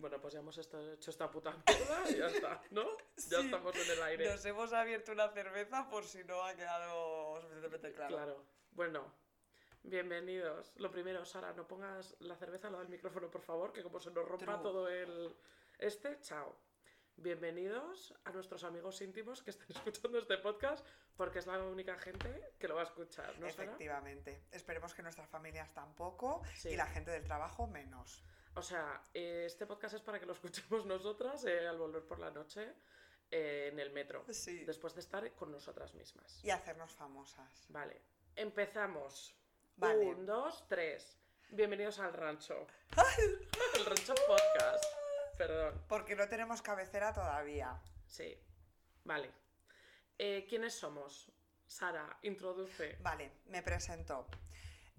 Bueno, 0.00 0.18
pues 0.18 0.32
ya 0.32 0.40
hemos 0.40 0.56
hecho 0.56 1.10
esta 1.10 1.30
puta 1.30 1.54
mierda 1.66 2.10
y 2.10 2.16
ya 2.16 2.26
está, 2.28 2.62
¿no? 2.70 2.84
Ya 3.16 3.38
Sí. 3.38 3.44
estamos 3.44 3.76
en 3.76 3.90
el 3.90 4.02
aire. 4.02 4.30
Nos 4.30 4.44
hemos 4.46 4.72
abierto 4.72 5.12
una 5.12 5.28
cerveza 5.28 5.88
por 5.90 6.04
si 6.06 6.24
no 6.24 6.42
ha 6.42 6.54
quedado 6.54 7.38
suficientemente 7.42 7.92
claro. 7.92 8.16
Claro. 8.16 8.44
Bueno, 8.72 9.12
bienvenidos. 9.82 10.72
Lo 10.76 10.90
primero, 10.90 11.26
Sara, 11.26 11.52
no 11.52 11.68
pongas 11.68 12.16
la 12.20 12.34
cerveza 12.36 12.68
al 12.68 12.72
lado 12.72 12.84
del 12.84 12.90
micrófono, 12.90 13.30
por 13.30 13.42
favor, 13.42 13.74
que 13.74 13.82
como 13.82 14.00
se 14.00 14.10
nos 14.10 14.26
rompa 14.26 14.54
True. 14.54 14.62
todo 14.62 14.88
el... 14.88 15.36
Este, 15.78 16.18
chao. 16.22 16.56
Bienvenidos 17.16 18.14
a 18.24 18.30
nuestros 18.32 18.64
amigos 18.64 19.02
íntimos 19.02 19.42
que 19.42 19.50
están 19.50 19.66
escuchando 19.84 20.18
este 20.18 20.38
podcast, 20.38 20.86
porque 21.14 21.40
es 21.40 21.46
la 21.46 21.62
única 21.62 21.98
gente 21.98 22.54
que 22.58 22.68
lo 22.68 22.76
va 22.76 22.80
a 22.80 22.84
escuchar, 22.84 23.38
¿no, 23.38 23.50
Sara? 23.50 23.64
Efectivamente. 23.64 24.44
Esperemos 24.50 24.94
que 24.94 25.02
nuestras 25.02 25.28
familias 25.28 25.74
tampoco 25.74 26.42
Sí. 26.54 26.70
y 26.70 26.76
la 26.76 26.86
gente 26.86 27.10
del 27.10 27.24
trabajo 27.24 27.66
menos. 27.66 28.24
O 28.54 28.62
sea, 28.62 29.02
eh, 29.14 29.44
este 29.46 29.66
podcast 29.66 29.94
es 29.94 30.02
para 30.02 30.18
que 30.18 30.26
lo 30.26 30.32
escuchemos 30.38 30.84
nosotras 30.86 31.44
eh, 31.44 31.66
al 31.66 31.78
volver 31.78 32.04
por 32.06 32.18
la 32.18 32.30
noche 32.30 32.74
eh, 33.30 33.68
en 33.72 33.78
el 33.78 33.90
metro, 33.90 34.24
Sí. 34.32 34.64
después 34.64 34.94
de 34.94 35.00
estar 35.00 35.30
con 35.34 35.52
nosotras 35.52 35.94
mismas. 35.94 36.42
Y 36.44 36.50
hacernos 36.50 36.92
famosas. 36.94 37.66
Vale, 37.68 38.00
empezamos. 38.36 39.34
Vale. 39.76 40.06
Un, 40.06 40.26
dos, 40.26 40.66
tres. 40.68 41.16
Bienvenidos 41.50 41.98
al 42.00 42.12
rancho. 42.12 42.66
El 43.74 43.84
rancho 43.86 44.14
podcast. 44.26 44.84
Perdón. 45.38 45.82
Porque 45.88 46.14
no 46.14 46.28
tenemos 46.28 46.60
cabecera 46.60 47.14
todavía. 47.14 47.80
Sí. 48.06 48.36
Vale. 49.04 49.30
¿Quiénes 50.18 50.74
somos? 50.74 51.32
Sara, 51.66 52.18
introduce. 52.22 52.98
Vale, 53.00 53.32
me 53.46 53.62
presento. 53.62 54.26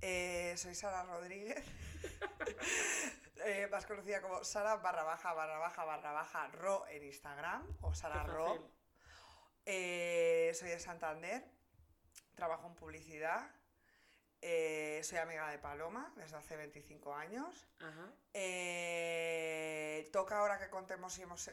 Eh, 0.02 0.56
soy 0.58 0.74
Sara 0.74 1.04
Rodríguez, 1.04 1.64
eh, 3.46 3.68
más 3.70 3.86
conocida 3.86 4.20
como 4.20 4.44
Sara 4.44 4.78
barra 4.78 5.04
baja 5.04 5.32
barra 5.34 5.60
baja 5.60 5.86
barra 5.86 6.12
baja 6.12 6.48
Ro 6.48 6.88
en 6.88 7.04
Instagram 7.04 7.68
o 7.82 7.94
Sara 7.94 8.24
Ro. 8.24 8.68
Eh, 9.64 10.52
soy 10.56 10.70
de 10.70 10.80
Santander, 10.80 11.46
trabajo 12.34 12.66
en 12.66 12.74
publicidad, 12.74 13.48
soy 14.42 15.20
amiga 15.20 15.52
de 15.52 15.60
Paloma 15.60 16.12
desde 16.16 16.36
hace 16.36 16.58
25 16.58 17.14
años. 17.14 17.68
Ajá. 17.80 18.12
Toca 20.12 20.40
ahora 20.40 20.58
que 20.58 20.70
contemos 20.72 21.14
si 21.14 21.22
hemos 21.22 21.48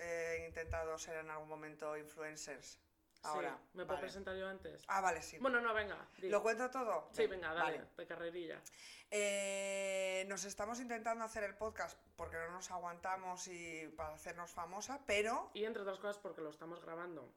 intentado 0.46 0.96
ser 0.96 1.18
en 1.18 1.30
algún 1.30 1.48
momento 1.48 1.98
influencers. 1.98 2.80
Ahora. 3.22 3.56
Sí. 3.56 3.62
¿Me 3.74 3.84
puedo 3.84 3.96
vale. 3.96 4.00
presentar 4.00 4.36
yo 4.36 4.48
antes? 4.48 4.84
Ah, 4.88 5.00
vale, 5.00 5.22
sí. 5.22 5.38
Bueno, 5.38 5.60
no, 5.60 5.74
venga. 5.74 6.08
di. 6.18 6.28
¿Lo 6.28 6.42
cuento 6.42 6.70
todo? 6.70 7.08
Sí, 7.12 7.26
venga, 7.26 7.52
dale, 7.52 7.78
Vale. 7.78 7.90
de 7.96 8.06
carrerilla. 8.06 8.62
Eh, 9.10 10.24
nos 10.28 10.44
estamos 10.44 10.80
intentando 10.80 11.24
hacer 11.24 11.42
el 11.44 11.54
podcast 11.56 11.98
porque 12.16 12.36
no 12.36 12.50
nos 12.52 12.70
aguantamos 12.70 13.48
y 13.48 13.88
para 13.96 14.14
hacernos 14.14 14.50
famosa, 14.52 15.00
pero 15.06 15.50
Y 15.54 15.64
entre 15.64 15.82
otras 15.82 15.98
cosas 15.98 16.18
porque 16.18 16.40
lo 16.42 16.50
estamos 16.50 16.80
grabando 16.84 17.32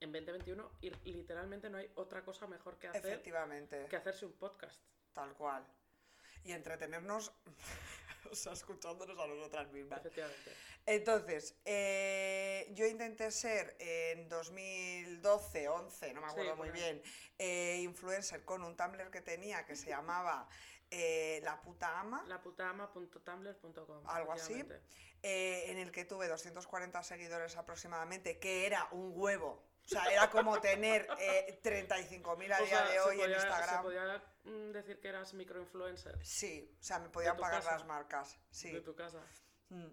en 0.00 0.12
2021 0.12 0.70
y 0.80 0.90
literalmente 1.12 1.68
no 1.70 1.78
hay 1.78 1.90
otra 1.94 2.22
cosa 2.24 2.46
mejor 2.46 2.78
que 2.78 2.88
hacer 2.88 3.04
efectivamente, 3.04 3.86
que 3.88 3.96
hacerse 3.96 4.26
un 4.26 4.32
podcast. 4.34 4.80
tal 5.12 5.34
cual. 5.34 5.66
Y 6.44 6.52
entretenernos, 6.52 7.32
o 8.30 8.34
sea, 8.34 8.52
escuchándonos 8.52 9.18
a 9.18 9.26
nosotras 9.26 9.70
mismas. 9.72 10.00
Efectivamente. 10.00 10.52
Entonces, 10.86 11.54
eh, 11.64 12.68
yo 12.72 12.86
intenté 12.86 13.30
ser 13.30 13.76
en 13.78 14.28
2012, 14.28 15.68
11, 15.68 16.14
no 16.14 16.20
me 16.20 16.26
acuerdo 16.28 16.52
Sí, 16.52 16.58
muy 16.58 16.70
bien, 16.70 17.02
eh, 17.38 17.80
influencer 17.82 18.44
con 18.44 18.62
un 18.62 18.76
Tumblr 18.76 19.10
que 19.10 19.20
tenía 19.20 19.64
que 19.66 19.76
se 19.76 19.90
llamaba 19.90 20.48
eh, 20.90 21.40
La 21.44 21.60
puta 21.62 22.00
ama. 22.00 22.24
laputama.tumblr.com. 22.26 24.08
algo 24.08 24.32
así, 24.32 24.64
eh, 25.22 25.70
en 25.70 25.78
el 25.78 25.92
que 25.92 26.04
tuve 26.04 26.26
240 26.26 27.02
seguidores 27.02 27.56
aproximadamente, 27.56 28.38
que 28.38 28.66
era 28.66 28.88
un 28.90 29.12
huevo. 29.14 29.69
O 29.90 29.92
sea, 29.92 30.04
era 30.12 30.30
como 30.30 30.60
tener 30.60 31.06
eh, 31.18 31.60
35.000 31.64 32.52
a 32.52 32.60
O 32.62 32.64
día 32.64 32.78
sea, 32.78 32.88
de 32.88 33.00
hoy 33.00 33.14
en 33.16 33.20
podía- 33.22 33.40
¿Se 33.40 33.46
Instagram. 33.48 33.82
podía 33.82 34.22
mm, 34.44 34.70
decir 34.72 35.00
que 35.00 35.08
eras 35.08 35.34
microinfluencer 35.34 36.18
Sí, 36.24 36.76
o 36.78 36.82
sea, 36.82 36.98
me 37.00 37.08
podían 37.08 37.36
pagar 37.36 37.60
casa? 37.60 37.72
las 37.72 37.84
marcas. 37.86 38.38
Sí. 38.50 38.70
de 38.70 38.80
tu 38.82 38.94
casa? 38.94 39.20
Mm. 39.70 39.88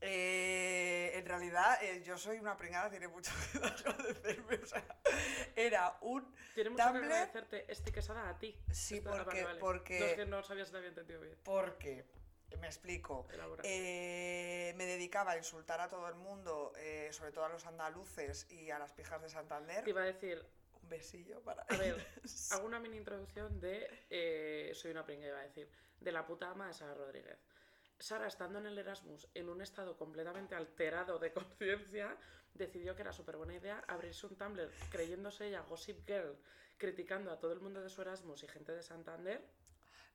Eh, 0.00 1.12
en 1.14 1.26
realidad, 1.26 1.82
eh, 1.82 2.02
yo 2.02 2.18
soy 2.18 2.38
una 2.38 2.56
pringada, 2.56 2.90
tiene 2.90 3.08
mucho 3.08 3.30
que 3.52 3.58
agradecerme. 3.58 4.56
O 4.56 4.66
sea, 4.66 4.84
era 5.56 5.96
un 6.02 6.34
Tiene 6.54 6.70
mucho 6.70 6.82
que 6.84 6.88
Tumblr 6.90 7.04
agradecerte 7.12 7.72
este 7.72 7.92
quesada 7.92 8.28
a 8.28 8.38
ti. 8.38 8.58
Sí, 8.72 9.00
porque- 9.00 9.46
porque- 9.60 9.98
No 10.00 10.06
es 10.06 10.14
que 10.14 10.26
no 10.26 10.42
sabía 10.42 10.64
si 10.64 10.72
te 10.72 10.76
había 10.78 10.88
entendido 10.90 11.20
bien. 11.20 11.38
porque, 11.44 12.04
me 12.60 12.66
explico, 12.66 13.26
eh, 13.62 14.72
me 14.76 14.86
dedicaba 14.86 15.32
a 15.32 15.36
insultar 15.36 15.80
a 15.80 15.88
todo 15.88 16.08
el 16.08 16.14
mundo, 16.14 16.72
eh, 16.76 17.08
sobre 17.12 17.32
todo 17.32 17.44
a 17.44 17.48
los 17.48 17.66
andaluces 17.66 18.50
y 18.50 18.70
a 18.70 18.78
las 18.78 18.92
pijas 18.92 19.20
de 19.22 19.28
Santander. 19.28 19.84
Te 19.84 19.90
iba 19.90 20.02
a 20.02 20.06
decir, 20.06 20.44
Un 20.82 20.88
besillo 20.88 21.40
para 21.42 21.62
a 21.62 21.76
ver, 21.76 21.96
hago 22.50 22.66
una 22.66 22.78
mini 22.78 22.98
introducción 22.98 23.60
de 23.60 23.88
eh, 24.10 24.72
Soy 24.74 24.90
una 24.90 25.04
pringa, 25.04 25.26
iba 25.26 25.38
a 25.38 25.42
decir, 25.42 25.68
de 26.00 26.12
la 26.12 26.26
puta 26.26 26.50
ama 26.50 26.68
de 26.68 26.74
Sara 26.74 26.94
Rodríguez. 26.94 27.38
Sara, 27.98 28.26
estando 28.26 28.58
en 28.58 28.66
el 28.66 28.78
Erasmus 28.78 29.28
en 29.34 29.48
un 29.48 29.62
estado 29.62 29.96
completamente 29.96 30.54
alterado 30.54 31.18
de 31.18 31.32
conciencia, 31.32 32.16
decidió 32.54 32.94
que 32.94 33.02
era 33.02 33.12
súper 33.12 33.36
buena 33.36 33.54
idea 33.54 33.84
abrirse 33.88 34.26
un 34.26 34.36
Tumblr 34.36 34.70
creyéndose 34.90 35.48
ella 35.48 35.60
Gossip 35.62 36.06
Girl, 36.06 36.36
criticando 36.76 37.30
a 37.30 37.38
todo 37.38 37.52
el 37.52 37.60
mundo 37.60 37.80
de 37.80 37.88
su 37.88 38.02
Erasmus 38.02 38.42
y 38.42 38.48
gente 38.48 38.72
de 38.72 38.82
Santander. 38.82 39.42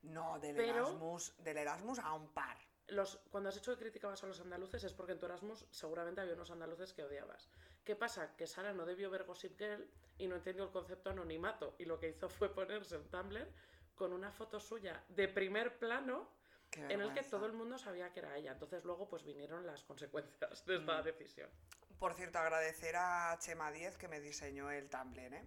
No, 0.02 0.38
del 0.38 0.56
Pero- 0.56 0.78
Erasmus, 0.78 1.34
del 1.38 1.58
Erasmus 1.58 1.98
a 1.98 2.12
un 2.14 2.28
par. 2.32 2.56
Los, 2.88 3.18
cuando 3.30 3.50
has 3.50 3.56
hecho 3.56 3.72
que 3.76 3.82
criticabas 3.84 4.22
a 4.24 4.26
los 4.26 4.40
andaluces 4.40 4.82
es 4.82 4.92
porque 4.94 5.12
en 5.12 5.20
tu 5.20 5.26
Erasmus 5.26 5.64
seguramente 5.70 6.20
había 6.20 6.34
unos 6.34 6.50
andaluces 6.50 6.92
que 6.92 7.04
odiabas. 7.04 7.48
¿Qué 7.84 7.94
pasa? 7.94 8.34
Que 8.36 8.46
Sara 8.48 8.72
no 8.72 8.84
debió 8.84 9.10
ver 9.10 9.24
Gossip 9.24 9.56
Girl 9.58 9.88
y 10.18 10.26
no 10.26 10.34
entendió 10.36 10.64
el 10.64 10.70
concepto 10.70 11.10
anonimato 11.10 11.76
y 11.78 11.84
lo 11.84 12.00
que 12.00 12.08
hizo 12.08 12.28
fue 12.28 12.52
ponerse 12.52 12.96
un 12.96 13.08
Tumblr 13.08 13.46
con 13.94 14.12
una 14.12 14.32
foto 14.32 14.58
suya 14.58 15.04
de 15.08 15.28
primer 15.28 15.78
plano 15.78 16.28
en 16.72 17.00
el 17.00 17.12
que 17.12 17.22
todo 17.22 17.46
el 17.46 17.52
mundo 17.52 17.78
sabía 17.78 18.12
que 18.12 18.20
era 18.20 18.36
ella. 18.36 18.52
Entonces 18.52 18.84
luego 18.84 19.08
pues 19.08 19.24
vinieron 19.24 19.64
las 19.66 19.84
consecuencias 19.84 20.64
de 20.66 20.78
Mm. 20.78 20.80
esta 20.80 21.02
decisión. 21.02 21.50
Por 21.98 22.14
cierto, 22.14 22.38
agradecer 22.38 22.96
a 22.96 23.36
Chema 23.38 23.70
10 23.70 23.98
que 23.98 24.08
me 24.08 24.20
diseñó 24.20 24.70
el 24.70 24.88
Tumblr, 24.88 25.34
¿eh? 25.34 25.44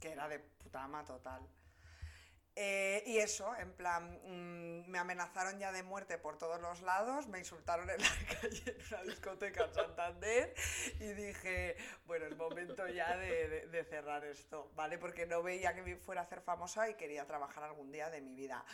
que 0.00 0.10
era 0.12 0.28
de 0.28 0.38
puta 0.40 0.82
ama 0.82 1.04
total. 1.04 1.46
Eh, 2.56 3.02
y 3.06 3.18
eso, 3.18 3.54
en 3.56 3.72
plan, 3.72 4.20
mm, 4.24 4.90
me 4.90 4.98
amenazaron 4.98 5.58
ya 5.58 5.70
de 5.72 5.82
muerte 5.84 6.18
por 6.18 6.36
todos 6.36 6.60
los 6.60 6.82
lados, 6.82 7.28
me 7.28 7.38
insultaron 7.38 7.88
en 7.88 8.00
la 8.00 8.08
calle 8.40 8.62
en 8.66 8.86
una 8.94 9.02
discoteca 9.04 9.64
en 9.64 9.74
Santander 9.74 10.54
y 10.98 11.12
dije, 11.12 11.76
bueno, 12.06 12.26
es 12.26 12.36
momento 12.36 12.86
ya 12.88 13.16
de, 13.16 13.48
de- 13.48 13.66
de 13.68 13.84
cerrar 13.84 14.24
esto, 14.24 14.70
¿vale? 14.74 14.98
Porque 14.98 15.26
no 15.26 15.42
veía 15.42 15.74
que 15.74 15.82
me 15.82 15.96
fuera 15.96 16.22
a 16.22 16.24
hacer 16.24 16.40
famosa 16.40 16.88
y 16.90 16.94
quería 16.94 17.24
trabajar 17.24 17.62
algún 17.64 17.92
día 17.92 18.10
de 18.10 18.20
mi 18.20 18.34
vida. 18.34 18.64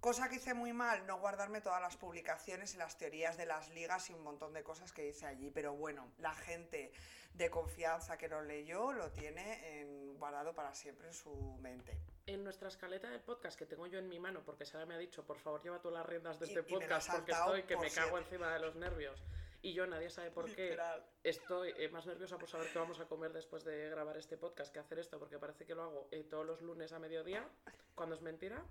Cosa 0.00 0.28
que 0.28 0.34
hice 0.36 0.52
muy 0.52 0.72
mal, 0.74 1.06
no 1.06 1.18
guardarme 1.18 1.62
todas 1.62 1.80
las 1.80 1.96
publicaciones 1.96 2.74
y 2.74 2.76
las 2.76 2.98
teorías 2.98 3.38
de 3.38 3.46
las 3.46 3.70
ligas 3.70 4.10
y 4.10 4.12
un 4.12 4.22
montón 4.22 4.52
de 4.52 4.62
cosas 4.62 4.92
que 4.92 5.08
hice 5.08 5.24
allí. 5.24 5.50
Pero 5.50 5.72
bueno, 5.74 6.12
la 6.18 6.34
gente 6.34 6.92
de 7.32 7.48
confianza 7.48 8.18
que 8.18 8.28
lo 8.28 8.42
leyó 8.42 8.92
lo 8.92 9.10
tiene 9.12 9.80
en- 9.80 10.03
guardado 10.24 10.54
para 10.54 10.72
siempre 10.74 11.06
en 11.08 11.12
su 11.12 11.30
mente. 11.60 11.98
En 12.26 12.42
nuestra 12.42 12.68
escaleta 12.68 13.10
de 13.10 13.18
podcast 13.18 13.58
que 13.58 13.66
tengo 13.66 13.86
yo 13.86 13.98
en 13.98 14.08
mi 14.08 14.18
mano, 14.18 14.42
porque 14.42 14.64
Sara 14.64 14.86
me 14.86 14.94
ha 14.94 14.98
dicho, 14.98 15.22
por 15.26 15.38
favor, 15.38 15.62
lleva 15.62 15.82
tú 15.82 15.90
las 15.90 16.06
riendas 16.06 16.40
de 16.40 16.46
Y- 16.46 16.48
este 16.48 16.60
y 16.60 16.72
podcast, 16.72 17.10
porque 17.12 17.32
estoy 17.32 17.62
que 17.64 17.74
por 17.74 17.84
me 17.84 17.90
cago 17.90 18.16
siete. 18.16 18.24
encima 18.24 18.54
de 18.54 18.60
los 18.60 18.74
nervios. 18.76 19.22
Y 19.60 19.74
yo, 19.74 19.86
nadie 19.86 20.08
sabe 20.08 20.30
por 20.30 20.46
qué, 20.54 20.62
Literal. 20.70 21.04
estoy 21.22 21.74
eh, 21.76 21.90
más 21.90 22.06
nerviosa 22.06 22.38
por 22.38 22.48
saber 22.48 22.72
qué 22.72 22.78
vamos 22.78 23.00
a 23.00 23.06
comer 23.06 23.34
después 23.34 23.64
de 23.64 23.90
grabar 23.90 24.16
este 24.16 24.38
podcast 24.38 24.72
que 24.72 24.78
hacer 24.78 24.98
esto, 24.98 25.18
porque 25.18 25.38
parece 25.38 25.66
que 25.66 25.74
lo 25.74 25.82
hago 25.82 26.08
eh, 26.10 26.24
todos 26.24 26.46
los 26.46 26.62
lunes 26.62 26.92
a 26.94 26.98
mediodía, 26.98 27.46
cuando 27.94 28.14
es 28.14 28.22
mentira. 28.22 28.64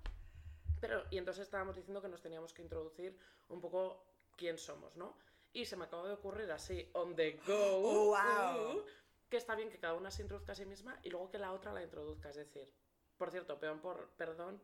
Pero, 0.81 1.03
y 1.12 1.19
entonces 1.19 1.44
estábamos 1.44 1.75
diciendo 1.75 2.02
que 2.02 2.08
nos 2.09 2.22
teníamos 2.22 2.52
que 2.52 2.63
introducir 2.63 3.16
un 3.50 3.62
poco 3.62 4.04
quién 4.36 4.57
somos, 4.57 4.95
¿no? 4.95 5.16
Y 5.54 5.66
se 5.66 5.75
me 5.77 5.86
acaba 5.86 6.07
de 6.07 6.16
ocurrir 6.16 6.51
así, 6.51 6.89
on 6.94 7.16
the 7.16 7.39
go, 7.45 7.80
Wow. 7.81 8.77
uh, 8.80 8.86
que 9.33 9.38
está 9.38 9.56
bien 9.56 9.71
que 9.71 9.80
cada 9.80 9.95
una 9.95 10.12
se 10.12 10.21
introduzca 10.21 10.51
a 10.51 10.56
sí 10.56 10.63
misma 10.63 11.00
y 11.01 11.09
luego 11.09 11.31
que 11.31 11.39
la 11.39 11.53
otra 11.53 11.74
la 11.74 11.81
introduzca. 11.81 12.30
Es 12.30 12.35
decir, 12.35 12.71
por 13.18 13.31
cierto, 13.31 13.59
peón 13.59 13.80
por, 13.80 14.09
perdón 14.09 14.62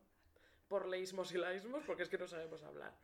por 0.68 0.88
leísmos 0.88 1.32
y 1.32 1.40
laísmos, 1.40 1.84
porque 1.88 2.04
es 2.04 2.10
que 2.10 2.20
no 2.20 2.28
sabemos 2.28 2.62
hablar. 2.62 2.96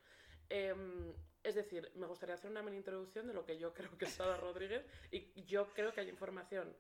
Em, 0.48 1.12
es 1.42 1.56
decir, 1.56 1.92
me 1.96 2.06
gustaría 2.06 2.36
hacer 2.36 2.52
una 2.52 2.62
mini 2.62 2.78
introducción 2.78 3.26
de 3.26 3.34
lo 3.34 3.44
que 3.44 3.58
yo 3.58 3.74
creo 3.74 3.98
que 3.98 4.06
es 4.06 4.12
Sara 4.14 4.38
Rodríguez 4.48 4.86
y 5.10 5.44
yo 5.46 5.66
creo 5.74 5.92
que 5.92 6.02
hay 6.02 6.10
información 6.10 6.72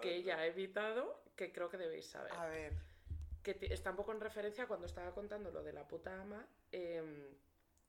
que 0.00 0.14
ella 0.14 0.38
ha 0.38 0.46
evitado 0.46 1.20
que 1.34 1.50
creo 1.52 1.68
que 1.68 1.76
debéis 1.76 2.06
saber 2.06 2.32
A 2.34 2.46
ver, 2.46 2.74
que 3.42 3.58
está 3.72 3.90
un 3.90 3.96
poco 3.96 4.12
en 4.12 4.20
referencia 4.20 4.68
cuando 4.68 4.86
estaba 4.86 5.12
contando 5.12 5.50
lo 5.50 5.64
de 5.64 5.72
la 5.72 5.88
puta 5.88 6.22
ama. 6.22 6.46
em, 6.70 7.26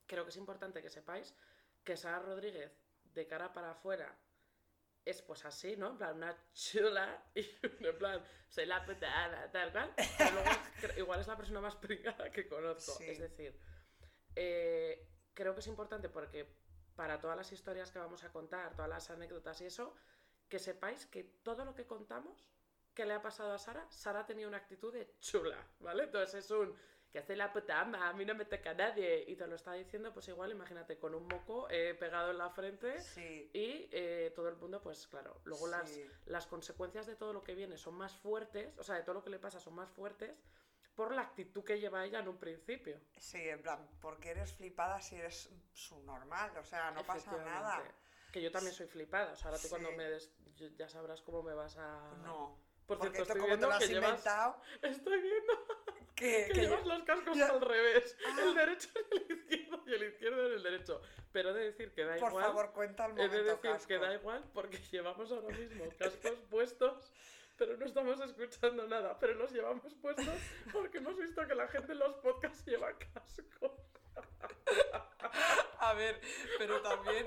creo 0.08 0.24
que 0.24 0.32
es 0.32 0.38
importante 0.38 0.82
que 0.82 0.90
sepáis 0.90 1.36
que 1.84 1.96
Sara 1.96 2.18
Rodríguez, 2.18 2.72
de 3.14 3.28
cara 3.28 3.54
para 3.54 3.70
afuera, 3.70 4.18
es 5.06 5.22
pues 5.22 5.46
así, 5.46 5.76
¿no? 5.78 5.92
En 5.92 5.98
plan, 5.98 6.16
una 6.18 6.38
chula 6.54 7.24
y 7.36 7.42
en 7.86 7.98
plan, 7.98 8.24
soy 8.50 8.66
la 8.66 8.86
puta 8.86 9.26
ama, 9.26 9.52
tal 9.52 9.72
cual. 9.72 9.94
Pero 10.18 10.32
luego 10.32 10.50
cre- 10.82 10.98
igual 10.98 11.20
es 11.22 11.28
la 11.28 11.38
persona 11.38 11.62
más 11.62 11.76
pringada 11.76 12.32
que 12.32 12.48
conozco. 12.48 12.92
Sí. 12.94 13.06
Es 13.10 13.20
decir, 13.20 13.58
eh, 14.36 15.08
creo 15.34 15.54
que 15.54 15.60
es 15.62 15.68
importante 15.68 16.10
porque 16.10 16.48
para 16.96 17.20
todas 17.20 17.38
las 17.38 17.52
historias 17.52 17.92
que 17.92 18.00
vamos 18.00 18.24
a 18.24 18.32
contar, 18.32 18.74
todas 18.76 18.90
las 18.90 19.10
anécdotas 19.10 19.62
y 19.62 19.66
eso, 19.66 19.96
que 20.48 20.60
sepáis 20.60 21.06
que 21.06 21.24
todo 21.24 21.64
lo 21.66 21.74
que 21.76 21.86
contamos 21.86 22.46
que 22.94 23.06
le 23.06 23.14
ha 23.14 23.22
pasado 23.22 23.54
a 23.54 23.60
Sara, 23.60 23.90
Sara 23.90 24.26
tenía 24.26 24.48
una 24.48 24.58
actitud 24.58 24.92
de 24.94 25.16
chula, 25.20 25.58
¿vale? 25.80 26.04
Entonces 26.04 26.44
es 26.44 26.52
un 26.52 26.76
que 27.12 27.20
hace 27.20 27.36
la 27.36 27.52
puta 27.52 27.80
ama, 27.80 28.08
a 28.08 28.14
mí 28.14 28.24
no 28.26 28.36
me 28.36 28.46
toca 28.46 28.74
nadie. 28.74 29.24
Y 29.28 29.36
te 29.36 29.48
lo 29.48 29.56
está 29.56 29.74
diciendo, 29.74 30.14
pues 30.14 30.28
igual, 30.28 30.52
imagínate, 30.52 30.98
con 31.00 31.16
un 31.16 31.28
moco 31.28 31.68
eh, 31.70 31.96
pegado 31.96 32.32
en 32.32 32.38
la 32.38 32.50
frente 32.52 33.00
Sí. 33.02 33.50
y 33.54 33.90
eh, 33.92 34.32
todo 34.36 34.48
el 34.50 34.56
mundo, 34.58 34.82
pues 34.82 35.08
claro, 35.08 35.42
luego 35.46 35.68
las, 35.68 35.90
Sí. 35.90 36.06
las 36.26 36.46
consecuencias 36.48 37.08
de 37.08 37.16
todo 37.16 37.34
lo 37.34 37.44
que 37.44 37.56
viene 37.56 37.78
son 37.78 37.96
más 37.96 38.16
fuertes, 38.16 38.78
o 38.78 38.84
sea, 38.84 38.96
de 38.96 39.02
todo 39.04 39.16
lo 39.16 39.24
que 39.24 39.30
le 39.32 39.40
pasa 39.40 39.60
son 39.60 39.74
más 39.76 39.90
fuertes 39.90 40.38
por 40.96 41.14
la 41.14 41.22
actitud 41.22 41.64
que 41.64 41.80
lleva 41.80 42.04
ella 42.06 42.20
en 42.20 42.28
un 42.28 42.38
principio. 42.38 43.00
Sí, 43.18 43.38
en 43.50 43.62
plan, 43.62 43.88
porque 44.02 44.30
eres 44.32 44.52
flipada 44.54 45.02
si 45.02 45.16
eres 45.16 45.50
su 45.74 46.00
normal, 46.04 46.52
o 46.58 46.64
sea, 46.64 46.92
no 46.92 47.04
pasa 47.04 47.32
nada. 47.38 47.82
Que 48.34 48.42
yo 48.42 48.52
también 48.52 48.76
soy 48.76 48.86
flipada, 48.86 49.32
o 49.32 49.36
sea, 49.36 49.50
ahora 49.50 49.60
tú 49.62 49.70
cuando 49.70 49.90
Sí. 49.90 49.96
me 49.96 50.04
des, 50.10 50.32
ya 50.78 50.88
sabrás 50.90 51.22
cómo 51.22 51.42
me 51.42 51.54
vas 51.56 51.78
a... 51.78 52.12
No. 52.22 52.60
Por 52.86 52.98
porque 52.98 53.18
cierto, 53.18 53.22
esto 53.22 53.34
estoy 53.34 53.42
como 53.42 53.44
te 53.44 53.50
viendo 53.50 53.68
lo 53.68 53.74
has 53.74 53.80
que 53.80 53.88
llevas- 53.88 54.10
inventado, 54.10 54.62
Estoy 54.82 55.22
viendo 55.22 55.54
que, 56.20 56.46
que 56.48 56.54
que 56.54 56.62
llevas 56.62 56.84
yo- 56.84 56.90
los 56.90 57.04
cascos 57.04 57.42
al 57.42 57.62
revés. 57.62 58.18
Ah. 58.28 58.38
El 58.44 58.54
derecho 58.56 58.90
en 58.96 59.22
el 59.24 59.32
izquierdo 59.38 59.84
y 59.88 59.94
el 59.94 60.04
izquierdo 60.04 60.46
en 60.48 60.54
el 60.54 60.64
derecho. 60.64 61.02
Pero 61.32 61.50
he 61.50 61.54
de 61.54 61.66
decir 61.66 61.92
que 61.94 62.04
da 62.06 62.16
por 62.18 62.30
igual. 62.30 62.46
favor, 62.46 62.74
cuenta 62.74 63.06
el 63.06 63.12
he 63.12 63.16
de 63.16 63.28
momento 63.28 63.44
decir 63.46 63.62
casco. 63.72 63.88
que 63.88 63.98
da 64.00 64.14
igual 64.14 64.44
porque 64.54 64.78
llevamos 64.92 65.32
ahora 65.32 65.56
mismo 65.58 65.86
cascos 65.98 66.38
puestos, 66.50 67.12
pero 67.58 67.78
no 67.78 67.86
estamos 67.86 68.20
escuchando 68.22 68.88
nada. 68.88 69.18
Pero 69.20 69.34
los 69.36 69.52
llevamos 69.52 69.94
puestos 69.96 70.28
porque 70.72 70.98
hemos 71.00 71.18
visto 71.18 71.46
que 71.48 71.56
la 71.56 71.68
gente 71.68 71.92
en 71.94 72.00
los 72.00 72.16
podcasts 72.16 72.66
lleva 72.66 72.98
cascos. 72.98 73.72
A 75.80 75.94
ver, 75.94 76.20
pero 76.58 76.82
también 76.82 77.26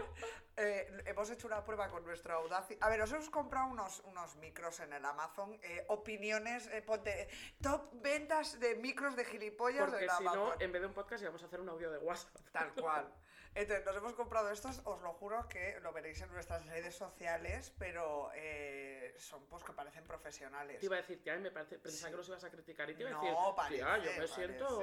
eh, 0.56 1.02
hemos 1.06 1.30
hecho 1.30 1.46
una 1.46 1.64
prueba 1.64 1.88
con 1.88 2.04
nuestro 2.04 2.34
Audacity. 2.34 2.78
A 2.82 2.88
ver, 2.88 3.00
os 3.02 3.12
hemos 3.12 3.30
comprado 3.30 3.68
unos, 3.68 4.00
unos 4.00 4.36
micros 4.36 4.80
en 4.80 4.92
el 4.92 5.04
Amazon. 5.04 5.58
eh, 5.62 5.84
opiniones, 5.88 6.66
eh, 6.68 6.82
ponte, 6.82 7.28
top 7.60 7.90
ventas 8.02 8.58
de 8.60 8.74
micros 8.76 9.16
de 9.16 9.24
gilipollas 9.24 9.88
Porque 9.88 10.04
en 10.04 10.10
si 10.10 10.24
no, 10.24 10.30
Amazon. 10.32 10.62
en 10.62 10.72
vez 10.72 10.80
de 10.82 10.86
un 10.88 10.94
podcast 10.94 11.22
íbamos 11.22 11.42
a 11.42 11.46
hacer 11.46 11.60
un 11.60 11.68
audio 11.68 11.90
de 11.90 11.98
WhatsApp. 11.98 12.36
Tal 12.52 12.72
cual. 12.74 13.12
Entonces, 13.54 13.84
nos 13.84 13.94
hemos 13.96 14.14
comprado 14.14 14.50
estos, 14.50 14.80
os 14.84 15.02
lo 15.02 15.12
juro 15.12 15.46
que 15.46 15.78
lo 15.80 15.92
veréis 15.92 16.22
en 16.22 16.32
nuestras 16.32 16.64
redes 16.68 16.94
sociales, 16.96 17.70
pero 17.78 18.30
eh, 18.34 19.14
son 19.18 19.44
pues 19.46 19.62
que 19.62 19.74
parecen 19.74 20.04
profesionales. 20.04 20.80
Te 20.80 20.86
iba 20.86 20.96
a 20.96 21.00
decir, 21.02 21.22
tía, 21.22 21.36
me 21.36 21.50
parece, 21.50 21.78
pensaba 21.78 22.06
Sí. 22.08 22.10
que 22.12 22.16
los 22.16 22.28
ibas 22.28 22.44
a 22.44 22.50
criticar 22.50 22.88
y 22.88 22.94
te 22.94 23.02
iba 23.02 23.10
a 23.10 23.12
no, 23.12 23.20
decir, 23.20 23.36
parece, 23.54 23.74
tía, 23.76 23.98
yo 23.98 24.04
me 24.10 24.16
parece. 24.16 24.34
siento... 24.34 24.78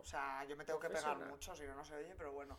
O 0.00 0.04
sea, 0.06 0.42
yo 0.44 0.56
me 0.56 0.64
tengo 0.64 0.80
que 0.80 0.88
pegar 0.88 1.18
mucho, 1.18 1.54
si 1.54 1.64
no, 1.64 1.74
no 1.74 1.84
se 1.84 1.96
oye, 1.96 2.14
pero 2.16 2.32
bueno. 2.32 2.58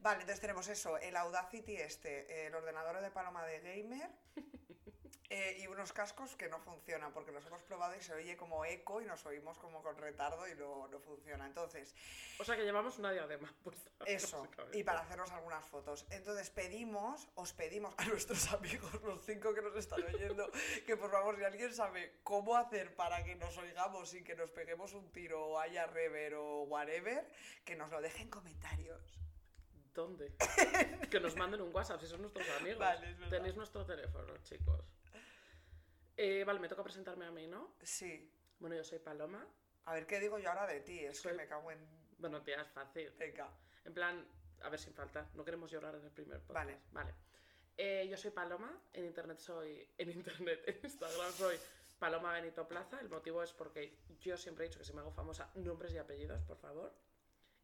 Vale, 0.00 0.20
entonces 0.20 0.40
tenemos 0.40 0.68
eso, 0.68 0.98
el 0.98 1.16
Audacity 1.16 1.76
este, 1.76 2.46
el 2.46 2.54
ordenador 2.54 3.00
de 3.00 3.10
Paloma 3.10 3.44
de 3.44 3.60
Gamer 3.60 4.08
eh, 5.30 5.58
y 5.60 5.66
unos 5.66 5.92
cascos 5.92 6.36
que 6.36 6.48
no 6.48 6.60
funcionan 6.60 7.12
porque 7.12 7.32
los 7.32 7.44
hemos 7.46 7.62
probado 7.62 7.96
y 7.96 8.00
se 8.00 8.14
oye 8.14 8.36
como 8.36 8.64
eco 8.64 9.02
y 9.02 9.04
nos 9.06 9.26
oímos 9.26 9.58
como 9.58 9.82
con 9.82 9.96
retardo 9.96 10.46
y 10.46 10.54
no, 10.54 10.86
no 10.88 11.00
funciona. 11.00 11.46
Entonces, 11.46 11.94
O 12.38 12.44
sea 12.44 12.54
que 12.56 12.62
llevamos 12.62 12.98
una 12.98 13.10
diadema 13.10 13.52
puesta. 13.64 13.90
eso, 14.06 14.46
y 14.72 14.84
para 14.84 15.00
hacernos 15.00 15.32
algunas 15.32 15.64
fotos. 15.64 16.06
Entonces 16.10 16.50
pedimos, 16.50 17.28
os 17.34 17.52
pedimos 17.52 17.92
a 17.98 18.04
nuestros 18.06 18.52
amigos, 18.52 19.02
los 19.02 19.24
cinco 19.24 19.52
que 19.54 19.62
nos 19.62 19.74
están 19.74 20.04
oyendo, 20.04 20.48
que 20.86 20.96
por 20.96 21.10
favor, 21.10 21.36
si 21.36 21.42
alguien 21.42 21.74
sabe 21.74 22.20
cómo 22.22 22.56
hacer 22.56 22.94
para 22.94 23.24
que 23.24 23.34
nos 23.34 23.56
oigamos 23.58 24.10
sin 24.10 24.22
que 24.22 24.36
nos 24.36 24.52
peguemos 24.52 24.92
un 24.92 25.10
tiro 25.10 25.44
o 25.46 25.58
haya 25.58 25.86
rever 25.86 26.34
o 26.34 26.62
whatever, 26.62 27.28
que 27.64 27.74
nos 27.74 27.90
lo 27.90 28.00
dejen 28.00 28.22
en 28.22 28.30
comentarios. 28.30 29.25
¿Dónde? 29.96 30.34
que 31.10 31.18
nos 31.20 31.34
manden 31.36 31.62
un 31.62 31.74
WhatsApp 31.74 32.00
si 32.00 32.06
son 32.06 32.20
nuestros 32.20 32.46
amigos. 32.60 32.78
Vale, 32.78 33.10
es 33.10 33.18
verdad. 33.18 33.36
Tenéis 33.38 33.56
nuestro 33.56 33.84
teléfono, 33.86 34.36
chicos. 34.42 34.84
Eh, 36.18 36.44
vale, 36.44 36.60
me 36.60 36.68
toca 36.68 36.82
presentarme 36.82 37.24
a 37.24 37.30
mí, 37.30 37.46
¿no? 37.46 37.74
Sí. 37.82 38.30
Bueno, 38.58 38.76
yo 38.76 38.84
soy 38.84 38.98
Paloma. 38.98 39.46
A 39.86 39.94
ver, 39.94 40.06
¿qué 40.06 40.20
digo 40.20 40.38
yo 40.38 40.50
ahora 40.50 40.66
de 40.66 40.80
ti? 40.80 40.98
Es 41.00 41.18
Soy- 41.20 41.32
que 41.32 41.38
me 41.38 41.46
cago 41.46 41.70
en... 41.70 41.78
Bueno, 42.18 42.42
tía, 42.42 42.60
es 42.60 42.68
fácil. 42.68 43.10
Venga. 43.18 43.50
En 43.84 43.94
plan, 43.94 44.26
a 44.62 44.68
ver 44.68 44.78
sin 44.80 44.92
falta. 44.94 45.30
No 45.34 45.44
queremos 45.44 45.70
llorar 45.70 45.94
en 45.94 46.04
el 46.04 46.10
primer 46.10 46.40
podcast. 46.40 46.66
Vale. 46.66 46.80
Vale. 46.92 47.14
Eh, 47.76 48.06
yo 48.10 48.16
soy 48.16 48.30
Paloma. 48.32 48.78
En 48.92 49.04
internet 49.06 49.38
soy. 49.38 49.88
En 49.98 50.10
internet, 50.10 50.62
en 50.66 50.78
Instagram 50.82 51.32
soy 51.32 51.56
Paloma 51.98 52.32
Benito 52.32 52.66
Plaza. 52.68 53.00
El 53.00 53.08
motivo 53.08 53.42
es 53.42 53.52
porque 53.52 53.98
yo 54.20 54.36
siempre 54.36 54.64
he 54.64 54.68
dicho 54.68 54.78
que 54.78 54.84
si 54.84 54.92
me 54.92 55.00
hago 55.00 55.12
famosa, 55.12 55.50
nombres 55.54 55.92
y 55.94 55.98
apellidos, 55.98 56.42
por 56.42 56.56
favor. 56.58 56.92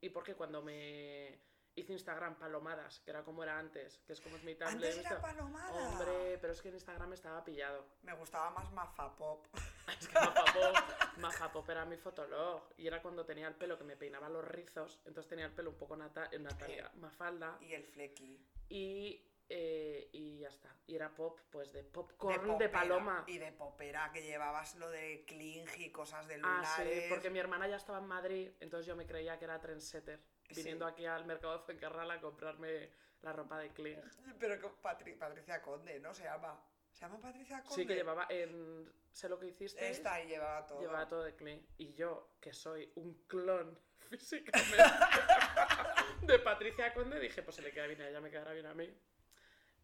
Y 0.00 0.11
porque 0.11 0.34
cuando 0.34 0.62
me 0.62 1.38
hice 1.74 1.92
Instagram 1.92 2.36
Palomadas, 2.38 3.00
que 3.00 3.10
era 3.10 3.22
como 3.24 3.42
era 3.42 3.58
antes, 3.58 3.98
que 4.06 4.12
es 4.12 4.20
como 4.20 4.36
es 4.36 4.44
mi 4.44 4.54
tablet. 4.54 4.74
Antes 4.92 4.98
era 4.98 5.20
palomada. 5.20 5.72
Hombre, 5.72 6.38
pero 6.40 6.52
es 6.52 6.60
que 6.60 6.69
en 6.69 6.74
Instagram 6.74 7.12
estaba 7.12 7.44
pillado. 7.44 7.86
Me 8.02 8.12
gustaba 8.14 8.50
más 8.50 8.70
Mafapop. 8.72 9.46
Es 10.00 10.06
que 10.08 10.14
Mafapop, 10.14 10.74
Mafapop 11.19 11.69
era 11.70 11.84
mi 11.84 11.96
fotolog. 11.96 12.72
Y 12.76 12.86
era 12.86 13.02
cuando 13.02 13.24
tenía 13.26 13.48
el 13.48 13.54
pelo 13.54 13.76
que 13.76 13.84
me 13.84 13.96
peinaba 13.96 14.28
los 14.28 14.44
rizos. 14.46 15.00
Entonces 15.04 15.28
tenía 15.28 15.46
el 15.46 15.52
pelo 15.52 15.70
un 15.70 15.76
poco 15.76 15.96
nata, 15.96 16.28
eh, 16.30 16.38
Natalia, 16.38 16.90
Mafalda. 16.94 17.58
Y 17.60 17.72
el 17.74 17.84
flequi. 17.84 18.40
Y, 18.69 19.28
eh, 19.48 20.08
y 20.12 20.38
ya 20.38 20.48
está. 20.48 20.74
Y 20.86 20.94
era 20.94 21.12
pop, 21.14 21.40
pues 21.50 21.72
de 21.72 21.82
popcorn 21.82 22.42
de, 22.46 22.52
popera, 22.52 22.72
paloma. 22.72 23.24
Y 23.26 23.38
de 23.38 23.50
popera, 23.52 24.10
que 24.12 24.22
llevabas 24.22 24.76
lo 24.76 24.88
de 24.88 25.24
cling 25.26 25.66
y 25.78 25.90
cosas 25.90 26.28
de 26.28 26.34
Ah, 26.36 26.38
lunares. 26.38 27.02
sí, 27.04 27.08
porque 27.08 27.28
mi 27.30 27.38
hermana 27.40 27.66
ya 27.66 27.76
estaba 27.76 27.98
en 27.98 28.06
Madrid, 28.06 28.50
entonces 28.60 28.86
yo 28.86 28.94
me 28.96 29.06
creía 29.06 29.38
que 29.38 29.44
era 29.46 29.60
trendsetter. 29.60 30.20
Sí. 30.54 30.60
Viniendo 30.60 30.87
aquí 30.87 31.04
al 31.06 31.25
mercado 31.25 31.54
de 31.58 31.64
Fuencarral 31.64 32.10
a 32.10 32.20
comprarme 32.20 32.90
la 33.22 33.32
ropa 33.32 33.58
de 33.58 33.70
Kling. 33.72 33.99
Pero 34.38 34.60
con 34.60 34.72
Patri- 34.82 35.16
Patricia 35.19 35.60
Conde, 35.62 35.99
¿no? 36.00 36.12
Se 36.14 36.25
llama. 36.25 36.60
¿Se 36.93 37.00
llama 37.02 37.20
Patricia 37.20 37.60
Conde? 37.62 37.75
Sí, 37.75 37.87
que 37.87 37.94
llevaba 37.94 38.26
en. 38.28 38.93
Sé 39.12 39.28
lo 39.28 39.38
que 39.38 39.46
hiciste. 39.49 39.88
Esta 39.90 40.22
y 40.22 40.28
llevaba 40.28 40.66
todo. 40.66 40.81
Llevaba 40.81 41.06
todo 41.06 41.22
de 41.22 41.34
Kling. 41.37 41.60
Y 41.78 41.93
yo, 41.94 42.34
que 42.40 42.52
soy 42.52 42.90
un 42.96 43.26
clon 43.26 43.78
físicamente 44.10 44.76
de 46.22 46.38
Patricia 46.38 46.93
Conde, 46.94 47.19
dije, 47.20 47.43
pues 47.43 47.56
se 47.56 47.62
le 47.62 47.72
queda 47.72 47.87
bien 47.87 48.00
a 48.02 48.08
ella, 48.08 48.20
me 48.20 48.31
quedará 48.31 48.52
bien 48.52 48.66
a 48.66 48.75
mí. 48.75 48.88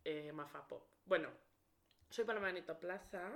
Eh, 0.05 0.33
Mafa 0.33 0.67
Pop. 0.67 0.87
Bueno, 1.05 1.31
soy 2.09 2.25
Paloma 2.25 2.47
Benito 2.47 2.79
Plaza. 2.79 3.31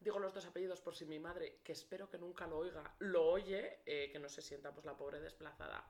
Digo 0.00 0.18
los 0.18 0.34
dos 0.34 0.44
apellidos 0.44 0.80
por 0.82 0.94
si 0.94 1.06
mi 1.06 1.18
madre, 1.18 1.60
que 1.64 1.72
espero 1.72 2.10
que 2.10 2.18
nunca 2.18 2.46
lo 2.46 2.58
oiga, 2.58 2.94
lo 2.98 3.24
oye, 3.26 3.80
eh, 3.86 4.10
que 4.12 4.18
no 4.18 4.28
se 4.28 4.42
sienta 4.42 4.70
pues 4.72 4.84
la 4.84 4.94
pobre 4.96 5.18
desplazada, 5.18 5.82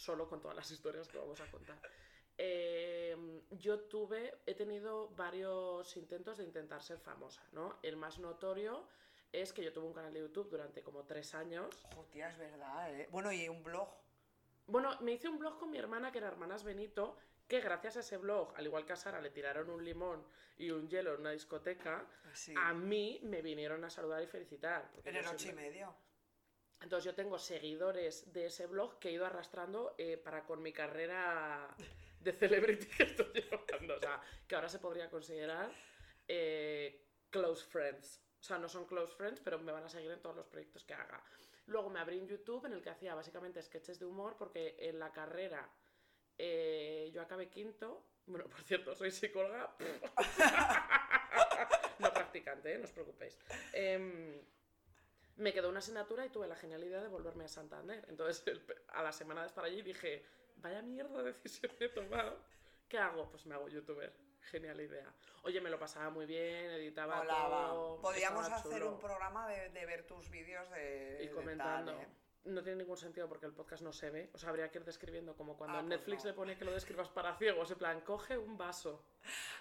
solo 0.00 0.28
con 0.28 0.40
todas 0.40 0.56
las 0.56 0.70
historias 0.70 1.08
que 1.08 1.18
vamos 1.18 1.40
a 1.40 1.50
contar. 1.50 1.78
Eh, 2.38 3.42
yo 3.50 3.80
tuve, 3.80 4.38
he 4.46 4.54
tenido 4.54 5.08
varios 5.10 5.96
intentos 5.96 6.38
de 6.38 6.44
intentar 6.44 6.82
ser 6.82 6.98
famosa, 6.98 7.46
¿no? 7.52 7.78
El 7.82 7.96
más 7.96 8.18
notorio 8.18 8.88
es 9.32 9.52
que 9.52 9.62
yo 9.62 9.72
tuve 9.72 9.86
un 9.86 9.92
canal 9.92 10.12
de 10.12 10.20
YouTube 10.20 10.48
durante 10.50 10.82
como 10.82 11.04
tres 11.04 11.34
años. 11.34 11.86
Joder, 11.94 12.30
es 12.30 12.38
verdad, 12.38 12.94
¿eh? 12.98 13.08
Bueno, 13.10 13.30
y 13.30 13.48
un 13.48 13.62
blog. 13.62 13.88
Bueno, 14.66 14.96
me 15.00 15.12
hice 15.12 15.28
un 15.28 15.38
blog 15.38 15.58
con 15.58 15.70
mi 15.70 15.78
hermana, 15.78 16.10
que 16.10 16.18
era 16.18 16.28
Hermanas 16.28 16.64
Benito, 16.64 17.16
que 17.46 17.60
gracias 17.60 17.96
a 17.96 18.00
ese 18.00 18.16
blog, 18.16 18.54
al 18.56 18.64
igual 18.64 18.86
que 18.86 18.92
a 18.94 18.96
Sara, 18.96 19.20
le 19.20 19.30
tiraron 19.30 19.68
un 19.68 19.84
limón 19.84 20.24
y 20.56 20.70
un 20.70 20.88
hielo 20.88 21.14
en 21.14 21.20
una 21.20 21.32
discoteca, 21.32 22.06
Sí. 22.32 22.54
a 22.56 22.72
mí 22.72 23.20
me 23.24 23.42
vinieron 23.42 23.84
a 23.84 23.90
saludar 23.90 24.22
y 24.22 24.26
felicitar. 24.26 24.90
en 25.04 25.16
el 25.16 25.26
ocho 25.26 25.48
y 25.48 25.52
medio. 25.52 25.94
Entonces 26.80 27.04
yo 27.04 27.14
tengo 27.14 27.38
seguidores 27.38 28.32
de 28.32 28.46
ese 28.46 28.66
blog 28.66 28.98
que 28.98 29.08
he 29.08 29.12
ido 29.12 29.26
arrastrando 29.26 29.94
eh, 29.98 30.16
para 30.16 30.44
con 30.44 30.62
mi 30.62 30.72
carrera 30.72 31.68
de 32.20 32.32
celebrity 32.32 32.86
que 32.86 33.02
estoy 33.04 33.26
llevando. 33.32 33.96
O 33.96 34.00
sea, 34.00 34.20
que 34.46 34.54
ahora 34.54 34.68
se 34.68 34.78
podría 34.78 35.10
considerar 35.10 35.70
eh, 36.26 37.06
close 37.28 37.66
friends. 37.66 38.22
O 38.40 38.42
sea, 38.42 38.58
no 38.58 38.68
son 38.68 38.86
close 38.86 39.14
friends, 39.14 39.40
pero 39.40 39.58
me 39.58 39.72
van 39.72 39.84
a 39.84 39.88
seguir 39.88 40.10
en 40.10 40.22
todos 40.22 40.36
los 40.36 40.46
proyectos 40.46 40.84
que 40.84 40.94
haga. 40.94 41.22
Luego 41.66 41.90
me 41.90 42.00
abrí 42.00 42.18
un 42.18 42.26
YouTube 42.26 42.64
en 42.66 42.72
el 42.72 42.82
que 42.82 42.90
hacía 42.90 43.14
básicamente 43.14 43.62
sketches 43.62 43.98
de 43.98 44.06
humor 44.06 44.36
porque 44.38 44.76
en 44.78 44.98
la 44.98 45.12
carrera 45.12 45.68
eh, 46.38 47.10
yo 47.12 47.20
acabé 47.20 47.48
quinto. 47.48 48.06
Bueno, 48.26 48.46
por 48.46 48.62
cierto, 48.62 48.94
soy 48.94 49.10
psicóloga. 49.10 49.76
no 51.98 52.12
practicante, 52.12 52.78
no 52.78 52.84
os 52.84 52.92
preocupéis. 52.92 53.38
Me 55.40 55.52
quedó 55.52 55.68
una 55.70 55.78
asignatura 55.78 56.24
y 56.26 56.28
tuve 56.30 56.46
la 56.46 56.56
genial 56.56 56.84
idea 56.84 57.00
de 57.00 57.08
volverme 57.08 57.44
a 57.44 57.48
Santander. 57.48 58.04
Entonces, 58.08 58.46
el- 58.46 58.62
a 58.88 59.02
la 59.02 59.12
semana 59.12 59.40
de 59.42 59.46
estar 59.48 59.64
allí 59.64 59.82
dije, 59.82 60.24
vaya 60.56 60.82
mierda 60.82 61.22
de 61.22 61.32
decisión 61.32 61.72
he 61.80 61.88
tomado. 61.88 62.38
¿Qué 62.88 62.98
hago? 62.98 63.30
Pues 63.30 63.46
me 63.46 63.54
hago 63.54 63.68
youtuber. 63.68 64.12
Genial 64.42 64.80
idea. 64.80 65.12
Oye, 65.42 65.60
me 65.60 65.70
lo 65.70 65.78
pasaba 65.78 66.08
muy 66.10 66.26
bien, 66.26 66.70
editaba 66.70 67.16
Molaba. 67.18 67.68
todo. 67.68 68.00
Podríamos 68.00 68.46
hacer 68.50 68.72
chulo. 68.72 68.92
un 68.92 68.98
programa 68.98 69.46
de, 69.48 69.68
de 69.70 69.86
ver 69.86 70.06
tus 70.06 70.28
vídeos 70.30 70.68
de. 70.70 71.18
y 71.22 71.26
de 71.28 71.32
comentando. 71.32 71.92
tal, 71.92 72.02
¿eh? 72.02 72.08
No 72.44 72.62
tiene 72.62 72.78
ningún 72.78 72.96
sentido 72.96 73.28
porque 73.28 73.44
el 73.44 73.52
podcast 73.52 73.82
no 73.82 73.92
se 73.92 74.08
ve. 74.10 74.30
O 74.32 74.38
sea, 74.38 74.48
habría 74.48 74.70
que 74.70 74.78
ir 74.78 74.84
describiendo 74.84 75.36
como 75.36 75.56
cuando 75.58 75.76
Ah, 75.76 75.80
en 75.80 75.86
pues 75.88 75.98
Netflix 76.00 76.24
no. 76.24 76.30
le 76.30 76.34
pone 76.36 76.56
que 76.56 76.64
lo 76.64 76.72
describas 76.72 77.10
para 77.10 77.36
ciegos. 77.36 77.70
En 77.70 77.76
plan, 77.78 78.00
coge 78.00 78.38
un 78.38 78.56
vaso. 78.56 79.04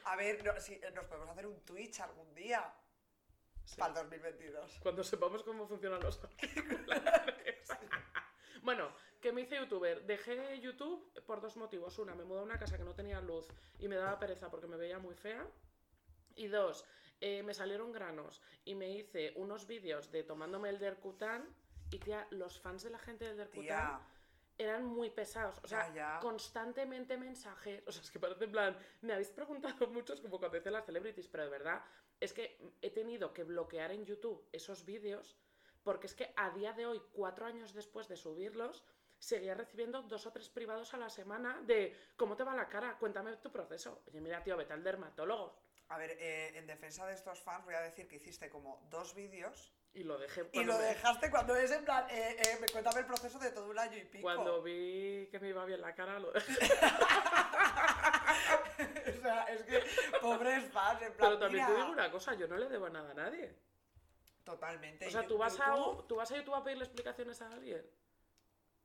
A 0.05 0.15
ver, 0.15 0.43
no, 0.45 0.57
si, 0.61 0.79
nos 0.95 1.05
podemos 1.05 1.29
hacer 1.29 1.45
un 1.45 1.59
Twitch 1.65 1.99
algún 1.99 2.33
día. 2.33 2.73
Sí. 3.69 3.75
Para 3.79 3.89
el 3.89 4.09
2022. 4.09 4.79
Cuando 4.81 5.03
sepamos 5.03 5.43
cómo 5.43 5.67
funcionan 5.67 6.01
los 6.01 6.19
auriculares. 6.23 7.69
bueno, 8.63 8.91
que 9.21 9.31
me 9.31 9.41
hice 9.41 9.57
youtuber. 9.57 10.03
Dejé 10.07 10.59
YouTube 10.59 11.07
por 11.27 11.39
dos 11.39 11.55
motivos. 11.55 11.99
Una, 11.99 12.15
me 12.15 12.23
mudé 12.23 12.39
a 12.39 12.43
una 12.43 12.57
casa 12.57 12.77
que 12.77 12.83
no 12.83 12.95
tenía 12.95 13.21
luz 13.21 13.47
y 13.77 13.87
me 13.87 13.95
daba 13.95 14.17
pereza 14.17 14.49
porque 14.49 14.65
me 14.67 14.75
veía 14.75 14.97
muy 14.97 15.13
fea. 15.13 15.45
Y 16.35 16.47
dos, 16.47 16.83
eh, 17.21 17.43
me 17.43 17.53
salieron 17.53 17.91
granos 17.91 18.41
y 18.65 18.73
me 18.73 18.89
hice 18.89 19.33
unos 19.35 19.67
vídeos 19.67 20.11
de 20.11 20.23
tomándome 20.23 20.69
el 20.69 20.79
Dercutan 20.79 21.47
y 21.91 21.99
tía, 21.99 22.25
los 22.31 22.59
fans 22.59 22.83
de 22.83 22.89
la 22.89 22.99
gente 22.99 23.25
del 23.25 23.37
Dercutan 23.37 23.63
Tía, 23.65 23.99
eran 24.57 24.85
muy 24.85 25.09
pesados. 25.11 25.59
O 25.63 25.67
sea, 25.67 25.87
Ya, 25.89 25.93
ya. 25.93 26.19
constantemente 26.21 27.17
mensajes. 27.17 27.83
O 27.87 27.91
sea, 27.91 28.01
es 28.01 28.09
que 28.09 28.19
parece 28.19 28.45
en 28.45 28.51
plan, 28.51 28.77
me 29.01 29.13
habéis 29.13 29.29
preguntado 29.29 29.87
muchos 29.87 30.21
como 30.21 30.39
cuando 30.39 30.57
hice 30.57 30.71
las 30.71 30.85
celebrities, 30.85 31.27
pero 31.27 31.43
de 31.43 31.49
verdad, 31.49 31.83
es 32.19 32.33
que 32.33 32.57
he 32.81 32.89
tenido 32.91 33.33
que 33.33 33.43
bloquear 33.43 33.91
en 33.91 34.05
YouTube 34.05 34.47
esos 34.51 34.85
vídeos 34.85 35.37
porque 35.83 36.07
es 36.07 36.13
que 36.13 36.33
a 36.35 36.49
día 36.51 36.73
de 36.73 36.85
hoy, 36.85 37.01
cuatro 37.13 37.45
años 37.45 37.73
después 37.73 38.07
de 38.09 38.17
subirlos, 38.17 38.83
seguía 39.17 39.55
recibiendo 39.55 40.01
dos 40.03 40.25
o 40.27 40.31
tres 40.31 40.49
privados 40.49 40.93
a 40.93 40.97
la 40.97 41.09
semana 41.09 41.61
de 41.65 41.95
¿cómo 42.17 42.35
te 42.35 42.43
va 42.43 42.53
la 42.53 42.67
cara? 42.67 42.97
Cuéntame 42.99 43.35
tu 43.37 43.51
proceso. 43.51 44.03
Oye, 44.07 44.19
mira, 44.21 44.43
tío, 44.43 44.55
vete 44.57 44.73
al 44.73 44.83
dermatólogo. 44.83 45.57
a 45.87 45.97
ver, 45.97 46.11
eh, 46.19 46.57
en 46.57 46.67
defensa 46.67 47.05
de 47.07 47.13
estos 47.13 47.39
fans 47.41 47.63
voy 47.65 47.73
a 47.75 47.81
decir 47.81 48.07
que 48.07 48.17
hiciste 48.17 48.49
como 48.49 48.85
dos 48.91 49.15
vídeos 49.15 49.73
Y 49.93 50.03
lo 50.03 50.17
dejé 50.19 50.47
y 50.53 50.63
lo 50.63 50.77
me- 50.77 50.83
dejaste 50.83 51.31
cuando 51.31 51.55
es 51.55 51.71
en 51.71 51.83
plan, 51.83 52.05
eh, 52.11 52.35
eh, 52.39 52.57
me 52.61 52.67
cuéntame 52.67 52.99
el 52.99 53.05
proceso 53.07 53.39
de 53.39 53.51
todo 53.51 53.67
un 53.69 53.79
año 53.79 53.97
y 53.97 54.03
pico. 54.05 54.21
Cuando 54.21 54.61
vi 54.61 55.27
que 55.31 55.39
me 55.39 55.49
iba 55.49 55.65
bien 55.65 55.81
la 55.81 55.95
cara, 55.95 56.19
lo 56.19 56.31
dejé. 56.31 56.53
o 59.19 59.21
sea, 59.21 59.43
es 59.45 59.63
que 59.63 59.83
pobres 60.21 60.65
fans, 60.71 61.01
en 61.01 61.13
plan, 61.13 61.29
Pero 61.29 61.39
también 61.39 61.65
te 61.65 61.71
mira, 61.71 61.83
digo 61.83 61.91
una 61.93 62.11
cosa, 62.11 62.33
yo 62.35 62.47
no 62.47 62.57
le 62.57 62.67
debo 62.69 62.89
nada 62.89 63.11
a 63.11 63.13
nadie. 63.13 63.55
Totalmente. 64.43 65.07
O 65.07 65.11
sea, 65.11 65.27
¿tú 65.27 65.37
vas, 65.37 65.59
a, 65.59 65.75
¿tú 66.07 66.15
vas 66.15 66.31
a 66.31 66.35
YouTube 66.37 66.55
a 66.55 66.63
pedirle 66.63 66.85
explicaciones 66.85 67.41
a 67.41 67.51
alguien? 67.51 67.85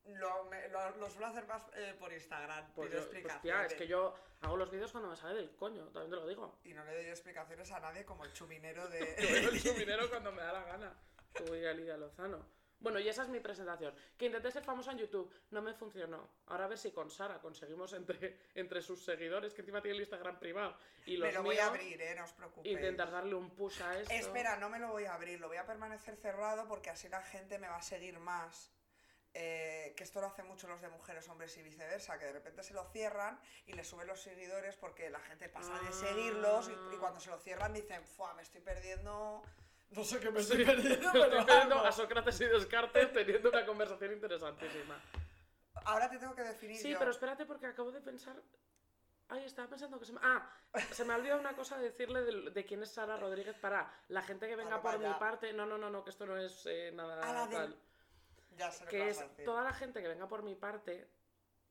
Lo, 0.05 0.43
me- 0.45 0.67
lo, 0.69 0.97
lo 0.97 1.09
suelo 1.09 1.25
hacer 1.27 1.47
más 1.47 1.63
eh, 1.75 1.95
por 1.99 2.13
Instagram, 2.13 2.71
Pues, 2.73 2.89
pido 2.89 3.01
yo- 3.01 3.05
pues, 3.09 3.17
explicaciones. 3.23 3.41
tía, 3.41 3.65
es 3.65 3.73
que 3.73 3.87
yo 3.87 4.13
hago 4.41 4.55
los 4.57 4.69
vídeos 4.69 4.91
cuando 4.91 5.09
me 5.09 5.15
sale 5.15 5.33
del 5.33 5.55
coño, 5.55 5.85
también 5.85 6.11
te 6.11 6.15
lo 6.17 6.27
digo. 6.27 6.59
Y 6.63 6.73
no 6.75 6.85
le 6.85 6.93
doy 6.95 7.05
explicaciones 7.07 7.71
a 7.71 7.79
nadie 7.79 8.05
como 8.05 8.23
el 8.25 8.31
chuminero 8.33 8.87
de... 8.87 8.99
El 9.75 9.79
dinero 9.79 10.07
cuando 10.09 10.31
me 10.31 10.43
da 10.43 10.53
la 10.53 10.63
gana. 10.63 10.93
Como 11.35 11.53
diría 11.53 11.73
Lidia 11.73 11.97
Lozano. 11.97 12.45
Bueno, 12.79 12.99
y 12.99 13.07
esa 13.09 13.23
es 13.23 13.29
mi 13.29 13.39
presentación. 13.39 13.95
Que 14.17 14.27
intenté 14.27 14.51
ser 14.51 14.63
famosa 14.63 14.91
en 14.91 14.99
YouTube, 14.99 15.33
no 15.51 15.61
me 15.61 15.73
funcionó. 15.73 16.29
Ahora 16.47 16.65
a 16.65 16.67
ver 16.67 16.77
si 16.77 16.91
con 16.91 17.09
Sara 17.09 17.39
conseguimos 17.39 17.93
entre, 17.93 18.37
entre 18.53 18.81
sus 18.81 19.03
seguidores, 19.03 19.53
que 19.53 19.61
encima 19.61 19.81
tiene 19.81 19.95
el 19.95 20.01
Instagram 20.01 20.37
privado, 20.39 20.77
y 21.05 21.17
los 21.17 21.27
me 21.27 21.33
lo 21.33 21.43
voy 21.43 21.57
a 21.57 21.67
abrir, 21.67 21.99
eh, 22.01 22.15
no 22.15 22.23
os 22.25 22.33
preocupéis. 22.33 22.75
intentar 22.75 23.11
darle 23.11 23.33
un 23.35 23.49
push 23.55 23.81
a 23.81 23.99
esto. 23.99 24.13
Espera, 24.13 24.57
no 24.57 24.69
me 24.69 24.77
lo 24.79 24.89
voy 24.89 25.05
a 25.05 25.13
abrir, 25.15 25.39
lo 25.39 25.47
voy 25.47 25.57
a 25.57 25.65
permanecer 25.65 26.15
cerrado 26.17 26.67
porque 26.67 26.89
así 26.89 27.09
la 27.09 27.21
gente 27.23 27.57
me 27.57 27.67
va 27.67 27.77
a 27.77 27.81
seguir 27.81 28.19
más. 28.19 28.71
Eh, 29.37 29.93
que 29.97 30.03
esto 30.05 30.21
lo 30.21 30.27
hacen 30.27 30.47
mucho 30.47 30.65
los 30.67 30.79
de 30.81 30.87
mujeres, 30.87 31.27
hombres 31.27 31.57
y 31.57 31.61
viceversa, 31.61 32.17
que 32.17 32.23
de 32.25 32.31
repente 32.31 32.63
se 32.63 32.73
lo 32.73 32.85
cierran 32.91 33.37
y 33.65 33.73
le 33.73 33.83
suben 33.83 34.07
los 34.07 34.21
seguidores 34.21 34.77
porque 34.77 35.09
la 35.09 35.19
gente 35.19 35.49
pasa 35.49 35.73
de 35.81 35.87
Ah. 35.89 35.91
seguirlos 35.91 36.69
y, 36.69 36.95
y 36.95 36.97
cuando 36.97 37.19
se 37.19 37.29
lo 37.29 37.37
cierran 37.39 37.73
dicen, 37.73 38.01
¡fua! 38.05 38.33
Me 38.35 38.43
estoy 38.43 38.61
perdiendo. 38.61 39.41
No 39.95 40.03
sé 40.03 40.19
qué 40.19 40.29
me 40.31 40.41
Sí, 40.43 40.51
estoy 40.53 40.65
perdiendo, 40.75 41.07
estoy 41.07 41.21
pero 41.21 41.45
viendo 41.45 41.75
algo". 41.75 41.87
a 41.87 41.91
Sócrates 41.91 42.41
y 42.41 42.45
Descartes 42.45 43.13
teniendo 43.13 43.49
una 43.49 43.65
conversación 43.65 44.13
interesantísima. 44.13 44.99
Ahora 45.85 46.09
te 46.09 46.17
tengo 46.17 46.35
que 46.35 46.43
definir 46.43 46.77
Sí, 46.77 46.91
yo. 46.91 46.99
pero 46.99 47.11
espérate 47.11 47.45
porque 47.45 47.67
acabo 47.67 47.91
de 47.91 48.01
pensar. 48.01 48.35
Ay, 49.27 49.43
estaba 49.45 49.67
pensando 49.69 49.97
que 49.99 50.05
se 50.05 50.13
me. 50.13 50.19
Ah, 50.21 50.47
se 50.91 51.03
me 51.05 51.13
ha 51.13 51.15
olvidado 51.17 51.39
una 51.39 51.55
cosa 51.55 51.77
de 51.77 51.85
decirle 51.85 52.21
de, 52.23 52.51
de 52.51 52.65
quién 52.65 52.83
es 52.83 52.91
Sara 52.91 53.17
Rodríguez 53.17 53.55
para 53.57 53.91
la 54.09 54.21
gente 54.21 54.47
que 54.47 54.55
venga 54.55 54.81
por 54.81 54.99
mi 54.99 55.11
parte. 55.15 55.51
No, 55.53 55.65
no, 55.65 55.77
no, 55.77 55.89
no, 55.89 56.03
que 56.03 56.11
esto 56.11 56.25
no 56.25 56.37
es 56.37 56.65
eh, 56.67 56.91
nada 56.93 57.19
Ah, 57.23 57.33
la 57.33 57.49
tal. 57.49 57.75
Ya 58.57 58.71
sé 58.71 58.83
lo 58.85 58.89
Que 58.89 59.09
es 59.09 59.19
a 59.19 59.27
toda 59.43 59.63
la 59.63 59.73
gente 59.73 60.01
que 60.01 60.07
venga 60.07 60.27
por 60.27 60.43
mi 60.43 60.55
parte, 60.55 61.07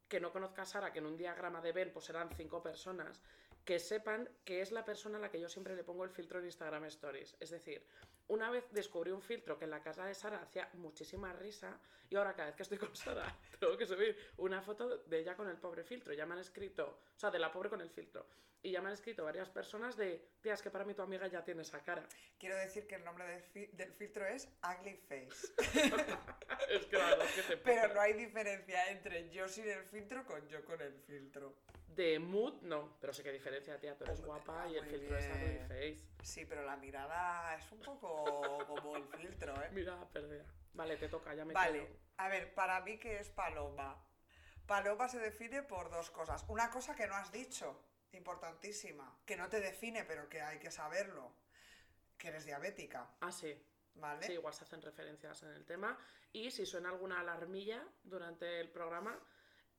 que 0.08 0.20
no 0.20 0.32
conozca 0.32 0.62
a 0.62 0.66
Sara, 0.66 0.92
que 0.92 0.98
en 0.98 1.06
un 1.06 1.16
diagrama 1.16 1.60
de 1.60 1.72
Ben 1.72 1.92
pues 1.92 2.04
serán 2.06 2.28
cinco 2.36 2.60
personas, 2.62 3.22
que 3.64 3.78
sepan 3.78 4.28
que 4.44 4.60
es 4.60 4.70
la 4.72 4.84
persona 4.84 5.18
a 5.18 5.20
la 5.20 5.30
que 5.30 5.40
yo 5.40 5.48
siempre 5.48 5.74
le 5.76 5.84
pongo 5.84 6.04
el 6.04 6.10
filtro 6.10 6.40
en 6.40 6.46
Instagram 6.46 6.84
Stories. 6.86 7.36
Es 7.40 7.50
decir, 7.50 7.86
una 8.28 8.50
vez 8.50 8.64
descubrí 8.70 9.10
un 9.10 9.22
filtro 9.22 9.58
que 9.58 9.64
en 9.64 9.70
la 9.70 9.82
casa 9.82 10.06
de 10.06 10.14
Sara 10.14 10.40
hacía 10.42 10.68
muchísima 10.74 11.32
risa 11.32 11.78
y 12.08 12.16
ahora 12.16 12.34
cada 12.34 12.46
vez 12.46 12.56
que 12.56 12.62
estoy 12.62 12.78
con 12.78 12.94
Sara 12.94 13.24
tengo 13.60 13.76
que 13.76 13.86
subir 13.86 14.16
una 14.38 14.62
foto 14.62 14.98
de 14.98 15.18
ella 15.18 15.36
con 15.36 15.48
el 15.48 15.56
pobre 15.56 15.84
filtro. 15.84 16.12
Ya 16.12 16.26
me 16.26 16.34
han 16.34 16.40
escrito, 16.40 17.00
o 17.16 17.18
sea, 17.18 17.30
de 17.30 17.38
la 17.38 17.52
pobre 17.52 17.68
con 17.70 17.80
el 17.80 17.90
filtro. 17.90 18.26
Y 18.62 18.70
ya 18.70 18.80
me 18.80 18.86
han 18.88 18.94
escrito 18.94 19.22
varias 19.24 19.50
personas 19.50 19.94
de, 19.94 20.26
tía, 20.40 20.54
es 20.54 20.62
que 20.62 20.70
para 20.70 20.86
mí 20.86 20.94
tu 20.94 21.02
amiga 21.02 21.26
ya 21.26 21.44
tiene 21.44 21.60
esa 21.60 21.82
cara. 21.84 22.02
Quiero 22.38 22.56
decir 22.56 22.86
que 22.86 22.94
el 22.94 23.04
nombre 23.04 23.26
del, 23.26 23.42
fi- 23.42 23.66
del 23.74 23.92
filtro 23.92 24.24
es 24.24 24.48
Ugly 24.62 24.96
Face. 25.06 25.52
es 26.70 26.86
que 26.86 26.96
la 26.96 27.10
verdad 27.10 27.26
es 27.26 27.32
que 27.34 27.42
te 27.42 27.56
Pero 27.58 27.92
no 27.92 28.00
hay 28.00 28.14
diferencia 28.14 28.90
entre 28.90 29.28
yo 29.30 29.48
sin 29.48 29.68
el 29.68 29.84
filtro 29.84 30.24
con 30.24 30.48
yo 30.48 30.64
con 30.64 30.80
el 30.80 30.94
filtro. 31.02 31.54
De 31.94 32.18
mood, 32.18 32.60
no. 32.62 32.96
Pero 33.00 33.12
sí 33.12 33.22
que 33.22 33.30
diferencia, 33.32 33.78
tía. 33.78 33.96
Tú 33.96 34.04
eres 34.04 34.20
guapa 34.22 34.66
y 34.68 34.76
el 34.76 34.84
muy 34.84 34.90
filtro 34.94 35.18
es 35.18 35.26
ugly 35.28 35.44
bien. 35.48 35.68
face. 35.68 36.08
Sí, 36.22 36.44
pero 36.46 36.62
la 36.64 36.76
mirada 36.76 37.54
es 37.56 37.70
un 37.72 37.80
poco 37.80 38.64
como 38.66 38.96
el 38.96 39.04
filtro, 39.08 39.54
¿eh? 39.62 39.70
Mira, 39.72 39.96
perdida. 40.12 40.44
Vale, 40.72 40.96
te 40.96 41.08
toca, 41.08 41.34
ya 41.34 41.44
me 41.44 41.54
Vale, 41.54 41.88
a 42.16 42.28
ver, 42.28 42.52
para 42.54 42.80
mí, 42.80 42.98
¿qué 42.98 43.18
es 43.20 43.28
paloma? 43.30 43.96
Paloma 44.66 45.08
se 45.08 45.18
define 45.18 45.62
por 45.62 45.90
dos 45.90 46.10
cosas. 46.10 46.44
Una 46.48 46.70
cosa 46.70 46.96
que 46.96 47.06
no 47.06 47.14
has 47.14 47.30
dicho, 47.30 47.80
importantísima, 48.12 49.16
que 49.24 49.36
no 49.36 49.48
te 49.48 49.60
define, 49.60 50.04
pero 50.04 50.28
que 50.28 50.40
hay 50.40 50.58
que 50.58 50.70
saberlo, 50.70 51.32
que 52.18 52.28
eres 52.28 52.44
diabética, 52.44 53.08
Ah, 53.20 53.30
sí. 53.30 53.54
¿vale? 53.94 54.26
Sí, 54.26 54.32
igual 54.32 54.52
se 54.54 54.64
hacen 54.64 54.82
referencias 54.82 55.42
en 55.44 55.50
el 55.50 55.64
tema. 55.64 55.96
Y 56.32 56.50
si 56.50 56.66
suena 56.66 56.88
alguna 56.88 57.20
alarmilla 57.20 57.86
durante 58.02 58.58
el 58.60 58.68
programa, 58.70 59.16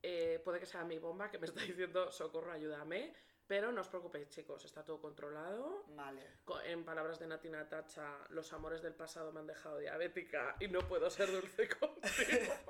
eh, 0.08 0.38
puede 0.44 0.60
que 0.60 0.66
sea 0.66 0.84
mi 0.84 0.98
bomba 0.98 1.30
que 1.30 1.38
me 1.38 1.46
está 1.46 1.60
diciendo 1.62 2.12
socorro, 2.12 2.52
ayúdame. 2.52 3.12
Pero 3.48 3.70
no 3.70 3.80
os 3.80 3.88
preocupéis, 3.88 4.28
chicos, 4.28 4.64
está 4.64 4.84
todo 4.84 5.00
controlado. 5.00 5.84
Vale. 5.88 6.22
En 6.64 6.84
palabras 6.84 7.18
de 7.20 7.26
Natina 7.28 7.68
Tacha, 7.68 8.18
los 8.30 8.52
amores 8.52 8.82
del 8.82 8.94
pasado 8.94 9.32
me 9.32 9.38
han 9.40 9.46
dejado 9.46 9.78
diabética 9.78 10.56
y 10.58 10.66
no 10.68 10.80
puedo 10.80 11.08
ser 11.10 11.30
dulce 11.30 11.68
contigo. 11.80 12.54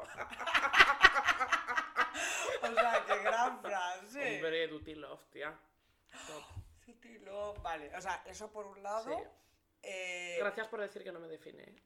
O 2.63 2.75
sea, 2.75 3.05
qué 3.07 3.19
gran 3.23 3.61
frase. 3.61 4.37
Hombre, 4.37 4.67
Duty 4.69 4.95
Love, 4.97 5.25
tía. 5.31 5.59
Top. 6.27 6.43
Citilo. 6.85 7.55
Vale, 7.63 7.95
o 7.95 8.01
sea, 8.01 8.23
eso 8.27 8.51
por 8.51 8.67
un 8.67 8.83
lado. 8.83 9.05
Sí. 9.17 9.25
eh, 9.83 10.37
Gracias 10.41 10.67
por 10.69 10.81
decir 10.81 11.05
que 11.05 11.13
no 11.13 11.21
me 11.21 11.29
define. 11.29 11.77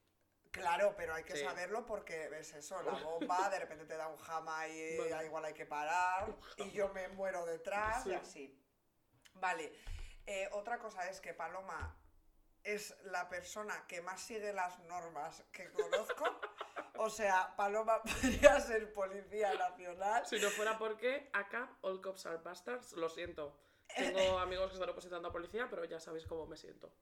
Claro, 0.50 0.94
pero 0.96 1.14
hay 1.14 1.24
que 1.24 1.36
Sí. 1.36 1.44
saberlo 1.44 1.86
porque 1.86 2.28
ves 2.28 2.52
eso, 2.54 2.82
la 2.82 2.92
bomba, 3.04 3.48
de 3.50 3.58
repente 3.60 3.84
te 3.84 3.96
da 3.96 4.08
un 4.08 4.16
jama 4.18 4.66
y 4.68 4.96
Bueno. 4.96 5.22
igual 5.22 5.44
hay 5.44 5.54
que 5.54 5.66
parar 5.66 6.34
y 6.56 6.70
yo 6.72 6.88
me 6.92 7.08
muero 7.08 7.46
detrás 7.46 8.04
y 8.06 8.10
Sí. 8.10 8.14
así. 8.14 8.64
Vale, 9.34 9.72
eh, 10.26 10.48
otra 10.52 10.78
cosa 10.78 11.08
es 11.08 11.20
que 11.20 11.34
Paloma 11.34 11.96
es 12.64 12.94
la 13.04 13.28
persona 13.28 13.86
que 13.86 14.02
más 14.02 14.20
sigue 14.20 14.52
las 14.52 14.78
normas 14.80 15.44
que 15.52 15.70
conozco. 15.72 16.24
O 16.96 17.08
sea, 17.08 17.54
Paloma 17.56 18.02
podría 18.50 18.60
ser 18.60 18.92
policía 18.92 19.54
nacional. 19.54 20.26
Si 20.26 20.38
no 20.38 20.50
fuera 20.50 20.76
porque 20.78 21.30
acá 21.32 21.70
All 21.82 22.02
Cops 22.02 22.26
Are 22.26 22.36
Bastards, 22.38 22.92
lo 22.92 23.08
siento. 23.08 23.56
Tengo 23.96 24.38
amigos 24.40 24.68
que 24.68 24.74
están 24.74 24.90
opositando 24.90 25.28
a 25.28 25.32
policía, 25.32 25.68
pero 25.70 25.84
ya 25.84 25.98
sabéis 26.00 26.26
cómo 26.26 26.46
me 26.46 26.56
siento. 26.56 26.92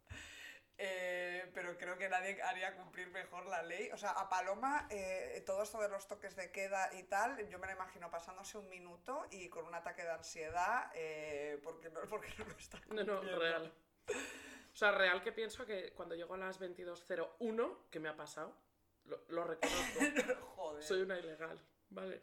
Eh, 0.81 1.51
pero 1.55 1.77
creo 1.77 1.99
que 1.99 2.09
nadie 2.09 2.41
haría 2.41 2.77
cumplir 2.77 3.09
mejor 3.11 3.47
la 3.47 3.63
ley. 3.63 3.91
O 3.91 3.97
sea, 3.99 4.11
a 4.11 4.29
Paloma, 4.29 4.87
eh, 4.91 5.43
todo 5.45 5.63
esto 5.65 5.81
de 5.81 5.89
los 5.89 6.07
toques 6.07 6.37
de 6.37 6.53
queda 6.53 6.95
y 6.95 7.03
tal, 7.03 7.49
yo 7.49 7.59
me 7.59 7.67
la 7.67 7.73
imagino 7.73 8.11
pasándose 8.11 8.59
un 8.59 8.69
minuto 8.69 9.27
y 9.33 9.49
con 9.49 9.67
un 9.67 9.75
ataque 9.75 10.03
de 10.05 10.11
ansiedad 10.13 10.91
eh, 10.95 11.59
porque, 11.65 11.91
no, 11.91 12.01
porque 12.09 12.33
no 12.39 12.45
lo 12.45 12.57
está 12.57 12.81
No, 12.91 13.03
no, 13.05 13.21
real. 13.39 13.73
O 14.73 14.77
sea, 14.77 14.93
real 14.93 15.21
que 15.23 15.33
pienso 15.33 15.67
que 15.67 15.93
cuando 15.95 16.15
llego 16.15 16.35
a 16.35 16.39
las 16.39 16.61
22.01, 16.61 17.77
que 17.91 17.99
me 17.99 18.09
ha 18.09 18.17
pasado, 18.17 18.57
lo, 19.07 19.21
lo 19.29 19.43
reconozco. 19.45 19.99
Joder. 20.57 20.83
Soy 20.85 21.03
una 21.03 21.19
ilegal, 21.19 21.61
¿vale? 21.91 22.23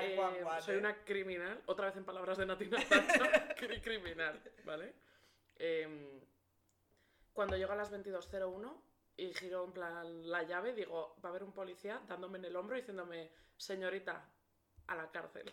Eh, 0.00 0.14
911, 0.16 0.62
soy 0.62 0.74
¿eh? 0.74 0.78
una 0.78 1.04
criminal, 1.04 1.62
otra 1.66 1.86
vez 1.86 1.96
en 1.96 2.04
palabras 2.04 2.36
de 2.38 2.44
Natina 2.46 2.78
Tacha, 2.86 3.54
cri- 3.56 3.82
criminal, 3.82 4.40
¿vale? 4.64 4.94
Em, 5.56 6.20
cuando 7.32 7.56
llego 7.56 7.72
a 7.72 7.76
las 7.76 7.90
22.01 7.90 8.80
y 9.16 9.34
giro 9.34 9.64
en 9.64 9.72
plan 9.72 10.30
la 10.30 10.42
llave, 10.42 10.74
digo, 10.74 11.16
va 11.24 11.28
a 11.28 11.30
haber 11.30 11.44
un 11.44 11.52
policía 11.52 12.02
dándome 12.08 12.38
en 12.38 12.46
el 12.46 12.56
hombro 12.56 12.76
diciéndome, 12.76 13.30
señorita, 13.56 14.28
a 14.86 14.94
la 14.94 15.10
cárcel. 15.10 15.52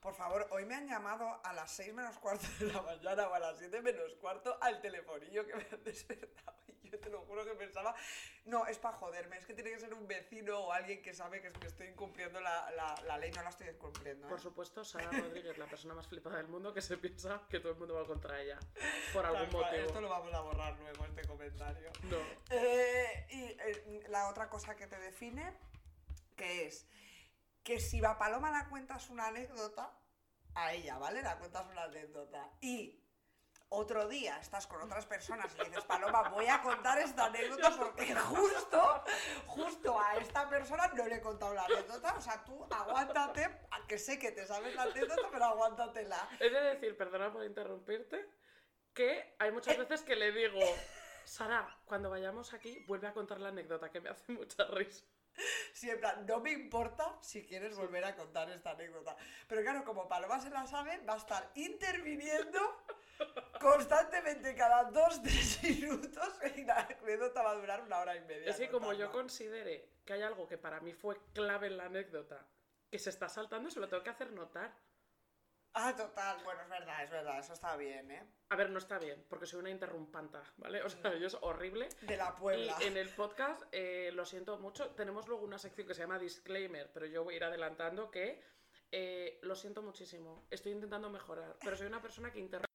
Por 0.00 0.14
favor, 0.14 0.46
hoy 0.50 0.66
me 0.66 0.74
han 0.74 0.86
llamado 0.86 1.40
a 1.42 1.52
las 1.54 1.70
6 1.72 1.94
menos 1.94 2.18
cuarto 2.18 2.46
de 2.60 2.72
la 2.72 2.82
mañana 2.82 3.28
o 3.28 3.34
a 3.34 3.38
las 3.38 3.58
7 3.58 3.80
menos 3.80 4.14
cuarto 4.16 4.58
al 4.60 4.80
telefonillo 4.80 5.46
que 5.46 5.54
me 5.54 5.66
han 5.70 5.82
despertado. 5.82 6.63
Te 7.04 7.10
lo 7.10 7.20
juro 7.22 7.44
que 7.44 7.54
pensaba, 7.54 7.94
no, 8.44 8.66
es 8.66 8.78
para 8.78 8.96
joderme, 8.96 9.36
es 9.38 9.46
que 9.46 9.54
tiene 9.54 9.70
que 9.70 9.78
ser 9.80 9.94
un 9.94 10.06
vecino 10.06 10.58
o 10.60 10.72
alguien 10.72 11.02
que 11.02 11.14
sabe 11.14 11.40
que 11.40 11.48
estoy 11.66 11.86
incumpliendo 11.88 12.40
la, 12.40 12.70
la- 12.72 12.94
la 13.06 13.18
ley, 13.18 13.30
no 13.32 13.42
la 13.42 13.50
estoy 13.50 13.68
incumpliendo. 13.68 14.26
¿eh? 14.26 14.30
Por 14.30 14.40
supuesto, 14.40 14.84
Sara 14.84 15.10
Rodríguez, 15.10 15.56
la 15.58 15.66
persona 15.66 15.94
más 15.94 16.06
flipada 16.06 16.36
del 16.38 16.48
mundo 16.48 16.72
que 16.74 16.82
se 16.82 16.96
piensa 16.98 17.42
que 17.48 17.60
todo 17.60 17.72
el 17.72 17.78
mundo 17.78 17.94
va 17.94 18.06
contra 18.06 18.40
ella. 18.40 18.58
Por 19.12 19.24
algún 19.26 19.42
Tal 19.50 19.52
motivo. 19.52 19.86
Esto 19.86 20.00
lo 20.00 20.08
vamos 20.08 20.32
a 20.34 20.40
borrar 20.40 20.78
luego, 20.78 21.04
este 21.04 21.26
comentario. 21.26 21.90
No. 22.04 22.18
Eh, 22.50 23.26
y 23.30 23.42
eh, 23.44 24.04
la 24.08 24.28
otra 24.28 24.48
cosa 24.48 24.74
que 24.76 24.86
te 24.86 24.98
define, 24.98 25.52
que 26.36 26.66
es 26.66 26.86
que 27.62 27.80
si 27.80 28.00
va 28.00 28.18
Paloma 28.18 28.50
la 28.50 28.68
cuentas 28.68 29.08
una 29.10 29.28
anécdota, 29.28 29.96
a 30.56 30.72
ella, 30.72 30.98
¿vale? 30.98 31.20
La 31.22 31.36
cuentas 31.38 31.66
una 31.70 31.84
anécdota. 31.84 32.48
Y 32.60 33.03
otro 33.74 34.08
día 34.08 34.38
estás 34.40 34.66
con 34.66 34.80
otras 34.82 35.06
personas 35.06 35.54
y 35.54 35.64
dices, 35.64 35.84
Paloma, 35.84 36.28
voy 36.30 36.46
a 36.46 36.62
contar 36.62 36.98
esta 36.98 37.26
anécdota 37.26 37.76
porque 37.76 38.14
justo, 38.14 39.04
justo 39.46 40.00
a 40.00 40.16
esta 40.16 40.48
persona 40.48 40.88
no 40.88 41.06
le 41.06 41.16
he 41.16 41.20
contado 41.20 41.54
la 41.54 41.64
anécdota. 41.64 42.14
O 42.16 42.20
sea, 42.20 42.44
tú 42.44 42.66
aguántate, 42.70 43.48
que 43.88 43.98
sé 43.98 44.18
que 44.18 44.32
te 44.32 44.46
sabes 44.46 44.74
la 44.74 44.82
anécdota, 44.82 45.28
pero 45.30 45.44
aguántatela. 45.44 46.28
Es 46.40 46.52
de 46.52 46.60
decir, 46.60 46.96
perdona 46.96 47.32
por 47.32 47.44
interrumpirte, 47.44 48.28
que 48.92 49.34
hay 49.38 49.50
muchas 49.50 49.76
veces 49.76 50.02
que 50.02 50.16
le 50.16 50.32
digo, 50.32 50.60
Sara, 51.24 51.78
cuando 51.84 52.10
vayamos 52.10 52.54
aquí, 52.54 52.84
vuelve 52.86 53.08
a 53.08 53.12
contar 53.12 53.40
la 53.40 53.48
anécdota, 53.48 53.90
que 53.90 54.00
me 54.00 54.10
hace 54.10 54.32
mucha 54.32 54.64
risa. 54.66 55.04
Siempre, 55.72 56.08
no 56.28 56.40
me 56.40 56.52
importa 56.52 57.16
si 57.20 57.44
quieres 57.44 57.76
volver 57.76 58.04
a 58.04 58.14
contar 58.14 58.48
esta 58.50 58.70
anécdota. 58.70 59.16
Pero 59.48 59.62
claro, 59.62 59.84
como 59.84 60.08
Paloma 60.08 60.38
se 60.38 60.50
la 60.50 60.66
sabe, 60.66 60.98
va 60.98 61.14
a 61.14 61.18
estar 61.18 61.50
interviniendo 61.54 62.60
constantemente 63.60 64.54
cada 64.54 64.84
dos, 64.90 65.22
tres 65.22 65.62
minutos 65.62 66.34
la 66.66 66.88
anécdota 67.00 67.42
va 67.42 67.52
a 67.52 67.54
durar 67.54 67.82
una 67.82 67.98
hora 67.98 68.16
y 68.16 68.20
media. 68.22 68.50
Es 68.50 68.56
que 68.56 68.68
como 68.68 68.92
yo 68.92 69.10
considere 69.10 69.88
que 70.04 70.14
hay 70.14 70.22
algo 70.22 70.46
que 70.46 70.58
para 70.58 70.80
mí 70.80 70.92
fue 70.92 71.18
clave 71.32 71.68
en 71.68 71.76
la 71.76 71.86
anécdota, 71.86 72.46
que 72.90 72.98
se 72.98 73.10
está 73.10 73.28
saltando, 73.28 73.70
se 73.70 73.80
lo 73.80 73.88
tengo 73.88 74.02
que 74.02 74.10
hacer 74.10 74.32
notar. 74.32 74.74
Ah, 75.76 75.94
total. 75.96 76.38
Bueno, 76.44 76.62
es 76.62 76.68
verdad, 76.68 77.02
es 77.02 77.10
verdad. 77.10 77.38
Eso 77.40 77.52
está 77.52 77.76
bien, 77.76 78.08
¿eh? 78.12 78.24
A 78.50 78.56
ver, 78.56 78.70
no 78.70 78.78
está 78.78 78.98
bien, 78.98 79.24
porque 79.28 79.46
soy 79.46 79.58
una 79.58 79.70
interrumpanta, 79.70 80.40
¿vale? 80.56 80.80
O 80.82 80.88
sea, 80.88 81.16
yo 81.16 81.26
es 81.26 81.36
horrible. 81.40 81.88
De 82.02 82.16
la 82.16 82.36
Puebla. 82.36 82.76
Y 82.80 82.84
en 82.84 82.96
el 82.96 83.08
podcast, 83.08 83.60
eh, 83.72 84.10
lo 84.14 84.24
siento 84.24 84.56
mucho, 84.58 84.90
tenemos 84.90 85.26
luego 85.26 85.44
una 85.44 85.58
sección 85.58 85.88
que 85.88 85.94
se 85.94 86.02
llama 86.02 86.20
Disclaimer, 86.20 86.92
pero 86.92 87.06
yo 87.06 87.24
voy 87.24 87.34
a 87.34 87.36
ir 87.38 87.44
adelantando 87.44 88.10
que 88.12 88.40
eh, 88.92 89.40
lo 89.42 89.56
siento 89.56 89.82
muchísimo, 89.82 90.46
estoy 90.48 90.70
intentando 90.70 91.10
mejorar, 91.10 91.56
pero 91.60 91.76
soy 91.76 91.88
una 91.88 92.00
persona 92.00 92.30
que 92.30 92.38
interrumpe. 92.38 92.73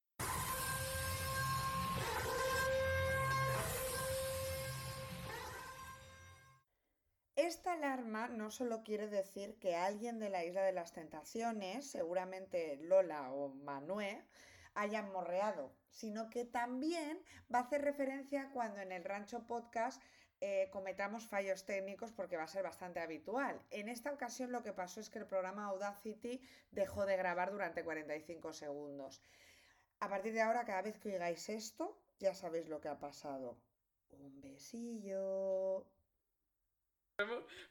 Esta 7.60 7.74
alarma 7.74 8.26
no 8.28 8.50
solo 8.50 8.82
quiere 8.82 9.06
decir 9.06 9.58
que 9.58 9.76
alguien 9.76 10.18
de 10.18 10.30
la 10.30 10.46
Isla 10.46 10.62
de 10.62 10.72
las 10.72 10.94
Tentaciones, 10.94 11.90
seguramente 11.90 12.78
Lola 12.78 13.30
o 13.34 13.50
Manué, 13.50 14.24
hayan 14.72 15.12
morreado, 15.12 15.70
sino 15.90 16.30
que 16.30 16.46
también 16.46 17.22
va 17.54 17.58
a 17.58 17.62
hacer 17.64 17.82
referencia 17.82 18.48
cuando 18.54 18.80
en 18.80 18.92
el 18.92 19.04
Rancho 19.04 19.46
Podcast 19.46 20.02
eh, 20.40 20.70
cometamos 20.72 21.26
fallos 21.26 21.66
técnicos 21.66 22.12
porque 22.12 22.38
va 22.38 22.44
a 22.44 22.48
ser 22.48 22.62
bastante 22.62 22.98
habitual. 22.98 23.60
En 23.68 23.90
esta 23.90 24.10
ocasión 24.10 24.52
lo 24.52 24.62
que 24.62 24.72
pasó 24.72 24.98
es 24.98 25.10
que 25.10 25.18
el 25.18 25.26
programa 25.26 25.66
Audacity 25.66 26.40
dejó 26.70 27.04
de 27.04 27.18
grabar 27.18 27.52
durante 27.52 27.84
45 27.84 28.54
segundos. 28.54 29.22
A 29.98 30.08
partir 30.08 30.32
de 30.32 30.40
ahora, 30.40 30.64
cada 30.64 30.80
vez 30.80 30.96
que 30.96 31.12
oigáis 31.12 31.50
esto, 31.50 32.00
ya 32.20 32.32
sabéis 32.32 32.70
lo 32.70 32.80
que 32.80 32.88
ha 32.88 32.98
pasado. 32.98 33.58
Un 34.12 34.40
besillo. 34.40 35.84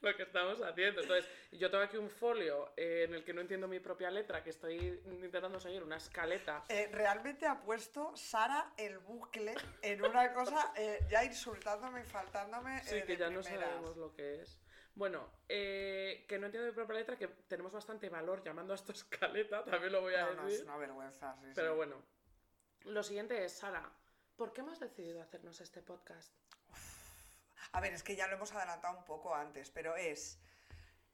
Lo 0.01 0.15
que 0.15 0.24
estamos 0.24 0.62
haciendo. 0.62 1.01
Entonces, 1.01 1.29
yo 1.51 1.70
tengo 1.70 1.84
aquí 1.84 1.98
un 1.98 2.10
folio 2.10 2.74
eh, 2.77 3.06
en 3.08 3.13
el 3.15 3.24
que 3.24 3.34
no 3.34 3.41
entiendo 3.41 3.68
mi 3.68 3.79
propia 3.79 4.12
letra, 4.12 4.44
que 4.44 4.50
estoy 4.50 5.01
intentando 5.06 5.60
seguir 5.60 5.84
una 5.84 5.98
escaleta. 5.98 6.63
Eh, 6.70 6.89
realmente 6.91 7.46
ha 7.46 7.62
puesto 7.62 8.15
Sara 8.15 8.74
el 8.77 9.00
bucle 9.00 9.56
en 9.82 10.03
una 10.03 10.34
cosa 10.34 10.74
eh, 10.75 11.00
ya 11.10 11.24
insultándome 11.24 12.01
y 12.01 12.06
faltándome. 12.06 12.79
Sí, 12.84 13.01
que 13.01 13.13
de 13.13 13.18
ya 13.18 13.29
no 13.29 13.44
sabemos 13.44 13.98
lo 13.98 14.13
que 14.13 14.41
es. 14.41 14.60
Bueno, 14.96 15.32
eh, 15.48 16.25
que 16.27 16.38
no 16.38 16.48
entiendo 16.48 16.68
mi 16.68 16.75
propia 16.75 16.96
letra, 16.96 17.18
que 17.18 17.27
tenemos 17.48 17.72
bastante 17.72 18.10
valor 18.10 18.44
llamando 18.44 18.74
a 18.74 18.75
esto 18.75 18.91
escaleta, 18.91 19.63
también 19.65 19.94
lo 19.94 20.01
voy 20.01 20.15
a 20.15 20.25
No, 20.25 20.34
no, 20.34 20.41
es 20.48 20.53
decir. 20.53 20.65
una 20.65 20.77
vergüenza, 20.77 21.36
sí, 21.41 21.51
Pero 21.56 21.72
sí. 21.72 21.77
bueno, 21.77 22.03
lo 22.84 23.03
siguiente 23.03 23.46
es, 23.46 23.53
Sara, 23.53 23.89
¿por 24.36 24.52
qué 24.52 24.62
hemos 24.62 24.80
decidido 24.80 25.21
hacernos 25.21 25.62
este 25.62 25.82
podcast? 25.82 26.34
A 27.71 27.82
ver, 27.82 27.93
es 27.93 28.03
que 28.03 28.15
ya 28.15 28.27
lo 28.27 28.36
hemos 28.36 28.53
adelantado 28.53 28.97
un 28.97 29.05
poco 29.05 29.34
antes, 29.36 29.69
pero 29.69 29.95
es 29.95 30.39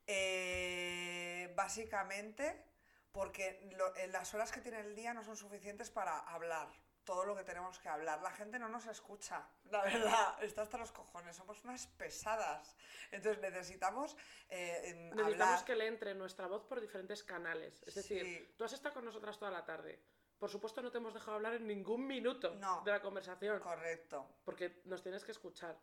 eh, 0.07 1.51
básicamente 1.55 2.63
porque 3.11 3.69
lo- 3.77 3.95
eh, 3.95 4.07
las 4.07 4.33
horas 4.33 4.51
que 4.51 4.61
tiene 4.61 4.79
el 4.79 4.95
día 4.95 5.13
no 5.13 5.23
son 5.23 5.37
suficientes 5.37 5.89
para 5.89 6.19
hablar 6.19 6.67
todo 7.05 7.23
lo 7.25 7.35
que 7.35 7.43
tenemos 7.43 7.77
que 7.79 7.87
hablar. 7.87 8.21
La 8.21 8.31
gente 8.31 8.57
no 8.57 8.67
nos 8.67 8.87
escucha, 8.87 9.47
la 9.65 9.83
verdad, 9.83 10.37
está 10.43 10.63
hasta 10.63 10.77
los 10.77 10.91
cojones, 10.91 11.35
somos 11.35 11.63
unas 11.63 11.85
pesadas. 11.87 12.75
Entonces 13.11 13.41
necesitamos 13.41 14.17
eh, 14.49 14.81
Necesitamos 15.13 15.33
hablar. 15.33 15.65
que 15.65 15.75
le 15.75 15.87
entre 15.87 16.15
nuestra 16.15 16.47
voz 16.47 16.63
por 16.65 16.81
diferentes 16.81 17.23
canales. 17.23 17.83
Es 17.83 17.95
decir, 17.95 18.23
Sí. 18.23 18.53
tú 18.57 18.63
has 18.63 18.73
estado 18.73 18.95
con 18.95 19.05
nosotras 19.05 19.37
toda 19.37 19.51
la 19.51 19.63
tarde. 19.65 20.01
Por 20.39 20.49
supuesto, 20.49 20.81
no 20.81 20.91
te 20.91 20.97
hemos 20.97 21.13
dejado 21.13 21.35
hablar 21.35 21.53
en 21.53 21.67
ningún 21.67 22.05
minuto 22.07 22.55
No. 22.55 22.81
de 22.81 22.91
la 22.91 23.01
conversación. 23.01 23.59
Correcto. 23.61 24.27
porque 24.43 24.81
nos 24.85 25.01
tienes 25.03 25.23
que 25.23 25.31
escuchar. 25.31 25.77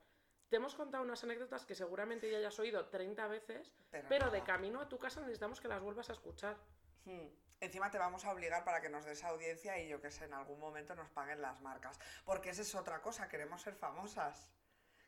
Te 0.52 0.56
hemos 0.56 0.74
contado 0.74 1.02
unas 1.02 1.24
anécdotas 1.24 1.64
que 1.64 1.74
seguramente 1.74 2.30
ya 2.30 2.36
hayas 2.36 2.58
oído 2.58 2.84
30 2.90 3.26
veces, 3.26 3.74
Pero 4.10 4.30
de 4.30 4.42
camino 4.42 4.82
a 4.82 4.88
tu 4.90 4.98
casa 4.98 5.22
necesitamos 5.22 5.62
que 5.62 5.66
las 5.66 5.80
vuelvas 5.80 6.10
a 6.10 6.12
escuchar. 6.12 6.58
Hmm. 7.06 7.28
Encima 7.58 7.90
te 7.90 7.96
vamos 7.96 8.26
a 8.26 8.32
obligar 8.32 8.62
para 8.62 8.82
que 8.82 8.90
nos 8.90 9.06
des 9.06 9.24
audiencia 9.24 9.78
y 9.78 9.88
yo 9.88 9.98
que 10.02 10.10
sé, 10.10 10.26
en 10.26 10.34
algún 10.34 10.60
momento 10.60 10.94
nos 10.94 11.08
paguen 11.08 11.40
las 11.40 11.62
marcas. 11.62 11.98
Porque 12.26 12.50
esa 12.50 12.60
es 12.60 12.74
otra 12.74 13.00
cosa, 13.00 13.30
queremos 13.30 13.62
ser 13.62 13.74
famosas. 13.76 14.46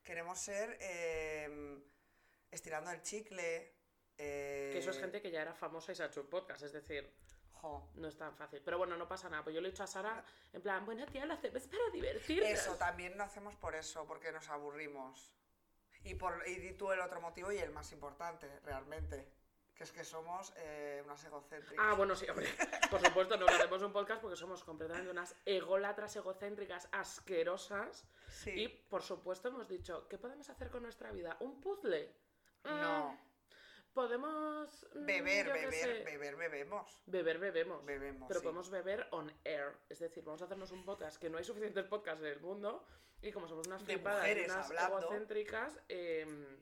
Queremos 0.03 0.39
ser 0.39 0.79
eh, 0.81 1.79
estirando 2.51 2.91
el 2.91 3.03
chicle. 3.03 3.77
eh, 4.17 4.71
Que 4.73 4.79
eso 4.79 4.93
es 4.93 4.99
gente 4.99 5.21
que 5.21 5.31
ya 5.31 5.43
era 5.43 5.53
famosa 5.53 5.93
y 5.93 5.95
se 5.95 6.05
ha 6.05 6.07
hecho 6.07 6.23
un 6.23 6.31
podcast, 6.31 6.63
es 6.63 6.73
decir, 6.73 7.14
jo. 7.65 7.89
no 7.95 8.09
es 8.09 8.17
tan 8.17 8.35
fácil. 8.37 8.61
Pero 8.65 8.79
bueno, 8.79 8.97
no 8.97 9.09
pasa 9.09 9.29
nada. 9.29 9.43
Pues 9.43 9.55
yo 9.55 9.61
le 9.61 9.69
he 9.69 9.71
dicho 9.71 9.83
a 9.83 9.87
Sara, 9.87 10.25
en 10.53 10.61
plan, 10.63 10.85
bueno, 10.85 11.07
tía, 11.07 11.25
lo 11.25 11.35
hacemos 11.35 11.63
para 11.67 11.91
divertirnos. 11.93 12.51
Eso 12.51 12.75
también 12.77 13.17
lo 13.17 13.25
hacemos 13.25 13.57
por 13.57 13.75
eso, 13.75 14.07
porque 14.07 14.31
nos 14.33 14.49
aburrimos. 14.51 15.35
Y, 16.05 16.15
por, 16.15 16.47
y 16.47 16.73
tú 16.73 16.93
el 16.93 17.01
otro 17.01 17.21
motivo 17.21 17.51
y 17.51 17.59
el 17.59 17.71
más 17.71 17.91
importante, 17.93 18.61
realmente. 18.61 19.27
Que 19.75 19.83
es 19.83 19.91
que 19.91 20.05
somos 20.05 20.53
eh, 20.57 21.03
unas 21.05 21.25
egocéntricas. 21.25 21.85
Ah, 21.85 21.95
bueno, 21.95 22.15
sí, 22.15 22.29
hombre. 22.29 22.47
Por 22.91 23.01
supuesto, 23.05 23.37
nos 23.37 23.51
hacemos 23.51 23.83
un 23.83 23.93
podcast 23.93 24.21
porque 24.21 24.37
somos 24.37 24.63
completamente 24.63 25.11
unas 25.11 25.35
ególatras 25.45 26.15
egocéntricas 26.15 26.89
asquerosas. 26.93 28.05
Sí. 28.29 28.51
Y, 28.51 28.69
por 28.69 29.03
supuesto, 29.03 29.49
hemos 29.49 29.69
dicho, 29.69 30.07
¿qué 30.09 30.17
podemos 30.17 30.49
hacer 30.49 30.71
con 30.71 30.83
nuestra 30.85 31.11
vida? 31.11 31.37
¿Un 31.41 31.61
puzzle? 31.61 32.15
No. 32.63 33.13
Mm, 33.13 33.34
Podemos... 33.95 34.87
mm, 34.95 35.07
Beber, 35.07 35.53
beber, 35.53 36.05
beber, 36.05 36.37
bebemos. 36.37 37.03
Beber, 37.07 37.39
bebemos. 37.39 37.85
Bebemos, 37.85 38.27
Pero 38.29 38.41
sí. 38.41 38.45
podemos 38.45 38.69
beber 38.71 39.07
on 39.13 39.33
air. 39.45 39.73
Es 39.89 40.01
decir, 40.01 40.25
vamos 40.25 40.43
a 40.43 40.47
hacernos 40.47 40.73
un 40.73 40.85
podcast 40.85 41.17
que 41.19 41.31
no 41.31 41.39
hay 41.39 41.45
suficientes 41.45 41.85
podcasts 41.87 42.21
en 42.23 42.29
el 42.29 42.41
mundo. 42.41 42.85
Y 43.23 43.31
como 43.33 43.49
somos 43.49 43.67
unas 43.67 43.81
De 43.87 43.95
flipadas 43.95 44.21
mujeres 44.21 44.53
unas 44.53 44.67
hablando. 44.67 44.99
egocéntricas, 44.99 45.81
em, 45.89 46.61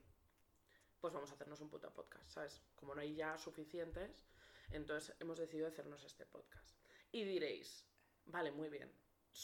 pues 1.00 1.12
vamos 1.12 1.30
a 1.30 1.34
hacernos 1.34 1.60
un 1.60 1.70
puto 1.70 1.92
podcast, 1.92 2.28
¿sabes? 2.30 2.62
Como 2.76 2.94
no 2.94 3.00
hay 3.00 3.14
ya 3.16 3.36
suficientes, 3.38 4.24
entonces 4.70 5.16
hemos 5.18 5.38
decidido 5.38 5.66
hacernos 5.68 6.04
este 6.04 6.24
podcast. 6.26 6.78
Y 7.10 7.24
diréis, 7.24 7.84
vale, 8.26 8.52
muy 8.52 8.68
bien. 8.68 8.92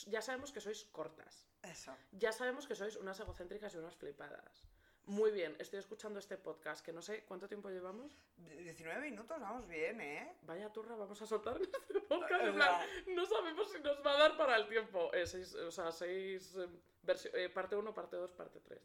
Ya 0.06 0.20
sabemos 0.22 0.52
que 0.52 0.60
sois 0.60 0.84
cortas. 0.84 1.48
Eso. 1.62 1.96
Ya 2.12 2.30
sabemos 2.30 2.68
que 2.68 2.76
sois 2.76 2.94
unas 2.96 3.18
egocéntricas 3.18 3.74
y 3.74 3.78
unas 3.78 3.96
flipadas. 3.96 4.67
Muy 5.08 5.30
bien, 5.30 5.56
estoy 5.58 5.78
escuchando 5.78 6.18
este 6.18 6.36
podcast 6.36 6.84
que 6.84 6.92
no 6.92 7.00
sé 7.00 7.24
cuánto 7.24 7.48
tiempo 7.48 7.70
llevamos. 7.70 8.14
19 8.36 9.00
minutos, 9.00 9.40
vamos 9.40 9.66
bien, 9.66 10.02
¿eh? 10.02 10.36
Vaya 10.42 10.70
turra, 10.70 10.96
vamos 10.96 11.22
a 11.22 11.26
soltar 11.26 11.58
este 11.62 11.78
podcast. 12.02 12.86
No 13.06 13.24
sabemos 13.24 13.72
si 13.72 13.80
nos 13.80 14.04
va 14.04 14.12
a 14.12 14.18
dar 14.18 14.36
para 14.36 14.56
el 14.56 14.68
tiempo. 14.68 15.10
Eh, 15.14 15.26
seis, 15.26 15.54
o 15.54 15.70
sea, 15.70 15.92
seis. 15.92 16.54
eh, 16.58 17.30
eh, 17.32 17.48
parte 17.48 17.74
1, 17.74 17.94
parte 17.94 18.16
2, 18.16 18.32
parte 18.32 18.60
3. 18.60 18.82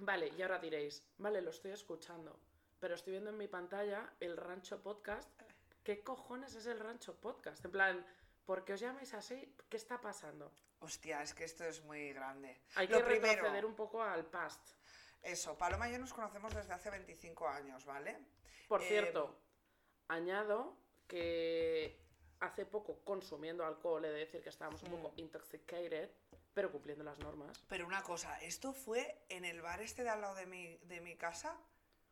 vale, 0.00 0.30
y 0.36 0.42
ahora 0.42 0.58
diréis, 0.58 1.02
vale, 1.16 1.40
lo 1.40 1.48
estoy 1.48 1.70
escuchando. 1.70 2.38
Pero 2.78 2.94
estoy 2.94 3.12
viendo 3.12 3.30
en 3.30 3.38
mi 3.38 3.48
pantalla 3.48 4.12
el 4.20 4.36
Rancho 4.36 4.82
Podcast. 4.82 5.30
¿Qué 5.82 6.04
cojones 6.04 6.54
es 6.54 6.66
el 6.66 6.78
Rancho 6.78 7.14
Podcast? 7.22 7.64
En 7.64 7.70
plan, 7.70 8.06
¿por 8.44 8.66
qué 8.66 8.74
os 8.74 8.80
llamáis 8.80 9.14
así? 9.14 9.56
¿Qué 9.70 9.78
está 9.78 10.02
pasando? 10.02 10.52
Hostia, 10.80 11.22
es 11.22 11.32
que 11.34 11.44
esto 11.44 11.64
es 11.64 11.82
muy 11.84 12.12
grande. 12.12 12.60
Hay 12.74 12.86
Lo 12.88 12.98
que 12.98 13.04
primero, 13.04 13.32
retroceder 13.34 13.64
un 13.64 13.74
poco 13.74 14.02
al 14.02 14.24
past. 14.26 14.60
Eso, 15.22 15.56
Paloma 15.56 15.88
y 15.88 15.92
yo 15.92 15.98
nos 15.98 16.12
conocemos 16.12 16.54
desde 16.54 16.72
hace 16.72 16.90
25 16.90 17.48
años, 17.48 17.84
¿vale? 17.84 18.16
Por 18.68 18.82
Eh, 18.82 18.88
cierto, 18.88 19.36
añado 20.08 20.76
que 21.08 21.98
hace 22.40 22.66
poco 22.66 23.00
consumiendo 23.04 23.64
alcohol, 23.64 24.04
he 24.04 24.08
de 24.10 24.18
decir 24.20 24.42
que 24.42 24.50
estábamos 24.50 24.82
un 24.82 24.90
poco 24.90 25.12
Mm. 25.16 25.20
intoxicated, 25.20 26.10
pero 26.52 26.70
cumpliendo 26.70 27.02
las 27.02 27.18
normas. 27.18 27.64
Pero 27.68 27.86
una 27.86 28.02
cosa, 28.02 28.38
¿esto 28.42 28.72
fue 28.72 29.24
en 29.28 29.44
el 29.44 29.62
bar 29.62 29.80
este 29.80 30.02
de 30.04 30.10
al 30.10 30.20
lado 30.20 30.34
de 30.34 30.46
mi, 30.46 30.76
de 30.84 31.00
mi 31.00 31.16
casa? 31.16 31.56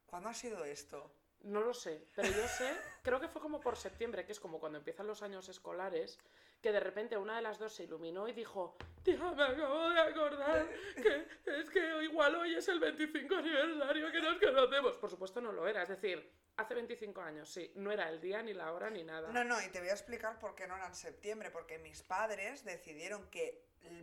¿Cuándo 0.06 0.28
ha 0.30 0.34
sido 0.34 0.64
esto? 0.64 1.12
No 1.42 1.60
lo 1.60 1.74
sé, 1.74 2.06
pero 2.14 2.28
yo 2.30 2.48
sé, 2.48 2.74
creo 3.02 3.20
que 3.20 3.28
fue 3.28 3.42
como 3.42 3.60
por 3.60 3.76
septiembre, 3.76 4.24
que 4.24 4.32
es 4.32 4.40
como 4.40 4.58
cuando 4.58 4.78
empiezan 4.78 5.06
los 5.06 5.22
años 5.22 5.48
escolares, 5.50 6.18
que 6.64 6.72
de 6.72 6.80
repente 6.80 7.18
una 7.18 7.36
de 7.36 7.42
las 7.42 7.58
dos 7.58 7.74
se 7.74 7.84
iluminó 7.84 8.26
y 8.26 8.32
dijo, 8.32 8.74
tía, 9.02 9.18
me 9.18 9.42
acabo 9.42 9.90
de 9.90 10.00
acordar 10.00 10.66
que 10.96 11.26
es 11.44 11.68
que 11.68 12.04
igual 12.04 12.36
hoy 12.36 12.54
es 12.54 12.66
el 12.68 12.80
25 12.80 13.34
aniversario 13.34 14.10
que 14.10 14.20
nos 14.22 14.38
conocemos. 14.38 14.96
Por 14.96 15.10
supuesto 15.10 15.42
no 15.42 15.52
lo 15.52 15.68
era, 15.68 15.82
es 15.82 15.90
decir, 15.90 16.26
hace 16.56 16.72
25 16.72 17.20
años, 17.20 17.50
sí, 17.50 17.70
no 17.74 17.92
era 17.92 18.08
el 18.08 18.18
día 18.18 18.42
ni 18.42 18.54
la 18.54 18.72
hora 18.72 18.88
ni 18.88 19.04
nada. 19.04 19.30
No, 19.30 19.44
no, 19.44 19.60
y 19.60 19.68
te 19.68 19.80
voy 19.80 19.90
a 19.90 19.92
explicar 19.92 20.38
por 20.38 20.54
qué 20.54 20.66
no 20.66 20.74
era 20.74 20.86
en 20.86 20.94
septiembre, 20.94 21.50
porque 21.50 21.78
mis 21.78 22.02
padres 22.02 22.64
decidieron 22.64 23.28
que 23.28 23.62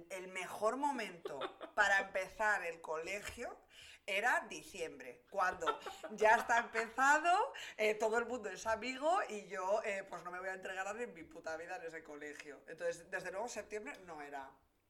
el- 0.10 0.28
mejor 0.30 0.78
momento 0.78 1.40
para 1.76 2.00
empezar 2.00 2.64
el 2.66 2.82
colegio 2.82 3.56
era 4.06 4.48
diciembre, 4.50 5.24
cuando 5.30 5.80
ya 6.12 6.36
está 6.38 6.58
empezado, 6.60 7.54
eh, 7.78 7.94
todo 7.96 8.18
el 8.18 8.26
mundo 8.26 8.50
es 8.50 8.66
amigo 8.66 9.20
y 9.30 9.48
yo 9.48 9.82
eh, 9.84 10.04
pues 10.10 10.24
no 10.24 10.32
me 10.32 10.40
voy 10.40 10.50
a 10.50 10.54
entregar 10.54 10.88
a 10.88 10.92
en 11.04 11.14
mi 11.14 11.24
puta 11.24 11.56
vida 11.58 11.76
en 11.78 11.84
ese 11.84 12.04
colegio. 12.04 12.60
Entonces, 12.68 13.10
desde 13.12 13.32
luego 13.32 13.48
septiembre 13.48 13.94
no 14.06 14.22
era. 14.22 14.50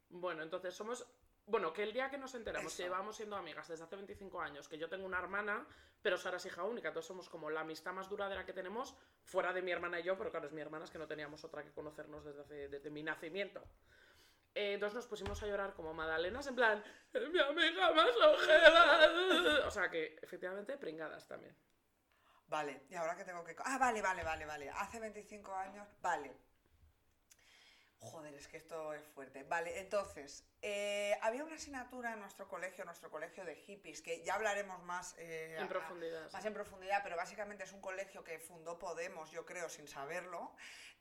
Bueno, 0.10 0.44
entonces 0.44 0.74
somos... 0.74 1.06
Bueno, 1.46 1.74
que 1.74 1.84
el 1.84 1.92
día 1.92 2.10
que 2.10 2.18
nos 2.18 2.34
enteramos 2.36 2.72
que 2.78 2.84
llevamos 2.84 3.16
siendo 3.18 3.36
amigas 3.36 3.68
desde 3.68 3.84
hace 3.84 3.96
25 3.96 4.40
años, 4.42 4.70
que 4.70 4.78
yo 4.78 4.88
tengo 4.88 5.06
una 5.06 5.20
hermana, 5.20 5.68
pero 6.02 6.18
Sara 6.18 6.38
es 6.38 6.46
hija 6.46 6.64
única, 6.64 6.90
entonces 6.90 7.08
somos 7.08 7.28
como 7.30 7.50
la 7.50 7.62
amistad 7.62 7.92
más 7.94 8.08
duradera 8.08 8.46
que 8.46 8.54
tenemos, 8.54 8.96
fuera 9.26 9.52
de 9.52 9.62
mi 9.62 9.72
hermana 9.72 10.00
y 10.00 10.04
yo, 10.04 10.18
pero 10.18 10.32
claro, 10.32 10.46
es 10.48 10.54
mi 10.54 10.62
hermana, 10.62 10.86
es 10.86 10.92
que 10.92 11.00
no 11.00 11.08
teníamos 11.08 11.44
otra 11.44 11.64
que 11.64 11.72
conocernos 11.72 12.24
desde, 12.24 12.42
hace- 12.42 12.68
desde 12.70 12.90
mi 12.90 13.04
nacimiento. 13.04 13.62
Eh, 14.54 14.74
entonces 14.74 14.96
nos 14.96 15.08
pusimos 15.08 15.42
a 15.42 15.48
llorar 15.48 15.74
como 15.74 15.94
magdalenas, 15.94 16.46
en 16.48 16.56
plan, 16.56 16.84
"Es 17.14 17.30
mi 17.30 17.40
amiga 17.40 17.92
más 17.94 18.10
longeva. 18.18 19.68
O 19.68 19.72
sea 19.72 19.90
que, 19.90 20.18
efectivamente, 20.22 20.78
pringadas 20.78 21.28
también. 21.28 21.56
Vale, 22.48 22.84
y 22.90 22.96
ahora 22.96 23.16
que 23.16 23.24
tengo 23.24 23.44
que... 23.46 23.56
Ah, 23.64 23.78
vale, 23.78 24.02
vale, 24.02 24.24
vale, 24.24 24.46
vale. 24.46 24.70
Hace 24.72 25.00
25 25.00 25.56
años, 25.56 25.88
vale. 26.02 26.36
Joder, 28.04 28.34
es 28.34 28.48
que 28.48 28.58
esto 28.58 28.94
es 28.96 29.08
fuerte. 29.10 29.44
Vale, 29.44 29.80
entonces, 29.80 30.44
eh, 30.64 31.16
había 31.22 31.44
una 31.44 31.56
asignatura 31.56 32.14
en 32.14 32.20
nuestro 32.20 32.48
colegio, 32.48 32.84
nuestro 32.84 33.12
colegio 33.12 33.46
de 33.46 33.56
hippies, 33.56 34.02
que 34.02 34.24
ya 34.24 34.34
hablaremos 34.34 34.82
más, 34.84 35.16
eh, 35.20 35.56
En 35.58 35.66
a- 35.66 35.70
profundidad. 35.70 36.28
sí. 36.28 36.34
más 36.34 36.46
en 36.46 36.54
profundidad, 36.56 37.02
pero 37.04 37.16
básicamente 37.16 37.64
es 37.64 37.72
un 37.74 37.82
colegio 37.82 38.24
que 38.24 38.40
fundó 38.40 38.80
Podemos, 38.80 39.30
yo 39.30 39.46
creo, 39.46 39.70
sin 39.70 39.88
saberlo. 39.88 40.56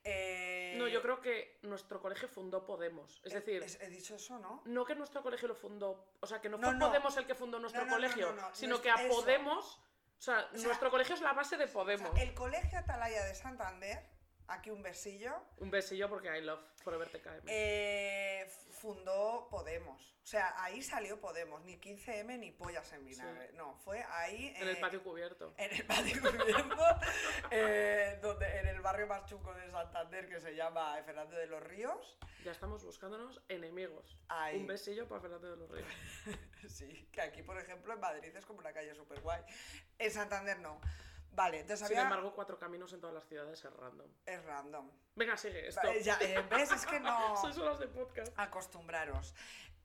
Eh, 0.05 0.75
No, 0.79 0.89
yo 0.89 1.01
creo 1.03 1.21
que 1.23 1.59
nuestro 1.63 2.01
colegio 2.03 2.29
fundó 2.29 2.65
Podemos. 2.67 3.21
Es 3.25 3.33
decir, 3.33 3.63
he, 3.63 3.85
he 3.87 3.89
dicho 3.89 4.15
eso, 4.17 4.39
¿no? 4.39 4.63
no 4.67 4.85
que 4.85 4.95
nuestro 4.95 5.23
colegio 5.23 5.49
lo 5.49 5.55
fundó, 5.55 6.15
o 6.21 6.27
sea, 6.27 6.41
que 6.41 6.49
no 6.51 6.59
fue 6.59 6.73
no. 6.75 6.87
Podemos 6.87 7.17
el 7.17 7.27
que 7.27 7.35
fundó 7.35 7.59
nuestro 7.59 7.85
No, 7.87 7.93
colegio, 7.95 8.33
no, 8.33 8.43
no, 8.49 8.55
sino 8.55 8.81
que 8.83 8.91
a 8.91 8.95
eso. 8.97 9.15
Podemos, 9.15 9.79
o 10.19 10.23
sea, 10.23 10.49
sea, 10.53 10.65
nuestro 10.67 10.91
colegio 10.91 11.15
es 11.15 11.23
la 11.23 11.33
base 11.33 11.57
de 11.57 11.65
O 11.65 11.67
sea, 11.67 11.75
Podemos. 11.75 12.19
el 12.19 12.35
colegio 12.35 12.79
Atalaya 12.79 13.25
de 13.25 13.35
Santander, 13.35 14.07
aquí 14.51 14.71
un 14.71 14.83
besillo, 14.83 15.33
Un 15.59 15.71
besillo 15.71 16.09
porque 16.09 16.37
I 16.37 16.43
love 16.43 16.61
Forever 16.83 17.09
TKM. 17.09 17.47
Eh, 17.47 18.47
fundó 18.71 19.49
Podemos. 19.51 20.17
O 20.23 20.27
sea, 20.27 20.55
ahí 20.63 20.83
salió 20.83 21.21
Podemos, 21.21 21.63
ni 21.65 21.79
15M 21.79 22.39
ni 22.39 22.51
pollas 22.51 22.93
en 22.93 23.05
vinagre. 23.05 23.53
No, 23.53 23.77
fue 23.79 24.05
ahí. 24.11 24.53
en 24.57 24.69
el 24.69 24.77
eh, 24.77 24.81
patio 24.81 25.03
cubierto. 25.03 25.55
En 25.59 25.73
el 25.73 25.85
patio 25.87 26.21
cubierto, 26.21 26.77
eh, 27.51 28.19
donde, 28.23 28.59
en 28.59 28.67
el 28.69 28.81
barrio 28.81 29.07
más 29.07 29.25
chungo 29.27 29.55
de 29.55 29.71
Santander 29.71 30.29
que 30.29 30.41
se 30.41 30.55
llama 30.55 31.01
Fernando 31.05 31.37
de 31.37 31.47
los 31.47 31.63
Ríos. 31.63 32.19
Ya 32.45 32.53
estamos 32.53 32.85
buscándonos 32.85 33.41
enemigos. 33.49 34.19
Ahí. 34.29 34.59
Un 34.59 34.67
besillo 34.67 35.09
para 35.09 35.21
Fernando 35.21 35.51
de 35.51 35.57
los 35.57 35.71
Ríos. 35.71 35.89
Sí, 36.69 37.09
que 37.11 37.23
aquí, 37.23 37.43
por 37.43 37.59
ejemplo, 37.59 37.95
en 37.95 38.01
Madrid 38.01 38.37
es 38.37 38.45
como 38.45 38.59
una 38.59 38.73
calle 38.75 38.95
súper 38.95 39.21
guay. 39.23 39.43
En 39.99 40.11
Santander 40.11 40.59
no. 40.61 40.79
Vale, 41.33 41.61
entonces 41.61 41.87
Sin 41.87 41.97
había... 41.97 42.09
embargo, 42.09 42.35
cuatro 42.35 42.59
caminos 42.59 42.93
en 42.93 43.01
todas 43.01 43.15
las 43.15 43.25
ciudades 43.27 43.65
es 43.65 43.73
random. 43.73 44.09
Es 44.27 44.45
random. 44.45 44.91
Venga, 45.15 45.37
sigue, 45.37 45.69
esto. 45.69 45.81
Ya, 46.03 46.19
eh, 46.21 46.45
¿Ves? 46.51 46.71
Es 46.73 46.87
que 46.87 46.99
no... 47.01 47.37
Sois 47.41 47.57
horas 47.59 47.79
de 47.79 47.89
podcast. 47.89 48.33
acostumbraros. 48.39 49.35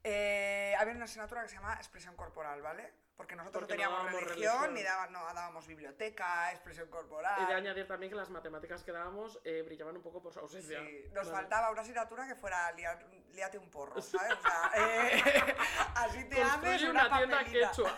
Eh, 0.03 0.75
había 0.77 0.93
una 0.93 1.05
asignatura 1.05 1.41
que 1.43 1.49
se 1.49 1.55
llama 1.55 1.73
expresión 1.75 2.15
corporal, 2.15 2.61
¿vale? 2.61 2.93
Porque 3.15 3.35
nosotros 3.35 3.61
Porque 3.63 3.75
no 3.77 3.89
no 3.89 3.95
teníamos 3.97 4.11
dábamos 4.11 4.29
religión, 4.29 4.53
religión. 4.55 4.73
ni 4.73 4.83
daba- 4.83 5.07
no 5.07 5.33
dábamos 5.33 5.67
biblioteca, 5.67 6.51
expresión 6.51 6.89
corporal. 6.89 7.41
He 7.41 7.45
de 7.47 7.53
añadir 7.53 7.87
también 7.87 8.09
que 8.11 8.15
las 8.17 8.29
matemáticas 8.29 8.83
que 8.83 8.91
dábamos 8.91 9.39
eh, 9.45 9.61
brillaban 9.65 9.95
un 9.95 10.03
poco 10.03 10.21
por 10.21 10.33
su 10.33 10.39
ausencia. 10.41 10.79
Sí, 10.81 11.05
nos 11.13 11.25
Vale. 11.27 11.31
faltaba 11.31 11.71
una 11.71 11.81
asignatura 11.81 12.27
que 12.27 12.35
fuera 12.35 12.71
liar- 12.73 13.07
líate 13.31 13.57
un 13.57 13.71
porro, 13.71 14.01
¿sabes? 14.01 14.33
O 14.33 14.41
sea, 14.41 14.71
eh, 14.75 15.55
así 15.95 16.25
te 16.25 16.41
Construye 16.41 16.89
una, 16.89 17.07
una 17.07 17.17
tienda 17.17 17.43
quechua. 17.45 17.97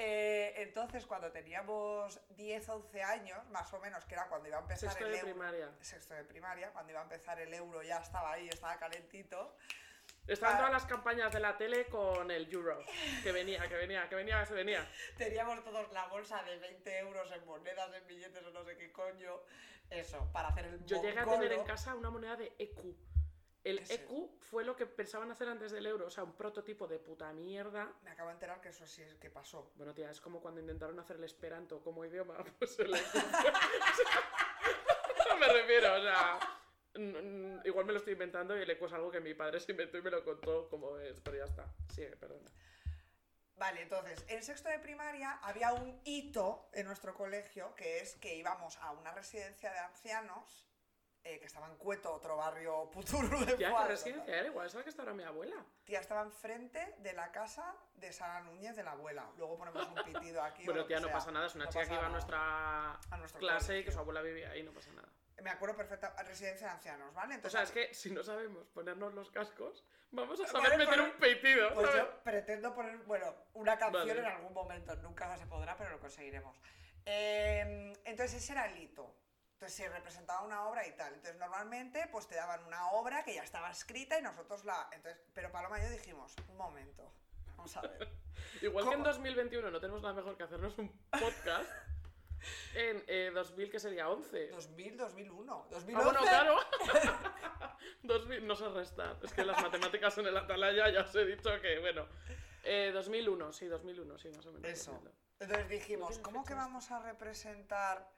Eh, 0.00 0.54
entonces, 0.62 1.04
cuando 1.06 1.32
teníamos 1.32 2.20
10, 2.36 2.68
11 2.68 3.02
años, 3.02 3.44
más 3.50 3.72
o 3.74 3.80
menos, 3.80 4.04
que 4.04 4.14
era 4.14 4.28
cuando 4.28 4.46
iba 4.48 4.58
a 4.58 4.60
empezar 4.60 4.90
Sexto 4.90 5.06
el 5.06 5.10
de 5.12 5.18
euro. 5.18 5.32
primaria. 5.32 5.70
Sexto 5.80 6.14
de 6.14 6.22
primaria, 6.24 6.70
cuando 6.70 6.92
iba 6.92 7.00
a 7.00 7.02
empezar 7.02 7.40
el 7.40 7.52
euro 7.52 7.82
ya 7.82 7.98
estaba 7.98 8.32
ahí, 8.32 8.48
estaba 8.48 8.76
calentito. 8.78 9.56
Estaban 10.28 10.54
Ah. 10.54 10.58
todas 10.58 10.72
las 10.72 10.84
campañas 10.86 11.32
de 11.32 11.40
la 11.40 11.56
tele 11.56 11.86
con 11.86 12.30
el 12.30 12.52
euro. 12.52 12.78
Que 13.24 13.32
venía, 13.32 13.66
que 13.68 13.74
venía, 13.74 14.08
que 14.08 14.14
venía, 14.14 14.38
que 14.40 14.46
se 14.46 14.54
venía. 14.54 14.88
Teníamos 15.16 15.64
todos 15.64 15.90
la 15.92 16.06
bolsa 16.06 16.42
de 16.44 16.58
20 16.58 16.98
euros 17.00 17.32
en 17.32 17.44
monedas, 17.44 17.92
en 17.92 18.06
billetes 18.06 18.44
o 18.46 18.50
no 18.50 18.62
sé 18.64 18.76
qué 18.76 18.92
coño. 18.92 19.40
Eso, 19.90 20.30
para 20.32 20.48
hacer 20.48 20.66
el 20.66 20.84
Yo 20.86 21.02
llegué 21.02 21.18
a 21.18 21.24
tener 21.24 21.50
en 21.52 21.64
casa 21.64 21.94
una 21.96 22.10
moneda 22.10 22.36
de 22.36 22.52
EQ. 22.58 22.94
El 23.68 23.78
¿Qué 23.78 23.94
es 23.94 24.00
EQ 24.00 24.30
fue 24.40 24.64
lo 24.64 24.74
que 24.74 24.86
pensaban 24.86 25.30
hacer 25.30 25.46
antes 25.46 25.70
del 25.72 25.84
euro, 25.84 26.06
o 26.06 26.10
sea, 26.10 26.24
un 26.24 26.32
prototipo 26.32 26.86
de 26.86 26.98
puta 26.98 27.30
mierda. 27.34 27.92
Me 28.02 28.10
acabo 28.10 28.28
de 28.30 28.34
enterar 28.34 28.62
que 28.62 28.70
eso 28.70 28.86
sí 28.86 29.02
es 29.02 29.14
que 29.16 29.28
pasó. 29.28 29.72
Bueno, 29.76 29.92
tía, 29.92 30.10
es 30.10 30.22
como 30.22 30.40
cuando 30.40 30.58
intentaron 30.60 30.98
hacer 30.98 31.16
el 31.16 31.24
esperanto 31.24 31.82
como 31.82 32.02
idioma, 32.02 32.42
pues 32.58 32.78
el 32.78 32.94
EQ. 32.94 33.14
no 35.28 35.36
me 35.38 35.48
refiero, 35.48 35.94
o 35.94 36.00
sea, 36.00 36.38
igual 37.64 37.84
me 37.84 37.92
lo 37.92 37.98
estoy 37.98 38.14
inventando 38.14 38.58
y 38.58 38.62
el 38.62 38.70
EQ 38.70 38.86
es 38.86 38.92
algo 38.94 39.10
que 39.10 39.20
mi 39.20 39.34
padre 39.34 39.60
se 39.60 39.72
inventó 39.72 39.98
y 39.98 40.02
me 40.02 40.10
lo 40.10 40.24
contó 40.24 40.66
como 40.70 40.96
es, 40.98 41.20
pero 41.20 41.36
ya 41.36 41.44
está. 41.44 41.70
Sigue, 41.90 42.16
perdona. 42.16 42.50
Vale, 43.56 43.82
entonces, 43.82 44.24
en 44.28 44.42
sexto 44.42 44.70
de 44.70 44.78
primaria 44.78 45.32
había 45.42 45.74
un 45.74 46.00
hito 46.04 46.70
en 46.72 46.86
nuestro 46.86 47.12
colegio 47.12 47.74
que 47.74 47.98
es 47.98 48.14
que 48.14 48.34
íbamos 48.36 48.78
a 48.78 48.92
una 48.92 49.12
residencia 49.12 49.70
de 49.72 49.78
ancianos 49.80 50.67
eh, 51.24 51.38
que 51.38 51.46
estaba 51.46 51.66
en 51.68 51.76
Cueto, 51.76 52.12
otro 52.12 52.36
barrio 52.36 52.90
puturro 52.92 53.40
de 53.40 53.54
Tía, 53.54 53.68
¿qué 53.68 53.72
Fuadro, 53.72 53.88
residencia 53.90 54.38
era? 54.38 54.46
Igual 54.48 54.66
es 54.66 54.74
la 54.74 54.82
que 54.82 54.90
está 54.90 55.02
ahora 55.02 55.14
mi 55.14 55.22
abuela. 55.24 55.64
Tía, 55.84 56.00
estaba 56.00 56.22
enfrente 56.22 56.94
de 56.98 57.12
la 57.12 57.30
casa 57.32 57.74
de 57.94 58.12
Sara 58.12 58.40
Núñez 58.40 58.76
de 58.76 58.82
la 58.82 58.92
abuela. 58.92 59.30
Luego 59.36 59.58
ponemos 59.58 59.86
un 59.86 60.02
pitido 60.04 60.42
aquí. 60.42 60.62
o 60.64 60.66
Bueno, 60.66 60.86
tía, 60.86 60.98
no 61.00 61.06
sea. 61.08 61.12
pasa 61.14 61.30
nada, 61.32 61.46
es 61.46 61.54
una 61.54 61.64
No 61.66 61.70
chica 61.70 61.86
que 61.86 61.94
iba 61.94 62.06
a 62.06 62.10
nuestra 62.10 62.92
A 62.92 63.22
clase 63.38 63.78
y 63.80 63.84
que 63.84 63.92
su 63.92 63.98
abuela 63.98 64.22
vivía 64.22 64.50
ahí, 64.50 64.62
no 64.62 64.72
pasa 64.72 64.92
nada. 64.92 65.08
Me 65.42 65.50
acuerdo 65.50 65.76
perfecta, 65.76 66.14
residencia 66.24 66.66
de 66.66 66.72
ancianos, 66.72 67.14
¿vale? 67.14 67.34
O 67.34 67.36
Entonces, 67.36 67.52
sea, 67.52 67.62
es 67.62 67.70
que 67.70 67.94
si 67.94 68.10
no 68.10 68.24
sabemos 68.24 68.66
ponernos 68.70 69.14
los 69.14 69.30
cascos, 69.30 69.84
vamos 70.10 70.40
a 70.40 70.52
Vale, 70.52 70.64
saber 70.64 70.78
meter 70.78 71.00
un 71.00 71.12
peitido, 71.12 71.72
Pues 71.74 71.86
¿sabes? 71.86 72.02
yo 72.02 72.22
pretendo 72.24 72.74
poner, 72.74 72.96
bueno, 73.04 73.32
una 73.52 73.78
canción 73.78 74.08
Vale. 74.08 74.18
en 74.20 74.26
algún 74.26 74.52
momento, 74.52 74.96
nunca 74.96 75.36
se 75.36 75.46
podrá, 75.46 75.76
pero 75.76 75.90
lo 75.90 76.00
conseguiremos. 76.00 76.60
Eh, 77.06 77.92
entonces 78.04 78.42
ese 78.42 78.52
era 78.52 78.66
el 78.66 78.78
hito. 78.82 79.14
Entonces 79.58 79.76
se 79.76 79.88
representaba 79.88 80.42
una 80.42 80.68
obra 80.68 80.86
y 80.86 80.92
tal. 80.92 81.12
Entonces 81.14 81.36
normalmente 81.36 82.06
pues 82.12 82.28
te 82.28 82.36
daban 82.36 82.64
una 82.64 82.92
obra 82.92 83.24
que 83.24 83.34
ya 83.34 83.42
estaba 83.42 83.68
escrita 83.72 84.16
y 84.16 84.22
nosotros 84.22 84.64
la... 84.64 84.88
Entonces, 84.92 85.20
pero 85.34 85.50
Paloma 85.50 85.80
y 85.80 85.82
yo 85.82 85.90
dijimos, 85.90 86.32
un 86.48 86.56
momento, 86.56 87.10
vamos 87.56 87.76
a 87.76 87.80
ver. 87.80 88.08
Igual 88.62 88.84
que 88.84 88.94
en 88.94 89.00
¿Cómo? 89.00 89.12
2021 89.12 89.68
no 89.72 89.80
tenemos 89.80 90.00
nada 90.00 90.14
mejor 90.14 90.36
que 90.36 90.44
hacernos 90.44 90.78
un 90.78 90.96
podcast, 91.10 91.68
en 92.74 93.02
eh, 93.08 93.32
2000, 93.34 93.68
que 93.68 93.80
sería 93.80 94.08
11. 94.08 94.50
2000, 94.50 94.96
2001, 94.96 95.52
Ah, 95.52 95.68
2011. 95.72 96.04
bueno, 96.04 96.20
claro. 96.20 96.56
2000, 98.04 98.46
no 98.46 98.54
sé 98.54 98.68
restar. 98.68 99.16
Es 99.24 99.32
que 99.32 99.44
las 99.44 99.60
matemáticas 99.60 100.16
en 100.18 100.26
el 100.28 100.36
Atalaya 100.36 100.88
ya 100.88 101.00
os 101.00 101.14
he 101.16 101.24
dicho 101.24 101.50
que, 101.60 101.80
bueno. 101.80 102.06
Eh, 102.62 102.92
2001, 102.94 103.52
sí, 103.52 103.66
2001, 103.66 104.18
sí, 104.18 104.28
más 104.30 104.46
o 104.46 104.52
menos. 104.52 104.70
Eso. 104.70 104.92
2001. 104.92 105.18
Entonces 105.40 105.68
dijimos, 105.68 106.18
¿cómo 106.20 106.44
que 106.44 106.54
vamos 106.54 106.92
a 106.92 107.00
representar 107.00 108.08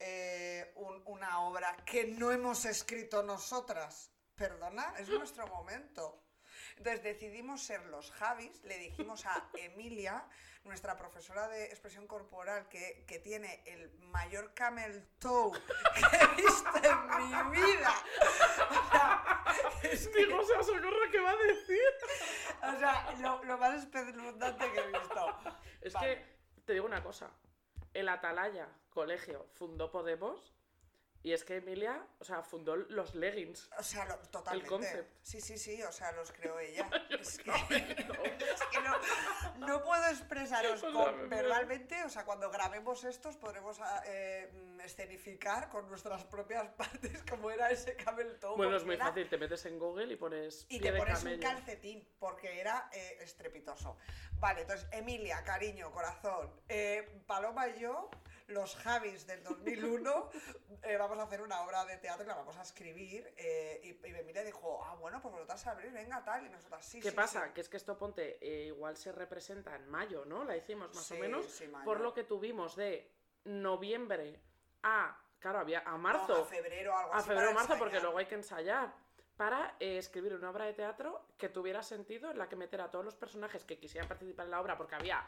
eh, 0.00 0.72
un- 0.76 1.02
una 1.06 1.40
obra 1.40 1.76
que 1.86 2.04
no 2.06 2.30
hemos 2.32 2.64
escrito 2.64 3.22
nosotras? 3.22 4.10
Perdona, 4.34 4.94
es 4.98 5.08
nuestro 5.08 5.46
momento. 5.46 6.24
Entonces 6.76 7.02
decidimos 7.02 7.62
ser 7.62 7.84
los 7.86 8.10
Javis, 8.12 8.62
le 8.64 8.78
dijimos 8.78 9.26
a 9.26 9.48
Emilia, 9.54 10.26
nuestra 10.64 10.96
profesora 10.96 11.48
de 11.48 11.66
expresión 11.66 12.06
corporal, 12.06 12.68
que, 12.68 13.04
que 13.06 13.18
tiene 13.18 13.62
el 13.66 13.90
mayor 13.98 14.52
camel 14.54 15.06
toe 15.18 15.52
que 15.94 16.16
he 16.16 16.42
visto 16.42 16.70
en 16.82 17.08
mi 17.10 17.50
vida. 17.60 17.94
O 18.70 18.90
sea, 18.90 19.44
es 19.82 20.08
que- 20.08 20.18
Digo, 20.26 20.38
o 20.40 20.44
sea, 20.44 20.62
socorro, 20.62 21.10
¿qué 21.10 21.20
va 21.20 21.30
a 21.30 21.36
decir? 21.36 21.80
o 22.62 22.78
sea, 22.78 23.12
lo, 23.20 23.42
lo 23.44 23.58
más 23.58 23.74
espeluznante 23.82 24.70
que 24.72 24.80
he 24.80 24.86
visto. 24.88 25.38
Es 25.80 25.92
Vale. 25.94 26.16
que, 26.54 26.62
te 26.64 26.72
digo 26.74 26.84
una 26.86 27.02
cosa. 27.02 27.30
El 27.92 28.08
Atalaya 28.08 28.68
Colegio 28.90 29.46
fundó 29.54 29.90
Podemos 29.90 30.54
Y 31.22 31.34
es 31.34 31.44
que 31.44 31.56
Emilia, 31.56 32.02
o 32.18 32.24
sea, 32.24 32.42
fundó 32.42 32.76
los 32.76 33.14
leggings. 33.14 33.68
O 33.78 33.82
sea, 33.82 34.06
lo- 34.06 34.16
totalmente. 34.30 34.66
concept. 34.68 35.12
Sí, 35.22 35.40
sí, 35.42 35.58
sí, 35.58 35.82
o 35.82 35.92
sea, 35.92 36.12
los 36.12 36.32
creó 36.32 36.58
ella. 36.58 36.88
es 37.10 37.36
que, 37.38 37.44
No. 37.44 37.54
es 37.70 38.62
que 38.72 38.80
no, 38.80 39.66
no 39.66 39.84
puedo 39.84 40.02
expresaros 40.06 40.82
con- 40.82 41.28
me- 41.28 41.36
verbalmente, 41.42 42.02
o 42.04 42.08
sea, 42.08 42.24
cuando 42.24 42.50
grabemos 42.50 43.04
estos 43.04 43.36
podremos 43.36 43.78
ah, 43.80 44.02
eh, 44.06 44.50
escenificar 44.82 45.68
con 45.68 45.88
nuestras 45.90 46.24
propias 46.24 46.66
partes 46.78 47.22
cómo 47.28 47.50
era 47.50 47.70
ese 47.70 47.96
camel 47.96 48.38
toe. 48.40 48.56
Bueno, 48.56 48.78
es 48.78 48.84
muy 48.86 48.94
era- 48.94 49.08
fácil, 49.08 49.28
te 49.28 49.36
metes 49.36 49.66
en 49.66 49.78
Google 49.78 50.10
y 50.12 50.16
pones 50.16 50.64
Y 50.70 50.80
te 50.80 50.90
pones 50.94 51.22
un 51.22 51.38
calcetín, 51.38 52.08
porque 52.18 52.60
era 52.60 52.88
eh, 52.94 53.18
estrepitoso. 53.20 53.98
Vale, 54.38 54.62
entonces, 54.62 54.88
Emilia, 54.90 55.44
cariño, 55.44 55.90
corazón, 55.92 56.50
eh, 56.66 57.20
Paloma 57.26 57.68
y 57.68 57.78
yo, 57.78 58.08
los 58.50 58.76
Javis 58.76 59.26
del 59.26 59.42
2001, 59.42 60.30
eh, 60.82 60.96
vamos 60.96 61.18
a 61.18 61.22
hacer 61.22 61.40
una 61.42 61.60
obra 61.62 61.84
de 61.84 61.96
teatro 61.98 62.24
y 62.24 62.28
la 62.28 62.34
vamos 62.34 62.56
a 62.56 62.62
escribir. 62.62 63.32
eh, 63.36 63.80
y, 63.82 63.88
y 64.06 64.44
dijo, 64.44 64.82
ah, 64.84 64.94
bueno, 64.96 65.20
pues 65.22 65.32
vosotras 65.34 65.60
sabréis, 65.60 65.92
venga, 65.92 66.22
tal, 66.24 66.46
y 66.46 66.48
nosotras 66.48 66.84
sí. 66.84 67.00
¿Qué 67.00 67.10
sí, 67.10 67.16
pasa? 67.16 67.46
sí". 67.46 67.52
Que 67.54 67.60
es 67.60 67.68
que 67.68 67.76
esto, 67.76 67.96
ponte, 67.98 68.38
eh, 68.40 68.66
igual 68.66 68.96
se 68.96 69.12
representa 69.12 69.74
en 69.76 69.88
mayo, 69.88 70.24
¿no? 70.24 70.44
La 70.44 70.56
hicimos 70.56 70.94
más 70.94 71.04
Sí, 71.04 71.14
o 71.16 71.20
menos. 71.20 71.62
Por 71.84 72.00
lo 72.00 72.12
que 72.14 72.24
tuvimos 72.24 72.76
de 72.76 73.10
noviembre 73.44 74.40
a, 74.82 75.16
claro, 75.38 75.58
había 75.60 75.80
a 75.80 75.92
No, 75.92 75.98
marzo. 75.98 76.42
a 76.42 76.44
febrero, 76.44 76.96
algo 76.96 77.14
a 77.14 77.18
así. 77.18 77.28
febrero 77.28 77.50
o 77.50 77.54
para 77.54 77.66
marzo, 77.66 77.78
porque 77.78 78.00
luego 78.00 78.18
hay 78.18 78.26
que 78.26 78.34
ensayar. 78.36 78.92
Para 79.36 79.74
eh, 79.80 79.96
escribir 79.96 80.34
una 80.34 80.50
obra 80.50 80.66
de 80.66 80.74
teatro 80.74 81.24
que 81.38 81.48
tuviera 81.48 81.82
sentido, 81.82 82.30
en 82.30 82.36
la 82.36 82.46
que 82.48 82.56
meter 82.56 82.82
a 82.82 82.90
todos 82.90 83.04
los 83.06 83.14
personajes 83.14 83.64
que 83.64 83.78
quisieran 83.78 84.06
participar 84.06 84.44
en 84.44 84.50
la 84.50 84.60
obra, 84.60 84.76
porque 84.76 84.96
había 84.96 85.24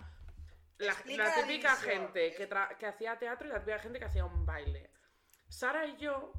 la, 0.86 0.92
la 0.92 1.24
la 1.24 1.34
típica 1.34 1.76
división. 1.76 1.76
gente 1.78 2.34
que, 2.34 2.48
que 2.78 2.86
hacía 2.86 3.18
teatro 3.18 3.46
y 3.46 3.50
la 3.50 3.58
típica 3.60 3.78
gente 3.78 3.98
que 3.98 4.04
hacía 4.04 4.24
un 4.24 4.44
baile. 4.46 4.90
Sara 5.48 5.86
y 5.86 5.96
yo, 5.96 6.32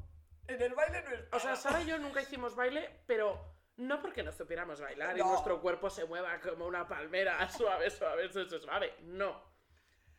En 0.46 0.60
el 0.60 0.74
baile 0.74 1.02
no 1.02 1.10
es 1.10 1.20
o 1.32 1.40
sea, 1.40 1.56
Sara 1.56 1.82
y 1.82 1.86
yo 1.86 1.98
nunca 1.98 2.20
hicimos 2.22 2.54
baile, 2.54 3.00
pero 3.06 3.54
no 3.76 4.00
porque 4.00 4.22
no 4.22 4.30
supiéramos 4.32 4.80
bailar 4.80 5.16
y 5.16 5.20
No. 5.20 5.30
nuestro 5.30 5.60
cuerpo 5.60 5.88
se 5.90 6.04
mueva 6.04 6.38
como 6.40 6.66
una 6.66 6.86
palmera, 6.86 7.48
suave, 7.50 7.90
suave, 7.90 8.28
suave, 8.32 8.60
suave. 8.60 8.94
No. 9.02 9.42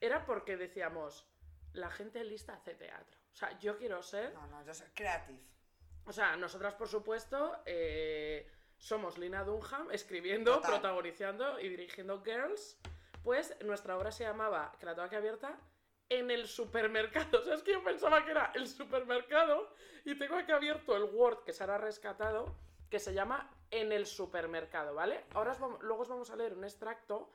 Era 0.02 0.26
porque 0.26 0.58
decíamos, 0.58 1.26
la 1.74 1.90
gente 1.90 2.24
lista 2.24 2.54
hace 2.54 2.74
teatro. 2.76 3.18
O 3.34 3.36
sea, 3.36 3.58
yo 3.60 3.78
quiero 3.78 4.02
ser 4.04 4.34
No, 4.34 4.48
no, 4.48 4.66
yo 4.66 4.74
soy 4.74 4.88
creative. 4.94 5.40
o 6.06 6.12
sea, 6.14 6.36
nosotras, 6.38 6.74
por 6.74 6.88
supuesto, 6.88 7.62
eh, 7.66 8.50
somos 8.78 9.18
Lina 9.18 9.44
Dunham 9.44 9.90
escribiendo, 9.92 10.56
Total. 10.56 10.72
protagonizando 10.72 11.60
y 11.60 11.70
dirigiendo 11.70 12.22
Girls. 12.24 12.78
Pues 13.26 13.58
nuestra 13.66 13.98
obra 13.98 14.12
se 14.12 14.24
llamaba, 14.24 14.72
que 14.80 14.86
la 14.86 14.94
tengo 14.94 15.08
aquí 15.08 15.16
abierta, 15.16 15.60
en 16.10 16.30
el 16.32 16.48
supermercado. 16.48 17.40
O 17.42 17.44
sea, 17.44 17.56
es 17.56 17.64
que 17.64 17.74
yo 17.74 17.84
pensaba 17.84 18.24
que 18.24 18.32
era 18.32 18.52
el 18.56 18.68
supermercado 18.68 19.74
y 20.06 20.18
tengo 20.18 20.36
aquí 20.36 20.52
abierto 20.52 20.96
el 20.96 21.04
Word 21.06 21.44
que 21.44 21.52
se 21.52 21.64
hará 21.64 21.78
rescatado, 21.80 22.56
que 22.90 23.00
se 23.00 23.14
llama 23.14 23.52
En 23.72 23.92
el 23.92 24.06
supermercado, 24.06 24.94
¿vale? 24.94 25.26
Ahora 25.34 25.52
os 25.54 25.60
vamos- 25.60 25.82
luego 25.82 26.04
os 26.04 26.08
vamos 26.08 26.30
a 26.30 26.36
leer 26.36 26.54
un 26.54 26.64
extracto 26.64 27.32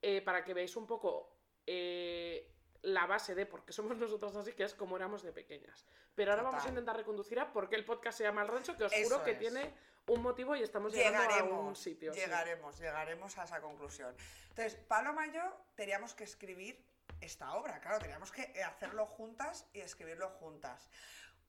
eh, 0.00 0.22
para 0.22 0.42
que 0.44 0.54
veáis 0.54 0.74
un 0.76 0.86
poco 0.86 1.36
eh, 1.66 2.50
la 2.82 3.04
base 3.06 3.34
de 3.34 3.44
por 3.44 3.64
qué 3.66 3.72
somos 3.74 3.96
nosotras 3.98 4.34
así, 4.36 4.54
que 4.54 4.64
es 4.64 4.74
como 4.74 4.96
éramos 4.96 5.22
de 5.22 5.32
pequeñas. 5.32 5.84
Pero 6.14 6.30
ahora 6.32 6.42
vamos 6.44 6.64
a 6.64 6.68
intentar 6.70 6.96
reconducir 6.96 7.38
a 7.38 7.52
por 7.52 7.68
qué 7.68 7.76
el 7.76 7.84
podcast 7.84 8.16
se 8.16 8.24
llama 8.24 8.40
El 8.42 8.48
Rancho, 8.48 8.74
que 8.76 8.84
os 8.84 8.92
Eso 8.92 9.04
juro 9.10 9.22
que 9.24 9.32
es. 9.32 9.38
tiene 9.38 9.74
un 10.08 10.22
motivo 10.22 10.56
y 10.56 10.62
estamos 10.62 10.92
llegando 10.92 11.18
a 11.18 11.22
un 11.22 11.28
Llegaremos, 11.28 11.78
sitio. 11.78 12.12
sí. 12.12 12.20
llegaremos, 12.20 12.78
llegaremos 12.78 13.38
a 13.38 13.44
esa 13.44 13.60
conclusión. 13.60 14.14
Entonces, 14.50 14.74
Paloma 14.76 15.26
y 15.26 15.32
yo 15.32 15.42
teníamos 15.74 16.14
que 16.14 16.24
escribir 16.24 16.84
esta 17.20 17.52
obra, 17.54 17.80
claro, 17.80 17.98
teníamos 17.98 18.30
que 18.32 18.62
hacerlo 18.62 19.06
juntas 19.06 19.66
y 19.72 19.80
escribirlo 19.80 20.28
juntas. 20.30 20.88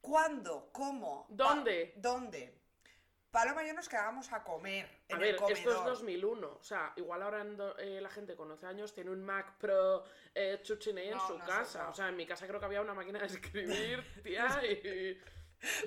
¿Cuándo? 0.01 0.69
¿Cómo? 0.71 1.27
Pa- 1.27 1.33
¿Dónde? 1.33 1.93
¿Dónde? 1.97 2.57
Paloma 3.31 3.63
y 3.63 3.67
yo 3.67 3.73
nos 3.73 3.87
quedábamos 3.87 4.31
a 4.33 4.43
comer 4.43 4.89
en 5.07 5.15
A 5.15 5.19
ver, 5.19 5.29
el 5.29 5.35
comedor. 5.35 5.57
esto 5.59 5.71
es 5.79 5.85
2001. 5.85 6.47
O 6.47 6.63
sea, 6.63 6.93
igual 6.95 7.21
ahora 7.21 7.45
eh, 7.77 7.99
la 8.01 8.09
gente 8.09 8.35
con 8.35 8.49
11 8.49 8.65
años 8.65 8.93
tiene 8.95 9.11
un 9.11 9.23
Mac 9.23 9.57
Pro 9.59 10.03
eh, 10.33 10.59
Chuchiney 10.63 11.09
en 11.09 11.17
No, 11.17 11.27
su 11.27 11.37
no, 11.37 11.45
casa. 11.45 11.89
O 11.89 11.93
sea, 11.93 12.07
en 12.09 12.15
mi 12.15 12.25
casa 12.25 12.47
creo 12.47 12.59
que 12.59 12.65
había 12.65 12.81
una 12.81 12.95
máquina 12.95 13.19
de 13.19 13.27
escribir, 13.27 14.03
tía, 14.23 14.59
y... 14.65 15.21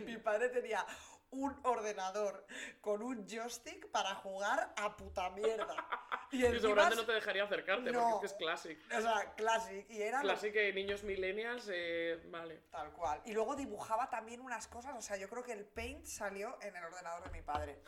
Mi 0.05 0.19
padre 0.19 0.51
tenía 0.51 0.87
un 1.33 1.59
ordenador 1.65 2.47
con 2.81 3.03
un 3.03 3.27
joystick 3.29 3.91
para 3.91 4.15
jugar 4.17 4.73
a 4.77 4.97
puta 4.97 5.31
mierda. 5.31 5.77
Y, 6.33 6.47
encima 6.47 6.61
seguramente 6.63 6.97
no 6.97 7.05
te 7.05 7.13
dejaría 7.13 7.45
acercarte, 7.45 7.93
No. 7.93 8.13
porque 8.13 8.15
es 8.15 8.33
que 8.33 8.37
es 8.39 8.49
classic. 8.49 8.79
O 8.97 9.01
sea, 9.03 9.35
classic. 9.35 9.85
Y 9.91 10.01
era 10.01 10.23
Classic 10.23 10.51
que 10.51 10.73
niños 10.73 11.03
millennials, 11.03 11.69
eh, 11.71 12.23
vale. 12.31 12.63
Tal 12.71 12.91
cual. 12.93 13.21
Y 13.27 13.35
luego 13.35 13.55
dibujaba 13.55 14.09
también 14.09 14.41
unas 14.41 14.67
cosas, 14.67 14.97
o 14.97 15.03
sea, 15.03 15.19
yo 15.19 15.29
creo 15.29 15.43
que 15.43 15.53
el 15.53 15.67
paint 15.67 16.07
salió 16.07 16.57
en 16.63 16.75
el 16.75 16.85
ordenador 16.85 17.25
de 17.25 17.31
mi 17.39 17.43
padre. 17.43 17.83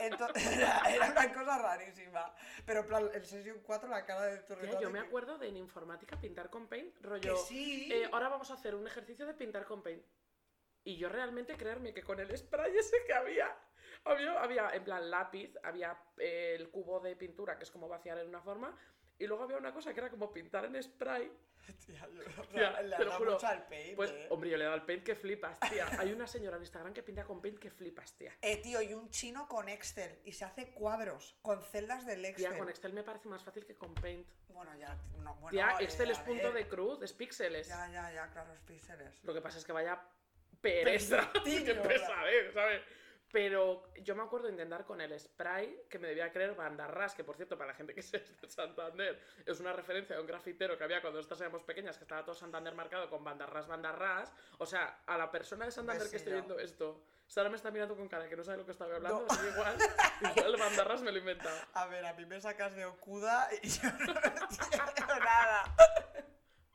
Entonces, 0.00 0.46
era, 0.56 0.80
era 0.88 1.10
una 1.10 1.32
cosa 1.32 1.58
rarísima. 1.58 2.32
Pero 2.64 2.80
en 2.82 2.86
plan, 2.86 3.10
el 3.12 3.26
Session 3.26 3.58
4, 3.64 3.88
la 3.88 4.06
cara 4.06 4.26
de 4.26 4.38
tu 4.44 4.54
yo 4.80 4.90
me 4.90 5.00
que- 5.00 5.06
acuerdo 5.08 5.36
de 5.36 5.48
en 5.48 5.56
informática 5.56 6.16
pintar 6.20 6.50
con 6.50 6.68
Paint, 6.68 6.94
Que 6.98 7.02
rollo... 7.04 7.36
sí. 7.36 7.88
eh, 7.92 8.08
ahora 8.12 8.28
vamos 8.28 8.48
a 8.52 8.54
hacer 8.54 8.76
un 8.76 8.86
ejercicio 8.86 9.26
de 9.26 9.34
pintar 9.34 9.64
con 9.64 9.82
Paint. 9.82 10.04
Y 10.88 10.96
yo 10.96 11.10
realmente 11.10 11.54
creerme 11.54 11.92
que 11.92 12.02
con 12.02 12.18
el 12.18 12.34
spray 12.34 12.74
ese 12.74 12.96
que 13.06 13.12
había, 13.12 13.54
había, 14.04 14.42
había 14.42 14.70
en 14.70 14.84
plan 14.84 15.10
lápiz, 15.10 15.54
había 15.62 15.94
eh, 16.16 16.56
el 16.58 16.70
cubo 16.70 16.98
de 16.98 17.14
pintura 17.14 17.58
que 17.58 17.64
es 17.64 17.70
como 17.70 17.88
vaciar 17.88 18.16
en 18.16 18.26
una 18.26 18.40
forma, 18.40 18.74
y 19.18 19.26
luego 19.26 19.42
había 19.42 19.58
una 19.58 19.74
cosa 19.74 19.92
que 19.92 20.00
era 20.00 20.08
como 20.08 20.32
pintar 20.32 20.64
en 20.64 20.82
spray. 20.82 21.30
Tía, 21.84 22.08
yo, 22.08 22.42
Tía, 22.44 22.80
le 22.80 22.96
te 22.96 23.04
lo 23.04 23.12
juro. 23.12 23.32
mucho 23.32 23.46
al 23.46 23.66
paint, 23.66 23.96
Pues, 23.96 24.10
eh. 24.12 24.28
hombre, 24.30 24.48
yo 24.48 24.56
le 24.56 24.62
he 24.62 24.64
dado 24.64 24.80
al 24.80 24.86
Paint 24.86 25.04
que 25.04 25.14
flipas, 25.14 25.60
tía. 25.60 25.86
Hay 25.98 26.10
una 26.10 26.26
señora 26.26 26.56
en 26.56 26.62
Instagram 26.62 26.94
que 26.94 27.02
pinta 27.02 27.24
con 27.24 27.42
Paint 27.42 27.58
que 27.58 27.70
flipas, 27.70 28.16
tía. 28.16 28.34
Eh, 28.40 28.56
tío, 28.62 28.80
y 28.80 28.94
un 28.94 29.10
chino 29.10 29.46
con 29.46 29.68
Excel. 29.68 30.18
Y 30.24 30.32
se 30.32 30.46
hace 30.46 30.70
cuadros 30.72 31.36
con 31.42 31.62
celdas 31.62 32.06
del 32.06 32.24
Excel. 32.24 32.48
Tía, 32.48 32.58
con 32.58 32.70
Excel 32.70 32.94
me 32.94 33.02
parece 33.02 33.28
más 33.28 33.44
fácil 33.44 33.66
que 33.66 33.74
con 33.74 33.92
Paint. 33.94 34.26
Bueno, 34.48 34.74
ya, 34.78 34.96
no, 35.18 35.34
bueno. 35.34 35.50
Tía, 35.50 35.76
eh, 35.78 35.84
Excel 35.84 36.10
es 36.12 36.18
punto 36.20 36.50
de 36.50 36.66
cruz, 36.66 37.02
es 37.02 37.12
píxeles. 37.12 37.68
Ya, 37.68 37.86
ya, 37.92 38.10
ya, 38.10 38.30
claro, 38.30 38.48
los 38.54 38.60
píxeles. 38.62 39.22
Lo 39.24 39.34
que 39.34 39.42
pasa 39.42 39.58
es 39.58 39.66
que 39.66 39.72
vaya 39.72 40.00
pereza. 40.60 41.30
¿verdad? 41.44 41.82
pesadez, 41.88 42.52
¿sabes? 42.54 42.82
Pero 43.30 43.92
yo 44.02 44.16
me 44.16 44.22
acuerdo 44.22 44.48
intentar 44.48 44.86
con 44.86 45.02
el 45.02 45.18
spray, 45.20 45.82
que 45.90 45.98
me 45.98 46.08
debía 46.08 46.32
creer 46.32 46.54
Bandarras, 46.54 47.14
que 47.14 47.24
por 47.24 47.36
cierto, 47.36 47.58
para 47.58 47.72
la 47.72 47.74
gente 47.76 47.92
que 47.94 48.00
es 48.00 48.10
de 48.10 48.24
Santander, 48.48 49.20
es 49.44 49.60
una 49.60 49.74
referencia 49.74 50.16
de 50.16 50.22
un 50.22 50.26
grafitero 50.26 50.78
que 50.78 50.84
había 50.84 51.02
cuando 51.02 51.18
nosotras 51.18 51.42
éramos 51.42 51.62
pequeñas, 51.62 51.98
que 51.98 52.04
estaba 52.04 52.24
todo 52.24 52.34
Santander 52.34 52.74
marcado 52.74 53.10
con 53.10 53.22
Bandarras, 53.22 53.66
Bandarras. 53.66 54.32
O 54.56 54.64
sea, 54.64 55.02
a 55.06 55.18
la 55.18 55.30
persona 55.30 55.66
de 55.66 55.72
Santander 55.72 56.08
que 56.08 56.16
esté 56.16 56.30
Besillo. 56.30 56.46
viendo 56.46 56.58
esto, 56.58 57.02
Sara 57.26 57.50
me 57.50 57.56
está 57.56 57.70
mirando 57.70 57.94
con 57.94 58.08
cara 58.08 58.26
que 58.30 58.36
no 58.36 58.42
sabe 58.44 58.56
lo 58.56 58.64
que 58.64 58.72
estaba 58.72 58.96
hablando, 58.96 59.26
No. 59.28 59.48
igual, 59.50 59.76
igual 60.36 60.56
Bandarras 60.56 61.02
me 61.02 61.10
lo 61.10 61.18
he 61.18 61.20
inventado. 61.20 61.58
A 61.74 61.84
ver, 61.86 62.06
a 62.06 62.14
mí 62.14 62.24
me 62.24 62.40
sacas 62.40 62.74
de 62.74 62.86
Okuda 62.86 63.50
y 63.62 63.68
yo 63.68 63.82
no 63.92 64.14
entiendo 64.14 65.18
nada. 65.22 65.76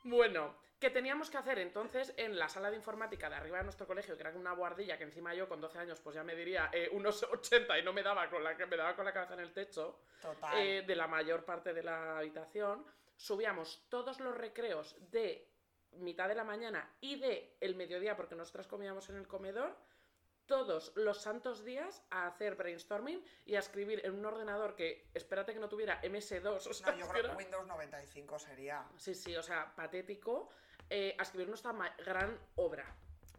Bueno, 0.03 0.55
¿qué 0.83 0.89
teníamos 0.89 1.29
que 1.29 1.37
hacer 1.37 1.59
entonces 1.59 2.13
en 2.17 2.37
la 2.37 2.49
sala 2.49 2.69
de 2.69 2.75
informática 2.75 3.29
de 3.29 3.35
arriba 3.37 3.59
de 3.59 3.63
nuestro 3.63 3.87
colegio, 3.87 4.17
que 4.17 4.21
era 4.21 4.31
una 4.31 4.51
guardilla 4.51 4.97
que 4.97 5.05
encima 5.05 5.33
yo 5.33 5.47
con 5.47 5.61
12 5.61 5.79
años 5.79 6.01
pues 6.01 6.13
ya 6.13 6.25
me 6.25 6.35
diría 6.35 6.69
eh, 6.73 6.89
unos 6.91 7.23
80 7.23 7.79
y 7.79 7.83
no 7.83 7.93
me 7.93 8.03
daba 8.03 8.29
con 8.29 8.43
la 8.43 8.57
que 8.57 8.65
me 8.65 8.75
daba 8.75 8.93
con 8.93 9.05
la 9.05 9.13
cabeza 9.13 9.35
en 9.35 9.39
el 9.39 9.53
techo, 9.53 10.01
Total. 10.21 10.59
eh, 10.59 10.81
de 10.81 10.95
la 10.97 11.07
mayor 11.07 11.45
parte 11.45 11.73
de 11.73 11.83
la 11.83 12.17
habitación, 12.17 12.85
subíamos 13.15 13.85
todos 13.87 14.19
los 14.19 14.35
recreos 14.35 14.97
de 15.09 15.47
mitad 15.93 16.27
de 16.27 16.35
la 16.35 16.43
mañana 16.43 16.97
y 16.99 17.17
de 17.17 17.55
el 17.61 17.75
mediodía, 17.75 18.17
porque 18.17 18.35
nosotras 18.35 18.67
comíamos 18.67 19.07
en 19.07 19.15
el 19.15 19.25
comedor, 19.25 19.77
todos 20.45 20.91
los 20.95 21.21
santos 21.21 21.63
días 21.63 22.03
a 22.09 22.27
hacer 22.27 22.55
brainstorming 22.55 23.23
y 23.45 23.55
a 23.55 23.59
escribir 23.59 24.01
en 24.03 24.15
un 24.15 24.25
ordenador 24.25 24.75
que, 24.75 25.07
espérate 25.13 25.53
que 25.53 25.59
no 25.59 25.69
tuviera 25.69 26.01
MS2, 26.01 26.67
o 26.67 26.73
sea, 26.73 26.91
no, 26.91 26.97
yo 26.97 27.05
que 27.05 27.19
creo 27.21 27.31
que 27.31 27.37
Windows 27.37 27.65
95 27.67 28.39
sería. 28.39 28.85
Sí, 28.97 29.15
sí, 29.15 29.33
o 29.37 29.43
sea, 29.43 29.73
patético, 29.73 30.49
eh, 30.89 31.15
a 31.19 31.23
escribir 31.23 31.47
nuestra 31.49 31.73
gran 32.05 32.39
obra. 32.55 32.85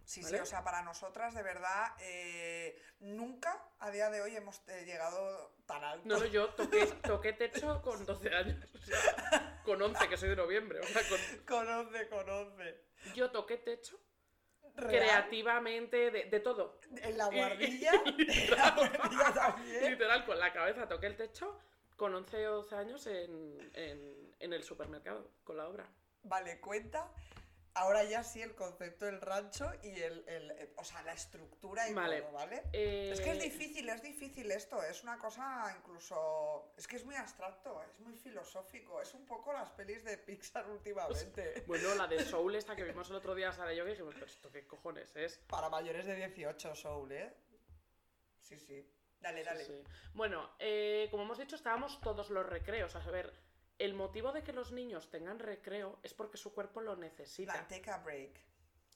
Sí, 0.04 0.22
¿Vale? 0.22 0.36
sí, 0.36 0.42
o 0.42 0.46
sea, 0.46 0.62
para 0.62 0.82
nosotras, 0.82 1.34
de 1.34 1.42
verdad, 1.42 1.94
eh, 2.00 2.78
nunca 3.00 3.58
a 3.78 3.90
día 3.90 4.10
de 4.10 4.20
hoy 4.20 4.36
hemos 4.36 4.60
eh, 4.68 4.84
llegado 4.84 5.54
tan 5.64 5.82
alto. 5.82 6.06
No, 6.06 6.18
no, 6.18 6.26
yo 6.26 6.50
toqué, 6.50 6.84
toqué 7.02 7.32
techo 7.32 7.80
con 7.80 8.04
12 8.04 8.34
años, 8.34 8.58
o 8.74 8.78
sea, 8.78 9.62
con 9.64 9.80
11, 9.80 10.08
que 10.08 10.16
soy 10.18 10.28
de 10.28 10.36
noviembre, 10.36 10.80
o 10.80 10.84
sea, 10.84 11.00
con- 11.08 11.44
Con 11.46 11.68
11, 11.68 12.08
con 12.08 12.28
11. 12.28 12.84
yo 13.14 13.30
toqué 13.30 13.56
techo 13.56 13.98
Real, 14.76 14.90
creativamente, 14.90 16.10
de, 16.10 16.24
de 16.24 16.40
todo. 16.40 16.80
En 16.96 17.16
la 17.16 17.28
guardilla, 17.30 17.92
en 18.04 18.50
la 18.50 18.70
guardilla 18.72 19.32
también. 19.32 19.90
Literal, 19.92 20.26
con 20.26 20.38
la 20.38 20.52
cabeza 20.52 20.86
toqué 20.86 21.06
el 21.06 21.16
techo 21.16 21.58
con 21.96 22.14
11 22.14 22.48
o 22.48 22.56
12 22.56 22.74
años 22.76 23.06
en, 23.06 23.70
en- 23.72 24.34
en 24.38 24.52
el 24.52 24.62
supermercado, 24.64 25.30
con 25.44 25.56
la 25.56 25.66
obra. 25.68 25.86
Vale, 26.24 26.60
cuenta 26.60 27.10
ahora 27.74 28.04
ya 28.04 28.22
sí 28.22 28.40
el 28.40 28.54
concepto 28.54 29.04
del 29.06 29.20
rancho 29.20 29.70
y 29.82 29.88
el, 30.00 30.24
el- 30.28 30.50
el- 30.52 30.72
o 30.76 30.84
sea, 30.84 31.02
la 31.02 31.12
estructura 31.12 31.88
y 31.88 31.94
Vale. 31.94 32.22
todo, 32.22 32.32
¿vale? 32.32 32.62
Eh, 32.72 33.10
Es 33.12 33.20
que 33.20 33.32
es 33.32 33.40
difícil, 33.42 33.88
es 33.88 34.02
difícil 34.02 34.50
esto, 34.52 34.82
es 34.82 35.02
una 35.02 35.18
cosa 35.18 35.74
incluso, 35.78 36.72
es 36.76 36.86
que 36.86 36.96
es 36.96 37.04
muy 37.04 37.16
abstracto, 37.16 37.82
es 37.82 37.98
muy 38.00 38.14
filosófico, 38.16 39.00
es 39.02 39.12
un 39.14 39.26
poco 39.26 39.52
las 39.52 39.70
pelis 39.70 40.04
de 40.04 40.18
Pixar 40.18 40.68
últimamente. 40.68 41.64
Bueno, 41.66 41.94
la 41.94 42.06
de 42.06 42.24
Soul 42.24 42.54
esta 42.54 42.76
que 42.76 42.84
vimos 42.84 43.10
el 43.10 43.16
otro 43.16 43.34
día, 43.34 43.52
Sara 43.52 43.72
y 43.72 43.76
yo, 43.76 43.84
que 43.84 43.90
dijimos, 43.90 44.14
pero 44.14 44.26
esto 44.26 44.50
qué 44.50 44.66
cojones 44.66 45.14
es. 45.16 45.38
Para 45.48 45.68
mayores 45.68 46.06
de 46.06 46.14
18, 46.14 46.74
Soul, 46.74 47.12
¿eh? 47.12 47.34
Sí, 48.40 48.58
sí. 48.58 48.88
Dale, 49.20 49.40
Sí, 49.40 49.44
dale. 49.46 49.64
sí. 49.64 49.84
Bueno, 50.12 50.50
eh, 50.58 51.08
como 51.10 51.22
hemos 51.22 51.38
dicho, 51.38 51.56
estábamos 51.56 51.98
todos 52.00 52.28
los 52.28 52.44
recreos. 52.46 52.94
A 52.94 53.00
saber, 53.02 53.32
el 53.78 53.94
motivo 53.94 54.32
de 54.32 54.42
que 54.42 54.52
los 54.52 54.72
niños 54.72 55.10
tengan 55.10 55.38
recreo 55.38 55.98
es 56.02 56.14
porque 56.14 56.36
su 56.36 56.52
cuerpo 56.52 56.80
lo 56.80 56.96
necesita. 56.96 57.66
Take 57.68 57.90
a 57.90 57.98
break. 57.98 58.40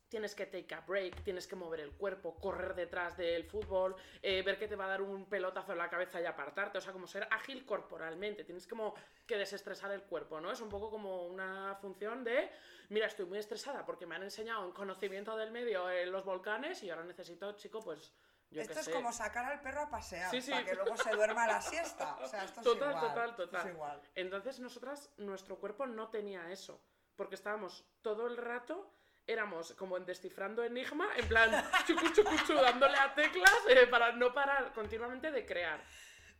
Tienes 0.09 0.35
que 0.35 0.47
take 0.47 0.75
a 0.75 0.81
break, 0.81 1.23
tienes 1.23 1.47
que 1.47 1.55
mover 1.55 1.81
el 1.81 1.93
cuerpo, 1.93 2.35
correr 2.37 2.75
detrás 2.75 3.19
del 3.19 3.45
fútbol, 3.45 3.95
eh, 4.23 4.41
ver 4.43 4.59
que 4.59 4.67
te 4.67 4.75
va 4.75 4.87
a 4.87 4.88
dar 4.88 5.03
un 5.03 5.27
pelotazo 5.27 5.73
en 5.73 5.79
la 5.79 5.91
cabeza 5.91 6.19
y 6.19 6.25
apartarte. 6.25 6.79
O 6.79 6.81
sea, 6.81 6.95
como 6.95 7.07
ser 7.07 7.29
ágil 7.31 7.67
corporalmente. 7.67 8.45
Tienes 8.45 8.67
como 8.67 8.95
que 9.27 9.37
desestresar 9.37 9.91
el 9.91 10.05
cuerpo, 10.05 10.41
¿no? 10.41 10.51
Es 10.51 10.62
un 10.62 10.71
poco 10.71 10.91
como 10.91 11.27
una 11.27 11.77
función 11.83 12.25
de, 12.25 12.51
mira, 12.88 13.07
estoy 13.07 13.27
muy 13.27 13.38
estresada 13.38 13.85
porque 13.85 14.07
me 14.07 14.14
han 14.14 14.23
enseñado 14.23 14.64
en 14.64 14.73
conocimiento 14.73 15.37
del 15.37 15.51
medio 15.51 15.91
en 15.91 16.11
los 16.11 16.25
volcanes 16.25 16.83
y 16.83 16.88
ahora 16.88 17.05
necesito, 17.05 17.53
chico, 17.53 17.81
pues 17.81 18.14
yo 18.51 18.63
esto 18.63 18.79
es 18.79 18.85
sé. 18.87 18.93
como 18.93 19.13
sacar 19.13 19.45
al 19.45 19.61
perro 19.61 19.83
a 19.83 19.91
pasear 19.91 20.31
Sí, 20.31 20.41
sí. 20.41 20.51
para 20.51 20.65
que 20.65 20.75
luego 20.75 20.97
se 20.97 21.11
duerma 21.11 21.47
la 21.47 21.61
siesta. 21.61 22.17
O 22.23 22.27
sea, 22.27 22.45
esto 22.45 22.61
es 22.61 22.65
Total, 22.65 22.91
igual. 22.91 23.09
total, 23.09 23.37
total. 23.37 23.67
Es 23.69 23.75
igual. 23.75 24.03
Entonces 24.15 24.61
nosotras, 24.61 25.11
nuestro 25.19 25.57
cuerpo 25.59 25.87
no 25.87 26.09
tenía 26.09 26.51
eso, 26.51 26.83
porque 27.17 27.35
estábamos 27.35 27.85
todo 28.03 28.27
el 28.27 28.37
rato, 28.37 28.93
éramos 29.27 29.75
como 29.75 29.97
en 29.99 30.07
descifrando 30.07 30.65
enigma, 30.65 31.09
en 31.17 31.29
plan 31.29 31.51
chucu 31.87 32.09
chucu 32.15 32.37
chu, 32.47 32.55
dándole 32.55 32.97
a 32.97 33.15
teclas 33.15 33.53
eh, 33.69 33.87
para 33.87 34.13
no 34.13 34.33
parar 34.33 34.73
continuamente 34.73 35.31
de 35.31 35.45
crear. 35.45 35.85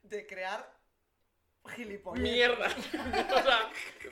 De 0.03 0.27
crear 0.27 0.73
gilipollas. 1.75 2.23
Mierda. 2.23 2.66
o 3.37 3.42
sea, 3.42 3.71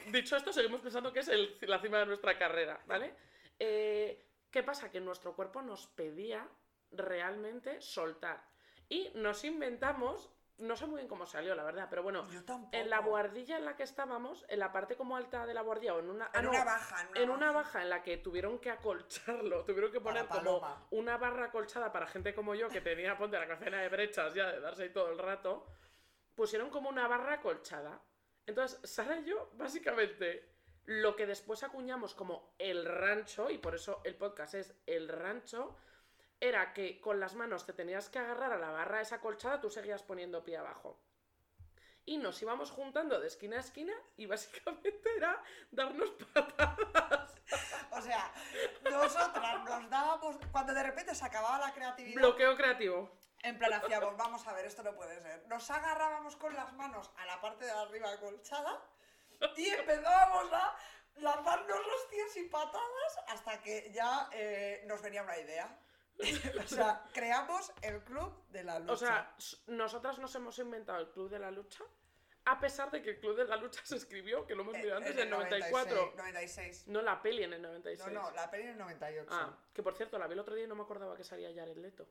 dicho 0.09 0.37
esto, 0.37 0.53
seguimos 0.53 0.81
pensando 0.83 1.11
que 1.13 1.21
es 1.21 1.29
el- 1.29 1.57
la 1.63 1.81
cima 1.81 1.99
de 2.01 2.07
nuestra 2.07 2.37
carrera, 2.37 2.79
¿vale? 2.87 3.15
Eh, 3.59 4.23
¿Qué 4.51 4.63
pasa? 4.63 4.91
Que 4.91 5.01
nuestro 5.01 5.35
cuerpo 5.35 5.63
nos 5.63 5.87
pedía 5.87 6.47
realmente 6.92 7.81
soltar. 7.81 8.42
Y 8.88 9.11
nos 9.14 9.44
inventamos, 9.44 10.31
no 10.59 10.77
sé 10.77 10.87
muy 10.87 10.96
bien 10.96 11.09
cómo 11.09 11.27
salió, 11.27 11.55
la 11.55 11.64
verdad, 11.64 11.88
pero 11.90 12.03
bueno, 12.03 12.27
Yo 12.31 12.40
en 12.72 12.88
la 12.88 13.01
buhardilla 13.01 13.59
en 13.59 13.64
la 13.64 13.77
que 13.77 13.83
estábamos, 13.83 14.46
en 14.49 14.61
la 14.61 14.72
parte 14.72 14.96
como 14.96 15.16
alta 15.16 15.44
de 15.46 15.55
la 15.55 15.62
buhardilla 15.62 15.94
o 15.94 15.99
en 15.99 16.11
una... 16.11 16.27
ah, 16.27 16.38
En 16.38 16.44
no, 16.44 16.51
una 16.51 16.64
baja. 16.64 17.01
En 17.03 17.09
una, 17.09 17.20
en 17.20 17.31
una 17.31 17.53
baja 17.53 17.83
en 17.83 17.90
la 17.90 18.03
que 18.03 18.16
tuvieron 18.18 18.59
que 18.59 18.70
acolcharlo, 18.70 19.64
tuvieron 19.66 19.90
que 19.90 20.01
poner 20.01 20.27
como 20.27 20.87
una 20.90 21.16
barra 21.16 21.46
acolchada 21.46 21.92
para 21.92 22.07
gente 22.07 22.35
como 22.35 22.55
yo 22.55 22.68
que 22.68 22.81
tenía, 22.81 23.16
ponte 23.18 23.38
la 23.38 23.49
cadena 23.49 23.81
de 23.83 23.88
brechas 23.88 24.35
ya 24.35 24.53
de 24.53 24.61
darse 24.61 24.85
ahí 24.85 24.90
todo 24.92 25.11
el 25.11 25.18
rato, 25.18 25.66
pusieron 26.35 26.70
como 26.70 26.88
una 26.88 27.09
barra 27.09 27.35
acolchada. 27.35 28.01
Entonces, 28.46 28.79
Sara 28.88 29.18
y 29.18 29.25
yo, 29.25 29.51
básicamente, 29.55 30.49
lo 30.85 31.16
que 31.16 31.27
después 31.27 31.64
acuñamos 31.64 32.14
como 32.14 32.55
el 32.59 32.85
rancho, 32.85 33.51
y 33.51 33.59
por 33.59 33.75
eso 33.75 34.01
el 34.05 34.14
podcast 34.14 34.55
es 34.55 34.75
el 34.87 35.09
rancho, 35.09 35.77
era 36.40 36.72
que 36.72 37.01
con 37.01 37.20
las 37.20 37.35
manos 37.35 37.66
te 37.66 37.72
tenías 37.72 38.09
que 38.09 38.18
agarrar 38.18 38.53
a 38.53 38.59
la 38.59 38.70
barra 38.70 39.01
esa 39.01 39.16
acolchada, 39.16 39.61
tú 39.61 39.70
seguías 39.70 40.03
poniendo 40.03 40.44
pie 40.44 40.59
abajo. 40.59 40.99
Y 42.05 42.18
nos 42.18 42.40
íbamos 42.40 42.70
juntando 42.70 43.18
de 43.20 43.27
esquina 43.27 43.57
a 43.57 43.61
esquina 43.61 43.92
y 44.16 44.27
básicamente 44.27 45.16
era 45.16 45.42
darnos 45.72 46.11
patadas. 46.33 47.35
O 47.90 48.01
sea, 48.01 48.33
nosotras 48.85 49.64
nos 49.64 49.90
dábamos. 49.90 50.37
Cuando 50.53 50.72
de 50.72 50.83
repente 50.83 51.14
se 51.14 51.25
acababa 51.25 51.59
la 51.59 51.72
creatividad, 51.75 52.20
Bloqueo 52.20 52.55
creativo. 52.57 53.11
en 53.42 53.59
plan 53.59 53.72
hacíamos, 53.72 54.16
vamos 54.16 54.46
a 54.46 54.53
ver, 54.53 54.66
esto 54.66 54.83
no 54.83 54.94
puede 54.94 55.20
ser. 55.20 55.46
Nos 55.49 55.68
agarrábamos 55.70 56.37
con 56.37 56.55
las 56.55 56.72
manos 56.75 57.11
a 57.16 57.27
la 57.27 57.40
parte 57.40 57.64
de 57.64 57.72
arriba 57.72 58.12
acolchada 58.12 58.81
y 59.57 59.66
empezábamos 59.68 60.53
a 60.53 60.77
lanzarnos 61.16 61.81
hostias 61.81 62.37
y 62.37 62.44
patadas 62.44 63.18
hasta 63.29 63.61
que 63.62 63.90
ya 63.92 64.29
eh, 64.33 64.85
nos 64.87 65.03
venía 65.03 65.22
una 65.22 65.38
idea. 65.38 65.77
o 66.65 66.69
sea, 66.69 67.05
creamos 67.15 67.73
el 67.83 68.03
club 68.05 68.33
de 68.51 68.65
la 68.65 68.79
lucha. 68.79 68.93
O 68.93 68.97
sea, 68.97 69.35
nosotras 69.67 70.19
nos 70.19 70.35
hemos 70.35 70.59
inventado 70.59 71.01
el 71.01 71.11
Club 71.11 71.29
de 71.31 71.39
la 71.39 71.51
Lucha, 71.51 71.85
a 72.47 72.59
pesar 72.61 72.91
de 72.91 73.03
que 73.03 73.11
el 73.11 73.21
Club 73.21 73.37
de 73.37 73.45
la 73.45 73.57
Lucha 73.57 73.81
se 73.85 73.97
escribió, 73.97 74.47
que 74.47 74.55
lo 74.55 74.63
hemos 74.63 74.75
Eh, 74.77 74.79
mirado 74.83 74.99
antes, 74.99 75.13
en 75.13 75.19
en 75.19 75.25
el 75.25 75.31
94. 75.31 76.13
96, 76.17 76.17
96. 76.17 76.89
No 76.89 77.03
la 77.03 77.21
peli 77.23 77.43
en 77.45 77.53
el 77.53 77.63
96. 77.63 78.13
No, 78.13 78.23
no, 78.23 78.31
la 78.33 78.51
peli 78.51 78.63
en 78.65 78.69
el 78.71 78.79
98. 78.79 79.29
Ah, 79.31 79.59
que 79.73 79.83
por 79.83 79.95
cierto, 79.95 80.19
la 80.19 80.27
vi 80.27 80.33
el 80.35 80.39
otro 80.41 80.55
día 80.55 80.65
y 80.65 80.69
no 80.69 80.75
me 80.75 80.83
acordaba 80.83 81.17
que 81.17 81.25
salía 81.25 81.53
Jared 81.55 81.77
Leto. 81.77 82.07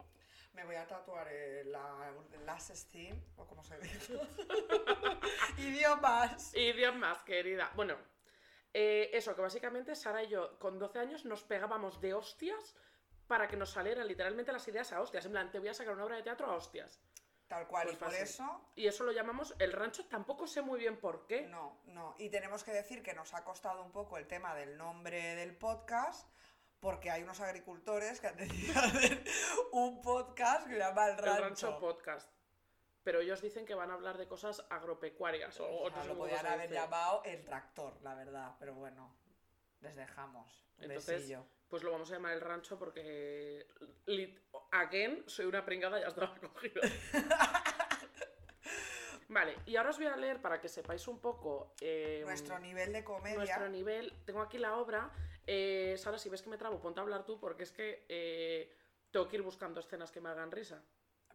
Me 0.54 0.64
voy 0.64 0.76
a 0.76 0.88
tatuar 0.88 1.28
eh, 1.32 1.64
la 1.66 2.14
Last 2.46 2.74
Steam, 2.76 3.22
o 3.36 3.46
como 3.46 3.64
se 3.64 3.78
dice. 3.80 4.18
Idiomas. 5.58 6.54
Idiomas, 6.56 7.24
querida. 7.24 7.72
Bueno, 7.76 7.98
eh, 8.74 9.10
eso, 9.14 9.36
que 9.36 9.42
básicamente 9.42 9.96
Sara 9.96 10.24
y 10.24 10.28
yo 10.28 10.58
con 10.60 10.80
12 10.80 11.00
años 11.00 11.26
nos 11.26 11.44
pegábamos 11.44 12.00
de 12.02 12.14
hostias 12.14 12.76
para 13.28 13.48
que 13.48 13.58
nos 13.58 13.70
salieran 13.72 14.08
literalmente 14.08 14.52
las 14.52 14.68
ideas 14.68 14.92
a 14.94 15.02
hostias. 15.02 15.26
En 15.26 15.32
plan, 15.32 15.52
te 15.52 15.60
voy 15.60 15.68
a 15.70 15.74
sacar 15.74 15.94
una 15.94 16.06
obra 16.06 16.18
de 16.18 16.24
teatro 16.24 16.48
a 16.48 16.56
hostias. 16.56 17.00
Tal 17.48 17.68
cual, 17.68 17.84
Pues 17.86 17.96
y 17.96 18.00
por 18.00 18.08
fácil. 18.10 18.24
eso, 18.24 18.72
Y 18.76 18.88
eso 18.88 19.04
lo 19.04 19.12
llamamos 19.12 19.56
el 19.60 19.72
rancho. 19.72 20.06
Tampoco 20.08 20.48
sé 20.48 20.62
muy 20.64 20.80
bien 20.80 20.98
por 21.00 21.28
qué. 21.28 21.42
no, 21.48 21.80
no. 21.86 22.16
Y 22.18 22.30
tenemos 22.30 22.64
que 22.64 22.72
decir 22.72 23.04
que 23.04 23.14
nos 23.14 23.34
ha 23.36 23.44
costado 23.44 23.84
un 23.84 23.92
poco 23.92 24.18
el 24.18 24.28
tema 24.28 24.56
del 24.56 24.78
nombre 24.78 25.36
del 25.36 25.56
podcast, 25.56 26.28
porque 26.80 27.12
hay 27.12 27.22
unos 27.24 27.40
agricultores 27.42 28.20
que 28.20 28.28
han 28.28 28.38
decidido 28.38 28.80
hacer 28.80 29.24
un 29.72 30.02
podcast 30.02 30.66
que 30.68 30.74
se 30.74 30.80
llama 30.80 31.06
El 31.06 31.12
El 31.12 31.18
Rancho. 31.20 31.42
rancho 31.44 31.80
podcast. 31.80 32.32
Pero 33.04 33.20
ellos 33.20 33.40
dicen 33.44 33.68
que 33.68 33.76
van 33.76 33.92
a 33.92 33.94
hablar 33.94 34.18
de 34.18 34.28
cosas 34.28 34.66
agropecuarias. 34.72 35.60
O, 35.60 35.68
O 35.68 35.84
o 35.84 35.90
sea, 35.92 36.04
no 36.04 36.16
lo 36.16 36.28
se 36.28 36.48
haber 36.48 36.72
llamado 36.72 37.22
El 37.24 37.44
Tractor, 37.46 38.02
la 38.02 38.16
verdad, 38.16 38.56
pero 38.58 38.74
bueno, 38.74 39.16
les 39.82 39.96
dejamos. 39.96 40.66
Un 40.80 40.86
Entonces, 40.86 41.18
besillo. 41.18 41.46
Pues 41.70 41.84
lo 41.84 41.92
vamos 41.92 42.10
a 42.12 42.14
llamar 42.16 42.34
el 42.34 42.42
rancho 42.42 42.78
porque. 42.78 43.66
lit- 44.06 44.40
Again, 44.72 45.24
soy 45.28 45.46
una 45.46 45.66
pringada, 45.66 46.00
ya 46.00 46.08
estaba 46.08 46.36
cogido. 46.54 46.82
vale, 49.30 49.56
y 49.66 49.76
ahora 49.76 49.90
os 49.90 49.98
voy 49.98 50.08
a 50.08 50.16
leer 50.16 50.42
para 50.42 50.60
que 50.62 50.68
sepáis 50.70 51.08
un 51.08 51.20
poco. 51.20 51.74
eh, 51.82 52.22
Nuestro 52.26 52.60
nivel 52.60 52.94
de 52.94 53.04
comedia. 53.04 53.36
nuestro 53.38 53.70
nivel. 53.70 54.14
Tengo 54.26 54.42
aquí 54.42 54.58
la 54.58 54.78
obra. 54.78 55.12
Eh, 55.48 55.96
Sara, 55.98 56.18
si 56.18 56.30
ves 56.30 56.42
que 56.42 56.50
me 56.50 56.58
trabo, 56.58 56.80
ponte 56.80 57.00
a 57.00 57.04
hablar 57.04 57.26
tú 57.26 57.40
porque 57.40 57.64
es 57.64 57.72
que 57.72 58.06
eh, 58.10 58.72
tengo 59.12 59.28
que 59.28 59.38
ir 59.38 59.42
buscando 59.42 59.80
escenas 59.80 60.12
que 60.12 60.22
me 60.22 60.30
hagan 60.30 60.52
risa. 60.52 60.84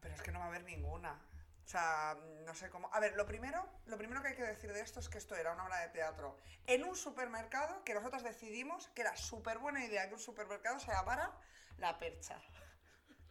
Pero 0.00 0.14
es 0.14 0.22
que 0.22 0.32
no 0.32 0.38
va 0.38 0.46
a 0.46 0.48
haber 0.48 0.64
ninguna. 0.64 1.20
O 1.64 1.68
sea, 1.70 2.16
no 2.44 2.54
sé 2.54 2.68
cómo. 2.68 2.90
A 2.92 3.00
ver, 3.00 3.14
lo 3.14 3.26
primero, 3.26 3.64
lo 3.86 3.96
primero 3.96 4.22
que 4.22 4.28
hay 4.28 4.36
que 4.36 4.42
decir 4.42 4.72
de 4.72 4.80
esto 4.80 5.00
es 5.00 5.08
que 5.08 5.18
esto 5.18 5.36
era 5.36 5.52
una 5.52 5.66
obra 5.66 5.80
de 5.80 5.88
teatro 5.88 6.36
en 6.66 6.84
un 6.84 6.96
supermercado 6.96 7.84
que 7.84 7.94
nosotros 7.94 8.22
decidimos 8.22 8.88
que 8.88 9.02
era 9.02 9.16
súper 9.16 9.58
buena 9.58 9.84
idea 9.84 10.08
que 10.08 10.14
un 10.14 10.20
supermercado 10.20 10.80
se 10.80 10.90
llamara 10.90 11.32
La 11.78 11.98
Percha. 11.98 12.40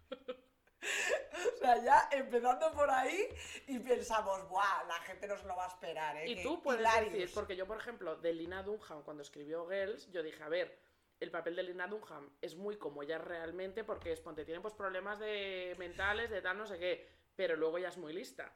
o 1.56 1.58
sea, 1.60 1.84
ya 1.84 2.08
empezando 2.12 2.72
por 2.72 2.90
ahí 2.90 3.28
y 3.68 3.80
pensamos, 3.80 4.48
¡buah! 4.48 4.84
La 4.88 5.00
gente 5.02 5.28
nos 5.28 5.44
lo 5.44 5.56
va 5.56 5.66
a 5.66 5.68
esperar, 5.68 6.18
¿eh? 6.18 6.30
Y 6.30 6.44
tú 6.44 6.62
puedes 6.62 6.82
hilarious". 6.82 7.14
decir, 7.14 7.32
porque 7.34 7.56
yo, 7.56 7.68
por 7.68 7.78
ejemplo, 7.78 8.16
de 8.16 8.34
Lina 8.34 8.64
Dunham, 8.64 9.04
cuando 9.04 9.24
escribió 9.24 9.68
Girls, 9.68 10.10
yo 10.12 10.24
dije, 10.24 10.42
a 10.44 10.50
ver, 10.50 10.80
el 11.20 11.32
papel 11.32 11.56
de 11.56 11.64
Lina 11.64 11.88
Dunham 11.88 12.30
es 12.42 12.56
muy 12.56 12.78
como 12.78 13.04
ella 13.04 13.18
realmente, 13.18 13.84
porque 13.84 14.14
es, 14.14 14.22
ponte, 14.22 14.46
tiene 14.46 14.62
pues 14.62 14.74
problemas 14.74 15.20
de 15.20 15.76
mentales, 15.78 16.30
de 16.30 16.42
tal, 16.42 16.58
no 16.58 16.66
sé 16.66 16.80
qué, 16.80 17.08
pero 17.40 17.56
luego 17.56 17.78
ella 17.78 17.88
es 17.88 17.96
muy 17.96 18.12
lista. 18.12 18.52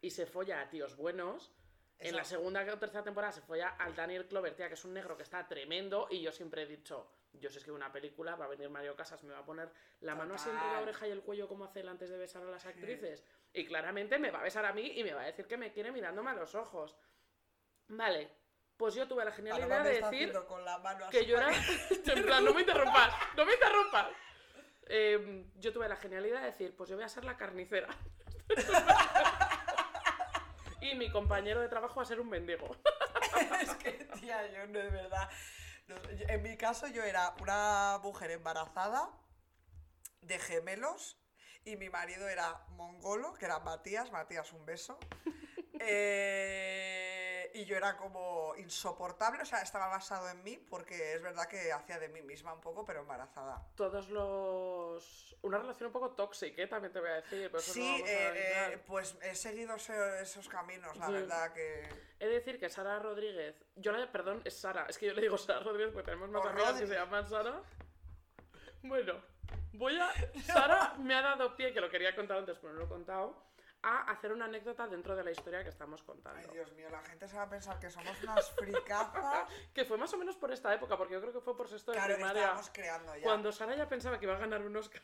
Y 0.00 0.08
se 0.08 0.24
folla 0.24 0.62
a 0.62 0.70
tíos 0.70 0.96
buenos. 0.96 1.52
En 1.98 2.16
la 2.16 2.24
segunda 2.24 2.64
o 2.72 2.78
tercera 2.78 3.04
temporada 3.04 3.34
se 3.34 3.42
folla 3.42 3.76
al 3.78 3.94
Daniel 3.94 4.24
Clover, 4.26 4.54
tía, 4.54 4.68
que 4.68 4.74
es 4.74 4.84
un 4.86 4.94
negro 4.94 5.14
que 5.14 5.24
está 5.24 5.46
tremendo, 5.46 6.08
y 6.10 6.22
yo 6.22 6.32
siempre 6.32 6.62
he 6.62 6.66
dicho, 6.66 7.06
yo 7.34 7.50
si 7.50 7.58
escribo 7.58 7.76
una 7.76 7.92
película, 7.92 8.34
va 8.34 8.46
a 8.46 8.48
venir 8.48 8.70
Mario 8.70 8.96
Casas, 8.96 9.22
me 9.24 9.34
va 9.34 9.40
a 9.40 9.44
poner 9.44 9.70
la 10.00 10.14
mano 10.14 10.36
así 10.36 10.48
entre 10.48 10.72
la 10.72 10.80
oreja 10.80 11.06
y 11.06 11.10
el 11.10 11.20
cuello 11.20 11.46
como 11.48 11.66
hace 11.66 11.80
él 11.80 11.88
antes 11.90 12.08
de 12.08 12.16
besar 12.16 12.42
a 12.44 12.46
las 12.46 12.64
actrices. 12.64 13.26
Y 13.52 13.66
claramente 13.66 14.18
me 14.18 14.30
va 14.30 14.40
a 14.40 14.44
besar 14.44 14.64
a 14.64 14.72
mí 14.72 14.92
y 14.96 15.04
me 15.04 15.12
va 15.12 15.20
a 15.20 15.26
decir 15.26 15.46
que 15.46 15.58
me 15.58 15.70
quiere 15.70 15.92
mirándome 15.92 16.30
a 16.30 16.34
los 16.34 16.54
ojos. 16.54 16.96
Vale, 17.88 18.30
pues 18.78 18.94
yo 18.94 19.06
tuve 19.06 19.22
la 19.22 19.32
genial 19.32 19.58
idea 19.58 19.82
de 19.82 20.00
decir 20.00 20.32
con 20.48 20.64
la 20.64 20.78
mano 20.78 21.10
que 21.10 21.26
yo 21.26 21.36
era... 21.36 21.50
en 22.06 22.22
plan, 22.22 22.42
no 22.42 22.54
me 22.54 22.62
interrumpas, 22.62 23.14
no 23.36 23.44
me 23.44 23.52
interrumpas. 23.52 24.06
Eh, 24.88 25.46
yo 25.56 25.72
tuve 25.72 25.88
la 25.88 25.96
genial 25.96 26.26
idea 26.26 26.40
de 26.40 26.46
decir, 26.46 26.74
pues 26.76 26.90
yo 26.90 26.96
voy 26.96 27.04
a 27.04 27.08
ser 27.08 27.24
la 27.24 27.36
carnicera. 27.36 27.88
y 30.80 30.94
mi 30.96 31.10
compañero 31.10 31.60
de 31.60 31.68
trabajo 31.68 31.96
va 31.96 32.02
a 32.02 32.06
ser 32.06 32.20
un 32.20 32.28
mendigo. 32.28 32.68
es 33.62 33.70
que, 33.76 33.92
tía, 34.20 34.46
yo 34.52 34.66
no, 34.66 34.78
de 34.78 34.90
verdad. 34.90 35.28
no, 35.86 35.96
yo- 36.12 36.26
en 36.28 36.42
mi 36.42 36.56
caso, 36.56 36.86
yo 36.88 37.02
era 37.02 37.34
una 37.40 37.98
mujer 38.02 38.30
embarazada 38.32 39.10
de 40.20 40.38
gemelos 40.38 41.18
y 41.64 41.76
mi 41.76 41.88
marido 41.88 42.28
era 42.28 42.64
mongolo, 42.70 43.34
que 43.34 43.46
era 43.46 43.58
Matías. 43.60 44.10
Matías, 44.12 44.52
un 44.52 44.66
beso. 44.66 44.98
Eh, 45.80 47.10
y 47.54 47.64
yo 47.64 47.76
era 47.76 47.96
como 47.96 48.54
insoportable, 48.56 49.40
o 49.42 49.44
sea, 49.46 49.62
estaba 49.62 49.86
basado 49.86 50.28
en 50.28 50.42
mí 50.42 50.56
porque 50.68 51.14
es 51.14 51.22
verdad 51.22 51.46
que 51.46 51.72
hacía 51.72 51.98
de 51.98 52.08
mí 52.08 52.20
misma 52.20 52.52
un 52.52 52.60
poco, 52.60 52.84
pero 52.84 53.00
embarazada. 53.00 53.64
Todos 53.76 54.10
los... 54.10 55.36
Una 55.42 55.58
relación 55.58 55.86
un 55.86 55.92
poco 55.92 56.10
tóxica, 56.10 56.60
¿eh? 56.62 56.66
también 56.66 56.92
te 56.92 57.00
voy 57.00 57.10
a 57.10 57.14
decir. 57.14 57.50
pero 57.50 57.62
no 57.66 57.72
Sí, 57.72 58.02
a 58.02 58.06
eh, 58.08 58.72
eh, 58.74 58.78
pues 58.86 59.16
he 59.22 59.34
seguido 59.34 59.76
esos 59.76 60.48
caminos, 60.48 60.96
la 60.96 61.06
Sí. 61.06 61.12
verdad 61.12 61.52
que... 61.52 61.88
He 62.18 62.26
de 62.26 62.34
decir 62.34 62.58
que 62.58 62.68
Sara 62.68 62.98
Rodríguez, 62.98 63.54
yo 63.76 63.92
la 63.92 64.10
perdón, 64.10 64.42
es 64.44 64.58
Sara, 64.58 64.86
es 64.88 64.98
que 64.98 65.06
yo 65.06 65.14
le 65.14 65.22
digo 65.22 65.38
Sara 65.38 65.60
Rodríguez 65.60 65.92
porque 65.92 66.06
tenemos 66.06 66.28
más 66.30 66.44
O 66.44 66.48
amigas 66.48 66.66
que 66.66 66.72
Rodri. 66.80 66.86
se 66.88 66.94
llaman 66.94 67.28
Sara. 67.28 67.62
Bueno, 68.82 69.14
voy 69.72 69.98
a. 69.98 70.10
Sara 70.44 70.94
me 70.98 71.14
ha 71.14 71.22
dado 71.22 71.56
pie, 71.56 71.72
que 71.72 71.80
lo 71.80 71.88
quería 71.90 72.14
contar 72.14 72.38
antes, 72.38 72.58
pero 72.58 72.72
no 72.72 72.80
lo 72.80 72.84
he 72.86 72.88
contado, 72.88 73.36
a 73.84 74.10
hacer 74.10 74.32
una 74.32 74.46
anécdota 74.46 74.86
dentro 74.86 75.14
de 75.14 75.22
la 75.22 75.30
historia 75.30 75.62
que 75.62 75.68
estamos 75.68 76.02
contando. 76.02 76.40
Ay, 76.40 76.48
Dios 76.52 76.72
mío, 76.72 76.88
la 76.90 77.02
gente 77.02 77.28
se 77.28 77.36
va 77.36 77.42
a 77.42 77.50
pensar 77.50 77.78
que 77.78 77.90
somos 77.90 78.22
unas 78.22 78.50
fricazas. 78.52 79.48
Que 79.74 79.84
fue 79.84 79.98
más 79.98 80.12
o 80.14 80.16
menos 80.16 80.36
por 80.36 80.52
esta 80.52 80.72
época, 80.72 80.96
porque 80.96 81.14
yo 81.14 81.20
creo 81.20 81.32
que 81.32 81.40
fue 81.40 81.56
por 81.56 81.68
sexto 81.68 81.92
de 81.92 81.98
claro, 81.98 82.14
primaria. 82.14 82.54
creando 82.72 83.14
ya. 83.16 83.22
Cuando 83.22 83.52
Sara 83.52 83.76
ya 83.76 83.88
pensaba 83.88 84.18
que 84.18 84.24
iba 84.24 84.34
a 84.34 84.38
ganar 84.38 84.62
un 84.62 84.76
Oscar, 84.76 85.02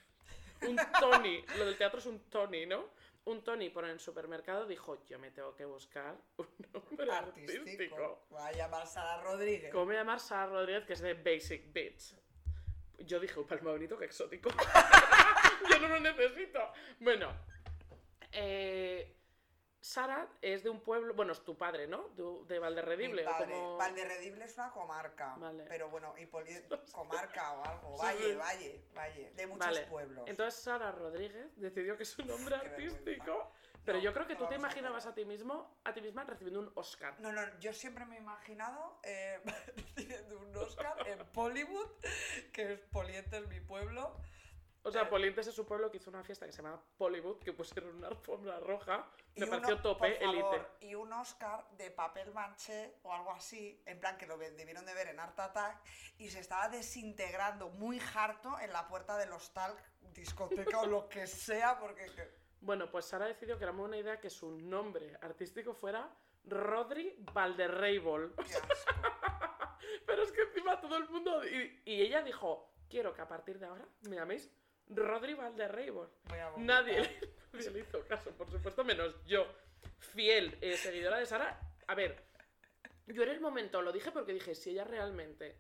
un 0.63 0.79
Tony, 0.99 1.45
lo 1.59 1.67
del 1.67 1.77
teatro 1.77 1.99
es 1.99 2.07
un 2.07 2.21
Tony, 2.31 2.67
¿no? 2.67 2.89
Un 3.25 3.43
Tony 3.43 3.69
por 3.69 3.85
el 3.85 4.01
supermercado 4.01 4.67
dijo, 4.67 5.05
yo 5.07 5.19
me 5.19 5.31
tengo 5.31 5.55
que 5.55 5.65
buscar 5.65 6.17
un 6.37 6.49
nombre 6.73 7.13
artístico. 7.13 7.61
Artístico. 7.61 8.27
Va 8.33 8.47
a 8.47 8.53
llamar 8.53 8.87
Sara 8.87 9.23
Rodríguez. 9.23 9.73
¿Cómo 9.73 9.87
me 9.87 9.95
llamar 9.95 10.21
Sara 10.21 10.47
Rodríguez, 10.47 10.85
que 10.85 10.93
es 10.95 11.01
de 11.01 11.15
Basic 11.15 11.73
Beats? 11.73 12.17
Yo 12.99 13.19
dije, 13.19 13.41
es 13.41 13.63
más 13.63 13.63
bonito 13.63 13.99
que 13.99 14.07
exótico. 14.07 14.51
Yo 15.71 15.79
no 15.81 15.89
lo 15.89 16.01
necesito. 16.01 16.61
Bueno, 16.99 17.33
eh, 18.33 19.17
Sara 19.83 20.29
es 20.43 20.63
de 20.63 20.69
un 20.69 20.81
pueblo, 20.81 21.15
bueno, 21.15 21.33
es 21.33 21.43
tu 21.43 21.57
padre, 21.57 21.87
¿no? 21.87 22.09
De, 22.11 22.23
de 22.53 22.59
Valderredible. 22.59 23.23
Mi 23.23 23.29
o 23.29 23.31
padre. 23.31 23.55
como- 23.55 23.77
Valderredible 23.79 24.45
es 24.45 24.55
una 24.59 24.71
comarca. 24.73 25.37
Vale. 25.37 25.65
Pero 25.69 25.89
bueno, 25.89 26.15
y 26.19 26.27
comarca 26.93 27.53
o 27.55 27.65
algo. 27.65 27.97
Valle, 27.97 28.31
sí. 28.33 28.35
valle, 28.37 28.85
valle. 28.95 29.31
De 29.33 29.47
muchos 29.47 29.67
Vale. 29.67 29.87
pueblos. 29.87 30.25
Entonces 30.29 30.61
Sara 30.63 30.93
Rodríguez 30.93 31.49
decidió 31.57 31.97
que 31.97 32.05
su 32.05 32.23
nombre 32.25 32.57
Qué 32.63 32.69
vergüenza. 32.69 32.97
artístico. 32.99 33.53
Pero 33.83 33.97
No, 33.97 34.05
yo 34.05 34.13
creo 34.13 34.27
que 34.27 34.35
no 34.35 34.41
tú 34.41 34.47
te 34.49 34.55
a 34.57 34.59
imaginabas 34.59 35.07
a 35.07 35.15
ti 35.15 35.25
mismo, 35.25 35.81
a 35.85 35.95
ti 35.95 36.03
misma 36.03 36.25
recibiendo 36.25 36.61
un 36.61 36.71
Oscar. 36.75 37.19
No, 37.19 37.33
no, 37.33 37.41
yo 37.61 37.73
siempre 37.73 38.05
me 38.05 38.17
he 38.17 38.21
imaginado 38.21 39.01
eh, 39.03 39.41
recibiendo 39.97 40.39
un 40.39 40.55
Oscar 40.59 40.95
en 41.09 41.19
Bollywood, 41.33 41.89
que 42.53 42.75
es 42.75 42.81
Polientes, 42.81 43.49
mi 43.49 43.61
pueblo. 43.61 44.15
O 44.83 44.91
sea, 44.91 45.03
Eh. 45.03 45.07
Polientes 45.07 45.47
es 45.47 45.55
su 45.55 45.67
pueblo 45.67 45.91
que 45.91 45.99
hizo 45.99 46.09
una 46.09 46.25
fiesta 46.25 46.47
que 46.47 46.53
se 46.53 46.63
llama 46.63 46.81
Bollywood, 46.99 47.39
que 47.41 47.53
pusieron 47.53 47.97
una 47.97 48.09
alfombra 48.09 48.59
roja. 48.61 49.07
Me 49.37 49.45
uno- 49.45 49.53
pareció 49.53 49.81
tope, 49.83 50.23
élite. 50.25 50.63
Y 50.81 50.95
un 50.95 51.13
Oscar 51.13 51.69
de 51.73 51.91
papel 51.91 52.33
manché 52.33 52.97
o 53.03 53.13
algo 53.13 53.31
así, 53.31 53.83
en 53.85 54.01
plan 54.01 54.17
que 54.17 54.27
lo 54.27 54.39
debieron 54.39 54.87
de 54.87 54.95
ver 54.95 55.09
en 55.09 55.21
Art 55.21 55.39
Attack, 55.39 55.83
y 56.19 56.31
se 56.31 56.41
estaba 56.41 56.69
desintegrando 56.71 57.69
muy 57.69 58.01
harto 58.15 58.59
en 58.59 58.73
la 58.73 58.89
puerta 58.89 59.17
del 59.19 59.33
hostal, 59.33 59.77
discoteca 60.15 60.81
o 60.81 60.87
lo 60.87 61.09
que 61.09 61.27
sea, 61.27 61.79
porque... 61.79 62.07
que- 62.15 62.31
Bueno, 62.63 62.91
pues 62.91 63.05
Sara 63.05 63.27
decidió 63.27 63.59
que 63.59 63.65
era 63.65 63.73
una 63.73 63.83
buena 63.83 63.97
idea 63.99 64.19
que 64.19 64.31
su 64.31 64.51
nombre 64.51 65.17
artístico 65.21 65.75
fuera 65.75 66.11
Rodri 66.45 67.15
Valderreibol. 67.33 68.35
qué 68.37 68.55
asco. 68.55 68.67
Pero 70.07 70.23
es 70.23 70.33
que 70.33 70.43
encima 70.43 70.81
todo 70.81 70.97
el 70.97 71.09
mundo... 71.09 71.45
Y, 71.47 71.83
y 71.85 72.03
ella 72.03 72.23
dijo, 72.23 72.73
quiero 72.89 73.13
que 73.15 73.21
a 73.23 73.29
partir 73.29 73.59
de 73.59 73.67
ahora 73.67 73.87
me 74.09 74.17
llaméis 74.17 74.51
Rodri 74.91 75.35
vomitar. 75.35 76.59
Nadie, 76.59 77.19
le 77.53 77.81
hizo 77.81 78.07
caso, 78.07 78.31
por 78.33 78.51
supuesto, 78.51 78.85
menos 78.85 79.15
yo, 79.25 79.47
fiel 79.99 80.59
eh, 80.61 80.77
seguidora 80.77 81.19
de 81.19 81.27
Sara. 81.27 81.61
A 81.87 81.95
ver, 81.95 82.23
yo 83.07 83.23
en 83.23 83.31
el 83.31 83.41
momento 83.41 83.83
lo 83.83 83.93
dije 83.93 84.11
porque 84.13 84.33
dije, 84.33 84.55
si 84.55 84.71
ella 84.71 84.85
realmente 84.85 85.57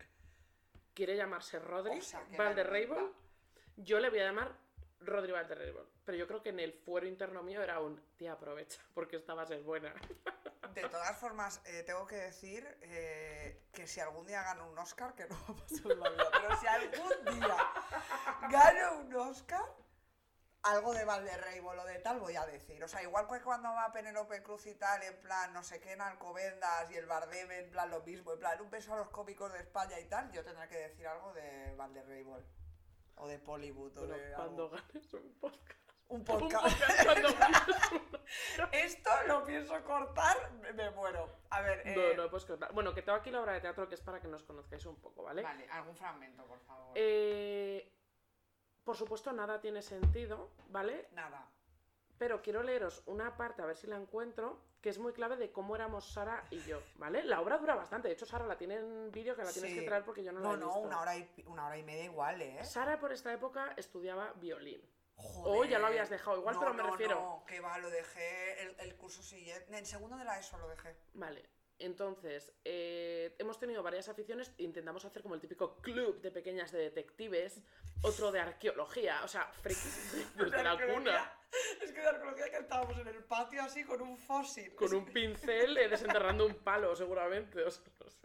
quiere 0.94 1.16
llamarse 1.16 1.58
Rodri 1.58 1.98
O 1.98 2.02
sea, 2.02 2.22
vergüenza. 2.30 3.12
yo 3.76 4.00
le 4.00 4.10
voy 4.10 4.20
a 4.20 4.24
llamar 4.24 4.52
Rodri 5.00 5.32
Valderreibol. 5.32 5.88
Pero 6.04 6.18
yo 6.18 6.26
creo 6.26 6.42
que 6.42 6.50
en 6.50 6.60
el 6.60 6.72
fuero 6.72 7.06
interno 7.06 7.42
mío 7.42 7.62
era 7.62 7.80
un, 7.80 8.00
tía, 8.16 8.32
aprovecha, 8.32 8.80
porque 8.94 9.16
esta 9.16 9.34
va 9.34 9.42
a 9.42 9.46
ser 9.46 9.62
buena. 9.62 9.94
De 10.74 10.82
todas 10.82 11.18
formas, 11.18 11.62
eh, 11.66 11.82
tengo 11.84 12.06
que 12.06 12.16
decir 12.16 12.66
eh, 12.82 13.49
que 13.72 13.86
si 13.86 14.00
algún 14.00 14.26
día 14.26 14.42
gano 14.42 14.68
un 14.68 14.78
Oscar, 14.78 15.14
que 15.14 15.26
no 15.28 15.36
va 15.36 15.54
a 15.54 15.56
pasar 15.56 15.92
en 15.92 16.00
la 16.00 16.10
vida, 16.10 16.24
pero 16.32 16.56
si 16.60 16.66
algún 16.66 17.40
día 17.40 17.56
gano 18.50 18.98
un 19.00 19.16
Oscar, 19.16 19.64
algo 20.62 20.92
de 20.92 21.04
Valderrey 21.04 21.60
o 21.60 21.84
de 21.84 21.98
tal 22.00 22.20
voy 22.20 22.36
a 22.36 22.44
decir. 22.46 22.82
O 22.84 22.88
sea, 22.88 23.02
igual 23.02 23.26
que 23.28 23.40
cuando 23.40 23.72
va 23.72 23.92
Penélope 23.92 24.42
Cruz 24.42 24.66
y 24.66 24.74
tal, 24.74 25.02
en 25.02 25.18
plan, 25.20 25.52
no 25.54 25.62
sé 25.62 25.80
qué, 25.80 25.92
en 25.92 26.02
Alcobendas 26.02 26.90
y 26.90 26.96
el 26.96 27.06
Bardem, 27.06 27.50
en 27.50 27.70
plan, 27.70 27.90
lo 27.90 28.00
mismo, 28.02 28.32
en 28.32 28.40
plan, 28.40 28.60
un 28.60 28.70
beso 28.70 28.92
a 28.92 28.98
los 28.98 29.08
cómicos 29.08 29.52
de 29.52 29.60
España 29.60 29.98
y 29.98 30.04
tal, 30.06 30.30
yo 30.32 30.44
tendré 30.44 30.68
que 30.68 30.76
decir 30.76 31.06
algo 31.06 31.32
de 31.32 31.74
Valderrey 31.76 32.26
o 33.16 33.26
de 33.28 33.38
Bollywood 33.38 33.96
o 33.98 34.06
Bueno, 34.06 34.16
de 34.16 34.32
cuando 34.34 34.64
algo. 34.64 34.76
ganes 34.76 35.14
un 35.14 35.34
podcast. 35.40 35.89
Un 36.10 36.18
Un 36.20 36.24
podcast. 36.24 36.76
cuando 37.04 37.28
Esto 38.72 39.10
lo 39.26 39.44
pienso 39.44 39.82
cortar, 39.84 40.36
me, 40.74 40.90
muero. 40.90 41.28
A 41.50 41.60
ver, 41.62 41.82
eh, 41.84 42.14
No, 42.16 42.22
no 42.24 42.30
puedes 42.30 42.44
contar. 42.44 42.72
Bueno, 42.72 42.94
que 42.94 43.02
tengo 43.02 43.18
aquí 43.18 43.30
la 43.30 43.40
obra 43.40 43.52
de 43.54 43.60
teatro 43.60 43.88
que 43.88 43.94
es 43.96 44.00
para 44.00 44.20
que 44.20 44.28
nos 44.28 44.42
conozcáis 44.44 44.84
un 44.86 44.96
poco, 44.96 45.22
¿vale? 45.24 45.42
Vale, 45.42 45.68
algún 45.70 45.96
fragmento, 45.96 46.44
por 46.44 46.60
favor. 46.60 46.92
Eh, 46.94 47.92
por 48.84 48.96
supuesto, 48.96 49.32
nada 49.32 49.60
tiene 49.60 49.82
sentido, 49.82 50.50
¿vale? 50.68 51.08
Nada. 51.12 51.48
Pero 52.18 52.42
quiero 52.42 52.62
leeros 52.62 53.02
una 53.06 53.36
parte, 53.36 53.62
a 53.62 53.66
ver 53.66 53.76
si 53.76 53.86
la 53.86 53.96
encuentro, 53.96 54.60
que 54.80 54.90
es 54.90 54.98
muy 54.98 55.12
clave 55.12 55.36
de 55.36 55.50
cómo 55.52 55.74
éramos 55.74 56.12
Sara 56.12 56.44
y 56.50 56.60
yo, 56.62 56.82
¿vale? 56.96 57.22
La 57.24 57.40
obra 57.40 57.58
dura 57.58 57.74
bastante. 57.74 58.08
De 58.08 58.14
hecho, 58.14 58.26
Sara 58.26 58.46
la 58.46 58.56
tiene 58.58 58.76
en 58.76 59.10
vídeo 59.10 59.34
que 59.34 59.42
la 59.42 59.52
tienes 59.52 59.72
Sí. 59.72 59.78
que 59.80 59.86
traer 59.86 60.04
porque 60.04 60.22
yo 60.22 60.32
no, 60.32 60.40
la 60.40 60.48
No, 60.48 60.54
he 60.54 60.58
no, 60.58 60.66
visto. 60.66 60.80
una 60.80 61.00
hora, 61.00 61.16
y, 61.16 61.24
pi- 61.24 61.44
una 61.46 61.66
hora 61.66 61.78
y 61.78 61.82
media 61.82 62.04
igual, 62.04 62.40
¿eh? 62.42 62.62
Sara 62.64 63.00
por 63.00 63.12
esta 63.12 63.32
época 63.32 63.72
estudiaba 63.76 64.32
violín. 64.36 64.82
Joder. 65.20 65.58
O 65.58 65.64
ya 65.64 65.78
lo 65.78 65.86
habías 65.86 66.10
dejado 66.10 66.38
igual, 66.38 66.54
No, 66.54 66.60
pero 66.60 66.74
me 66.74 66.82
no, 66.82 66.90
refiero. 66.90 67.14
No, 67.14 67.44
que 67.46 67.60
va, 67.60 67.78
lo 67.78 67.90
dejé 67.90 68.62
el, 68.62 68.76
el 68.80 68.96
curso 68.96 69.22
siguiente. 69.22 69.76
En 69.76 69.86
segundo 69.86 70.16
de 70.16 70.24
la 70.24 70.38
ESO 70.38 70.58
lo 70.58 70.68
dejé. 70.68 70.96
Vale. 71.14 71.48
Entonces, 71.80 72.52
eh, 72.62 73.34
hemos 73.38 73.58
tenido 73.58 73.82
varias 73.82 74.08
aficiones. 74.08 74.52
Intentamos 74.58 75.04
hacer 75.06 75.22
como 75.22 75.34
el 75.34 75.40
típico 75.40 75.76
club 75.80 76.20
de 76.20 76.30
pequeñas 76.30 76.72
de 76.72 76.78
detectives, 76.78 77.62
otro 78.02 78.30
de 78.30 78.40
arqueología, 78.40 79.24
o 79.24 79.28
sea, 79.28 79.46
frikis 79.46 80.34
desde 80.36 80.62
la 80.62 80.76
cuna. 80.76 81.32
Es 81.82 81.90
que 81.90 82.00
de 82.00 82.06
arqueología 82.06 82.50
que 82.50 82.58
estábamos 82.58 82.98
en 82.98 83.08
el 83.08 83.24
patio 83.24 83.62
así 83.62 83.82
con 83.84 84.02
un 84.02 84.18
fósil. 84.18 84.74
Con 84.74 84.94
un 84.94 85.06
pincel 85.06 85.76
eh, 85.78 85.88
desenterrando 85.88 86.46
un 86.46 86.54
palo, 86.56 86.94
seguramente. 86.94 87.64
o 87.64 87.70
sea, 87.70 87.84
no 87.98 88.10
sé. 88.10 88.18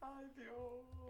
Ay, 0.00 0.30
Dios. 0.34 0.67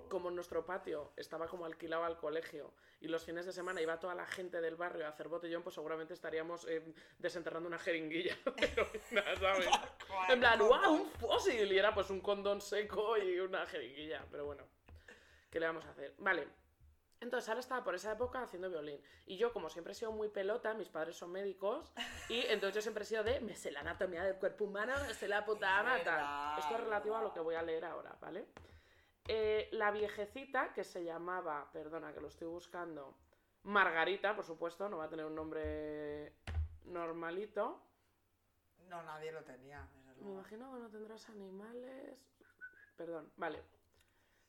Como 0.08 0.30
nuestro 0.30 0.64
patio 0.64 1.12
estaba 1.16 1.46
como 1.46 1.64
alquilado 1.64 2.04
al 2.04 2.16
colegio 2.16 2.72
y 3.00 3.08
los 3.08 3.24
fines 3.24 3.46
de 3.46 3.52
semana 3.52 3.80
iba 3.80 3.98
toda 3.98 4.14
la 4.14 4.26
gente 4.26 4.60
del 4.60 4.76
barrio 4.76 5.06
a 5.06 5.10
hacer 5.10 5.28
botellón, 5.28 5.62
pues 5.62 5.74
seguramente 5.74 6.14
estaríamos 6.14 6.66
eh, 6.68 6.82
desenterrando 7.18 7.68
una 7.68 7.78
jeringuilla. 7.78 8.36
Pero 8.56 8.86
¿sabes? 9.38 9.68
En 10.28 10.40
plan, 10.40 10.58
¡wow! 10.58 10.92
Un 10.92 11.10
fósil. 11.12 11.72
Y 11.72 11.78
era 11.78 11.94
pues 11.94 12.10
un 12.10 12.20
condón 12.20 12.60
seco 12.60 13.16
y 13.16 13.38
una 13.40 13.66
jeringuilla. 13.66 14.24
Pero 14.30 14.46
bueno, 14.46 14.64
¿qué 15.50 15.60
le 15.60 15.66
vamos 15.66 15.84
a 15.84 15.90
hacer? 15.90 16.14
Vale. 16.18 16.48
Entonces, 17.20 17.48
ahora 17.48 17.60
estaba 17.60 17.82
por 17.82 17.94
esa 17.94 18.12
época 18.12 18.42
haciendo 18.42 18.70
violín. 18.70 19.00
Y 19.26 19.36
yo, 19.36 19.52
como 19.52 19.68
siempre 19.70 19.92
he 19.92 19.94
sido 19.96 20.12
muy 20.12 20.28
pelota, 20.28 20.74
mis 20.74 20.88
padres 20.88 21.16
son 21.16 21.32
médicos, 21.32 21.92
y 22.28 22.42
entonces 22.46 22.76
yo 22.76 22.82
siempre 22.82 23.02
he 23.02 23.06
sido 23.06 23.24
de, 23.24 23.40
me 23.40 23.56
sé 23.56 23.72
la 23.72 23.80
anatomía 23.80 24.22
del 24.22 24.36
cuerpo 24.36 24.64
humano, 24.64 24.92
me 25.06 25.14
sé 25.14 25.26
la 25.26 25.44
puta. 25.44 25.82
Verdad. 25.82 26.58
Esto 26.58 26.74
es 26.74 26.80
relativo 26.80 27.16
a 27.16 27.22
lo 27.22 27.32
que 27.32 27.40
voy 27.40 27.56
a 27.56 27.62
leer 27.62 27.84
ahora, 27.84 28.16
¿vale? 28.20 28.46
Eh, 29.30 29.68
la 29.72 29.90
viejecita, 29.90 30.72
que 30.72 30.84
se 30.84 31.04
llamaba, 31.04 31.70
perdona 31.70 32.14
que 32.14 32.20
lo 32.20 32.28
estoy 32.28 32.48
buscando, 32.48 33.14
Margarita, 33.64 34.34
por 34.34 34.44
supuesto, 34.46 34.88
no 34.88 34.96
va 34.96 35.04
a 35.04 35.08
tener 35.10 35.26
un 35.26 35.34
nombre 35.34 36.32
normalito. 36.86 37.82
No, 38.88 39.02
nadie 39.02 39.30
lo 39.30 39.42
tenía, 39.44 39.86
desde 40.06 40.22
Me 40.22 40.30
imagino 40.32 40.72
que 40.72 40.80
no 40.80 40.88
tendrás 40.88 41.28
animales. 41.28 42.26
Perdón, 42.96 43.30
vale. 43.36 43.62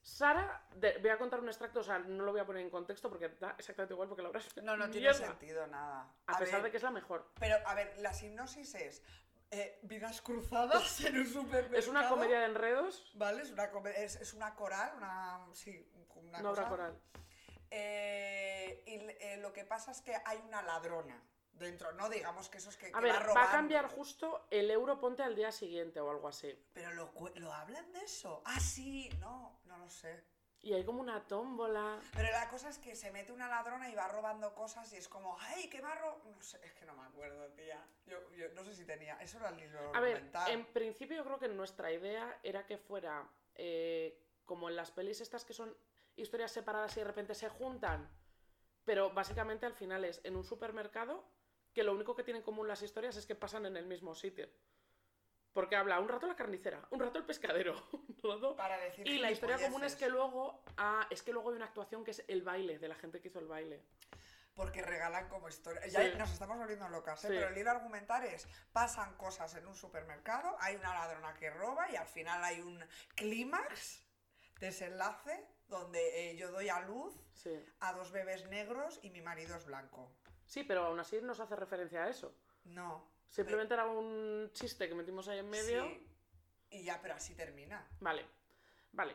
Sara, 0.01 0.65
de- 0.75 0.97
voy 0.99 1.09
a 1.09 1.17
contar 1.17 1.41
un 1.41 1.49
extracto, 1.49 1.82
o 1.82 1.84
sea, 1.84 1.99
no 1.99 2.23
lo 2.23 2.32
voy 2.32 2.39
a 2.39 2.45
poner 2.45 2.61
en 2.63 2.69
contexto 2.69 3.09
porque 3.09 3.27
da 3.38 3.55
exactamente 3.57 3.93
igual 3.93 4.07
porque 4.07 4.23
la 4.23 4.30
obra 4.30 4.39
es 4.39 4.63
No, 4.63 4.77
no 4.77 4.86
tiene 4.89 5.09
mierda. 5.09 5.27
sentido 5.27 5.67
nada. 5.67 6.09
A, 6.27 6.38
pesar 6.39 6.55
ver, 6.61 6.63
de 6.63 6.71
que 6.71 6.77
es 6.77 6.84
la 6.84 6.91
mejor. 6.91 7.30
Pero, 7.38 7.57
a 7.67 7.75
ver, 7.75 7.93
la 7.99 8.11
hipnosis 8.17 8.75
es 8.75 9.03
eh, 9.52 9.80
vidas 9.84 10.22
cruzadas 10.22 11.02
en 11.02 11.20
un 11.20 11.28
supermercado. 11.28 11.78
Es 11.78 11.88
una 11.88 12.08
comedia 12.08 12.39
de 12.39 12.45
enredos, 12.45 13.12
¿Vale? 13.16 13.41
Es 13.41 13.52
una, 13.52 13.70
es, 13.95 14.16
es 14.18 14.34
una 14.34 14.56
coral, 14.56 14.93
una... 14.97 15.47
Sí, 15.54 15.91
una, 16.16 16.39
una 16.39 16.52
obra 16.52 16.64
cosa. 16.64 16.70
coral. 16.70 17.02
Eh, 17.72 18.84
y 18.86 18.93
eh, 19.26 19.38
lo 19.38 19.54
que 19.54 19.64
pasa 19.64 19.91
es 19.91 20.02
que 20.02 20.16
hay 20.26 20.38
una 20.47 20.62
ladrona 20.62 21.22
dentro, 21.54 21.91
¿no? 21.93 22.10
Digamos 22.10 22.50
que 22.50 22.58
eso 22.58 22.70
es 22.70 22.78
que, 22.78 22.88
A 22.88 22.91
que 22.91 23.00
ver, 23.00 23.30
va 23.30 23.34
va, 23.34 23.50
a 23.50 23.52
cambiar 23.52 23.88
justo 23.88 24.47
el 24.50 24.72
euro 24.72 25.00
ponte 25.00 25.24
al 25.24 25.36
día 25.36 25.52
siguiente 25.52 26.00
o 26.00 26.10
algo 26.10 26.28
así. 26.28 26.58
Pero 26.74 26.93
lo, 26.93 27.14
lo 27.36 27.54
hablan 27.54 27.91
de 27.91 28.00
eso. 28.00 28.41
Ah, 28.45 28.60
sí, 28.60 29.10
no, 29.20 29.60
no 29.66 29.78
lo 29.78 29.89
sé. 29.89 30.24
Y 30.62 30.74
hay 30.74 30.84
como 30.84 30.99
una 30.99 31.26
tómbola. 31.26 32.01
Pero 32.14 32.32
la 32.32 32.49
cosa 32.49 32.70
es 32.70 32.78
que 32.78 32.95
se 32.95 33.12
mete 33.12 33.32
una 33.32 33.47
ladrona 33.47 33.89
y 33.89 33.95
va 33.95 34.10
robando 34.10 34.53
cosas 34.53 34.91
y 34.91 34.97
es 34.97 35.07
como, 35.07 35.38
¡ay, 35.39 35.70
qué 35.70 35.80
barro! 35.80 36.22
No 36.26 36.41
sé, 36.41 36.60
es 36.64 36.74
que 36.74 36.86
no 36.86 36.93
me 36.95 37.03
acuerdo, 37.03 37.47
tía. 37.53 37.82
Yo, 38.05 38.18
yo 38.36 38.49
no 38.53 38.64
sé 38.66 38.76
si 38.76 38.84
tenía. 38.84 39.16
Eso 39.22 39.38
era 39.38 39.49
el 39.49 39.57
libro 39.57 39.95
A 39.95 40.01
ver, 40.01 40.30
en 40.47 40.66
principio 40.66 41.16
yo 41.16 41.24
creo 41.24 41.39
que 41.39 41.47
nuestra 41.47 41.91
idea 41.91 42.39
era 42.43 42.66
que 42.66 42.78
fuera 42.78 43.26
eh, 43.55 44.22
como 44.45 44.70
en 44.70 44.76
las 44.76 44.91
pelis 44.91 45.22
estas 45.22 45.45
que 45.45 45.53
son 45.53 45.76
historias 46.18 46.51
separadas 46.51 46.95
y 46.97 46.99
de 46.99 47.05
repente 47.05 47.36
se 47.36 47.47
juntan. 47.47 48.10
Pero 48.84 49.12
básicamente 49.12 49.66
al 49.66 49.74
final 49.74 50.03
es 50.03 50.20
en 50.24 50.36
un 50.36 50.43
supermercado 50.43 51.24
que 51.74 51.84
lo 51.84 51.93
único 51.93 52.16
que 52.16 52.24
tienen 52.24 52.41
en 52.41 52.45
común 52.45 52.68
las 52.68 52.82
historias 52.82 53.16
es 53.16 53.26
que 53.26 53.36
pasan 53.36 53.66
en 53.66 53.78
el 53.78 53.86
mismo 53.86 54.16
sitio. 54.16 54.49
Porque 55.54 55.76
habla 55.76 56.00
un 56.00 56.08
rato 56.08 56.28
la 56.28 56.36
carnicera, 56.36 56.86
un 56.91 57.00
rato 57.00 57.18
el 57.18 57.26
pescadero, 57.26 57.74
un 57.91 58.16
rato... 58.24 58.56
Para 58.56 58.78
decir 58.78 59.08
Y 59.08 59.18
la 59.18 59.32
historia 59.32 59.58
común 59.60 59.84
es 59.84 59.95
que 59.95 60.08
luego... 60.10 60.64
Ah, 60.78 61.08
es 61.10 61.24
que 61.24 61.32
luego 61.34 61.50
hay 61.50 61.56
una 61.56 61.66
actuación 61.66 62.04
que 62.04 62.12
es 62.12 62.24
el 62.28 62.43
baile, 62.43 62.78
de 62.80 62.88
la 62.88 62.95
gente 62.95 63.20
que 63.20 63.30
hizo 63.30 63.39
el 63.39 63.47
baile. 63.47 63.84
Porque 64.54 64.82
regalan 64.82 65.30
como 65.30 65.47
historia. 65.47 65.86
Ya 65.88 66.04
Sí. 66.04 66.18
nos 66.18 66.32
estamos 66.32 66.58
volviendo 66.58 66.88
locas, 66.89 67.24
¿eh? 67.24 67.28
Sí. 67.30 67.34
Pero 67.34 67.47
el 67.47 67.58
hilo 67.58 67.72
argumental 67.72 68.26
es: 68.26 68.45
pasan 68.74 69.16
cosas 69.16 69.56
en 69.56 69.66
un 69.66 69.74
supermercado, 69.76 70.58
hay 70.60 70.76
una 70.76 70.93
ladrona 70.93 71.34
que 71.36 71.50
roba 71.50 71.89
y 71.89 71.95
al 71.95 72.08
final 72.08 72.43
hay 72.43 72.60
un 72.60 72.84
clímax, 73.16 74.04
desenlace, 74.60 75.45
donde 75.68 76.32
eh, 76.32 76.36
yo 76.36 76.52
doy 76.52 76.68
a 76.68 76.82
luz 76.82 77.14
Sí. 77.34 77.52
a 77.80 77.93
dos 77.93 78.12
bebés 78.12 78.47
negros 78.50 79.00
y 79.02 79.12
mi 79.12 79.22
marido 79.22 79.56
es 79.56 79.66
blanco. 79.66 80.12
Sí, 80.45 80.66
pero 80.66 80.84
aún 80.86 81.00
así 81.00 81.22
nos 81.22 81.39
hace 81.39 81.56
referencia 81.56 82.04
a 82.04 82.10
eso. 82.10 82.36
No. 82.66 83.10
Simplemente 83.30 83.73
era 83.75 83.86
un 83.86 84.49
chiste 84.53 84.88
que 84.88 84.95
metimos 84.95 85.27
ahí 85.27 85.39
en 85.39 85.49
medio. 85.49 85.84
Sí. 85.84 86.07
Y 86.71 86.84
ya, 86.84 86.99
pero 87.01 87.15
así 87.15 87.36
termina. 87.36 87.88
Vale, 87.99 88.25
vale. 88.91 89.13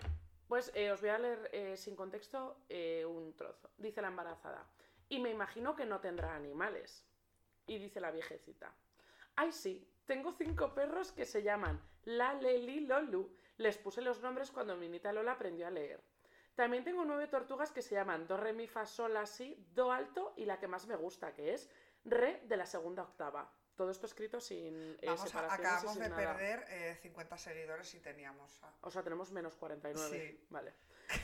Pues 0.49 0.71
eh, 0.75 0.91
os 0.91 1.01
voy 1.01 1.11
a 1.11 1.19
leer 1.19 1.51
eh, 1.53 1.77
sin 1.77 1.97
contexto 1.97 2.65
eh, 2.69 3.05
un 3.05 3.35
trozo. 3.35 3.71
Dice 3.77 4.03
la 4.03 4.09
embarazada. 4.09 4.67
Y 5.09 5.21
me 5.21 5.31
imagino 5.31 5.75
que 5.75 5.87
no 5.87 6.01
tendrá 6.01 6.35
animales. 6.35 7.05
Y 7.67 7.79
dice 7.79 8.01
la 8.01 8.11
viejecita. 8.11 8.75
Ay, 9.37 9.53
sí, 9.53 9.89
tengo 10.05 10.33
cinco 10.33 10.75
perros 10.75 11.13
que 11.13 11.25
se 11.25 11.43
llaman 11.43 11.81
La 12.05 12.35
Leli 12.35 12.81
Lolu. 12.81 13.37
Les 13.57 13.79
puse 13.79 14.03
los 14.03 14.21
nombres 14.21 14.51
cuando 14.51 14.77
mi 14.77 14.89
nieta 14.89 15.13
Lola 15.13 15.33
aprendió 15.33 15.67
a 15.67 15.71
leer. 15.71 16.03
También 16.55 16.85
tengo 16.85 17.05
nueve 17.05 17.27
tortugas 17.27 17.73
que 17.73 17.83
se 17.83 17.95
llaman 17.95 18.29
Do, 18.29 18.37
Re, 18.37 18.53
Mi, 18.53 18.69
Fa, 18.69 18.87
Sol, 18.87 19.15
La, 19.15 19.27
Si, 19.27 19.67
Do 19.75 19.91
alto 19.91 20.35
y 20.37 20.45
la 20.45 20.61
que 20.61 20.69
más 20.69 20.87
me 20.87 20.95
gusta, 20.95 21.35
que 21.35 21.55
es 21.55 21.69
Re 22.05 22.43
de 22.45 22.57
la 22.57 22.67
segunda 22.67 23.03
octava. 23.03 23.51
Todo 23.77 23.91
esto 23.91 24.07
escrito 24.07 24.41
sin 24.41 24.97
eh, 25.03 25.07
Vamos 25.07 25.35
a- 25.35 25.53
acabamos 25.53 25.93
sin 25.95 26.03
de 26.03 26.09
nada. 26.09 26.37
perder 26.37 26.65
eh, 26.69 26.97
50 27.03 27.37
seguidores 27.39 27.93
y 27.95 28.01
teníamos. 28.01 28.63
a- 28.63 28.73
O 28.83 28.91
sea, 28.91 29.03
tenemos 29.03 29.33
menos 29.33 29.57
49. 29.57 30.29
Sí. 30.31 30.47
Vale. 30.51 30.73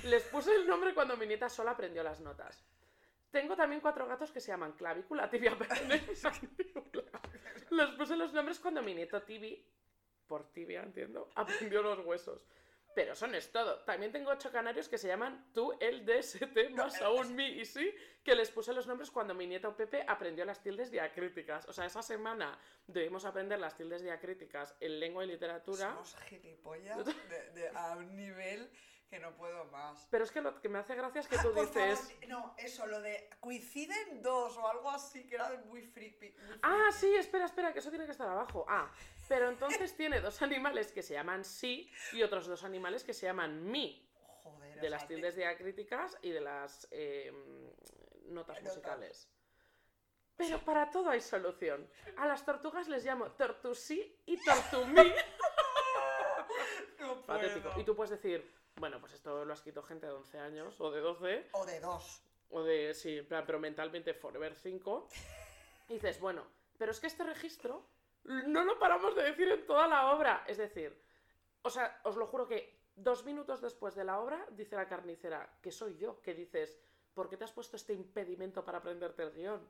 Les 0.05 0.23
puse 0.25 0.55
el 0.55 0.67
nombre 0.67 0.93
cuando 0.95 1.17
mi 1.17 1.27
nieta 1.27 1.49
sola 1.49 1.73
aprendió 1.73 2.03
las 2.03 2.21
notas. 2.21 2.65
Tengo 3.31 3.55
también 3.55 3.81
cuatro 3.81 4.07
gatos 4.09 4.33
que 4.33 4.41
se 4.41 4.49
llaman 4.49 4.73
Clavícula, 4.73 5.31
Tibia. 5.31 5.57
Les 7.71 7.89
puse 7.97 8.17
los 8.17 8.33
nombres 8.33 8.59
cuando 8.59 8.83
mi 8.83 8.95
nieto 8.95 9.23
Tibi, 9.23 9.65
por 10.27 10.51
tibia, 10.53 10.83
entiendo, 10.83 11.31
aprendió 11.37 11.83
los 11.83 12.05
huesos. 12.05 12.45
Pero 12.95 13.13
eso 13.13 13.27
no 13.27 13.37
es 13.37 13.51
todo. 13.53 13.79
También 13.85 14.11
tengo 14.11 14.31
ocho 14.31 14.51
canarios 14.51 14.89
que 14.89 14.99
se 14.99 15.07
llaman 15.07 15.51
tú, 15.55 15.77
el, 15.81 16.05
DST, 16.05 16.71
más 16.71 17.01
aún 17.03 17.37
mi 17.37 17.47
y 17.47 17.65
sí, 17.65 17.95
que 18.25 18.35
les 18.35 18.51
puse 18.51 18.73
los 18.73 18.87
nombres 18.87 19.11
cuando 19.11 19.33
mi 19.35 19.47
nieto 19.47 19.77
Pepe 19.77 20.05
aprendió 20.07 20.45
las 20.45 20.61
tildes 20.63 20.91
diacríticas. 20.91 21.69
O 21.69 21.73
sea, 21.73 21.85
esa 21.87 22.03
semana 22.03 22.59
debimos 22.87 23.25
aprender 23.25 23.61
las 23.61 23.77
tildes 23.77 24.03
diacríticas 24.03 24.75
en 24.81 24.99
lengua 24.99 25.25
y 25.25 25.29
literatura. 25.29 25.91
Somos 25.91 26.17
gilipollas 26.29 27.07
de, 27.07 27.51
de- 27.53 27.69
a 27.69 27.97
un 27.97 28.17
nivel 28.17 28.69
que 29.11 29.19
no 29.19 29.33
puedo 29.37 29.65
más. 29.67 30.07
Pero 30.11 30.23
es 30.25 30.31
que 30.31 30.41
lo 30.41 30.61
que 30.61 30.69
me 30.69 30.79
hace 30.79 30.95
gracia 30.95 31.21
es 31.21 31.27
que 31.29 31.37
Ah, 31.37 31.43
tú 31.43 31.53
dices... 31.53 31.99
favor, 32.01 32.29
no, 32.29 32.55
eso, 32.57 32.87
lo 32.87 33.01
de 33.01 33.29
coinciden 33.41 34.23
dos 34.23 34.57
o 34.57 34.69
algo 34.69 34.89
así, 34.89 35.27
que 35.27 35.35
era 35.35 35.51
muy 35.67 35.83
freaky. 35.83 36.31
muy 36.31 36.59
Ah, 36.63 36.89
sí, 36.93 37.13
espera, 37.17 37.47
espera, 37.47 37.73
que 37.73 37.81
eso 37.81 37.91
tiene 37.91 38.05
que 38.07 38.13
estar 38.13 38.29
abajo. 38.29 38.65
Ah, 38.69 38.89
pero 39.29 39.49
entonces 39.49 39.97
tiene 39.97 40.21
dos 40.21 40.41
animales 40.43 40.93
que 40.93 41.03
se 41.03 41.15
llaman 41.15 41.45
sí 41.45 41.91
y 42.13 42.23
otros 42.23 42.47
dos 42.47 42.63
animales 42.63 43.03
que 43.03 43.13
se 43.13 43.27
llaman 43.27 43.69
mi, 43.69 44.09
Joder, 44.45 44.81
de 44.81 44.91
las 44.91 45.07
tildes 45.09 45.35
diacríticas 45.35 46.17
y 46.23 46.31
de 46.31 46.41
las 46.41 46.87
eh, 46.93 47.33
notas 48.27 48.63
musicales. 48.63 49.29
Pero 50.37 50.61
para 50.65 50.89
todo 50.91 51.11
hay 51.11 51.21
solución. 51.21 51.87
A 52.17 52.27
las 52.27 52.45
tortugas 52.47 52.89
les 52.89 53.05
llamo 53.05 53.33
tortusí 53.33 54.17
y 54.25 54.43
tortumí. 54.45 55.13
No 56.99 57.23
Patético. 57.23 57.69
puedo. 57.71 57.81
Y 57.81 57.85
tú 57.85 57.97
puedes 57.97 58.11
decir, 58.11 58.60
bueno, 58.81 58.99
pues 58.99 59.13
esto 59.13 59.45
lo 59.45 59.53
ha 59.53 59.55
escrito 59.55 59.83
gente 59.83 60.07
de 60.07 60.13
11 60.13 60.39
años 60.39 60.81
o 60.81 60.91
de 60.91 61.01
12 61.01 61.49
O 61.53 61.65
de 61.67 61.81
dos. 61.81 62.23
o 62.49 62.63
de, 62.63 62.95
sí, 62.95 63.19
en 63.19 63.29
plan, 63.29 63.45
pero 63.47 63.61
mentalmente 63.61 64.15
Forever 64.15 64.55
5. 64.55 65.09
Y 65.89 65.95
dices, 65.95 66.21
bueno, 66.21 66.47
pero 66.79 66.93
es 66.93 67.01
que 67.01 67.09
este 67.09 67.25
registro 67.25 67.85
no 68.23 68.65
lo 68.65 68.79
paramos 68.79 69.17
de 69.17 69.25
decir 69.25 69.49
en 69.49 69.67
toda 69.67 69.89
la 69.89 70.13
obra. 70.13 70.45
Es 70.47 70.57
decir, 70.57 70.97
o 71.63 71.69
sea, 71.71 72.01
os 72.05 72.17
lo 72.17 72.29
juro 72.29 72.47
que 72.47 72.81
dos 72.95 73.25
minutos 73.25 73.61
después 73.61 73.97
de 73.97 74.05
la 74.05 74.21
obra, 74.21 74.47
dice 74.53 74.77
la 74.77 74.87
carnicera, 74.87 75.59
que 75.61 75.73
soy 75.73 75.97
yo, 75.97 76.21
que 76.23 76.33
dices, 76.33 76.81
¿por 77.13 77.29
qué 77.29 77.37
te 77.37 77.43
has 77.43 77.53
puesto 77.53 77.75
este 77.77 77.93
impedimento 77.93 78.65
para 78.65 78.79
aprenderte 78.79 79.25
el 79.25 79.33
guion? 79.33 79.69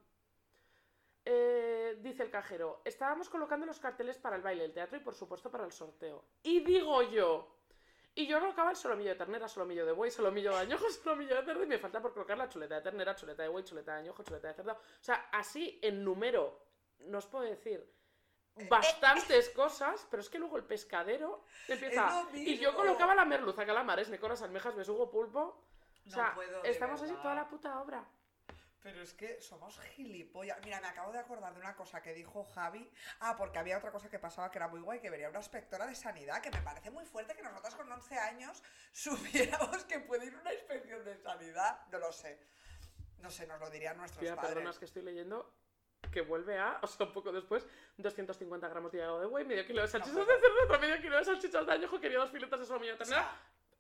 Eh, 1.24 1.98
dice 2.02 2.22
el 2.22 2.30
cajero, 2.30 2.82
estábamos 2.84 3.30
colocando 3.30 3.64
los 3.64 3.80
carteles 3.80 4.18
para 4.18 4.36
el 4.36 4.42
baile, 4.42 4.64
el 4.66 4.72
teatro 4.74 4.98
y 4.98 5.00
por 5.00 5.14
supuesto 5.14 5.50
para 5.50 5.64
el 5.64 5.72
sorteo. 5.72 6.22
Y 6.42 6.60
digo 6.60 7.02
yo, 7.04 7.48
y 8.14 8.26
yo 8.26 8.40
colocaba 8.40 8.70
el 8.70 8.76
solomillo 8.76 9.10
de 9.10 9.16
ternera, 9.16 9.48
solomillo 9.48 9.86
de 9.86 9.92
buey, 9.92 10.10
solomillo 10.10 10.52
de 10.52 10.58
añojo, 10.58 10.90
solomillo 11.04 11.36
de 11.36 11.44
cerdo 11.44 11.62
y 11.62 11.66
me 11.66 11.78
falta 11.78 12.00
por 12.00 12.12
colocar 12.12 12.36
la 12.36 12.48
chuleta 12.48 12.76
de 12.76 12.82
ternera, 12.82 13.14
chuleta 13.14 13.42
de 13.42 13.48
buey, 13.48 13.64
chuleta 13.64 13.94
de 13.94 14.00
añojo, 14.00 14.22
chuleta 14.22 14.48
de 14.48 14.54
cerdo. 14.54 14.72
O 14.72 15.02
sea, 15.04 15.28
así 15.32 15.78
en 15.82 16.04
número, 16.04 16.66
no 17.00 17.18
os 17.18 17.26
puedo 17.26 17.44
decir 17.44 17.88
bastantes 18.68 19.48
cosas, 19.50 20.06
pero 20.10 20.20
es 20.20 20.28
que 20.28 20.38
luego 20.38 20.56
el 20.56 20.64
pescadero 20.64 21.44
empieza... 21.68 22.26
Y 22.34 22.58
yo 22.58 22.74
colocaba 22.74 23.14
la 23.14 23.24
merluza, 23.24 23.64
calamares, 23.64 24.08
necoras, 24.08 24.42
almejas, 24.42 24.74
besugo, 24.74 25.10
pulpo... 25.10 25.40
O 25.40 26.08
No 26.08 26.14
sea, 26.14 26.34
puedo, 26.34 26.64
estamos 26.64 27.02
así 27.02 27.12
toda 27.14 27.34
la 27.34 27.46
puta 27.46 27.80
obra. 27.80 28.02
Pero 28.82 29.02
es 29.02 29.12
que 29.12 29.40
somos 29.40 29.78
gilipollas. 29.94 30.58
Mira, 30.64 30.80
me 30.80 30.88
acabo 30.88 31.12
de 31.12 31.18
acordar 31.18 31.52
de 31.52 31.60
una 31.60 31.76
cosa 31.76 32.02
que 32.02 32.14
dijo 32.14 32.44
Javi. 32.44 32.90
Ah, 33.20 33.36
porque 33.36 33.58
había 33.58 33.76
otra 33.76 33.92
cosa 33.92 34.08
que 34.08 34.18
pasaba 34.18 34.50
que 34.50 34.58
era 34.58 34.68
muy 34.68 34.80
guay, 34.80 35.00
que 35.00 35.10
venía 35.10 35.28
una 35.28 35.38
inspectora 35.38 35.86
de 35.86 35.94
sanidad, 35.94 36.40
que 36.40 36.50
me 36.50 36.62
parece 36.62 36.90
muy 36.90 37.04
fuerte 37.04 37.34
que 37.34 37.42
nosotras 37.42 37.74
con 37.74 37.90
11 37.90 38.18
años 38.18 38.62
supiéramos 38.92 39.84
que 39.84 40.00
puede 40.00 40.26
ir 40.26 40.34
una 40.34 40.52
inspección 40.52 41.04
de 41.04 41.16
sanidad. 41.16 41.80
No 41.92 41.98
lo 41.98 42.12
sé. 42.12 42.38
No 43.18 43.30
sé, 43.30 43.46
nos 43.46 43.60
lo 43.60 43.68
dirían 43.68 43.98
nuestros 43.98 44.20
Tía, 44.20 44.34
padres. 44.34 44.54
perdona, 44.54 44.70
es 44.70 44.78
que 44.78 44.86
estoy 44.86 45.02
leyendo 45.02 45.52
que 46.10 46.22
vuelve 46.22 46.58
a, 46.58 46.78
o 46.82 46.86
sea, 46.86 47.06
un 47.06 47.12
poco 47.12 47.30
después, 47.30 47.66
250 47.98 48.66
gramos 48.68 48.90
de 48.90 48.98
hígado 48.98 49.20
de 49.20 49.26
buey, 49.26 49.44
medio 49.44 49.66
kilo 49.66 49.82
de 49.82 49.88
salchichas 49.88 50.14
No 50.14 50.24
de 50.24 50.40
cerdo, 50.40 50.64
otro 50.64 50.80
medio 50.80 51.00
kilo 51.00 51.18
de 51.18 51.24
salchichas 51.24 51.66
de 51.66 51.72
añojo, 51.72 52.00
quería 52.00 52.18
dos 52.18 52.30
filetas 52.30 52.58
de 52.58 52.66
solomillo 52.66 52.96
de 52.96 53.02
O 53.02 53.06
sea. 53.06 53.30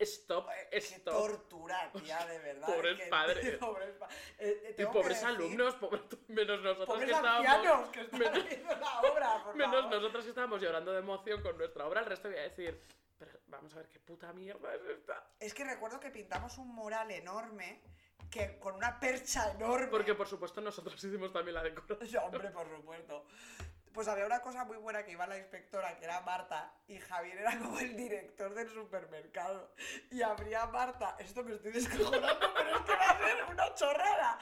Stop, 0.00 0.48
stop. 0.72 1.12
tortura, 1.14 1.90
tía, 1.92 2.24
de 2.26 2.38
verdad. 2.38 2.66
Pobres 2.74 2.98
que- 2.98 3.06
padres. 3.06 3.56
pobres 3.58 3.94
eh, 4.38 4.74
Y 4.78 4.84
pobres 4.86 5.22
alumnos, 5.24 5.74
pobres, 5.76 6.02
menos 6.28 6.60
nosotros 6.62 6.86
Pobres 6.88 7.08
que 7.10 7.14
estábamos. 7.16 7.88
que 7.90 8.00
están 8.00 8.18
menos- 8.20 8.80
la 8.80 9.00
obra, 9.00 9.44
por 9.44 9.54
Menos 9.56 9.74
favor. 9.82 9.90
nosotros 9.90 10.24
que 10.24 10.30
estábamos 10.30 10.62
llorando 10.62 10.92
de 10.92 10.98
emoción 11.00 11.42
con 11.42 11.56
nuestra 11.58 11.86
obra, 11.86 12.00
el 12.00 12.06
resto 12.06 12.28
voy 12.28 12.38
a 12.38 12.42
decir, 12.42 12.80
pero 13.18 13.32
vamos 13.48 13.74
a 13.74 13.76
ver 13.78 13.88
qué 13.88 14.00
puta 14.00 14.32
mierda 14.32 14.74
es 14.74 14.80
esta. 14.98 15.26
Es 15.38 15.52
que 15.52 15.64
recuerdo 15.64 16.00
que 16.00 16.10
pintamos 16.10 16.56
un 16.58 16.68
mural 16.74 17.10
enorme 17.10 17.82
que 18.30 18.58
con 18.60 18.76
una 18.76 18.98
percha 19.00 19.50
enorme. 19.50 19.88
Porque 19.88 20.14
por 20.14 20.26
supuesto 20.28 20.60
nosotros 20.60 20.94
hicimos 21.02 21.32
también 21.32 21.54
la 21.56 21.62
decoración. 21.64 22.08
Sí, 22.08 22.16
hombre, 22.16 22.48
por 22.50 22.68
supuesto. 22.68 23.26
Pues 23.92 24.06
había 24.06 24.26
una 24.26 24.40
cosa 24.40 24.64
muy 24.64 24.76
buena 24.76 25.04
que 25.04 25.12
iba 25.12 25.26
la 25.26 25.36
inspectora, 25.36 25.98
que 25.98 26.04
era 26.04 26.20
Marta, 26.20 26.72
y 26.86 26.98
Javier 26.98 27.38
era 27.38 27.58
como 27.58 27.78
el 27.80 27.96
director 27.96 28.54
del 28.54 28.68
supermercado. 28.70 29.74
Y 30.10 30.22
abría 30.22 30.66
Marta, 30.66 31.16
esto 31.18 31.42
me 31.42 31.54
estoy 31.54 31.72
descojonando, 31.72 32.54
pero 32.54 32.76
es 32.76 32.82
que 32.82 32.92
va 32.92 33.10
a 33.10 33.18
ser 33.18 33.44
una 33.50 33.74
chorrada. 33.74 34.38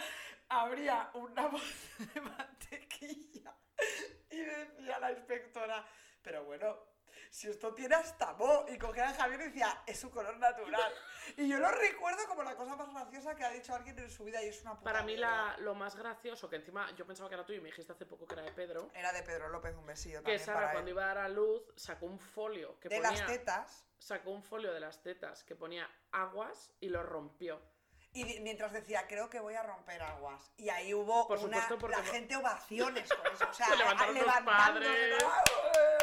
Abría 0.51 1.11
una 1.15 1.47
bolsa 1.49 2.05
de 2.15 2.21
mantequilla 2.21 3.55
y 4.31 4.37
decía 4.39 4.99
la 4.99 5.13
inspectora, 5.13 5.85
pero 6.23 6.45
bueno, 6.45 6.88
si 7.31 7.49
esto 7.49 7.75
tiene 7.75 7.95
hasta 7.95 8.33
mo. 8.35 8.65
Y 8.69 8.79
cogía 8.79 9.09
a 9.09 9.15
Javier 9.15 9.41
y 9.43 9.45
decía, 9.45 9.83
es 9.87 9.99
su 10.01 10.11
color 10.11 10.37
natural. 10.39 10.93
Y 11.37 11.49
yo 11.49 11.59
lo 11.59 11.71
recuerdo 11.71 12.27
como 12.27 12.43
la 12.43 12.57
cosa 12.57 12.77
más 12.77 12.93
graciosa 12.93 13.35
que 13.35 13.45
ha 13.45 13.51
dicho 13.51 13.75
alguien 13.75 13.99
en 13.99 14.11
su 14.11 14.25
vida 14.25 14.43
y 14.43 14.49
es 14.49 14.63
una 14.63 14.73
puta 14.73 14.85
Para 14.85 15.03
mí 15.03 15.17
la, 15.17 15.57
lo 15.59 15.75
más 15.75 15.95
gracioso, 15.97 16.49
que 16.49 16.57
encima 16.57 16.91
yo 16.97 17.07
pensaba 17.07 17.29
que 17.29 17.35
era 17.35 17.45
tuyo 17.45 17.59
y 17.59 17.63
me 17.63 17.69
dijiste 17.69 17.93
hace 17.93 18.07
poco 18.07 18.27
que 18.27 18.35
era 18.35 18.43
de 18.43 18.53
Pedro, 18.53 18.91
Era 18.95 19.13
de 19.13 19.23
Pedro 19.23 19.49
López, 19.49 19.75
un 19.77 19.87
besillo 19.87 20.23
que 20.23 20.39
Sara 20.39 20.59
para 20.59 20.73
cuando 20.73 20.89
él. 20.89 20.95
iba 20.95 21.05
a 21.05 21.07
dar 21.09 21.19
a 21.19 21.29
luz 21.29 21.63
sacó 21.77 22.07
un 22.07 22.19
folio 22.19 22.79
que 22.81 22.89
De 22.89 22.97
ponía... 22.97 23.11
las 23.11 23.27
tetas. 23.27 23.85
Sacó 23.99 24.31
un 24.31 24.43
folio 24.43 24.73
de 24.73 24.81
las 24.81 25.03
tetas 25.03 25.43
que 25.45 25.57
ponía 25.57 25.91
aguas 26.13 26.73
y 26.81 26.89
lo 26.89 27.03
rompió. 27.03 27.61
Y 28.13 28.25
mientras 28.41 28.73
decía, 28.73 29.07
creo 29.07 29.29
que 29.29 29.39
voy 29.39 29.55
a 29.55 29.63
romper 29.63 30.01
aguas. 30.03 30.53
Y 30.57 30.71
ahí 30.71 30.95
hubo 30.95 31.29
Por 31.29 31.39
una, 31.41 31.61
supuesto, 31.61 31.79
porque 31.79 31.97
la 31.97 32.05
gente 32.05 32.37
ovaciones 32.37 33.13
con 33.13 33.27
eso. 33.33 33.49
O 33.49 33.53
sea, 33.53 33.67
Se 33.67 33.77
levantaron 33.77 34.15
los 34.15 34.41
padres. 34.45 35.25
¡ah! 35.25 35.98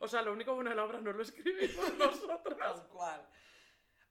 O 0.00 0.08
sea, 0.08 0.22
lo 0.22 0.32
único 0.32 0.54
bueno 0.54 0.70
de 0.70 0.76
la 0.76 0.84
obra 0.84 1.00
no 1.00 1.12
lo 1.12 1.22
escribimos 1.22 1.94
nosotros. 1.98 2.58
Tal 2.58 2.88
cual. 2.88 3.28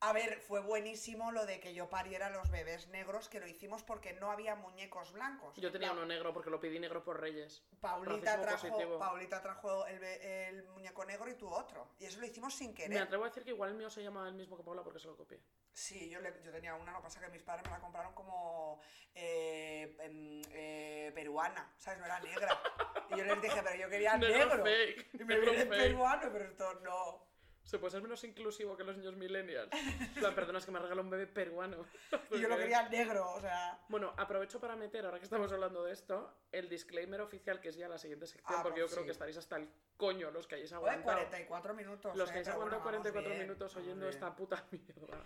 A 0.01 0.11
ver, 0.13 0.39
fue 0.41 0.59
buenísimo 0.59 1.31
lo 1.31 1.45
de 1.47 1.59
que 1.59 1.73
yo 1.73 1.89
pariera 1.89 2.29
los 2.29 2.51
bebés 2.51 2.89
negros, 2.89 3.27
que 3.29 3.39
lo 3.39 3.47
hicimos 3.47 3.81
porque 3.81 4.13
no 4.13 4.29
había 4.29 4.53
muñecos 4.53 5.13
blancos. 5.13 5.55
Yo 5.55 5.71
tenía 5.71 5.93
uno 5.93 6.05
negro 6.05 6.31
porque 6.33 6.49
lo 6.51 6.59
pedí 6.59 6.77
negro 6.79 7.03
por 7.03 7.19
Reyes. 7.19 7.63
Paulita 7.79 8.39
trajo. 8.39 8.99
Paulita 8.99 9.41
trajo 9.41 9.87
el, 9.87 10.03
el 10.03 10.63
muñeco 10.65 11.05
negro 11.05 11.29
y 11.29 11.35
tú 11.35 11.47
otro. 11.47 11.95
Y 11.97 12.05
eso 12.05 12.19
lo 12.19 12.25
hicimos 12.27 12.53
sin 12.53 12.69
Me 12.71 12.75
querer. 12.75 13.01
atrevo 13.01 13.23
a 13.23 13.29
decir 13.29 13.43
que 13.45 13.51
igual 13.51 13.71
el 13.71 13.77
mío 13.77 13.89
se 13.89 14.03
llama 14.03 14.27
el 14.27 14.35
mismo 14.35 14.57
que 14.57 14.63
Paula 14.63 14.83
porque 14.83 14.99
se 14.99 15.07
lo 15.07 15.15
copié. 15.15 15.39
Sí, 15.71 16.09
yo, 16.09 16.19
le- 16.19 16.41
yo 16.43 16.51
tenía 16.51 16.75
una, 16.75 16.91
lo 16.91 16.97
que 16.99 17.03
pasa 17.03 17.21
que 17.21 17.29
mis 17.29 17.41
padres 17.41 17.65
me 17.65 17.71
la 17.71 17.79
compraron 17.79 18.13
como 18.13 18.81
eh, 19.15 19.95
em, 20.01 20.41
eh, 20.51 21.11
peruana, 21.15 21.73
¿sabes? 21.77 21.99
No 21.99 22.05
era 22.05 22.19
negra. 22.19 22.49
Y 23.11 23.17
yo 23.17 23.23
les 23.25 23.41
dije, 23.41 23.61
pero 23.63 23.75
yo 23.75 23.89
quería 23.89 24.17
negro. 24.17 24.63
fake. 24.63 25.07
Y 25.13 25.17
me 25.19 25.35
negro 25.35 25.51
viene 25.51 25.65
peruano, 25.65 26.29
pero 26.31 26.45
esto 26.45 26.73
no. 26.83 27.25
Se 27.63 27.79
puede 27.79 27.89
ser 27.89 28.03
menos 28.03 28.23
inclusivo 28.23 28.77
que 28.77 28.83
los 28.83 28.95
niños 28.95 29.15
millennials. 29.15 29.71
En 29.73 30.13
plan, 30.13 30.35
perdona, 30.35 30.59
es 30.59 30.65
que 30.65 30.71
me 30.71 30.77
regaló 30.77 31.01
un 31.01 31.09
bebé 31.09 31.25
peruano. 31.25 31.83
Y 32.31 32.39
yo 32.39 32.47
lo 32.47 32.57
quería 32.57 32.87
negro, 32.89 33.31
o 33.31 33.41
sea. 33.41 33.79
Bueno, 33.89 34.13
aprovecho 34.17 34.59
para 34.59 34.75
meter, 34.75 35.03
ahora 35.05 35.17
que 35.17 35.23
estamos 35.23 35.51
hablando 35.51 35.83
de 35.83 35.91
esto, 35.93 36.31
el 36.51 36.69
disclaimer 36.69 37.21
oficial, 37.21 37.59
que 37.59 37.69
es 37.69 37.75
ya 37.75 37.87
la 37.89 37.97
siguiente 37.97 38.27
sección, 38.27 38.59
Ah, 38.59 38.61
porque 38.63 38.81
yo 38.81 38.85
pues 38.85 38.93
creo 38.93 39.03
sí. 39.03 39.07
que 39.07 39.11
estaréis 39.13 39.37
hasta 39.37 39.55
el 39.57 39.67
coño 39.97 40.29
los 40.29 40.45
que 40.45 40.55
hayáis 40.55 40.73
aguantado. 40.73 41.17
44 41.17 41.73
minutos. 41.73 42.15
Los 42.15 42.29
eh, 42.29 42.33
que 42.33 42.39
hayáis 42.39 42.49
aguantado 42.49 42.81
bueno, 42.83 42.99
vamos 42.99 43.11
44 43.11 43.29
bien, 43.31 43.41
minutos 43.41 43.75
oyendo 43.77 44.09
esta 44.09 44.35
puta 44.35 44.63
mierda. 44.71 45.25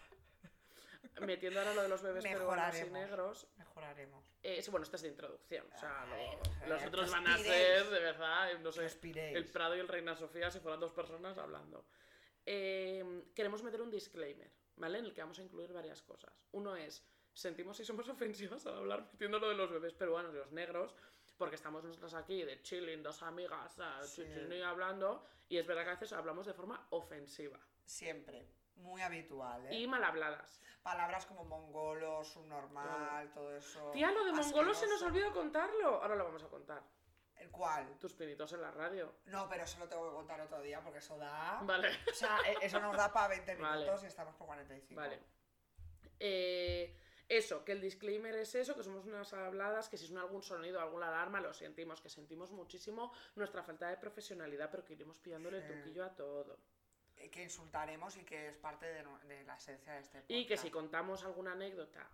Metiendo 1.26 1.60
ahora 1.60 1.74
lo 1.74 1.82
de 1.84 1.90
los 1.90 2.02
bebés 2.02 2.24
peruanos 2.24 2.76
y 2.80 2.90
negros. 2.90 3.48
Mejoraremos. 3.58 4.26
Eh, 4.44 4.64
bueno, 4.72 4.84
esto 4.84 4.96
es 4.96 5.02
de 5.04 5.08
introducción. 5.10 5.68
O 5.74 5.78
sea, 5.78 6.02
A 6.02 6.06
no- 6.06 6.16
ver, 6.16 6.40
o 6.40 6.46
sea, 6.54 6.68
los 6.68 6.82
que 6.82 6.88
otros 6.88 7.06
os 7.06 7.12
van 7.12 7.28
a 7.28 7.38
ser, 7.38 7.90
de 7.90 8.00
verdad, 8.00 8.52
eh, 8.52 8.60
no 8.60 8.72
sé, 8.72 8.88
el 9.34 9.46
Prado 9.46 9.76
y 9.76 9.80
el 9.80 9.88
Reina 9.88 10.16
Sofía 10.16 10.50
si 10.52 10.60
fueran 10.60 10.80
dos 10.80 10.94
personas 10.94 11.38
hablando. 11.38 11.86
Eh, 12.46 13.24
queremos 13.36 13.64
meter 13.64 13.82
un 13.82 13.92
disclaimer, 13.92 14.52
¿vale? 14.78 15.00
En 15.00 15.06
el 15.06 15.14
que 15.14 15.22
vamos 15.22 15.40
a 15.40 15.44
incluir 15.44 15.72
varias 15.74 16.02
cosas. 16.02 16.34
Uno 16.52 16.76
es, 16.76 17.04
sentimos 17.34 17.78
si 17.78 17.86
somos 17.86 18.08
ofensivas 18.10 18.66
al 18.66 18.78
hablar 18.78 19.10
metiendo 19.12 19.40
lo 19.40 19.50
de 19.50 19.56
los 19.56 19.70
bebés 19.70 19.94
peruanos 19.94 20.34
y 20.34 20.38
los 20.38 20.52
negros, 20.52 20.96
porque 21.38 21.56
estamos 21.56 21.84
nosotras 21.84 22.14
aquí 22.16 22.44
de 22.44 22.62
chilling, 22.62 23.04
dos 23.04 23.22
amigas, 23.24 23.76
ah, 23.80 24.02
Sí. 24.04 24.24
hablando, 24.64 25.26
y 25.48 25.58
es 25.58 25.66
verdad 25.68 25.84
que 25.84 25.90
a 25.90 25.94
veces 25.94 26.12
hablamos 26.14 26.46
de 26.46 26.54
forma 26.54 26.86
ofensiva 26.92 27.60
Siempre. 27.86 28.46
Muy 28.80 29.02
habitual, 29.02 29.66
¿eh? 29.68 29.76
y 29.80 29.88
mal 29.88 30.04
habladas. 30.04 30.60
Palabras 30.82 31.26
como 31.26 31.44
mongolo, 31.46 32.24
subnormal, 32.24 33.32
todo 33.34 33.56
eso. 33.56 33.92
Tía, 33.92 34.12
lo 34.12 34.24
de 34.26 34.32
mongolo 34.32 34.74
se 34.74 34.88
nos 34.88 35.02
olvidó 35.04 35.32
contarlo. 35.34 36.02
Ahora 36.02 36.16
lo 36.16 36.26
vamos 36.26 36.44
a 36.44 36.48
contar. 36.48 36.82
¿El 37.36 37.52
cual? 37.52 37.98
Tus 38.00 38.14
pinitos 38.16 38.52
en 38.54 38.62
la 38.62 38.72
radio. 38.72 39.14
No, 39.28 39.48
pero 39.48 39.64
eso 39.64 39.80
lo 39.80 39.88
tengo 39.88 40.10
que 40.10 40.16
contar 40.16 40.42
otro 40.42 40.62
día 40.62 40.82
porque 40.82 41.00
eso 41.00 41.18
da. 41.18 41.60
Vale. 41.64 41.90
O 42.10 42.14
sea, 42.14 42.38
e- 42.46 42.66
eso 42.66 42.80
nos 42.82 42.96
da 42.98 43.12
para 43.14 43.30
20 43.30 43.56
Vale. 43.56 43.80
minutos 43.82 44.04
y 44.04 44.08
estamos 44.08 44.36
por 44.36 44.48
45. 44.48 45.00
Vale. 45.00 45.20
Eh, 46.20 46.96
eso, 47.28 47.64
que 47.64 47.74
el 47.74 47.82
disclaimer 47.82 48.36
es 48.36 48.56
eso, 48.56 48.76
que 48.76 48.84
somos 48.84 49.06
unas 49.06 49.32
habladas, 49.34 49.88
que 49.88 49.98
si 49.98 50.08
suena 50.08 50.22
algún 50.22 50.42
sonido, 50.42 50.82
alguna 50.82 51.08
alarma, 51.10 51.40
lo 51.40 51.54
sentimos, 51.54 52.02
que 52.02 52.10
sentimos 52.10 52.52
muchísimo 52.52 53.14
nuestra 53.36 53.64
falta 53.64 53.88
de 53.88 53.98
profesionalidad, 53.98 54.70
pero 54.72 54.84
que 54.84 54.94
iremos 54.94 55.20
pillándole 55.20 55.58
el 55.58 55.64
Sí. 55.64 55.70
truquillo 55.74 56.06
a 56.06 56.16
todo. 56.16 56.58
Que 57.32 57.44
insultaremos 57.44 58.16
y 58.18 58.24
que 58.24 58.48
es 58.50 58.58
parte 58.58 58.86
de, 58.86 59.04
de 59.28 59.44
la 59.44 59.56
esencia 59.56 59.94
de 59.94 60.00
este 60.00 60.18
podcast. 60.20 60.32
Y 60.32 60.48
que 60.48 60.58
si 60.58 60.72
contamos 60.72 61.24
alguna 61.24 61.52
anécdota, 61.52 62.08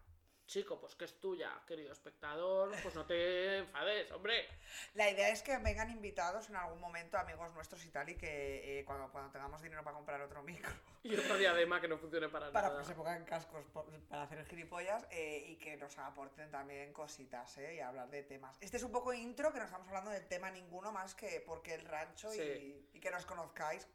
chico, 0.47 0.79
pues 0.79 0.95
que 0.95 1.05
es 1.05 1.19
tuya, 1.19 1.51
querido 1.65 1.91
espectador, 1.91 2.71
pues 2.83 2.93
no 2.95 3.05
te 3.05 3.57
enfades, 3.59 4.11
hombre. 4.11 4.47
La 4.93 5.09
idea 5.09 5.29
es 5.29 5.41
que 5.41 5.57
vengan 5.57 5.89
invitados 5.89 6.49
en 6.49 6.55
algún 6.55 6.79
momento, 6.79 7.17
amigos 7.17 7.51
nuestros 7.53 7.83
y 7.85 7.89
tal, 7.89 8.09
y 8.09 8.15
que 8.15 8.79
eh, 8.79 8.85
cuando, 8.85 9.11
cuando 9.11 9.31
tengamos 9.31 9.61
dinero 9.61 9.83
para 9.83 9.95
comprar 9.95 10.21
otro 10.21 10.43
micro, 10.43 10.71
Y 11.01 11.15
otra 11.15 11.35
diadema 11.37 11.79
que 11.81 11.87
no 11.87 11.97
funcione 11.97 12.29
para, 12.29 12.51
para 12.51 12.67
nada. 12.69 12.81
que 12.81 12.87
se 12.87 12.93
pongan 12.95 13.25
cascos 13.25 13.65
por- 13.73 13.89
para 14.07 14.23
hacer 14.23 14.45
gilipollas 14.45 15.07
eh, 15.11 15.45
y 15.47 15.55
que 15.57 15.77
nos 15.77 15.97
aporten 15.97 16.49
también 16.51 16.93
cositas 16.93 17.57
¿eh? 17.57 17.75
y 17.75 17.79
hablar 17.79 18.09
de 18.09 18.21
temas. 18.23 18.57
Este 18.61 18.77
es 18.77 18.83
un 18.83 18.91
poco 18.91 19.13
intro, 19.13 19.51
que 19.53 19.59
no 19.59 19.65
estamos 19.65 19.87
hablando 19.87 20.11
del 20.11 20.27
tema 20.27 20.51
ninguno 20.51 20.91
más 20.91 21.15
que 21.15 21.41
porque 21.45 21.73
el 21.75 21.85
rancho 21.85 22.31
y- 22.33 22.37
Sí. 22.37 22.89
y, 22.93 22.99
que 22.99 23.09
nos 23.11 23.25
conozcáis 23.25 23.87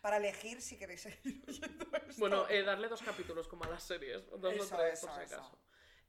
para 0.00 0.16
elegir 0.18 0.60
si 0.62 0.76
queréis 0.78 1.00
seguir 1.24 1.42
oyendo 1.48 1.84
esto. 1.96 2.14
Bueno, 2.18 2.48
eh, 2.48 2.62
darle 2.62 2.88
dos 2.88 3.02
capítulos 3.02 3.48
como 3.48 3.64
a 3.64 3.68
las 3.68 3.82
series, 3.82 4.28
dos 4.30 4.44
o 4.54 4.62
Eso, 4.64 4.76
tres 4.76 4.92
eso, 4.98 5.06
por 5.06 5.16
si 5.16 5.22
eso. 5.24 5.34
acaso. 5.36 5.58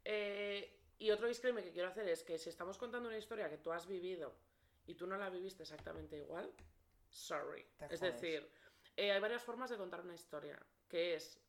Eh, 0.04 0.78
y 1.00 1.12
otro 1.12 1.28
disclaimer 1.28 1.64
que 1.64 1.72
quiero 1.72 1.90
hacer 1.90 2.08
es 2.10 2.24
que 2.24 2.38
si 2.38 2.50
estamos 2.50 2.78
contando 2.78 3.08
una 3.10 3.18
historia 3.18 3.50
que 3.50 3.58
tú 3.58 3.72
has 3.72 3.88
vivido 3.88 4.36
y 4.86 4.96
tú 4.96 5.08
no 5.08 5.18
la 5.18 5.30
viviste 5.30 5.64
exactamente 5.64 6.18
igual, 6.18 6.52
sorry. 7.10 7.66
Es 7.90 8.00
decir, 8.02 8.50
eh, 8.98 9.12
hay 9.12 9.20
varias 9.20 9.44
formas 9.44 9.70
de 9.70 9.78
contar 9.78 10.02
una 10.02 10.14
historia, 10.14 10.60
que 10.88 11.16
es 11.16 11.40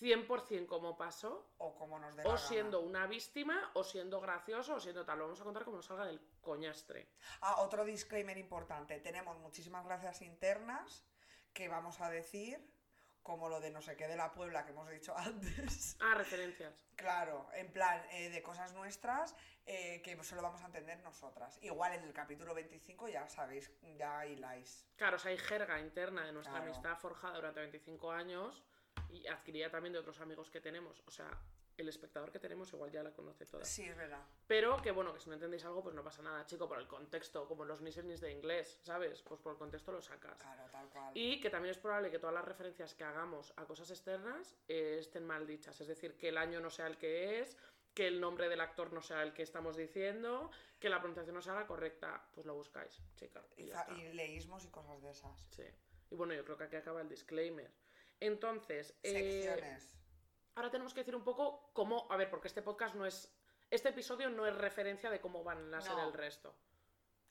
100% 0.00 0.66
como 0.66 0.96
pasó, 0.96 1.50
o 1.58 1.74
como 1.74 1.98
nos 1.98 2.14
dé 2.14 2.22
la 2.22 2.28
o 2.28 2.32
gana. 2.34 2.46
siendo 2.46 2.80
una 2.80 3.06
víctima, 3.08 3.70
o 3.74 3.82
siendo 3.82 4.20
gracioso, 4.20 4.74
o 4.76 4.80
siendo 4.80 5.04
tal. 5.04 5.18
Lo 5.18 5.24
vamos 5.24 5.40
a 5.40 5.44
contar 5.44 5.64
como 5.64 5.78
nos 5.78 5.86
salga 5.86 6.06
del 6.06 6.20
coñastre. 6.40 7.08
Ah, 7.40 7.60
otro 7.62 7.84
disclaimer 7.84 8.38
importante. 8.38 9.00
Tenemos 9.00 9.36
muchísimas 9.38 9.84
gracias 9.84 10.22
internas 10.22 11.04
que 11.58 11.66
vamos 11.66 12.00
a 12.00 12.08
decir, 12.08 12.56
como 13.20 13.48
lo 13.48 13.58
de 13.60 13.72
no 13.72 13.82
sé 13.82 13.96
qué 13.96 14.06
de 14.06 14.14
la 14.16 14.30
Puebla 14.30 14.64
que 14.64 14.70
hemos 14.70 14.88
dicho 14.88 15.12
antes. 15.18 15.96
Ah, 15.98 16.14
referencias. 16.14 16.72
Claro, 16.94 17.48
en 17.52 17.72
plan 17.72 18.00
eh, 18.12 18.30
de 18.30 18.40
cosas 18.44 18.72
nuestras 18.74 19.34
eh, 19.66 20.00
que 20.02 20.22
solo 20.22 20.40
vamos 20.40 20.62
a 20.62 20.66
entender 20.66 21.00
nosotras. 21.02 21.58
Igual 21.60 21.94
en 21.94 22.04
el 22.04 22.12
capítulo 22.12 22.54
25 22.54 23.08
ya 23.08 23.28
sabéis, 23.28 23.72
ya 23.96 24.24
hiláis. 24.24 24.86
Claro, 24.94 25.16
o 25.16 25.18
sea, 25.18 25.32
hay 25.32 25.38
jerga 25.38 25.80
interna 25.80 26.24
de 26.24 26.32
nuestra 26.32 26.54
Claro. 26.54 26.70
amistad 26.72 26.96
forjada 26.96 27.34
durante 27.34 27.58
25 27.58 28.12
años 28.12 28.62
y 29.10 29.26
adquirida 29.26 29.68
también 29.68 29.94
de 29.94 29.98
otros 29.98 30.20
amigos 30.20 30.48
que 30.50 30.60
tenemos. 30.60 31.02
O 31.06 31.10
sea, 31.10 31.28
el 31.78 31.88
espectador 31.88 32.30
que 32.30 32.38
tenemos 32.38 32.72
igual 32.72 32.90
ya 32.90 33.02
la 33.02 33.12
conoce 33.12 33.46
toda. 33.46 33.64
Sí, 33.64 33.84
es 33.84 33.96
verdad. 33.96 34.22
Pero 34.46 34.82
que 34.82 34.90
bueno, 34.90 35.14
que 35.14 35.20
si 35.20 35.28
no 35.28 35.34
entendéis 35.34 35.64
algo, 35.64 35.82
pues 35.82 35.94
no 35.94 36.02
pasa 36.02 36.22
nada, 36.22 36.44
chico, 36.44 36.68
por 36.68 36.78
el 36.78 36.88
contexto, 36.88 37.46
como 37.46 37.64
los 37.64 37.80
nis 37.80 37.96
de 38.20 38.32
inglés, 38.32 38.80
¿sabes? 38.82 39.22
Pues 39.22 39.40
por 39.40 39.52
el 39.52 39.58
contexto 39.58 39.92
lo 39.92 40.02
sacas. 40.02 40.36
Claro, 40.38 40.64
tal 40.70 40.88
cual. 40.88 41.12
Y 41.14 41.40
que 41.40 41.50
también 41.50 41.70
es 41.70 41.78
probable 41.78 42.10
que 42.10 42.18
todas 42.18 42.34
las 42.34 42.44
referencias 42.44 42.94
que 42.94 43.04
hagamos 43.04 43.52
a 43.56 43.64
cosas 43.64 43.90
externas 43.90 44.56
eh, 44.66 44.96
estén 44.98 45.24
mal 45.24 45.46
dichas. 45.46 45.80
Es 45.80 45.86
decir, 45.86 46.16
que 46.16 46.28
el 46.28 46.36
año 46.36 46.60
no 46.60 46.70
sea 46.70 46.88
el 46.88 46.98
que 46.98 47.40
es, 47.40 47.56
que 47.94 48.08
el 48.08 48.20
nombre 48.20 48.48
del 48.48 48.60
actor 48.60 48.92
no 48.92 49.00
sea 49.00 49.22
el 49.22 49.32
que 49.32 49.42
estamos 49.42 49.76
diciendo, 49.76 50.50
que 50.80 50.88
la 50.88 50.98
pronunciación 50.98 51.34
no 51.34 51.42
sea 51.42 51.54
la 51.54 51.66
correcta. 51.66 52.28
Pues 52.32 52.46
lo 52.46 52.54
buscáis, 52.54 53.00
chica. 53.16 53.44
Y 53.56 54.12
leísmos 54.12 54.64
y 54.64 54.68
cosas 54.68 55.00
de 55.02 55.10
esas. 55.10 55.44
Sí. 55.50 55.64
Y 56.10 56.14
bueno, 56.16 56.34
yo 56.34 56.44
creo 56.44 56.56
que 56.56 56.64
aquí 56.64 56.76
acaba 56.76 57.00
el 57.00 57.08
disclaimer. 57.08 57.70
Entonces, 58.20 58.94
eh, 59.02 59.42
Secciones. 59.42 59.97
Ahora 60.58 60.70
tenemos 60.70 60.92
que 60.92 61.00
decir 61.00 61.14
un 61.16 61.24
poco 61.24 61.70
cómo. 61.72 62.06
A 62.10 62.16
ver, 62.16 62.28
porque 62.28 62.48
este 62.48 62.62
podcast 62.62 62.94
no 62.94 63.06
es. 63.06 63.32
Este 63.70 63.90
episodio 63.90 64.28
no 64.30 64.46
es 64.46 64.54
referencia 64.56 65.10
de 65.10 65.20
cómo 65.20 65.44
van 65.44 65.72
a 65.74 65.80
ser 65.80 65.92
No. 65.92 66.08
el 66.08 66.12
resto. 66.12 66.54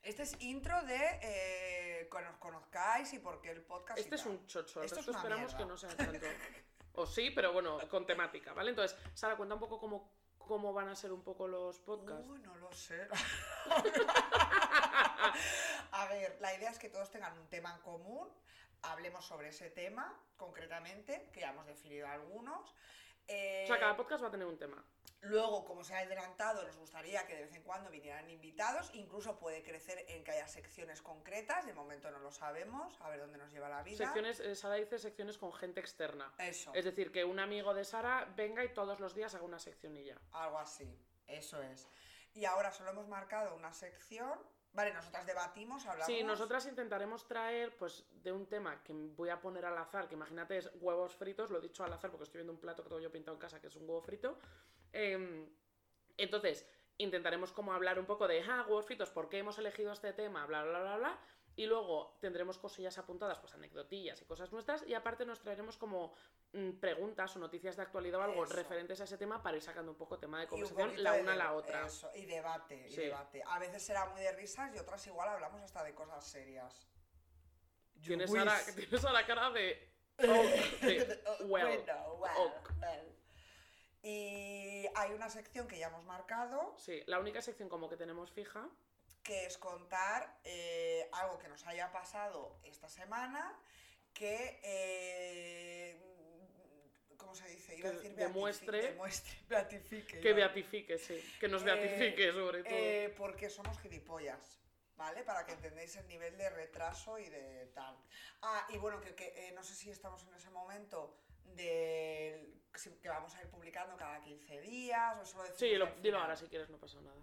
Este 0.02 0.24
es 0.24 0.40
intro 0.42 0.82
de 0.84 1.20
eh, 1.22 2.10
que 2.10 2.22
nos 2.22 2.38
conozcáis 2.38 3.12
y 3.14 3.20
por 3.20 3.42
qué 3.42 3.52
el 3.52 3.62
podcast. 3.64 4.00
Este 4.00 4.16
es 4.16 4.26
un 4.26 4.46
chocho. 4.48 4.82
Esto 4.82 5.00
es 5.02 5.08
esperamos 5.08 5.40
mierda. 5.54 5.58
que 5.58 5.66
no 5.66 5.78
sea 5.78 5.90
tanto. 5.96 6.26
O 6.94 7.06
sí, 7.06 7.32
pero 7.32 7.52
bueno, 7.54 7.78
con 7.90 8.06
temática, 8.06 8.54
¿vale? 8.54 8.70
Entonces, 8.70 8.98
Sara, 9.14 9.36
cuenta 9.36 9.56
un 9.56 9.60
poco 9.60 9.80
cómo, 9.80 10.12
cómo 10.38 10.72
van 10.74 10.88
a 10.90 10.96
ser 10.96 11.12
un 11.12 11.24
poco 11.24 11.48
los 11.48 11.80
podcasts. 11.80 12.26
No 12.26 12.56
lo 12.56 12.72
sé. 12.72 13.08
A 15.92 16.08
ver, 16.10 16.38
la 16.40 16.54
idea 16.56 16.70
es 16.72 16.80
que 16.80 16.90
todos 16.90 17.10
tengan 17.12 17.38
un 17.38 17.48
tema 17.50 17.74
en 17.76 17.82
común, 17.82 18.30
hablemos 18.84 19.26
sobre 19.26 19.50
ese 19.50 19.70
tema 19.70 20.14
concretamente, 20.38 21.30
que 21.34 21.42
ya 21.42 21.50
hemos 21.50 21.66
definido 21.66 22.08
algunos. 22.08 22.74
Eh, 23.28 23.64
O 23.66 23.68
sea, 23.68 23.80
cada 23.80 23.96
podcast 23.98 24.24
va 24.24 24.28
a 24.28 24.32
tener 24.32 24.48
un 24.48 24.58
tema. 24.58 24.84
Luego, 25.22 25.66
como 25.66 25.84
se 25.84 25.96
ha 25.96 26.00
adelantado, 26.00 26.64
nos 26.64 26.78
gustaría 26.78 27.26
que 27.26 27.36
de 27.36 27.42
vez 27.46 27.54
en 27.56 27.64
cuando 27.64 27.90
vinieran 27.90 28.30
invitados, 28.30 28.92
incluso 28.94 29.40
puede 29.40 29.64
crecer 29.64 30.06
en 30.10 30.24
que 30.24 30.32
haya 30.32 30.48
secciones 30.48 31.02
concretas, 31.02 31.66
de 31.66 31.74
momento 31.74 32.12
no 32.12 32.20
lo 32.20 32.32
sabemos, 32.32 32.96
a 33.02 33.10
ver 33.10 33.20
dónde 33.20 33.38
nos 33.40 33.52
lleva 33.52 33.68
la 33.68 33.82
vida. 33.82 33.98
Secciones, 33.98 34.40
eh, 34.40 34.56
Sara 34.56 34.76
dice 34.76 35.00
secciones 35.00 35.38
con 35.40 35.52
gente 35.52 35.80
externa. 35.80 36.32
Eso, 36.38 36.72
Es 36.76 36.86
decir, 36.86 37.12
que 37.12 37.26
un 37.26 37.40
amigo 37.40 37.74
de 37.74 37.84
Sara 37.84 38.32
venga 38.36 38.64
y 38.64 38.74
todos 38.74 39.00
los 39.00 39.16
días 39.16 39.34
haga 39.34 39.44
una 39.44 39.60
seccionilla. 39.60 40.18
algo 40.34 40.60
así, 40.60 40.88
eso 41.26 41.62
es. 41.64 41.88
Y 42.34 42.46
ahora 42.46 42.72
solo 42.72 42.92
hemos 42.92 43.08
marcado 43.08 43.56
una 43.56 43.74
sección, 43.74 44.40
vale, 44.74 44.94
nosotras 44.94 45.26
debatimos, 45.26 45.86
hablamos... 45.86 46.06
Sí, 46.06 46.24
nosotras 46.24 46.66
intentaremos 46.66 47.28
traer, 47.28 47.76
pues, 47.78 48.06
de 48.24 48.32
un 48.32 48.46
tema 48.48 48.84
que 48.84 48.94
voy 48.94 49.30
a 49.30 49.40
poner 49.40 49.66
al 49.66 49.78
azar, 49.78 50.08
que 50.08 50.16
imagínate 50.16 50.58
es 50.58 50.72
huevos 50.76 51.16
fritos, 51.16 51.50
lo 51.50 51.60
he 51.60 51.62
dicho 51.62 51.84
al 51.84 51.94
azar 51.94 52.12
porque 52.12 52.24
estoy 52.24 52.40
viendo 52.40 52.54
un 52.54 52.60
plato 52.60 52.84
que 52.84 52.90
tengo 52.90 53.02
yo 53.02 53.12
pintado 53.12 53.36
en 53.36 53.42
casa, 53.42 53.60
que 53.60 53.68
es 53.68 53.76
un 53.76 53.84
huevo 53.84 54.02
frito. 54.02 54.38
Em, 54.92 55.50
entonces, 56.18 56.66
intentaremos 56.98 57.52
como 57.52 57.74
hablar 57.74 58.00
un 58.00 58.06
poco 58.06 58.28
de, 58.28 58.42
ah, 58.42 58.66
huevos 58.68 58.86
fritos, 58.86 59.10
¿por 59.10 59.30
qué 59.30 59.40
hemos 59.40 59.58
elegido 59.58 59.92
este 59.92 60.14
tema? 60.14 60.46
Bla, 60.46 60.64
bla, 60.64 60.80
bla, 60.82 60.98
bla. 60.98 61.20
Y 61.58 61.66
luego 61.66 62.16
tendremos 62.22 62.60
cosillas 62.60 62.98
apuntadas, 63.00 63.40
pues 63.40 63.54
anecdotillas 63.56 64.22
y 64.22 64.26
cosas 64.26 64.52
nuestras. 64.52 64.84
Y 64.88 64.94
aparte 64.94 65.26
nos 65.26 65.42
traeremos 65.42 65.76
como 65.76 66.14
mm, 66.54 66.74
preguntas 66.74 67.36
o 67.36 67.40
noticias 67.40 67.76
de 67.76 67.82
actualidad 67.82 68.20
o 68.20 68.24
algo 68.24 68.44
Eso. 68.46 68.54
referentes 68.54 69.02
a 69.02 69.06
ese 69.06 69.18
tema 69.18 69.42
para 69.42 69.58
ir 69.58 69.64
sacando 69.64 69.92
un 69.92 69.98
poco 69.98 70.20
tema 70.20 70.38
de 70.38 70.44
un 70.46 70.50
conversación 70.52 71.04
la 71.04 71.14
de 71.14 71.22
una 71.24 71.34
a 71.34 71.36
la 71.36 71.54
otra. 71.54 71.86
Eso, 71.88 72.12
y 72.14 72.26
debate, 72.28 72.88
y 72.88 72.92
Sí. 72.92 73.02
debate. 73.02 73.42
A 73.46 73.58
veces 73.58 73.84
será 73.84 74.06
muy 74.06 74.22
de 74.22 74.32
risas 74.34 74.74
y 74.76 74.78
otras 74.78 75.06
igual 75.08 75.30
hablamos 75.30 75.60
hasta 75.64 75.84
de 75.84 75.96
cosas 75.96 76.24
serias. 76.26 76.88
Tienes 78.04 78.30
Lluís. 78.30 78.40
ahora, 78.40 78.60
tienes 78.76 79.04
ahora 79.06 79.26
cara 79.26 79.50
de 79.50 79.90
well, 80.20 81.48
Bueno, 81.48 82.14
well, 82.20 82.52
well. 82.82 83.18
Y 84.04 84.86
hay 84.96 85.12
una 85.14 85.30
sección 85.30 85.68
que 85.68 85.80
ya 85.80 85.88
hemos 85.88 86.04
marcado, 86.06 86.76
Sí, 86.78 87.02
la 87.08 87.20
única 87.20 87.42
sección 87.42 87.68
como 87.68 87.90
que 87.90 87.98
tenemos 87.98 88.32
fija. 88.32 88.70
Que 89.28 89.46
es 89.46 89.58
contar 89.58 90.40
eh, 90.46 91.10
algo 91.12 91.38
que 91.38 91.50
nos 91.50 91.68
haya 91.68 91.92
pasado 91.92 92.62
esta 92.64 92.88
semana, 92.88 93.54
que, 94.14 94.60
eh, 94.64 96.02
¿cómo 97.18 97.36
se 97.36 97.46
dice? 97.50 97.76
Iba 97.76 97.90
a 97.90 97.92
decir 97.92 98.16
demuestre- 98.16 98.72
beatifi- 98.72 98.92
demuestre, 98.92 99.38
beatifique. 99.50 100.20
Que 100.22 100.32
beatifique, 100.34 100.98
sí. 100.98 101.22
Que 101.42 101.50
nos 101.50 101.62
Eh, 101.64 101.66
beatifique, 101.66 102.32
sobre 102.32 102.64
todo. 102.64 102.74
Eh, 102.74 103.14
porque 103.18 103.50
somos 103.50 103.78
gilipollas, 103.82 104.62
¿vale? 104.96 105.24
Para 105.24 105.46
que 105.46 105.52
entendáis 105.52 105.94
el 105.98 106.08
nivel 106.08 106.38
de 106.38 106.50
retraso 106.50 107.20
y 107.20 107.28
de 107.30 107.66
tal. 107.76 107.98
Ah, 108.42 108.66
y 108.70 108.78
bueno, 108.78 109.02
que, 109.02 109.14
que, 109.14 109.28
eh, 109.50 109.52
no 109.52 109.62
sé 109.62 109.76
si 109.76 109.90
estamos 109.92 110.24
en 110.26 110.34
ese 110.36 110.50
momento 110.52 111.18
si- 112.76 112.92
que 113.02 113.10
vamos 113.10 113.36
a 113.36 113.42
ir 113.42 113.50
publicando 113.50 113.98
cada 113.98 114.22
15 114.22 114.62
días 114.62 115.34
o 115.36 115.46
sí, 115.56 115.76
lo- 115.76 115.88
al 115.88 116.02
dilo 116.02 116.18
ahora 116.20 116.38
si 116.38 116.48
quieres, 116.48 116.70
no 116.70 116.78
pasa 116.78 117.02
nada. 117.02 117.20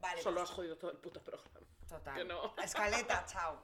Vale, 0.00 0.22
Solo 0.22 0.38
pues, 0.40 0.50
has 0.50 0.56
jodido 0.56 0.76
todo 0.78 0.90
el 0.90 0.98
puto 0.98 1.20
programa. 1.22 1.60
total. 1.88 2.16
que 2.16 2.24
no. 2.24 2.54
Escaleta, 2.62 3.24
chao. 3.26 3.62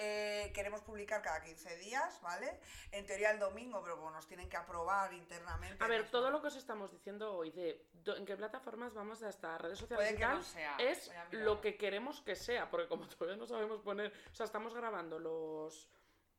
Eh, 0.00 0.52
queremos 0.54 0.80
publicar 0.82 1.20
cada 1.22 1.42
15 1.42 1.76
días, 1.78 2.20
¿vale? 2.22 2.60
En 2.92 3.04
teoría 3.04 3.32
el 3.32 3.40
domingo, 3.40 3.82
pero 3.82 3.96
como 3.96 4.12
nos 4.12 4.28
tienen 4.28 4.48
que 4.48 4.56
aprobar 4.56 5.12
internamente. 5.12 5.82
A 5.82 5.88
ver, 5.88 6.08
todo 6.08 6.30
lo 6.30 6.40
que 6.40 6.46
os 6.46 6.54
estamos 6.56 6.92
diciendo 6.92 7.34
hoy 7.34 7.50
de 7.50 7.84
do- 7.94 8.14
en 8.16 8.24
qué 8.24 8.36
plataformas 8.36 8.94
vamos 8.94 9.24
a 9.24 9.28
estar, 9.28 9.60
redes 9.60 9.80
sociales 9.80 10.06
Puede 10.06 10.14
y 10.14 10.16
que 10.18 10.22
tal, 10.22 10.36
no 10.36 10.42
sea. 10.44 10.76
es 10.78 11.10
lo 11.32 11.60
que 11.60 11.76
queremos 11.76 12.20
que 12.20 12.36
sea, 12.36 12.70
porque 12.70 12.86
como 12.86 13.08
todavía 13.08 13.36
no 13.36 13.46
sabemos 13.48 13.80
poner, 13.80 14.12
o 14.30 14.34
sea, 14.36 14.46
estamos 14.46 14.72
grabando 14.72 15.18
los 15.18 15.88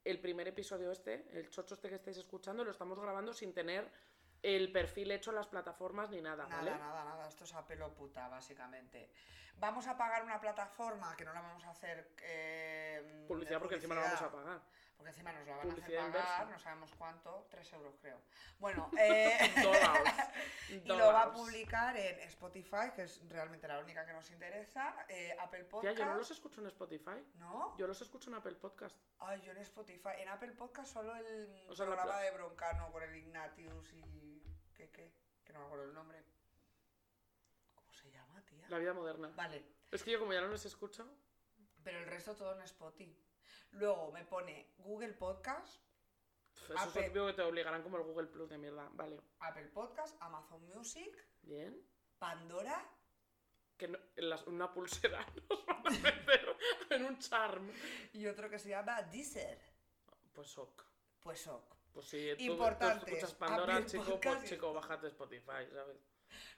el 0.05 0.21
primer 0.21 0.47
episodio 0.47 0.89
este, 0.93 1.27
el 1.37 1.49
chocho 1.49 1.73
este 1.73 1.89
que 1.89 1.95
estáis 1.95 2.15
escuchando, 2.15 2.63
lo 2.63 2.71
estamos 2.71 2.97
grabando 2.97 3.33
sin 3.33 3.53
tener 3.53 3.91
el 4.43 4.71
perfil 4.71 5.11
hecho 5.11 5.31
en 5.31 5.35
las 5.37 5.47
plataformas 5.47 6.09
ni 6.09 6.21
nada, 6.21 6.43
Nada, 6.47 6.55
¿vale? 6.57 6.71
nada, 6.71 7.03
nada, 7.05 7.27
esto 7.27 7.43
es 7.43 7.53
a 7.53 7.65
pelo 7.67 7.93
puta, 7.93 8.27
básicamente. 8.27 9.11
Vamos 9.57 9.87
a 9.87 9.97
pagar 9.97 10.23
una 10.23 10.39
plataforma 10.39 11.15
que 11.17 11.25
no 11.25 11.33
la 11.33 11.41
vamos 11.41 11.65
a 11.65 11.71
hacer. 11.71 12.13
eh, 12.23 13.25
Publicidad 13.27 13.57
de 13.57 13.59
porque 13.59 13.75
encima 13.75 13.95
la 13.95 14.01
vamos 14.01 14.21
a 14.21 14.29
publicidad, 14.29 14.45
pagar. 14.45 14.61
Porque 14.95 15.09
encima 15.11 15.31
nos 15.33 15.47
la 15.47 15.55
van 15.55 15.59
a 15.59 15.61
hacer 15.63 15.75
Publicidad 15.83 16.01
pagar, 16.11 16.21
inversa. 16.21 16.45
no 16.51 16.59
sabemos 16.59 16.95
cuánto, 16.97 17.47
3 17.51 17.73
euros 17.73 17.97
creo. 18.01 18.21
Bueno, 18.59 18.89
eh, 18.99 19.37
y 20.69 20.79
lo 20.87 21.11
va 21.11 21.23
a 21.23 21.31
publicar 21.33 21.97
en 21.97 22.19
Spotify, 22.21 22.91
que 22.95 23.03
es 23.03 23.21
realmente 23.29 23.67
la 23.67 23.79
única 23.79 24.05
que 24.05 24.13
nos 24.13 24.29
interesa, 24.31 24.95
eh, 25.09 25.35
Apple 25.39 25.63
Tía, 25.63 25.69
Podcast. 25.69 25.97
yo 25.97 26.05
no 26.05 26.15
los 26.15 26.31
escucho 26.31 26.61
en 26.61 26.67
Spotify. 26.67 27.25
¿No? 27.35 27.75
Yo 27.77 27.85
los 27.87 28.01
escucho 28.01 28.29
en 28.29 28.35
Apple 28.37 28.55
Podcast. 28.55 28.95
Ay, 29.19 29.41
yo 29.41 29.51
en 29.51 29.57
Spotify. 29.57 30.09
En 30.19 30.29
Apple 30.29 30.51
Podcast 30.53 30.93
solo 30.93 31.13
el 31.15 31.65
O 31.69 31.75
sea, 31.75 31.85
programa 31.85 32.17
de 32.19 32.31
Broncano 32.31 32.91
con 32.93 33.03
el 33.03 33.13
Ignatius 33.15 33.91
y. 33.93 34.28
Que 35.43 35.53
no 35.53 35.59
me 35.59 35.65
acuerdo 35.65 35.85
el 35.85 35.93
nombre. 35.93 36.23
¿Cómo 37.75 37.93
se 37.93 38.09
llama, 38.11 38.43
tía? 38.45 38.67
La 38.69 38.77
vida 38.77 38.93
moderna. 38.93 39.31
Vale, 39.35 39.63
Es 39.91 40.03
que 40.03 40.11
yo 40.11 40.19
como 40.19 40.33
ya 40.33 40.41
no 40.41 40.47
los 40.47 40.65
escucho, 40.65 41.07
pero 41.83 41.99
el 41.99 42.05
resto 42.05 42.35
todo 42.35 42.53
en 42.55 42.61
Spotify. 42.61 43.15
Luego 43.71 44.11
me 44.11 44.23
pone 44.25 44.73
Google 44.79 45.13
Podcast, 45.13 45.81
eso 46.55 46.73
es 46.73 46.95
obvio 47.11 47.27
que 47.27 47.33
te 47.33 47.41
obligarán 47.43 47.81
como 47.83 47.97
el 47.97 48.03
Google 48.03 48.27
Plus 48.27 48.49
de 48.49 48.57
mierda. 48.57 48.89
Vale. 48.93 49.19
Apple 49.39 49.67
Podcast, 49.67 50.15
Amazon 50.21 50.61
Music, 50.69 51.15
Bien. 51.41 51.79
Pandora 52.17 52.85
Que 53.77 53.87
no- 53.87 53.97
en 54.17 54.29
las- 54.29 54.45
una 54.47 54.71
pulsera 54.73 55.25
nos 55.49 55.65
van 55.65 55.87
a 55.87 55.89
meter 55.91 56.57
en 56.89 57.05
un 57.05 57.17
charm. 57.19 57.71
y 58.13 58.25
otro 58.27 58.49
que 58.49 58.59
se 58.59 58.69
llama 58.69 59.01
Deezer. 59.03 59.59
Pues 60.33 60.57
ok. 60.57 60.83
Pues 61.21 61.47
ok. 61.47 61.75
Pues 61.93 62.07
si 62.07 62.29
tú, 62.31 62.37
tú 62.37 62.43
Importante, 62.43 63.05
escuchas 63.05 63.33
Pandora, 63.33 63.85
chico, 63.85 64.03
Podcast 64.05 64.37
pues 64.39 64.49
chico, 64.49 64.73
bájate 64.73 65.07
Spotify, 65.07 65.67
¿sabes? 65.73 65.97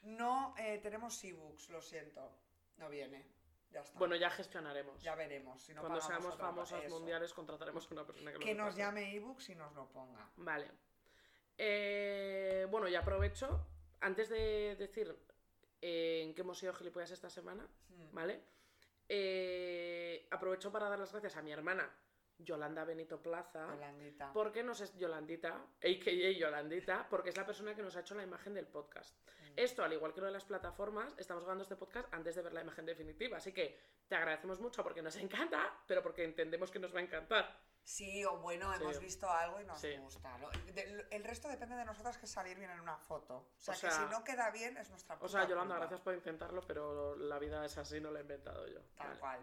No 0.03 0.53
eh, 0.57 0.79
tenemos 0.79 1.23
ebooks, 1.23 1.69
lo 1.69 1.81
siento. 1.81 2.31
No 2.77 2.89
viene. 2.89 3.25
Ya 3.71 3.81
está. 3.81 3.97
Bueno, 3.97 4.15
ya 4.15 4.29
gestionaremos. 4.29 5.01
ya 5.01 5.15
veremos. 5.15 5.61
Si 5.61 5.73
no 5.73 5.81
Cuando 5.81 6.01
seamos 6.01 6.37
famosas 6.37 6.89
mundiales, 6.89 7.33
contrataremos 7.33 7.89
a 7.89 7.93
una 7.93 8.05
persona 8.05 8.33
que, 8.33 8.39
Que 8.39 8.53
lo 8.53 8.65
nos 8.65 8.75
llame 8.75 9.15
ebooks 9.15 9.49
y 9.49 9.55
nos 9.55 9.73
lo 9.73 9.87
ponga. 9.89 10.29
Vale. 10.35 10.69
Eh, 11.57 12.67
bueno, 12.69 12.87
y 12.87 12.95
aprovecho, 12.95 13.65
antes 14.01 14.29
de 14.29 14.75
decir 14.75 15.15
eh, 15.81 16.21
en 16.23 16.33
qué 16.33 16.41
hemos 16.41 16.57
sido 16.59 16.73
gilipollas 16.73 17.11
esta 17.11 17.29
semana, 17.29 17.67
Hmm. 17.89 18.13
¿vale? 18.13 18.43
Aprovecho 20.31 20.71
para 20.71 20.89
dar 20.89 20.99
las 20.99 21.11
gracias 21.11 21.35
a 21.35 21.41
mi 21.41 21.51
hermana, 21.51 21.89
Yolanda 22.43 22.83
Benito 22.85 23.21
Plaza. 23.21 23.65
Yolandita. 23.73 24.31
Porque 24.33 24.63
nos 24.63 24.81
es 24.81 24.95
Yolandita, 24.97 25.49
a.k.a. 25.55 26.31
Yolandita, 26.37 27.07
porque 27.09 27.29
es 27.29 27.37
la 27.37 27.45
persona 27.45 27.75
que 27.75 27.81
nos 27.81 27.95
ha 27.95 28.01
hecho 28.01 28.15
la 28.15 28.23
imagen 28.23 28.53
del 28.53 28.67
podcast. 28.67 29.15
Mm. 29.17 29.53
Esto, 29.57 29.83
al 29.83 29.93
igual 29.93 30.13
que 30.13 30.21
lo 30.21 30.27
de 30.27 30.33
las 30.33 30.45
plataformas, 30.45 31.13
estamos 31.17 31.43
grabando 31.43 31.63
este 31.63 31.75
podcast 31.75 32.13
antes 32.13 32.35
de 32.35 32.41
ver 32.41 32.53
la 32.53 32.61
imagen 32.61 32.85
definitiva. 32.85 33.37
Así 33.37 33.51
que 33.53 33.77
te 34.07 34.15
agradecemos 34.15 34.59
mucho 34.59 34.83
porque 34.83 35.01
nos 35.01 35.15
encanta, 35.17 35.73
pero 35.87 36.01
porque 36.01 36.23
entendemos 36.23 36.71
que 36.71 36.79
nos 36.79 36.93
va 36.93 36.99
a 36.99 37.03
encantar. 37.03 37.59
Sí, 37.83 38.23
o 38.25 38.37
bueno, 38.37 38.71
Sí. 38.75 38.81
hemos 38.83 38.99
visto 38.99 39.27
algo 39.29 39.59
y 39.59 39.65
nos 39.65 39.79
Sí. 39.81 39.97
gusta. 39.97 40.37
El 41.09 41.23
resto 41.23 41.47
depende 41.49 41.75
de 41.75 41.83
nosotras 41.83 42.15
que 42.19 42.27
salir 42.27 42.57
bien 42.59 42.69
en 42.69 42.79
una 42.79 42.95
foto. 42.97 43.37
O 43.37 43.53
sea, 43.57 43.73
O 43.73 43.79
que 43.79 43.89
si 43.91 44.01
no 44.11 44.23
queda 44.23 44.51
bien 44.51 44.77
es 44.77 44.89
nuestra 44.91 45.17
O 45.19 45.27
sea, 45.27 45.41
Yolanda, 45.47 45.73
culpa. 45.75 45.79
gracias 45.79 46.01
por 46.01 46.13
intentarlo, 46.13 46.61
pero 46.67 47.15
la 47.15 47.39
vida 47.39 47.65
es 47.65 47.75
así, 47.79 47.99
no 47.99 48.11
la 48.11 48.19
he 48.19 48.21
inventado 48.21 48.67
yo. 48.67 48.81
Tal 48.95 49.07
Vale. 49.07 49.19
cual. 49.19 49.39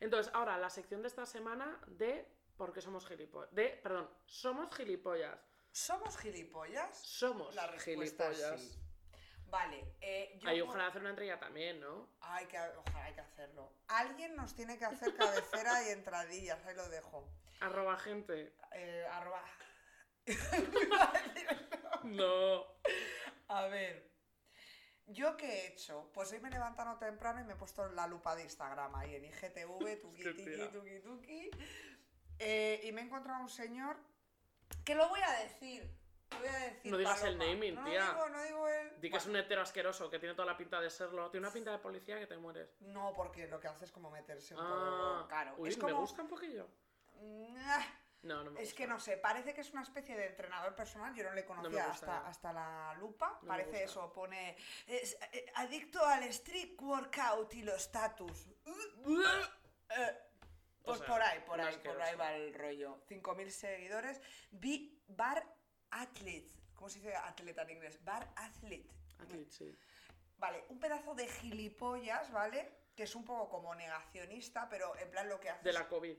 Entonces, 0.00 0.32
ahora 0.34 0.56
la 0.58 0.70
sección 0.70 1.02
de 1.02 1.08
esta 1.08 1.26
semana 1.26 1.78
de 1.86 2.26
por 2.56 2.72
qué 2.72 2.80
somos 2.80 3.06
gilipollas. 3.06 3.54
De, 3.54 3.68
perdón, 3.82 4.08
somos 4.26 4.74
gilipollas. 4.74 5.38
¿Somos 5.72 6.16
gilipollas? 6.18 6.98
Somos 6.98 7.54
La 7.54 7.66
respuesta 7.68 8.30
es 8.30 8.36
gilipollas. 8.38 8.60
sí. 8.60 8.76
Vale, 9.46 9.96
eh, 10.00 10.38
yo 10.40 10.48
Ay, 10.48 10.60
por- 10.60 10.68
ojalá 10.70 10.86
hacer 10.86 11.00
una 11.00 11.10
entrega 11.10 11.38
también, 11.40 11.80
¿no? 11.80 12.08
Ay, 12.20 12.46
que, 12.46 12.56
ojalá 12.58 13.04
hay 13.06 13.14
que 13.14 13.20
hacerlo. 13.20 13.72
Alguien 13.88 14.36
nos 14.36 14.54
tiene 14.54 14.78
que 14.78 14.84
hacer 14.84 15.14
cabecera 15.16 15.82
y 15.88 15.90
entradillas, 15.90 16.64
ahí 16.64 16.76
lo 16.76 16.88
dejo. 16.88 17.28
Arroba 17.60 17.96
gente. 17.98 18.54
Eh, 18.72 19.06
arroba... 19.10 19.42
No. 22.04 22.64
A 23.48 23.66
ver, 23.66 24.09
¿yo 25.12 25.36
qué 25.36 25.46
he 25.46 25.66
hecho? 25.68 26.10
Pues 26.12 26.32
hoy 26.32 26.40
me 26.40 26.48
he 26.48 26.52
levantado 26.52 26.96
temprano 26.98 27.40
y 27.40 27.44
me 27.44 27.52
he 27.52 27.56
puesto 27.56 27.88
la 27.90 28.06
lupa 28.06 28.34
de 28.36 28.42
Instagram 28.44 28.94
ahí 28.96 29.14
en 29.14 29.24
IGTV, 29.26 30.00
tuki 30.02 30.26
Hostia, 30.28 30.70
tuki 30.70 30.72
tuki 30.72 31.00
tuki. 31.00 31.50
Eh, 32.38 32.80
y 32.84 32.92
me 32.92 33.02
he 33.02 33.04
encontrado 33.04 33.38
a 33.40 33.42
un 33.42 33.48
señor 33.48 33.96
que 34.84 34.94
lo 34.94 35.08
voy 35.08 35.20
a 35.20 35.30
decir. 35.42 35.98
Lo 36.30 36.38
voy 36.38 36.48
a 36.48 36.58
decir. 36.58 36.90
No 36.92 36.96
digas 36.98 37.22
el 37.24 37.36
naming, 37.38 37.74
no, 37.74 37.84
tía. 37.84 38.04
No 38.04 38.12
digo, 38.12 38.28
no 38.28 38.42
digo 38.44 38.68
el. 38.68 39.00
Di 39.00 39.10
que 39.10 39.16
es 39.16 39.26
un 39.26 39.36
hetero 39.36 39.62
asqueroso, 39.62 40.08
que 40.08 40.18
tiene 40.18 40.34
toda 40.34 40.46
la 40.46 40.56
pinta 40.56 40.80
de 40.80 40.88
serlo. 40.88 41.28
Tiene 41.30 41.46
una 41.46 41.52
pinta 41.52 41.72
de 41.72 41.78
policía 41.78 42.18
que 42.18 42.26
te 42.26 42.36
mueres. 42.38 42.70
No, 42.80 43.12
porque 43.14 43.46
lo 43.48 43.58
que 43.60 43.68
hace 43.68 43.84
es 43.84 43.90
como 43.92 44.10
meterse 44.10 44.54
un 44.54 44.60
Ah, 44.62 45.16
poco. 45.18 45.28
Claro. 45.28 45.54
uy, 45.58 45.68
es 45.70 45.78
me 45.82 45.92
gusta 45.92 46.22
un 46.22 46.28
poquillo. 46.28 46.68
No, 48.22 48.44
no 48.44 48.50
me 48.50 48.60
Es 48.60 48.68
gusta. 48.68 48.76
que 48.76 48.86
no 48.86 49.00
sé, 49.00 49.16
parece 49.16 49.54
que 49.54 49.62
es 49.62 49.70
una 49.72 49.82
especie 49.82 50.16
de 50.16 50.26
entrenador 50.26 50.74
personal, 50.74 51.14
yo 51.14 51.24
no 51.24 51.32
le 51.32 51.44
conocía 51.46 51.86
gusta, 51.86 51.90
hasta, 51.90 52.20
no. 52.20 52.26
hasta 52.26 52.52
la 52.52 52.94
lupa, 52.98 53.38
No 53.42 53.48
parece 53.48 53.84
eso, 53.84 54.12
pone 54.12 54.56
es, 54.86 55.16
eh, 55.32 55.46
adicto 55.54 56.04
al 56.04 56.24
street 56.24 56.78
workout 56.80 57.54
y 57.54 57.62
los 57.62 57.76
status. 57.76 58.46
Eh, 59.96 60.18
pues 60.82 60.98
sea, 60.98 61.06
por 61.08 61.22
ahí, 61.22 61.40
por 61.40 61.60
ahí, 61.60 61.76
por 61.78 62.00
ahí 62.00 62.16
va 62.16 62.34
el 62.34 62.54
rollo. 62.54 63.02
5.000 63.08 63.48
seguidores. 63.50 64.20
Vi 64.50 65.02
Bar 65.08 65.44
Athlete. 65.90 66.50
¿Cómo 66.74 66.88
se 66.88 66.98
dice 66.98 67.14
atleta 67.14 67.62
en 67.62 67.70
inglés? 67.70 68.02
Bar 68.04 68.28
Athlete. 68.36 68.88
Athlete, 69.18 69.50
sí. 69.50 69.78
Vale, 70.38 70.64
un 70.68 70.78
pedazo 70.78 71.14
de 71.14 71.26
gilipollas, 71.26 72.30
¿vale? 72.32 72.72
Que 72.96 73.02
es 73.02 73.14
un 73.14 73.24
poco 73.24 73.48
como 73.50 73.74
negacionista, 73.74 74.68
pero 74.68 74.96
en 74.96 75.10
plan 75.10 75.28
lo 75.28 75.38
que 75.38 75.50
hace 75.50 75.64
De 75.64 75.72
la 75.72 75.86
COVID. 75.86 76.16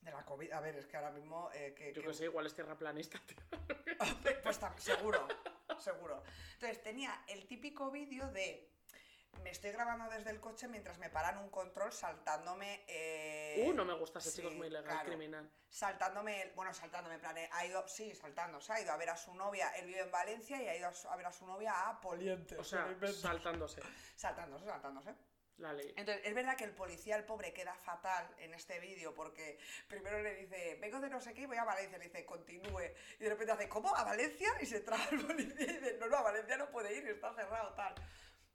De 0.00 0.10
la 0.10 0.24
COVID. 0.24 0.52
A 0.52 0.60
ver, 0.60 0.76
es 0.76 0.86
que 0.86 0.96
ahora 0.96 1.10
mismo... 1.10 1.50
eh, 1.54 1.74
que, 1.76 1.92
Yo 1.92 2.02
que- 2.02 2.08
que 2.08 2.14
sé, 2.14 2.24
igual 2.24 2.46
es 2.46 2.54
tierraplanista, 2.54 3.18
tío. 3.26 3.36
Pues 4.42 4.60
tam- 4.60 4.76
seguro, 4.78 5.26
seguro. 5.78 6.22
Entonces 6.54 6.82
tenía 6.82 7.22
el 7.28 7.46
típico 7.46 7.90
vídeo 7.90 8.30
de 8.30 8.66
me 9.44 9.50
estoy 9.50 9.70
grabando 9.70 10.08
desde 10.10 10.30
el 10.30 10.40
coche 10.40 10.66
mientras 10.68 10.98
me 10.98 11.08
paran 11.08 11.38
un 11.38 11.50
control 11.50 11.92
saltándome. 11.92 12.82
eh, 12.88 13.64
Uh, 13.68 13.72
no 13.74 13.84
me 13.84 13.94
gusta 13.94 14.18
ese 14.18 14.32
chico, 14.32 14.48
es 14.48 14.54
muy 14.56 14.66
ilegal, 14.68 14.84
claro. 14.90 15.06
criminal. 15.08 15.50
Saltándome, 15.68 16.42
el- 16.42 16.50
bueno, 16.52 16.72
saltándome, 16.74 17.14
en 17.16 17.20
plan, 17.20 17.36
eh, 17.38 17.48
ha 17.52 17.64
ido, 17.66 17.86
sí, 17.86 18.14
saltando, 18.14 18.60
se 18.60 18.72
ha 18.72 18.80
ido 18.80 18.92
a 18.92 18.96
ver 18.96 19.10
a 19.10 19.16
su 19.16 19.34
novia, 19.34 19.68
él 19.76 19.86
vive 19.86 20.00
en 20.00 20.10
Valencia 20.10 20.60
y 20.62 20.66
ha 20.66 20.76
ido 20.76 20.90
a, 21.10 21.16
ver 21.16 21.26
a 21.26 21.32
su 21.32 21.46
novia 21.46 21.88
a 21.88 22.00
Poliente. 22.00 22.56
O 22.58 22.64
se 22.64 22.70
sea, 22.70 22.96
saltándose 23.12 23.80
saltándose, 24.16 24.64
saltándose. 24.66 25.14
La 25.60 25.72
ley. 25.72 25.92
Entonces, 25.96 26.24
es 26.26 26.34
verdad 26.34 26.56
que 26.56 26.64
el 26.64 26.72
policía, 26.72 27.16
el 27.16 27.24
pobre, 27.24 27.52
queda 27.52 27.74
fatal 27.74 28.28
en 28.38 28.54
este 28.54 28.80
vídeo 28.80 29.14
porque 29.14 29.58
primero 29.88 30.22
le 30.22 30.34
dice, 30.34 30.78
vengo 30.80 31.00
de 31.00 31.10
no 31.10 31.20
sé 31.20 31.32
qué 31.34 31.42
y 31.42 31.46
voy 31.46 31.56
a 31.56 31.64
Valencia. 31.64 31.98
Le 31.98 32.04
dice, 32.04 32.24
continúe. 32.24 32.92
Y 33.18 33.24
de 33.24 33.30
repente 33.30 33.52
hace, 33.52 33.68
¿cómo? 33.68 33.94
¿A 33.94 34.04
Valencia? 34.04 34.48
Y 34.60 34.66
se 34.66 34.80
traga 34.80 35.08
el 35.12 35.26
policía 35.26 35.64
y 35.64 35.78
dice, 35.78 35.96
no, 35.98 36.08
no, 36.08 36.16
a 36.16 36.22
Valencia 36.22 36.56
no 36.56 36.70
puede 36.70 36.96
ir, 36.96 37.06
está 37.08 37.32
cerrado, 37.34 37.74
tal. 37.74 37.94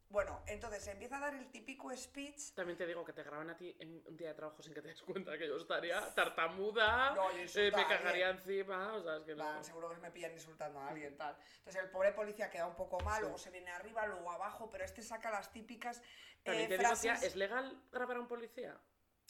Bueno, 0.09 0.41
entonces 0.47 0.85
empieza 0.87 1.17
a 1.17 1.19
dar 1.19 1.33
el 1.35 1.49
típico 1.51 1.95
speech. 1.95 2.53
También 2.53 2.77
te 2.77 2.85
digo 2.85 3.03
que 3.03 3.11
te 3.11 3.23
graban 3.23 3.49
a 3.49 3.57
ti 3.57 3.75
en 3.79 4.01
un 4.05 4.15
día 4.15 4.29
de 4.29 4.33
trabajo 4.35 4.61
sin 4.61 4.73
que 4.73 4.81
te 4.81 4.89
des 4.89 5.01
cuenta 5.01 5.37
que 5.37 5.47
yo 5.47 5.57
estaría 5.57 6.13
tartamuda, 6.13 7.13
No, 7.15 7.31
yo 7.35 7.61
eh, 7.61 7.71
me 7.75 7.87
cagaría 7.87 8.29
encima, 8.29 8.93
o 8.93 9.03
sea, 9.03 9.17
es 9.17 9.23
que 9.23 9.35
no. 9.35 9.63
Seguro 9.63 9.89
que 9.89 9.97
me 9.97 10.11
pillan 10.11 10.31
insultando 10.33 10.79
a 10.79 10.89
alguien, 10.89 11.17
tal. 11.17 11.35
Entonces 11.57 11.83
el 11.83 11.89
pobre 11.89 12.11
policía 12.13 12.49
queda 12.49 12.67
un 12.67 12.75
poco 12.75 12.99
mal, 13.01 13.21
luego 13.21 13.37
se 13.37 13.49
viene 13.49 13.71
arriba, 13.71 14.05
luego 14.05 14.31
abajo, 14.31 14.69
pero 14.69 14.85
este 14.85 15.01
saca 15.01 15.31
las 15.31 15.51
típicas 15.51 16.01
eh, 16.45 16.67
te 16.67 16.77
digo, 16.77 16.81
frases. 16.81 17.01
tía, 17.01 17.27
¿es 17.27 17.35
legal 17.35 17.81
grabar 17.91 18.17
a 18.17 18.19
un 18.19 18.27
policía? 18.27 18.79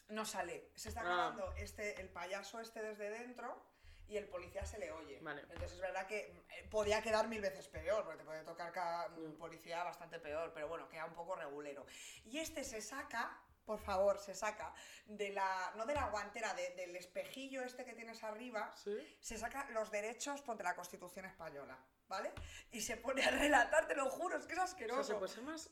No 0.09 0.25
sale. 0.25 0.69
Se 0.75 0.89
está 0.89 1.01
Ah. 1.01 1.05
grabando 1.05 1.55
este, 1.55 1.99
el 2.01 2.09
payaso 2.09 2.59
este 2.59 2.81
desde 2.81 3.09
dentro 3.09 3.65
y 4.07 4.17
el 4.17 4.27
policía 4.27 4.65
se 4.65 4.77
le 4.79 4.91
oye. 4.91 5.19
Vale. 5.21 5.41
Entonces 5.41 5.71
es 5.73 5.79
verdad 5.79 6.05
que 6.07 6.19
eh, 6.49 6.67
podía 6.69 7.01
quedar 7.01 7.27
mil 7.27 7.41
veces 7.41 7.67
peor, 7.67 8.03
porque 8.03 8.19
te 8.19 8.23
puede 8.25 8.43
tocar 8.43 8.71
cada 8.71 9.07
un 9.07 9.33
Mm. 9.33 9.37
policía 9.37 9.83
bastante 9.83 10.19
peor, 10.19 10.51
pero 10.53 10.67
bueno, 10.67 10.87
queda 10.89 11.05
un 11.05 11.13
poco 11.15 11.35
regulero. 11.35 11.85
Y 12.25 12.39
este 12.39 12.63
se 12.63 12.81
saca, 12.81 13.41
por 13.65 13.79
favor, 13.79 14.19
se 14.19 14.35
saca 14.35 14.73
de 15.07 15.29
la, 15.31 15.73
no 15.75 15.85
de 15.85 15.95
la 15.95 16.09
guantera, 16.09 16.53
de- 16.53 16.75
del 16.75 16.95
espejillo 16.95 17.63
este 17.63 17.83
que 17.83 17.93
tienes 17.93 18.23
arriba, 18.23 18.71
Sí. 18.75 19.17
se 19.19 19.37
saca 19.37 19.69
los 19.71 19.89
derechos 19.89 20.41
ponte 20.43 20.63
la 20.63 20.75
Constitución 20.75 21.25
española, 21.25 21.77
¿vale? 22.07 22.31
Y 22.71 22.81
se 22.81 22.97
pone 22.97 23.23
a 23.25 23.31
relatar, 23.31 23.87
te 23.87 23.95
lo 23.95 24.09
juro, 24.09 24.37
es 24.37 24.45
que 24.45 24.53
es 24.53 24.59
O 24.59 24.63
asqueroso. 24.63 25.03
sea, 25.03 25.15
se 25.15 25.19
puede 25.19 25.33
ser 25.33 25.43
más 25.43 25.69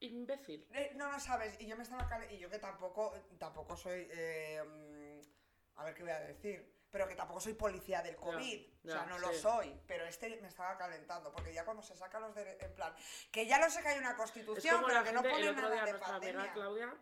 imbécil. 0.00 0.66
Eh, 0.74 0.92
no, 0.96 1.10
no 1.10 1.18
sabes, 1.20 1.56
y 1.60 1.66
yo 1.66 1.76
me 1.76 1.82
estaba 1.84 2.24
y 2.30 2.38
yo 2.38 2.50
que 2.50 2.58
tampoco, 2.58 3.14
tampoco 3.38 3.76
soy, 3.76 4.06
eh, 4.10 4.62
mm, 4.64 5.78
a 5.78 5.84
ver 5.84 5.94
qué 5.94 6.02
voy 6.02 6.12
a 6.12 6.20
decir, 6.20 6.75
pero 6.96 7.08
que 7.08 7.14
tampoco 7.14 7.40
soy 7.40 7.52
policía 7.52 8.00
del 8.00 8.16
COVID, 8.16 8.66
o 8.86 8.90
sea, 8.90 9.04
no 9.04 9.18
lo 9.18 9.30
soy, 9.34 9.78
pero 9.86 10.06
este 10.06 10.40
me 10.40 10.48
estaba 10.48 10.78
calentando, 10.78 11.30
porque 11.30 11.52
ya 11.52 11.62
cuando 11.62 11.82
se 11.82 11.94
saca 11.94 12.18
los 12.18 12.34
derechos, 12.34 12.62
en 12.62 12.74
plan, 12.74 12.94
que 13.30 13.46
ya 13.46 13.58
lo 13.58 13.68
sé 13.68 13.82
que 13.82 13.88
hay 13.88 13.98
una 13.98 14.16
constitución, 14.16 14.82
pero 14.86 15.04
que 15.04 15.12
no 15.12 15.22
pone 15.22 15.40
el 15.40 15.48
otro 15.48 15.68
nada 15.68 15.74
día 15.74 15.92
de 15.92 15.98
pandemia. 15.98 16.52
Claudia, 16.54 16.94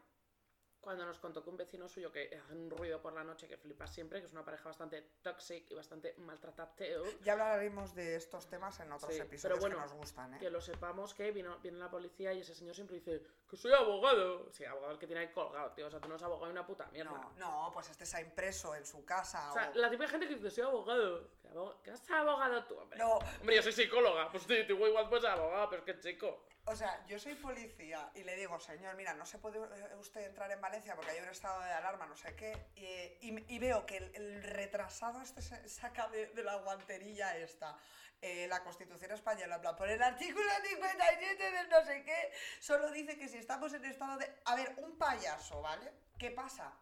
cuando 0.84 1.04
nos 1.04 1.18
contó 1.18 1.42
que 1.42 1.50
un 1.50 1.56
vecino 1.56 1.88
suyo 1.88 2.12
que 2.12 2.38
hace 2.40 2.52
un 2.52 2.70
ruido 2.70 3.00
por 3.00 3.12
la 3.14 3.24
noche 3.24 3.48
que 3.48 3.56
flipa 3.56 3.86
siempre, 3.86 4.20
que 4.20 4.26
es 4.26 4.32
una 4.32 4.44
pareja 4.44 4.64
bastante 4.68 5.00
tóxica 5.22 5.72
y 5.72 5.74
bastante 5.74 6.14
maltratateo, 6.18 7.04
Ya 7.22 7.32
hablaremos 7.32 7.94
de 7.94 8.16
estos 8.16 8.46
temas 8.48 8.78
en 8.80 8.92
otros 8.92 9.12
Sí, 9.14 9.20
episodios 9.20 9.42
pero 9.42 9.60
bueno, 9.60 9.76
que 9.76 9.82
nos 9.82 9.92
gustan, 9.94 10.34
¿eh? 10.34 10.38
que 10.38 10.50
lo 10.50 10.60
sepamos 10.60 11.14
que 11.14 11.32
vino, 11.32 11.58
viene 11.58 11.78
la 11.78 11.90
policía 11.90 12.32
y 12.32 12.40
ese 12.40 12.54
señor 12.54 12.74
siempre 12.74 12.96
dice 12.96 13.22
que 13.48 13.56
soy 13.56 13.72
abogado. 13.72 14.50
Sí, 14.52 14.64
abogado 14.64 14.92
el 14.92 14.98
que 14.98 15.06
tiene 15.06 15.22
ahí 15.22 15.32
colgado, 15.32 15.72
tío. 15.72 15.86
O 15.86 15.90
sea, 15.90 16.00
tú 16.00 16.08
no 16.08 16.14
eres 16.14 16.22
abogado 16.24 16.46
de 16.46 16.52
una 16.52 16.66
puta 16.66 16.86
mierda. 16.92 17.10
No, 17.12 17.32
no, 17.38 17.70
pues 17.72 17.88
este 17.90 18.04
se 18.06 18.16
ha 18.18 18.20
impreso 18.20 18.74
en 18.74 18.84
su 18.84 19.04
casa. 19.04 19.50
O 19.50 19.54
sea, 19.54 19.70
o- 19.74 19.78
la 19.78 19.90
típica 19.90 20.08
gente 20.10 20.28
que 20.28 20.34
dice 20.36 20.50
soy 20.50 20.64
abogado. 20.64 21.28
¿Qué, 21.42 21.48
abog- 21.48 21.80
¿Qué 21.82 21.90
has 21.90 22.10
abogado 22.10 22.64
tú, 22.64 22.78
hombre? 22.78 22.98
No, 22.98 23.14
Hombre, 23.40 23.56
yo 23.56 23.62
soy 23.62 23.72
psicóloga. 23.72 24.30
Pues 24.30 24.42
sí, 24.44 24.64
tú 24.66 24.74
igual 24.86 25.08
puedes 25.08 25.22
ser 25.24 25.32
abogado, 25.32 25.70
pero 25.70 25.84
es 25.84 25.94
que 25.94 26.00
chico. 26.00 26.44
O 26.66 26.74
sea, 26.74 27.04
yo 27.06 27.18
soy 27.18 27.34
policía 27.34 28.10
y 28.14 28.24
le 28.24 28.36
digo, 28.36 28.58
señor, 28.58 28.96
mira, 28.96 29.12
no 29.12 29.26
se 29.26 29.38
puede 29.38 29.58
eh, 29.58 29.96
usted 29.96 30.22
entrar 30.22 30.50
en 30.50 30.60
Valencia 30.62 30.96
porque 30.96 31.10
hay 31.10 31.20
un 31.20 31.28
estado 31.28 31.60
de 31.60 31.70
alarma, 31.70 32.06
no 32.06 32.16
sé 32.16 32.34
qué, 32.36 32.68
y, 33.20 33.58
veo 33.58 33.84
que 33.84 33.98
el, 33.98 34.42
retrasado 34.42 35.20
este 35.20 35.42
saca 35.42 36.08
de, 36.08 36.32
la 36.42 36.56
guanterilla 36.56 37.36
esta. 37.36 37.78
eh, 38.22 38.46
la 38.48 38.62
Constitución 38.62 39.10
Española, 39.10 39.60
plan, 39.60 39.76
por 39.76 39.90
el 39.90 40.02
artículo 40.02 40.48
57 40.62 41.50
del 41.50 41.68
no 41.68 41.84
sé 41.84 42.02
qué, 42.02 42.32
solo 42.60 42.90
dice 42.90 43.18
que 43.18 43.28
si 43.28 43.36
estamos 43.36 43.74
en 43.74 43.84
estado 43.84 44.16
de... 44.16 44.40
A 44.46 44.54
ver, 44.56 44.74
un 44.78 44.96
payaso, 44.96 45.60
¿vale? 45.60 45.92
¿Qué 46.18 46.30
pasa? 46.30 46.72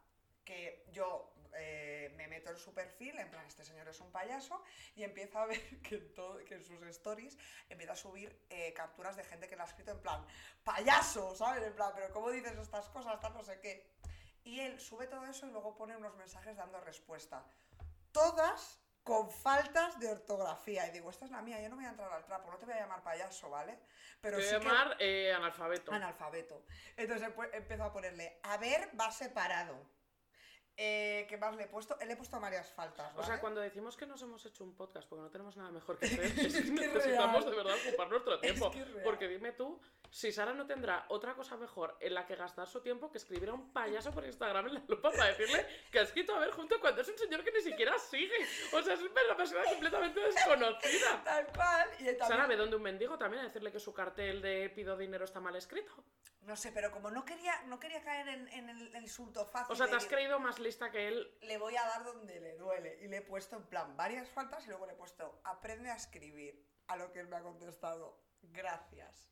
Que 0.44 0.84
yo 0.92 1.31
eh, 1.54 2.12
me 2.16 2.28
meto 2.28 2.50
en 2.50 2.56
su 2.58 2.72
perfil, 2.74 3.18
en 3.18 3.30
plan, 3.30 3.44
este 3.46 3.64
señor 3.64 3.88
es 3.88 4.00
un 4.00 4.10
payaso, 4.12 4.62
y 4.94 5.04
empiezo 5.04 5.38
a 5.38 5.46
ver 5.46 5.60
que 5.82 5.96
en, 5.96 6.14
todo, 6.14 6.38
que 6.44 6.54
en 6.54 6.64
sus 6.64 6.80
stories 6.88 7.36
empieza 7.68 7.92
a 7.92 7.96
subir 7.96 8.46
eh, 8.50 8.72
capturas 8.74 9.16
de 9.16 9.24
gente 9.24 9.48
que 9.48 9.56
le 9.56 9.62
ha 9.62 9.66
escrito 9.66 9.90
en 9.92 10.00
plan, 10.00 10.26
payaso, 10.64 11.34
¿sabes? 11.34 11.62
En 11.64 11.74
plan, 11.74 11.92
pero 11.94 12.12
¿cómo 12.12 12.30
dices 12.30 12.56
estas 12.58 12.88
cosas? 12.88 13.20
Tal, 13.20 13.34
no 13.34 13.42
sé 13.44 13.60
qué. 13.60 13.92
Y 14.44 14.60
él 14.60 14.80
sube 14.80 15.06
todo 15.06 15.24
eso 15.26 15.46
y 15.46 15.50
luego 15.50 15.76
pone 15.76 15.96
unos 15.96 16.14
mensajes 16.16 16.56
dando 16.56 16.80
respuesta. 16.80 17.44
Todas 18.12 18.78
con 19.04 19.30
faltas 19.30 19.98
de 19.98 20.08
ortografía. 20.10 20.86
Y 20.86 20.90
digo, 20.92 21.10
esta 21.10 21.24
es 21.24 21.30
la 21.32 21.42
mía, 21.42 21.60
yo 21.60 21.68
no 21.68 21.76
voy 21.76 21.84
a 21.84 21.88
entrar 21.90 22.12
al 22.12 22.24
trapo, 22.24 22.50
no 22.50 22.58
te 22.58 22.66
voy 22.66 22.74
a 22.74 22.80
llamar 22.80 23.02
payaso, 23.02 23.50
¿vale? 23.50 23.78
Pero 24.20 24.38
Te 24.38 24.42
voy 24.44 24.50
sí 24.50 24.54
a 24.56 24.58
que- 24.60 24.64
llamar 24.66 24.96
eh, 25.00 25.32
analfabeto. 25.32 25.92
analfabeto. 25.92 26.64
Entonces 26.96 27.28
empe- 27.28 27.50
empezó 27.52 27.84
a 27.84 27.92
ponerle, 27.92 28.38
a 28.44 28.56
ver, 28.58 28.90
va 28.98 29.10
separado. 29.10 29.84
Eh, 30.76 31.26
¿Qué 31.28 31.36
más 31.36 31.54
le 31.56 31.64
he 31.64 31.66
puesto? 31.66 31.96
Le 32.04 32.12
he 32.12 32.16
puesto 32.16 32.40
varias 32.40 32.72
faltas. 32.72 33.12
O 33.16 33.22
sea, 33.22 33.40
cuando 33.40 33.60
decimos 33.60 33.96
que 33.96 34.06
nos 34.06 34.22
hemos 34.22 34.44
hecho 34.46 34.64
un 34.64 34.74
podcast 34.74 35.06
porque 35.08 35.22
no 35.22 35.30
tenemos 35.30 35.56
nada 35.56 35.70
mejor 35.70 35.98
que 35.98 36.06
hacer, 36.06 36.20
es 36.24 36.32
que 36.34 36.46
Es 36.46 36.54
que 36.54 36.70
necesitamos 36.70 37.44
real. 37.44 37.50
de 37.50 37.56
verdad 37.62 37.76
ocupar 37.88 38.08
nuestro 38.08 38.40
tiempo. 38.40 38.72
es 38.74 38.86
porque 39.04 39.28
dime 39.28 39.52
tú, 39.52 39.78
si 40.12 40.30
Sara 40.30 40.52
no 40.52 40.66
tendrá 40.66 41.06
otra 41.08 41.34
cosa 41.34 41.56
mejor 41.56 41.96
en 41.98 42.12
la 42.12 42.26
que 42.26 42.36
gastar 42.36 42.68
su 42.68 42.82
tiempo 42.82 43.10
que 43.10 43.16
escribir 43.16 43.48
a 43.48 43.54
un 43.54 43.72
payaso 43.72 44.12
por 44.12 44.26
Instagram 44.26 44.66
en 44.66 44.74
la 44.74 44.80
lupa 44.86 45.10
para 45.10 45.28
decirle 45.28 45.66
que 45.90 46.00
ha 46.00 46.02
escrito 46.02 46.36
a 46.36 46.38
ver 46.38 46.50
junto 46.50 46.78
cuando 46.82 47.00
es 47.00 47.08
un 47.08 47.16
señor 47.16 47.42
que 47.42 47.50
ni 47.50 47.62
siquiera 47.62 47.98
sigue. 47.98 48.36
O 48.74 48.82
sea, 48.82 48.92
es 48.92 49.00
una 49.00 49.34
persona 49.34 49.64
completamente 49.64 50.20
desconocida. 50.20 51.22
Tal 51.24 51.46
cual. 51.46 51.88
Y 51.94 52.04
también- 52.04 52.28
Sara 52.28 52.46
ve 52.46 52.56
donde 52.56 52.76
un 52.76 52.82
mendigo 52.82 53.16
también 53.16 53.40
a 53.40 53.46
decirle 53.46 53.72
que 53.72 53.80
su 53.80 53.94
cartel 53.94 54.42
de 54.42 54.68
pido 54.68 54.98
dinero 54.98 55.24
está 55.24 55.40
mal 55.40 55.56
escrito. 55.56 56.04
No 56.42 56.56
sé, 56.56 56.72
pero 56.72 56.90
como 56.90 57.10
no 57.10 57.24
quería, 57.24 57.62
no 57.62 57.80
quería 57.80 58.02
caer 58.02 58.28
en, 58.28 58.48
en 58.48 58.68
el, 58.68 58.94
insulto 58.96 59.46
fácil. 59.46 59.72
O 59.72 59.74
sea, 59.74 59.86
te 59.86 59.96
has 59.96 60.04
creído 60.04 60.38
más 60.38 60.58
lista 60.58 60.90
que 60.90 61.08
él. 61.08 61.38
Le 61.40 61.56
voy 61.56 61.74
a 61.76 61.86
dar 61.86 62.04
donde 62.04 62.38
le 62.38 62.58
duele. 62.58 62.98
Y 63.00 63.08
le 63.08 63.18
he 63.18 63.22
puesto 63.22 63.56
en 63.56 63.66
plan 63.66 63.96
varias 63.96 64.28
faltas 64.28 64.66
y 64.66 64.68
luego 64.68 64.84
le 64.84 64.92
he 64.92 64.96
puesto 64.96 65.40
aprende 65.44 65.90
a 65.90 65.94
escribir. 65.94 66.70
A 66.88 66.96
lo 66.96 67.10
que 67.12 67.20
él 67.20 67.28
me 67.28 67.36
ha 67.36 67.42
contestado. 67.42 68.20
Gracias. 68.42 69.31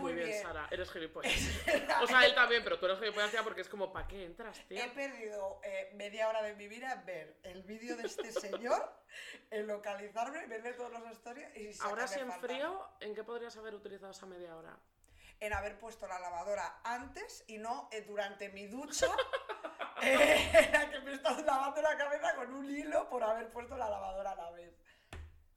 Muy, 0.00 0.12
bien, 0.14 0.42
Sara, 0.42 0.68
eres 0.70 0.90
gilipollas. 0.90 1.32
o 2.02 2.06
sea, 2.06 2.26
él 2.26 2.34
también, 2.34 2.62
pero 2.64 2.78
tú 2.78 2.86
eres 2.86 2.98
gilipollas 2.98 3.30
tía, 3.30 3.42
porque 3.42 3.60
es 3.60 3.68
como, 3.68 3.92
¿para 3.92 4.06
qué 4.06 4.24
entras, 4.24 4.58
tío? 4.66 4.82
He 4.82 4.88
perdido 4.90 5.60
eh, 5.62 5.90
media 5.94 6.28
hora 6.28 6.42
de 6.42 6.54
mi 6.54 6.68
vida 6.68 6.92
en 6.92 7.06
ver 7.06 7.40
el 7.42 7.62
vídeo 7.62 7.96
de 7.96 8.06
este 8.06 8.32
señor, 8.32 8.92
en 9.50 9.66
localizarme, 9.66 10.46
verle 10.46 10.72
todos 10.72 10.92
los 10.92 11.04
stories 11.12 11.56
y 11.56 11.82
Ahora, 11.82 12.06
si 12.06 12.20
en 12.20 12.32
frío, 12.32 12.88
¿en 13.00 13.14
qué 13.14 13.24
podrías 13.24 13.56
haber 13.56 13.74
utilizado 13.74 14.12
esa 14.12 14.26
media 14.26 14.56
hora? 14.56 14.78
En 15.40 15.52
haber 15.52 15.78
puesto 15.78 16.06
la 16.06 16.18
lavadora 16.18 16.80
antes 16.84 17.44
y 17.48 17.58
no 17.58 17.88
eh, 17.92 18.02
durante 18.02 18.48
mi 18.50 18.66
ducha. 18.66 19.06
eh, 20.02 20.50
en 20.52 20.72
la 20.72 20.90
que 20.90 21.00
me 21.00 21.12
estás 21.12 21.44
lavando 21.44 21.82
la 21.82 21.96
cabeza 21.96 22.34
con 22.34 22.54
un 22.54 22.70
hilo 22.70 23.08
por 23.08 23.22
haber 23.22 23.50
puesto 23.50 23.76
la 23.76 23.88
lavadora 23.88 24.32
a 24.32 24.36
la 24.36 24.50
vez. 24.52 24.74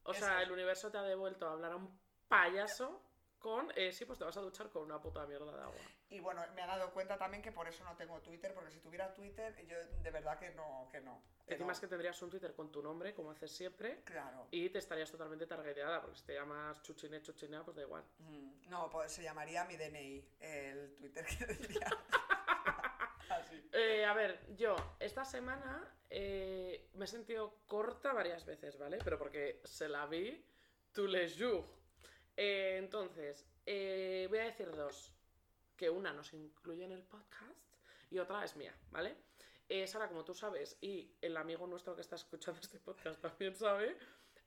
O 0.03 0.11
Eso 0.11 0.25
sea, 0.25 0.41
el 0.41 0.51
universo 0.51 0.89
te 0.89 0.97
ha 0.97 1.03
devuelto 1.03 1.47
a 1.47 1.51
hablar 1.51 1.73
a 1.73 1.75
un 1.75 1.99
payaso 2.27 3.06
con, 3.39 3.71
eh, 3.75 3.91
sí, 3.91 4.05
pues 4.05 4.17
te 4.19 4.25
vas 4.25 4.35
a 4.37 4.41
duchar 4.41 4.69
con 4.69 4.83
una 4.83 4.99
puta 4.99 5.25
mierda 5.25 5.51
de 5.55 5.61
agua. 5.61 5.75
Y 6.09 6.19
bueno, 6.19 6.41
me 6.55 6.61
ha 6.61 6.67
dado 6.67 6.91
cuenta 6.91 7.17
también 7.17 7.41
que 7.43 7.51
por 7.51 7.67
eso 7.67 7.83
no 7.83 7.95
tengo 7.95 8.19
Twitter, 8.21 8.53
porque 8.53 8.71
si 8.71 8.79
tuviera 8.79 9.13
Twitter, 9.13 9.55
yo 9.67 9.75
de 10.01 10.11
verdad 10.11 10.39
que 10.39 10.49
no, 10.51 10.87
que 10.91 11.01
no. 11.01 11.21
que 11.45 11.53
Encima 11.53 11.67
no. 11.67 11.73
es 11.73 11.79
que 11.79 11.87
tendrías 11.87 12.21
un 12.21 12.29
Twitter 12.29 12.53
con 12.55 12.71
tu 12.71 12.81
nombre, 12.81 13.13
como 13.13 13.31
haces 13.31 13.51
siempre, 13.51 14.01
Claro. 14.03 14.47
y 14.51 14.69
te 14.69 14.79
estarías 14.79 15.11
totalmente 15.11 15.45
targeteada, 15.45 16.01
porque 16.01 16.17
si 16.17 16.25
te 16.25 16.33
llamas 16.33 16.81
Chuchine, 16.81 17.21
Chuchina, 17.21 17.63
pues 17.63 17.75
da 17.75 17.83
igual. 17.83 18.03
Mm, 18.19 18.69
No, 18.69 18.89
pues 18.89 19.11
se 19.11 19.23
llamaría 19.23 19.63
mi 19.65 19.75
DNI, 19.77 20.25
el 20.39 20.95
Twitter 20.95 21.25
que 21.25 21.45
diría. 21.53 21.87
Así. 23.29 23.69
Eh, 23.73 24.05
a 24.05 24.13
ver, 24.13 24.39
yo 24.55 24.75
esta 24.99 25.25
semana 25.25 25.93
eh, 26.09 26.89
me 26.93 27.05
he 27.05 27.07
sentido 27.07 27.59
corta 27.67 28.13
varias 28.13 28.45
veces, 28.45 28.77
¿vale? 28.77 28.99
Pero 29.03 29.17
porque 29.19 29.61
se 29.65 29.89
la 29.89 30.05
vi 30.05 30.43
tous 30.93 31.09
les 31.09 31.37
jours. 31.37 31.65
Eh, 32.37 32.77
entonces, 32.77 33.45
eh, 33.65 34.27
voy 34.29 34.39
a 34.39 34.45
decir 34.45 34.71
dos. 34.71 35.13
Que 35.75 35.89
una 35.89 36.13
nos 36.13 36.33
incluye 36.33 36.85
en 36.85 36.91
el 36.91 37.03
podcast 37.03 37.67
y 38.09 38.19
otra 38.19 38.43
es 38.43 38.55
mía, 38.55 38.75
¿vale? 38.89 39.15
Eh, 39.69 39.85
Sara, 39.85 40.07
como 40.07 40.23
tú 40.23 40.33
sabes, 40.33 40.77
y 40.81 41.13
el 41.21 41.35
amigo 41.35 41.67
nuestro 41.67 41.95
que 41.95 42.01
está 42.01 42.15
escuchando 42.15 42.59
este 42.63 42.79
podcast 42.79 43.21
también 43.21 43.55
sabe, 43.55 43.97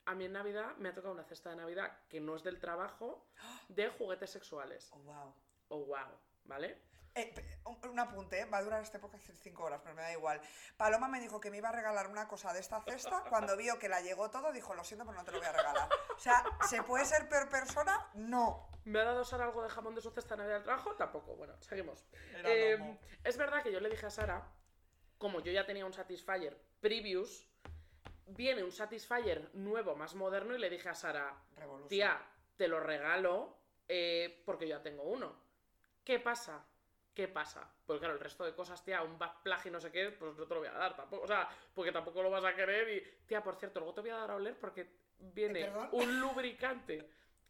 a 0.07 0.15
mí 0.15 0.25
en 0.25 0.33
Navidad 0.33 0.77
me 0.79 0.89
ha 0.89 0.95
tocado 0.95 1.13
una 1.13 1.25
cesta 1.25 1.51
de 1.51 1.57
Navidad 1.57 1.99
que 2.09 2.21
no 2.21 2.37
es 2.37 2.43
del 2.43 2.59
trabajo, 2.59 3.29
de 3.69 3.89
juguetes 3.89 4.31
sexuales. 4.31 4.91
Oh, 4.93 4.99
wow. 5.01 5.35
Oh, 5.69 5.85
wow, 5.85 6.19
¿vale? 6.45 6.90
Eh, 7.15 7.35
un, 7.65 7.91
un 7.91 7.99
apunte, 7.99 8.41
¿eh? 8.41 8.45
va 8.45 8.59
a 8.59 8.63
durar 8.63 8.83
este 8.83 8.99
podcast 8.99 9.29
5 9.43 9.65
horas, 9.65 9.81
pero 9.83 9.95
me 9.95 10.03
da 10.03 10.13
igual. 10.13 10.41
Paloma 10.77 11.09
me 11.09 11.21
dijo 11.21 11.41
que 11.41 11.51
me 11.51 11.57
iba 11.59 11.69
a 11.69 11.73
regalar 11.73 12.07
una 12.07 12.29
cosa 12.29 12.53
de 12.53 12.61
esta 12.61 12.81
cesta. 12.83 13.23
Cuando 13.29 13.57
vio 13.57 13.79
que 13.79 13.89
la 13.89 14.01
llegó 14.01 14.31
todo, 14.31 14.53
dijo: 14.53 14.75
Lo 14.75 14.85
siento, 14.85 15.05
pero 15.05 15.19
no 15.19 15.25
te 15.25 15.33
lo 15.33 15.39
voy 15.39 15.47
a 15.49 15.53
regalar. 15.53 15.89
O 16.17 16.19
sea, 16.19 16.45
¿se 16.69 16.83
puede 16.83 17.05
ser 17.05 17.29
peor 17.29 17.49
persona? 17.49 18.09
No. 18.15 18.69
¿Me 18.85 19.01
ha 19.01 19.05
dado 19.05 19.25
Sara 19.25 19.45
algo 19.45 19.63
de 19.63 19.69
jamón 19.71 19.95
de 19.95 20.01
su 20.01 20.11
cesta 20.11 20.35
de 20.35 20.39
Navidad 20.39 20.57
del 20.57 20.65
trabajo? 20.65 20.95
Tampoco. 20.97 21.35
Bueno, 21.37 21.55
seguimos. 21.61 22.05
Eh, 22.45 22.77
lomo. 22.79 22.99
es 23.25 23.37
verdad 23.37 23.63
que 23.63 23.73
yo 23.73 23.81
le 23.81 23.91
dije 23.91 24.07
a 24.07 24.11
Sara, 24.11 24.49
como 25.19 25.41
yo 25.41 25.53
ya 25.53 25.67
tenía 25.67 25.85
un 25.85 25.93
Satisfyer 25.93 26.57
previous, 26.81 27.47
viene 28.27 28.65
un 28.65 28.73
Satisfyer 28.73 29.51
nuevo, 29.55 29.97
más 29.97 30.15
moderno, 30.15 30.55
y 30.55 30.59
le 30.59 30.71
dije 30.71 30.89
a 30.89 30.95
Sara, 30.95 31.37
Revolución. 31.57 31.89
tía, 31.89 32.23
te 32.57 32.69
lo 32.69 32.81
regalo 32.81 33.59
eh, 33.89 34.43
porque 34.47 34.67
yo 34.67 34.77
ya 34.77 34.83
tengo 34.83 35.03
uno. 35.03 35.37
¿Qué 36.05 36.19
pasa? 36.21 36.65
¿Qué 37.15 37.29
pasa? 37.29 37.69
Pues 37.87 37.99
claro, 37.99 38.15
el 38.15 38.21
resto 38.21 38.45
de 38.45 38.55
cosas, 38.55 38.85
tía, 38.85 39.03
un 39.03 39.19
backplug 39.19 39.67
y 39.67 39.71
no 39.71 39.81
sé 39.81 39.91
qué, 39.91 40.11
pues 40.11 40.37
no 40.37 40.47
te 40.47 40.55
lo 40.55 40.61
voy 40.61 40.69
a 40.69 40.73
dar 40.73 40.97
tampoco. 40.97 41.25
O 41.25 41.27
sea, 41.27 41.49
porque 41.75 41.93
tampoco 41.93 42.23
lo 42.23 42.31
vas 42.31 42.45
a 42.45 42.55
querer 42.55 42.89
y... 42.89 43.27
Tía, 43.27 43.43
por 43.43 43.57
cierto, 43.57 43.81
luego 43.81 43.95
te 43.95 44.01
voy 44.01 44.11
a 44.11 44.17
dar 44.17 44.31
a 44.31 44.37
oler 44.37 44.57
porque 44.59 44.87
viene 45.19 45.65
¿Perdón? 45.65 45.89
un 45.93 46.21
lubricante 46.21 47.09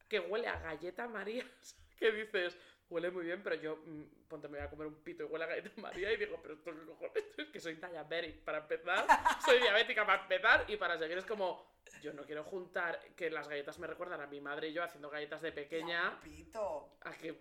que 0.09 0.19
huele 0.19 0.49
a 0.49 0.59
galleta 0.59 1.07
María, 1.07 1.45
que 1.99 2.11
dices, 2.11 2.57
huele 2.89 3.11
muy 3.11 3.25
bien, 3.27 3.43
pero 3.43 3.57
yo, 3.57 3.77
mm, 3.77 4.27
ponte, 4.29 4.49
me 4.49 4.59
voy 4.59 4.67
a 4.67 4.71
comer 4.71 4.87
un 4.87 5.03
pito 5.03 5.23
y 5.23 5.27
huele 5.27 5.45
a 5.45 5.49
galleta 5.49 5.71
María 5.77 6.13
y 6.13 6.17
digo, 6.17 6.39
pero 6.43 6.55
esto 6.55 6.73
qué 6.75 6.87
cojones, 6.87 7.25
es 7.39 7.49
que 7.49 7.61
soy 7.61 7.75
diabetic 7.75 8.43
para 8.43 8.59
empezar, 8.59 9.07
soy 9.45 9.61
diabética 9.61 10.05
para 10.05 10.23
empezar 10.23 10.65
y 10.69 10.77
para 10.77 10.99
seguir 10.99 11.19
es 11.19 11.27
como, 11.27 11.71
yo 12.03 12.13
no 12.13 12.25
quiero 12.25 12.45
juntar 12.45 13.01
que 13.15 13.31
las 13.31 13.49
galletas 13.49 13.79
me 13.79 13.87
recuerdan 13.87 14.21
a 14.21 14.27
mi 14.27 14.41
madre 14.41 14.69
y 14.69 14.73
yo 14.73 14.83
haciendo 14.83 15.11
galletas 15.11 15.43
de 15.43 15.53
pequeña. 15.53 16.21
Pito. 16.23 16.97
A 17.03 17.13
que. 17.13 17.37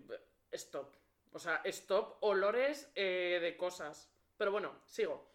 Stop. 0.52 0.96
O 1.32 1.40
sea, 1.40 1.62
stop 1.66 2.18
olores 2.22 2.92
eh, 2.96 3.40
de 3.42 3.58
cosas. 3.58 4.12
Pero 4.38 4.52
bueno, 4.52 4.82
sigo. 4.86 5.30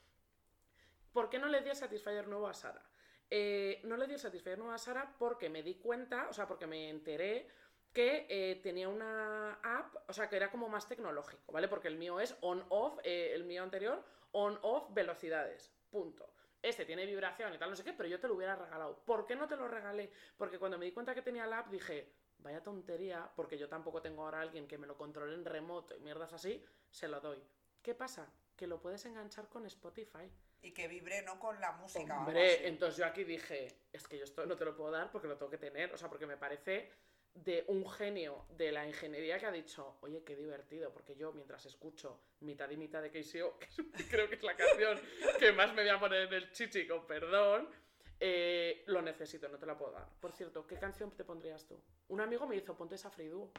¿Por 1.13 1.31
qué 1.31 1.39
no 1.39 1.49
le 1.49 1.61
di 1.61 1.71
el 1.71 1.77
Satisfyer 1.77 2.27
nuevo 2.27 2.49
a 2.49 2.55
Sara? 2.55 2.83
Eh, 3.31 3.81
no 3.85 3.97
le 3.97 4.07
di 4.07 4.15
el 4.15 4.19
Satisfyer 4.19 4.59
nuevo 4.59 4.73
a 4.73 4.79
Sara 4.79 5.15
porque 5.19 5.49
me 5.49 5.63
di 5.63 5.77
cuenta, 5.77 6.29
o 6.29 6.33
sea, 6.33 6.47
porque 6.47 6.67
me 6.67 6.91
enteré 6.91 7.49
que 7.93 8.27
eh, 8.29 8.57
tenía 8.57 8.89
una 8.89 9.55
app, 9.63 9.95
o 10.09 10.13
sea, 10.13 10.29
que 10.29 10.37
era 10.37 10.51
como 10.51 10.69
más 10.69 10.89
tecnológico, 10.89 11.53
¿vale? 11.53 11.69
Porque 11.69 11.87
el 11.87 11.97
mío 11.97 12.19
es 12.19 12.37
on-off, 12.41 12.99
el 13.05 13.45
mío 13.45 13.63
anterior, 13.63 14.05
on-off 14.33 14.93
velocidades. 14.93 15.73
Punto 15.91 16.34
este 16.65 16.87
tiene 16.87 17.05
vibración 17.05 17.53
y 17.53 17.59
tal, 17.59 17.71
no 17.71 17.77
sé 17.77 17.85
qué, 17.85 17.93
pero 17.93 18.09
yo 18.09 18.19
te 18.19 18.27
lo 18.27 18.35
hubiera 18.35 18.57
regalado. 18.57 18.97
¿Por 19.05 19.27
qué 19.27 19.37
no 19.37 19.47
te 19.47 19.55
lo 19.55 19.69
regalé? 19.69 20.11
Porque 20.37 20.59
cuando 20.59 20.79
me 20.79 20.87
di 20.87 20.93
cuenta 20.93 21.15
que 21.15 21.21
tenía 21.21 21.47
la 21.47 21.59
app 21.59 21.71
dije, 21.71 22.11
vaya 22.39 22.63
tontería, 22.63 23.31
porque 23.37 23.59
yo 23.59 23.69
tampoco 23.69 24.01
tengo 24.01 24.25
ahora 24.25 24.41
alguien 24.41 24.67
que 24.67 24.79
me 24.79 24.87
lo 24.87 24.97
controle 24.97 25.35
en 25.35 25.45
remoto 25.45 25.95
y 25.95 26.01
mierdas 26.01 26.33
así, 26.33 26.65
se 26.91 27.07
lo 27.07 27.21
doy. 27.21 27.43
¿Qué 27.83 27.95
pasa? 27.95 28.33
Que 28.57 28.67
lo 28.67 28.81
puedes 28.81 29.05
enganchar 29.05 29.49
con 29.49 29.67
Spotify. 29.67 30.31
Y 30.63 30.73
que 30.73 30.89
vibre 30.89 31.21
no 31.21 31.39
con 31.39 31.61
la 31.61 31.73
música. 31.73 32.19
Hombre, 32.19 32.67
entonces 32.67 32.97
yo 32.97 33.05
aquí 33.05 33.25
dije, 33.25 33.81
es 33.93 34.09
que 34.09 34.17
yo 34.17 34.25
esto 34.25 34.47
no 34.47 34.57
te 34.57 34.65
lo 34.65 34.75
puedo 34.75 34.91
dar 34.91 35.11
porque 35.13 35.29
lo 35.29 35.37
tengo 35.37 35.51
que 35.51 35.59
tener, 35.59 35.93
o 35.93 35.99
sea, 35.99 36.09
porque 36.09 36.27
me 36.27 36.39
parece 36.39 36.91
de 37.35 37.65
un 37.69 37.89
genio 37.91 38.45
de 38.57 38.71
la 38.71 38.87
ingeniería 38.87 39.39
que 39.39 39.47
ha 39.47 39.53
dicho, 39.53 39.97
oye, 40.01 40.23
qué 40.25 40.37
divertido, 40.37 40.93
porque 40.93 41.17
yo 41.17 41.33
mientras 41.33 41.67
escucho 41.67 42.21
mitad 42.41 42.71
y 42.71 42.77
mitad 42.77 43.03
de 43.03 43.11
KCO, 43.11 43.59
que 43.97 44.09
creo 44.09 44.29
que 44.29 44.37
es 44.37 44.43
la 44.43 44.57
canción 44.57 44.99
que 45.39 45.53
más 45.53 45.75
me 45.75 45.83
voy 45.83 45.91
a 45.91 45.99
poner 45.99 46.23
en 46.29 46.35
el 46.35 46.53
chichi, 46.53 46.87
con 46.87 47.07
perdón, 47.07 47.69
eh, 48.21 48.85
lo 48.87 49.03
necesito, 49.03 49.49
no 49.49 49.59
te 49.59 49.67
la 49.67 49.77
puedo 49.77 49.93
dar. 49.93 50.09
Por 50.21 50.33
cierto, 50.33 50.67
¿qué 50.67 50.79
canción 50.79 51.11
te 51.11 51.25
pondrías 51.25 51.67
tú? 51.67 51.81
Un 52.09 52.21
amigo 52.21 52.47
me 52.47 52.57
hizo, 52.57 52.77
ponte 52.77 52.95
esa 52.95 53.11
Fridu. 53.11 53.51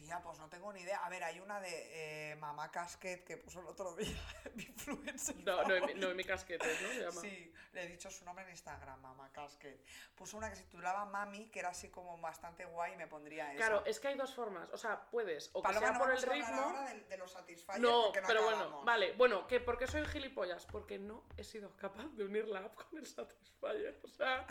Tía, 0.00 0.18
pues 0.22 0.38
no 0.38 0.48
tengo 0.48 0.72
ni 0.72 0.80
idea. 0.80 1.04
A 1.04 1.10
ver, 1.10 1.22
hay 1.22 1.40
una 1.40 1.60
de 1.60 2.30
eh, 2.30 2.36
Mamá 2.36 2.70
Casquet 2.70 3.22
que 3.22 3.36
puso 3.36 3.60
el 3.60 3.66
otro 3.66 3.94
día 3.96 4.16
mi 4.54 4.62
influencer. 4.62 5.36
No, 5.44 5.62
no, 5.64 5.74
no, 5.94 6.14
mi 6.14 6.24
Casquet, 6.24 6.62
¿no? 7.04 7.12
Sí, 7.12 7.52
le 7.72 7.84
he 7.84 7.86
dicho 7.86 8.10
su 8.10 8.24
nombre 8.24 8.44
en 8.44 8.50
Instagram, 8.50 8.98
Mamá 9.00 9.30
Casquet. 9.30 9.84
Puso 10.14 10.38
una 10.38 10.48
que 10.48 10.56
se 10.56 10.62
titulaba 10.62 11.04
Mami, 11.04 11.50
que 11.50 11.58
era 11.58 11.68
así 11.68 11.90
como 11.90 12.18
bastante 12.18 12.64
guay 12.64 12.94
y 12.94 12.96
me 12.96 13.06
pondría 13.06 13.52
esa. 13.52 13.66
Claro, 13.66 13.84
es 13.84 14.00
que 14.00 14.08
hay 14.08 14.16
dos 14.16 14.34
formas. 14.34 14.70
O 14.72 14.78
sea, 14.78 15.08
puedes, 15.10 15.50
o 15.52 15.62
que 15.62 15.74
sea 15.74 15.98
por 15.98 16.10
el 16.10 16.22
ritmo. 16.22 16.62
Ahora 16.62 16.84
de, 16.94 17.00
de 17.00 17.16
los 17.18 17.36
no, 17.78 18.12
pero 18.26 18.44
bueno, 18.44 18.82
vale. 18.84 19.12
Bueno, 19.12 19.46
¿que 19.46 19.60
¿por 19.60 19.76
qué 19.76 19.86
soy 19.86 20.06
gilipollas? 20.06 20.64
Porque 20.64 20.98
no 20.98 21.24
he 21.36 21.44
sido 21.44 21.76
capaz 21.76 22.08
de 22.16 22.24
unir 22.24 22.48
la 22.48 22.60
app 22.60 22.74
con 22.74 22.98
el 22.98 23.06
Satisfyer. 23.06 24.00
O 24.02 24.08
sea. 24.08 24.46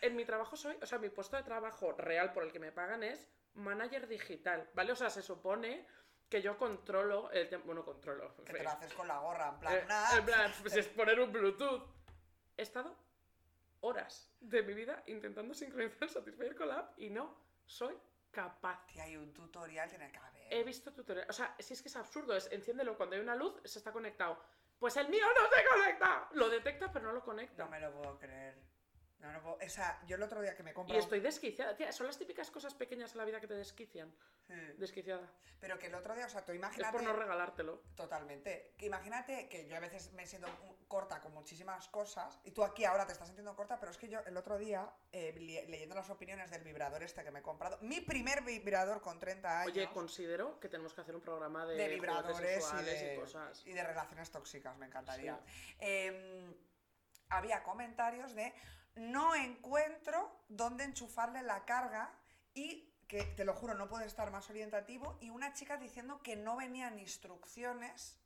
en 0.00 0.16
mi 0.16 0.24
trabajo 0.24 0.56
soy, 0.56 0.76
o 0.80 0.86
sea, 0.86 0.98
mi 0.98 1.08
puesto 1.08 1.36
de 1.36 1.42
trabajo 1.42 1.92
real 1.92 2.32
por 2.32 2.44
el 2.44 2.52
que 2.52 2.60
me 2.60 2.72
pagan 2.72 3.02
es 3.02 3.26
manager 3.58 4.06
digital, 4.06 4.68
¿vale? 4.74 4.92
O 4.92 4.96
sea, 4.96 5.10
se 5.10 5.22
supone 5.22 5.86
que 6.28 6.42
yo 6.42 6.56
controlo 6.56 7.30
el 7.30 7.48
Bueno, 7.58 7.84
controlo. 7.84 8.34
Que 8.44 8.52
te 8.52 8.62
lo 8.62 8.70
haces 8.70 8.92
con 8.94 9.08
la 9.08 9.18
gorra, 9.18 9.48
en 9.48 9.58
plan, 9.58 9.74
eh, 9.74 10.18
En 10.18 10.24
plan, 10.24 10.52
pues 10.60 10.76
es 10.76 10.86
poner 10.88 11.20
un 11.20 11.32
Bluetooth. 11.32 11.82
He 12.56 12.62
estado 12.62 12.96
horas 13.80 14.30
de 14.40 14.62
mi 14.62 14.74
vida 14.74 15.02
intentando 15.06 15.54
sincronizar 15.54 16.08
Satisfyer 16.08 16.56
con 16.56 16.68
la 16.68 16.80
app 16.80 16.98
y 16.98 17.10
no 17.10 17.36
soy 17.64 17.96
capaz. 18.30 18.84
Y 18.94 19.00
hay 19.00 19.16
un 19.16 19.32
tutorial, 19.32 19.88
tiene 19.88 20.10
que 20.10 20.18
haber. 20.18 20.28
He 20.50 20.64
visto 20.64 20.92
tutorial. 20.92 21.26
O 21.28 21.32
sea, 21.32 21.54
si 21.58 21.74
es 21.74 21.82
que 21.82 21.88
es 21.88 21.96
absurdo, 21.96 22.36
es 22.36 22.50
enciéndelo 22.50 22.96
cuando 22.96 23.16
hay 23.16 23.22
una 23.22 23.36
luz, 23.36 23.54
se 23.64 23.78
está 23.78 23.92
conectado. 23.92 24.42
Pues 24.78 24.96
el 24.96 25.08
mío 25.08 25.26
no 25.26 25.48
se 25.48 25.64
conecta. 25.68 26.28
Lo 26.32 26.48
detecta, 26.48 26.92
pero 26.92 27.06
no 27.06 27.12
lo 27.12 27.24
conecta. 27.24 27.64
No 27.64 27.70
me 27.70 27.80
lo 27.80 27.92
puedo 27.92 28.18
creer. 28.18 28.56
No, 29.20 29.32
no 29.32 29.52
o 29.52 29.68
sea, 29.68 30.00
yo 30.06 30.16
el 30.16 30.22
otro 30.22 30.40
día 30.40 30.54
que 30.54 30.62
me 30.62 30.72
compré. 30.72 30.96
Y 30.96 30.98
estoy 30.98 31.20
desquiciada. 31.20 31.76
Tía, 31.76 31.92
son 31.92 32.06
las 32.06 32.18
típicas 32.18 32.50
cosas 32.50 32.74
pequeñas 32.74 33.12
en 33.12 33.18
la 33.18 33.24
vida 33.24 33.40
que 33.40 33.48
te 33.48 33.54
desquician. 33.54 34.14
Desquiciada. 34.76 35.30
Pero 35.60 35.78
que 35.78 35.88
el 35.88 35.94
otro 35.94 36.14
día, 36.14 36.26
o 36.26 36.28
sea, 36.28 36.44
tú 36.44 36.52
imagínate. 36.52 36.96
Es 36.96 37.02
por 37.02 37.02
no 37.02 37.18
regalártelo. 37.18 37.82
Totalmente. 37.94 38.74
Imagínate 38.78 39.48
que 39.48 39.66
yo 39.66 39.76
a 39.76 39.80
veces 39.80 40.12
me 40.12 40.26
siento 40.26 40.48
corta 40.86 41.20
con 41.20 41.34
muchísimas 41.34 41.88
cosas. 41.88 42.40
Y 42.44 42.52
tú 42.52 42.64
aquí 42.64 42.84
ahora 42.84 43.06
te 43.06 43.12
estás 43.12 43.28
sintiendo 43.28 43.54
corta, 43.54 43.78
pero 43.78 43.92
es 43.92 43.98
que 43.98 44.08
yo 44.08 44.20
el 44.24 44.36
otro 44.36 44.56
día, 44.56 44.90
eh, 45.12 45.34
leyendo 45.68 45.94
las 45.94 46.08
opiniones 46.10 46.50
del 46.50 46.62
vibrador 46.62 47.02
este 47.02 47.22
que 47.22 47.30
me 47.30 47.40
he 47.40 47.42
comprado, 47.42 47.78
mi 47.82 48.00
primer 48.00 48.42
vibrador 48.42 49.00
con 49.00 49.18
30 49.18 49.60
años. 49.60 49.72
Oye, 49.72 49.88
considero 49.92 50.58
que 50.60 50.68
tenemos 50.68 50.94
que 50.94 51.02
hacer 51.02 51.14
un 51.14 51.20
programa 51.20 51.66
de, 51.66 51.76
de 51.76 51.88
vibradores 51.88 52.72
y 52.80 52.84
de, 52.84 53.14
y, 53.14 53.18
cosas. 53.18 53.66
y 53.66 53.72
de 53.72 53.82
relaciones 53.82 54.30
tóxicas, 54.30 54.76
me 54.78 54.86
encantaría. 54.86 55.38
Em, 55.78 56.54
había 57.28 57.62
comentarios 57.62 58.34
de 58.34 58.54
no 58.98 59.34
encuentro 59.34 60.44
dónde 60.48 60.84
enchufarle 60.84 61.42
la 61.42 61.64
carga 61.64 62.12
y 62.54 62.88
que 63.08 63.24
te 63.24 63.44
lo 63.44 63.54
juro, 63.54 63.74
no 63.74 63.88
puede 63.88 64.06
estar 64.06 64.30
más 64.30 64.48
orientativo. 64.50 65.18
Y 65.20 65.30
una 65.30 65.54
chica 65.54 65.76
diciendo 65.78 66.20
que 66.22 66.36
no 66.36 66.56
venían 66.56 66.98
instrucciones. 66.98 68.20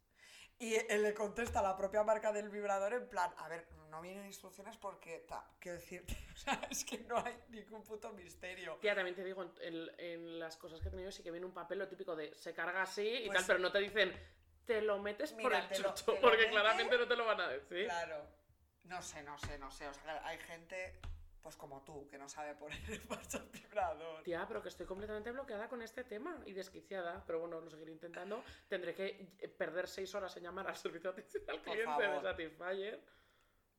Y 0.59 0.75
él 0.75 1.03
le 1.03 1.14
contesta 1.14 1.61
a 1.61 1.62
la 1.62 1.77
propia 1.77 2.05
marca 2.05 2.33
del 2.33 2.49
vibrador 2.49 2.93
en 2.95 3.09
plan, 3.09 3.33
a 3.39 3.49
ver, 3.49 3.66
no 3.91 4.01
vienen 4.01 4.27
instrucciones 4.27 4.77
porque, 4.77 5.25
ta, 5.29 5.45
quiero 5.59 5.79
decirte, 5.79 6.16
o 6.35 6.37
sea, 6.37 6.61
es 6.70 6.85
que 6.85 6.99
no 6.99 7.18
hay 7.18 7.37
ningún 7.49 7.83
puto 7.83 8.12
misterio. 8.12 8.77
Tía, 8.77 8.95
también 8.95 9.16
te 9.16 9.25
digo, 9.25 9.45
en, 9.61 10.39
las 10.39 10.57
cosas 10.57 10.81
que 10.81 10.89
he 10.89 10.91
tenido 10.91 11.11
sí 11.11 11.23
que 11.23 11.31
viene 11.31 11.47
un 11.47 11.53
papel 11.53 11.79
lo 11.79 11.89
típico 11.89 12.14
de 12.14 12.35
se 12.35 12.55
carga 12.55 12.83
así 12.83 13.07
y 13.07 13.27
pues 13.27 13.39
tal, 13.39 13.47
pero 13.47 13.59
no 13.59 13.73
te 13.73 13.81
dicen, 13.81 14.12
te 14.64 14.83
lo 14.83 14.99
metes 14.99 15.33
por 15.33 15.53
el 15.53 15.68
chucho, 15.70 16.16
porque 16.20 16.49
claramente 16.49 16.97
no 16.97 17.09
te 17.09 17.16
lo 17.16 17.27
van 17.27 17.41
a 17.41 17.49
decir. 17.49 17.87
Claro. 17.87 18.41
No 18.85 19.01
sé, 19.03 19.22
no 19.22 19.39
sé, 19.39 19.59
no 19.59 19.70
sé. 19.70 19.87
O 19.89 19.95
sea, 19.95 20.26
hay 20.26 20.39
gente, 20.39 21.01
pues 21.41 21.57
como 21.57 21.83
tú, 21.83 22.07
que 22.09 22.18
no 22.18 22.28
sabe 22.28 22.55
poner 22.55 22.78
el 22.91 23.03
marcha 23.09 23.39
vibrador. 23.53 24.22
Tía, 24.22 24.45
pero 24.47 24.62
que 24.62 24.68
estoy 24.68 24.87
completamente 24.87 25.30
bloqueada 25.30 25.68
con 25.68 25.83
este 25.83 26.05
tema 26.05 26.41
y 26.47 26.53
desquiciada. 26.53 27.24
Pero 27.26 27.41
bueno, 27.41 27.61
lo 27.61 27.70
seguiré 27.70 27.93
intentando. 27.93 28.43
Tendré 28.68 28.95
que 28.95 29.53
perder 29.57 29.89
seis 29.89 30.14
horas 30.14 30.37
en 30.37 30.45
llamar 30.45 30.68
al 30.68 30.76
servicio 30.76 31.12
de 31.12 31.20
atención 31.20 31.45
al 31.49 31.62
cliente 31.62 32.03
de 32.03 32.20
Satisfyer. 32.20 33.05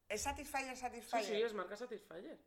¿Es 0.08 0.22
Satisfyer 0.22 0.78
Satisfyer? 0.78 1.24
Sí, 1.24 1.36
sí, 1.36 1.41
es 1.41 1.54
marca 1.54 1.76
Satisfyer. 1.76 2.39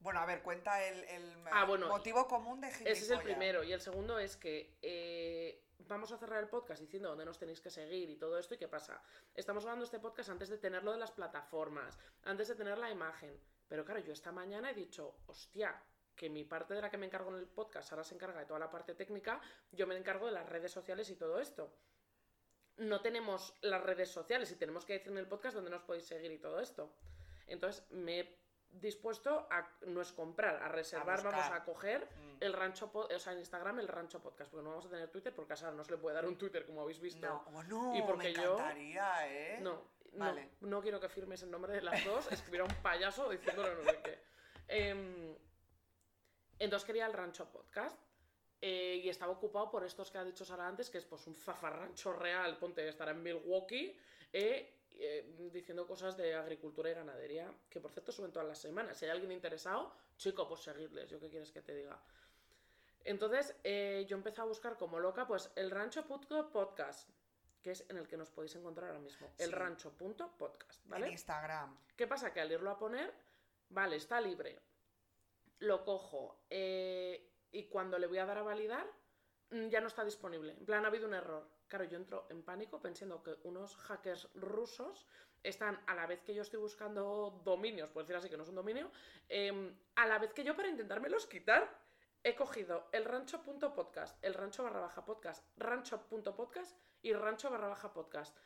Bueno, 0.00 0.20
a 0.20 0.26
ver, 0.26 0.42
cuenta 0.42 0.82
el, 0.82 1.44
ah, 1.52 1.66
motivo 1.66 2.26
común 2.26 2.60
de 2.62 2.68
Ese 2.68 2.92
es 2.92 3.10
el 3.10 3.20
primero. 3.20 3.62
Y 3.62 3.72
el 3.72 3.82
segundo 3.82 4.18
es 4.18 4.36
que 4.36 4.78
eh, 4.80 5.62
vamos 5.88 6.12
a 6.12 6.18
cerrar 6.18 6.42
el 6.42 6.48
podcast 6.48 6.80
diciendo 6.80 7.08
dónde 7.08 7.24
nos 7.24 7.38
tenéis 7.38 7.60
que 7.60 7.70
seguir 7.70 8.10
y 8.10 8.16
todo 8.16 8.38
esto. 8.38 8.54
¿Y 8.54 8.58
qué 8.58 8.68
pasa? 8.68 9.02
Estamos 9.34 9.64
grabando 9.64 9.84
este 9.84 9.98
podcast 9.98 10.30
antes 10.30 10.48
de 10.48 10.58
tenerlo 10.58 10.92
de 10.92 10.98
las 10.98 11.10
plataformas, 11.10 11.98
antes 12.24 12.48
de 12.48 12.54
tener 12.54 12.78
la 12.78 12.90
imagen. 12.90 13.38
Pero 13.68 13.84
claro, 13.84 14.00
yo 14.00 14.12
esta 14.12 14.32
mañana 14.32 14.70
he 14.70 14.74
dicho, 14.74 15.20
hostia, 15.26 15.82
que 16.16 16.28
mi 16.28 16.44
parte 16.44 16.74
de 16.74 16.82
la 16.82 16.90
que 16.90 16.98
me 16.98 17.06
encargo 17.06 17.30
en 17.30 17.38
el 17.38 17.46
podcast 17.46 17.92
ahora 17.92 18.04
se 18.04 18.14
encarga 18.14 18.40
de 18.40 18.46
toda 18.46 18.58
la 18.58 18.70
parte 18.70 18.94
técnica, 18.94 19.40
yo 19.72 19.86
me 19.86 19.96
encargo 19.96 20.26
de 20.26 20.32
las 20.32 20.48
redes 20.48 20.72
sociales 20.72 21.08
y 21.10 21.16
todo 21.16 21.38
esto. 21.38 21.72
No 22.76 23.00
tenemos 23.00 23.54
las 23.62 23.82
redes 23.82 24.10
sociales 24.10 24.50
y 24.50 24.56
tenemos 24.56 24.84
que 24.84 24.94
decir 24.94 25.12
en 25.12 25.18
el 25.18 25.28
podcast 25.28 25.54
dónde 25.54 25.70
nos 25.70 25.82
podéis 25.82 26.06
seguir 26.06 26.30
y 26.32 26.38
todo 26.38 26.60
esto. 26.60 26.92
Entonces 27.46 27.90
me 27.90 28.20
he 28.20 28.39
dispuesto 28.72 29.46
a, 29.50 29.68
no 29.86 30.00
es 30.00 30.12
comprar, 30.12 30.62
a 30.62 30.68
reservar, 30.68 31.22
vamos 31.22 31.46
a 31.50 31.64
coger 31.64 32.04
mm. 32.04 32.36
el 32.40 32.52
rancho, 32.52 32.90
o 32.92 33.18
sea, 33.18 33.32
en 33.32 33.40
Instagram 33.40 33.80
el 33.80 33.88
rancho 33.88 34.20
podcast, 34.20 34.50
porque 34.50 34.64
no 34.64 34.70
vamos 34.70 34.86
a 34.86 34.90
tener 34.90 35.08
Twitter, 35.08 35.34
porque 35.34 35.52
a 35.52 35.56
Sara 35.56 35.72
no 35.72 35.84
se 35.84 35.92
le 35.92 35.98
puede 35.98 36.14
dar 36.14 36.26
un 36.26 36.36
Twitter, 36.36 36.64
como 36.64 36.82
habéis 36.82 37.00
visto. 37.00 37.26
No, 37.26 37.44
oh, 37.54 37.62
no 37.64 37.96
y 37.96 38.02
porque 38.02 38.24
me 38.24 38.30
encantaría, 38.30 39.28
¿eh? 39.28 39.58
No, 39.60 39.82
vale. 40.12 40.50
no, 40.60 40.80
quiero 40.80 41.00
que 41.00 41.08
firmes 41.08 41.42
el 41.42 41.50
nombre 41.50 41.74
de 41.74 41.82
las 41.82 42.04
dos, 42.04 42.30
escribiera 42.32 42.64
un 42.64 42.74
payaso 42.82 43.28
diciéndolo 43.28 43.74
no 43.74 43.84
sé 43.84 44.00
qué. 44.02 44.18
Em, 44.68 45.36
entonces 46.58 46.86
quería 46.86 47.06
el 47.06 47.12
rancho 47.12 47.50
podcast. 47.50 47.98
Eh, 48.62 49.00
y 49.02 49.08
estaba 49.08 49.32
ocupado 49.32 49.70
por 49.70 49.84
estos 49.84 50.10
que 50.10 50.18
ha 50.18 50.24
dicho 50.24 50.44
Sara 50.44 50.68
antes, 50.68 50.90
que 50.90 50.98
es 50.98 51.06
pues 51.06 51.26
un 51.26 51.34
zafarrancho 51.34 52.12
real, 52.12 52.58
ponte, 52.58 52.86
estará 52.86 53.12
en 53.12 53.22
Milwaukee, 53.22 53.98
eh, 54.34 54.79
eh, 55.00 55.50
diciendo 55.52 55.86
cosas 55.86 56.16
de 56.16 56.34
agricultura 56.34 56.90
y 56.90 56.94
ganadería, 56.94 57.52
que 57.68 57.80
por 57.80 57.90
cierto 57.90 58.12
suben 58.12 58.32
todas 58.32 58.46
las 58.46 58.58
semanas. 58.58 58.98
Si 58.98 59.06
hay 59.06 59.10
alguien 59.10 59.32
interesado, 59.32 59.92
chico, 60.16 60.46
pues 60.46 60.60
seguirles, 60.60 61.08
yo 61.08 61.18
qué 61.18 61.28
quieres 61.28 61.50
que 61.50 61.62
te 61.62 61.74
diga. 61.74 61.98
Entonces, 63.04 63.56
eh, 63.64 64.04
yo 64.08 64.16
empecé 64.16 64.40
a 64.42 64.44
buscar 64.44 64.76
como 64.76 65.00
loca, 65.00 65.26
pues 65.26 65.50
el 65.56 65.70
Rancho 65.70 66.06
Podcast, 66.06 67.08
que 67.62 67.72
es 67.72 67.84
en 67.88 67.96
el 67.96 68.06
que 68.06 68.16
nos 68.16 68.30
podéis 68.30 68.54
encontrar 68.56 68.88
ahora 68.88 69.00
mismo. 69.00 69.32
El 69.38 69.52
rancho.podcast, 69.52 70.86
¿vale? 70.86 71.06
En 71.06 71.12
Instagram. 71.12 71.78
¿Qué 71.96 72.06
pasa? 72.06 72.32
Que 72.32 72.40
al 72.40 72.52
irlo 72.52 72.70
a 72.70 72.78
poner, 72.78 73.12
vale, 73.68 73.96
está 73.96 74.20
libre. 74.20 74.58
Lo 75.58 75.84
cojo. 75.84 76.44
Eh, 76.48 77.30
y 77.52 77.64
cuando 77.64 77.98
le 77.98 78.06
voy 78.06 78.18
a 78.18 78.26
dar 78.26 78.38
a 78.38 78.42
validar, 78.42 78.86
mm, 79.50 79.68
ya 79.68 79.80
no 79.80 79.88
está 79.88 80.04
disponible. 80.04 80.52
En 80.52 80.64
plan, 80.64 80.84
ha 80.84 80.88
habido 80.88 81.06
un 81.06 81.14
error. 81.14 81.46
Claro, 81.70 81.84
yo 81.84 81.98
entro 81.98 82.26
en 82.30 82.42
pánico 82.42 82.80
pensando 82.82 83.22
que 83.22 83.36
unos 83.44 83.76
hackers 83.76 84.28
rusos 84.34 85.06
están, 85.44 85.80
a 85.86 85.94
la 85.94 86.04
vez 86.04 86.20
que 86.20 86.34
yo 86.34 86.42
estoy 86.42 86.58
buscando 86.58 87.40
dominios, 87.44 87.88
por 87.90 88.02
decir 88.02 88.16
así 88.16 88.28
que 88.28 88.36
no 88.36 88.42
es 88.42 88.48
un 88.48 88.56
dominio, 88.56 88.90
em, 89.28 89.72
a 89.94 90.06
la 90.06 90.18
vez 90.18 90.32
que 90.32 90.42
yo 90.42 90.56
para 90.56 90.68
intentármelos 90.68 91.26
quitar, 91.26 91.70
he 92.24 92.34
cogido 92.34 92.88
el 92.90 93.04
rancho.podcast, 93.04 94.18
el 94.24 94.34
rancho 94.34 94.64
barra 94.64 94.80
baja 94.80 95.04
podcast, 95.04 95.46
rancho.podcast 95.58 96.76
y 97.02 97.12
rancho 97.12 97.50
barra 97.50 97.68
baja 97.68 97.92
podcast. 97.92 98.36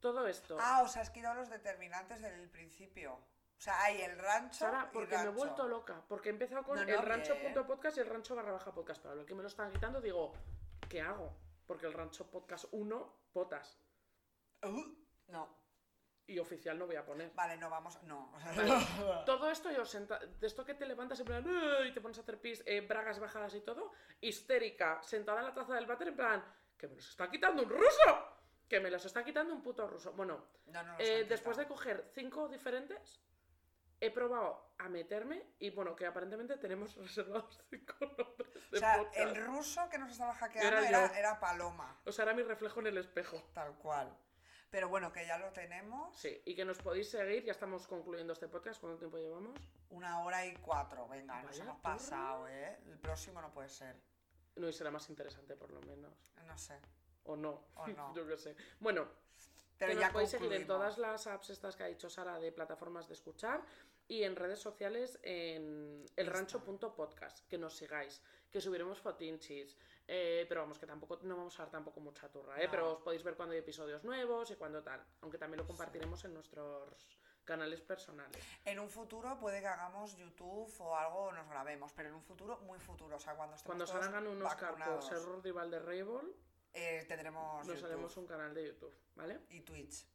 Todo 0.00 0.26
esto. 0.26 0.56
Ah, 0.60 0.82
o 0.82 0.88
sea, 0.88 1.02
has 1.02 1.10
quitado 1.10 1.36
los 1.36 1.48
determinantes 1.48 2.20
del 2.20 2.50
principio. 2.50 3.14
O 3.14 3.60
sea, 3.60 3.84
hay 3.84 4.02
el 4.02 4.18
rancho. 4.18 4.58
Sara, 4.58 4.88
y 4.90 4.94
porque 4.94 5.16
me 5.16 5.24
he 5.26 5.28
vuelto 5.28 5.68
loca. 5.68 6.02
Porque 6.08 6.28
he 6.28 6.32
empezado 6.32 6.64
con 6.64 6.74
No, 6.76 6.84
no, 6.84 6.90
el 6.90 6.98
rancho 6.98 7.34
bien. 7.34 7.44
punto 7.44 7.66
podcast 7.68 7.96
y 7.98 8.00
el 8.00 8.08
rancho 8.08 8.34
barra 8.34 8.50
baja 8.50 8.72
podcast. 8.74 9.00
Pero 9.00 9.14
lo 9.14 9.24
que 9.24 9.34
me 9.36 9.42
lo 9.42 9.48
están 9.48 9.70
quitando, 9.70 10.00
digo, 10.00 10.32
¿qué 10.88 11.00
hago? 11.00 11.43
Porque 11.66 11.86
el 11.86 11.92
rancho 11.92 12.30
podcast 12.30 12.66
1, 12.72 13.28
potas. 13.32 13.78
Uh, 14.62 14.94
no. 15.28 15.64
Y 16.26 16.38
oficial 16.38 16.78
no 16.78 16.86
voy 16.86 16.96
a 16.96 17.04
poner. 17.04 17.32
Vale, 17.34 17.56
no 17.58 17.68
vamos. 17.68 18.02
No. 18.04 18.32
o 18.34 18.40
sea, 18.40 19.24
Todo 19.26 19.50
esto 19.50 19.70
yo 19.70 19.84
senta... 19.84 20.18
De 20.18 20.46
esto 20.46 20.64
que 20.64 20.74
te 20.74 20.86
levantas 20.86 21.20
en 21.20 21.26
plan... 21.26 21.44
Y 21.86 21.92
te 21.92 22.00
pones 22.00 22.16
a 22.18 22.22
hacer 22.22 22.40
pis, 22.40 22.62
eh, 22.66 22.80
bragas 22.80 23.18
bajadas 23.18 23.54
y 23.54 23.60
todo. 23.60 23.92
Histérica, 24.20 25.02
sentada 25.02 25.40
en 25.40 25.46
la 25.46 25.54
taza 25.54 25.74
del 25.74 25.86
váter 25.86 26.08
en 26.08 26.16
plan... 26.16 26.44
Que 26.78 26.88
me 26.88 26.96
los 26.96 27.08
está 27.10 27.30
quitando 27.30 27.62
un 27.62 27.68
ruso. 27.68 28.28
Que 28.68 28.80
me 28.80 28.90
los 28.90 29.04
está 29.04 29.22
quitando 29.24 29.54
un 29.54 29.62
puto 29.62 29.86
ruso. 29.86 30.12
Bueno, 30.12 30.48
no, 30.66 30.96
Eh, 30.98 31.24
después 31.24 31.56
de 31.56 31.66
coger 31.66 32.10
cinco 32.14 32.48
diferentes, 32.48 33.22
he 34.06 34.10
probado 34.10 34.72
a 34.78 34.88
meterme 34.88 35.42
y 35.58 35.70
bueno, 35.70 35.94
que 35.96 36.06
aparentemente 36.06 36.56
tenemos 36.56 36.94
reservados 36.96 37.60
cinco 37.70 37.94
nombres 38.00 38.52
de 38.70 38.76
O 38.76 38.80
sea, 38.80 38.98
podcast. 38.98 39.16
el 39.18 39.36
ruso 39.46 39.88
que 39.88 39.98
nos 39.98 40.10
estaba 40.12 40.34
hackeando 40.34 40.68
Era 40.78 40.88
era, 40.88 41.08
yo. 41.08 41.14
era 41.14 41.40
Paloma. 41.40 42.00
O 42.04 42.12
sea, 42.12 42.24
era 42.24 42.34
mi 42.34 42.42
reflejo 42.42 42.80
en 42.80 42.88
el 42.88 42.98
espejo. 42.98 43.42
Tal 43.52 43.76
cual. 43.78 44.16
Pero 44.70 44.88
bueno, 44.88 45.12
que 45.12 45.24
ya 45.24 45.38
lo 45.38 45.52
tenemos. 45.52 46.16
Sí, 46.16 46.42
y 46.44 46.56
que 46.56 46.64
nos 46.64 46.78
podéis 46.78 47.08
seguir, 47.08 47.44
ya 47.44 47.52
estamos 47.52 47.86
concluyendo 47.86 48.32
este 48.32 48.48
podcast, 48.48 48.80
¿cuánto 48.80 48.98
tiempo 48.98 49.18
llevamos? 49.18 49.60
Una 49.90 50.24
hora 50.24 50.44
y 50.44 50.56
cuatro. 50.56 51.06
Venga, 51.06 51.40
nos 51.42 51.56
hemos 51.60 51.78
pasado, 51.80 52.48
¿eh? 52.48 52.80
El 52.86 52.98
próximo 52.98 53.40
no 53.40 53.52
puede 53.52 53.68
ser. 53.68 53.94
No, 54.56 54.68
y 54.68 54.72
será 54.72 54.90
más 54.90 55.08
interesante 55.08 55.54
por 55.54 55.70
lo 55.70 55.80
menos. 55.82 56.32
No 56.46 56.58
sé. 56.58 56.80
O 57.22 57.36
no, 57.36 57.68
O 57.74 57.86
no. 57.86 58.12
yo 58.16 58.26
qué 58.26 58.36
sé. 58.36 58.56
Bueno, 58.80 59.06
Pero 59.78 59.92
que 59.92 59.98
ya 59.98 60.06
nos 60.06 60.12
podéis 60.12 60.30
seguir 60.30 60.52
en 60.52 60.66
todas 60.66 60.98
las 60.98 61.28
apps 61.28 61.50
estas 61.50 61.76
que 61.76 61.84
ha 61.84 61.86
dicho 61.86 62.10
Sara 62.10 62.40
de 62.40 62.50
plataformas 62.50 63.06
de 63.06 63.14
escuchar 63.14 63.62
y 64.06 64.22
en 64.22 64.36
redes 64.36 64.60
sociales 64.60 65.18
en 65.22 66.04
elrancho.podcast, 66.16 67.46
que 67.48 67.58
nos 67.58 67.76
sigáis, 67.76 68.22
que 68.50 68.60
subiremos 68.60 69.00
fotinchis, 69.00 69.76
eh, 70.06 70.44
pero 70.48 70.60
vamos, 70.60 70.78
que 70.78 70.86
tampoco 70.86 71.18
no 71.22 71.36
vamos 71.36 71.58
a 71.58 71.62
dar 71.62 71.70
tampoco 71.70 72.00
mucha 72.00 72.28
turra, 72.28 72.60
¿eh? 72.60 72.66
No. 72.66 72.70
pero 72.70 72.92
os 72.92 72.98
podéis 73.00 73.22
ver 73.22 73.34
cuando 73.34 73.54
hay 73.54 73.60
episodios 73.60 74.04
nuevos 74.04 74.50
y 74.50 74.56
cuando 74.56 74.82
tal, 74.82 75.02
aunque 75.22 75.38
también 75.38 75.58
lo 75.58 75.66
compartiremos 75.66 76.24
en 76.24 76.34
nuestros 76.34 77.08
canales 77.44 77.80
personales. 77.82 78.42
En 78.64 78.78
un 78.78 78.88
futuro 78.88 79.38
puede 79.38 79.60
que 79.60 79.66
hagamos 79.66 80.16
YouTube 80.16 80.72
o 80.80 80.96
algo 80.96 81.24
o 81.24 81.32
nos 81.32 81.48
grabemos, 81.48 81.92
pero 81.92 82.08
en 82.08 82.14
un 82.14 82.22
futuro 82.22 82.58
muy 82.60 82.78
futuro, 82.78 83.16
o 83.16 83.20
sea, 83.20 83.34
cuando 83.34 83.56
estemos 83.56 83.76
Cuando 83.76 83.86
salgan 83.86 84.26
un 84.26 84.42
Oscar 84.42 84.70
por 84.70 84.78
vacunados, 84.80 85.06
ser 85.06 85.42
rival 85.42 85.70
de 85.70 85.78
Rainbow, 85.78 86.22
eh, 86.72 87.04
tendremos 87.06 87.66
nos 87.66 87.76
YouTube 87.76 87.86
haremos 87.86 88.16
un 88.16 88.26
canal 88.26 88.54
de 88.54 88.66
YouTube, 88.66 88.94
¿vale? 89.14 89.40
y 89.50 89.60
Twitch. 89.60 90.06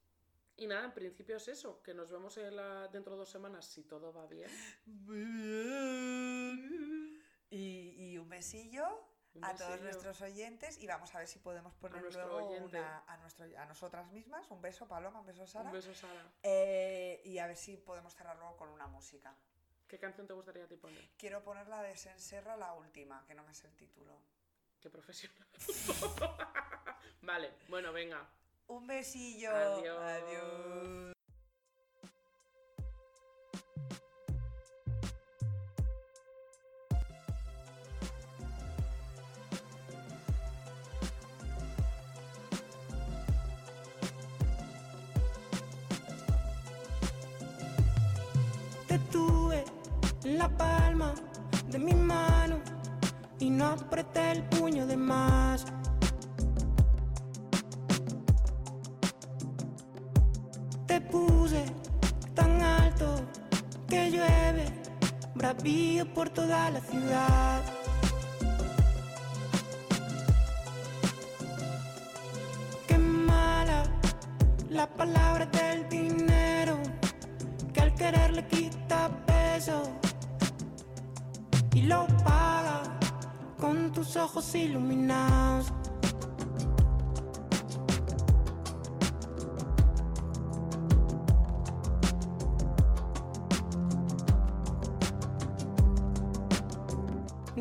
Y 0.60 0.68
nada, 0.68 0.86
en 0.86 0.92
principio 0.94 1.38
es 1.38 1.48
eso, 1.48 1.82
que 1.82 1.94
nos 1.94 2.10
vemos 2.12 2.38
en 2.38 2.56
la- 2.56 2.88
dentro 2.90 3.14
de 3.14 3.20
dos 3.20 3.30
semanas 3.30 3.66
si 3.66 3.84
todo 3.84 4.14
va 4.14 4.26
bien. 4.28 4.50
Muy 4.86 5.24
bien. 5.24 7.24
Y, 7.50 8.12
y 8.12 8.18
un 8.18 8.30
besillo 8.30 8.86
Un 9.34 9.44
a 9.46 9.56
todos 9.56 9.80
nuestros 9.82 10.22
oyentes 10.22 10.78
y 10.78 10.86
vamos 10.88 11.14
a 11.16 11.20
ver 11.20 11.28
si 11.28 11.40
podemos 11.40 11.74
poner 11.76 12.02
nuestro 12.02 12.28
luego 12.28 12.52
una, 12.66 13.00
a, 13.08 13.18
nuestro, 13.18 13.46
a 13.58 13.66
nosotras 13.66 14.12
mismas. 14.12 14.50
Un 14.52 14.62
beso, 14.62 14.88
Paloma, 14.88 15.22
un 15.22 15.26
beso, 15.26 15.48
Sara. 15.48 15.70
Un 15.70 15.74
beso, 15.76 15.94
Sara. 15.96 16.32
Eh, 16.44 17.22
y 17.26 17.38
a 17.40 17.48
ver 17.48 17.56
si 17.58 17.78
podemos 17.78 18.14
cerrar 18.14 18.38
luego 18.38 18.58
con 18.58 18.70
una 18.70 18.88
música. 18.88 19.34
¿Qué 19.88 19.98
canción 19.98 20.28
te 20.28 20.34
gustaría 20.34 20.66
a 20.66 20.68
ti 20.68 20.76
poner? 20.76 21.04
Quiero 21.18 21.44
poner 21.44 21.68
la 21.68 21.82
de 21.82 21.98
Senserra, 21.98 22.56
la 22.58 22.74
última, 22.74 23.26
que 23.26 23.34
no 23.34 23.44
me 23.44 23.54
sé 23.56 23.68
el 23.68 23.76
título. 23.76 24.20
Qué 24.82 24.90
profesional. 24.90 25.48
vale, 27.22 27.54
bueno, 27.70 27.92
venga. 27.92 28.30
Un 28.72 28.86
besillo. 28.86 29.50
Adiós. 29.50 29.98
Adiós. 30.00 31.16
Te 48.88 49.00
tuve 49.12 49.66
en 50.24 50.38
la 50.38 50.48
palma 50.48 51.16
de 51.72 51.80
mi 51.80 51.96
mano 51.96 52.60
y 53.40 53.50
no 53.50 53.66
apreté 53.66 54.34
el 54.34 54.44
puño 54.44 54.86
de 54.86 54.96
más. 54.96 55.66
Bravío 65.60 66.06
por 66.14 66.30
toda 66.30 66.72
la 66.72 66.80
ciudad. 66.80 67.79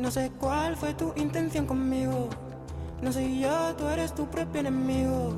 No 0.09 0.13
sé 0.13 0.31
cuál 0.39 0.75
fue 0.75 0.95
tu 0.95 1.13
intención 1.17 1.67
conmigo. 1.67 2.29
No 2.99 3.13
soy 3.13 3.41
yo, 3.41 3.75
tú 3.75 3.87
eres 3.89 4.15
tu 4.15 4.25
propio 4.25 4.61
enemigo. 4.61 5.35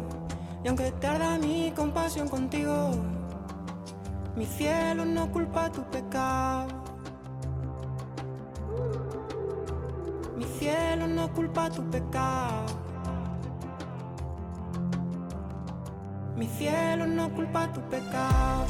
Y 0.64 0.70
aunque 0.70 0.94
tarda 0.94 1.38
mi 1.38 1.74
compasión 1.76 2.30
contigo, 2.30 2.92
mi 4.34 4.46
cielo 4.46 5.04
no 5.04 5.30
culpa 5.30 5.70
tu 5.74 5.84
pecado. 5.84 6.70
Mi 10.38 10.46
cielo 10.46 11.06
no 11.06 11.34
culpa 11.34 11.70
tu 11.70 11.84
pecado. 11.90 12.66
Mi 16.38 16.48
cielo 16.48 17.08
no 17.08 17.30
culpa 17.32 17.74
tu 17.74 17.82
pecado. 17.90 18.68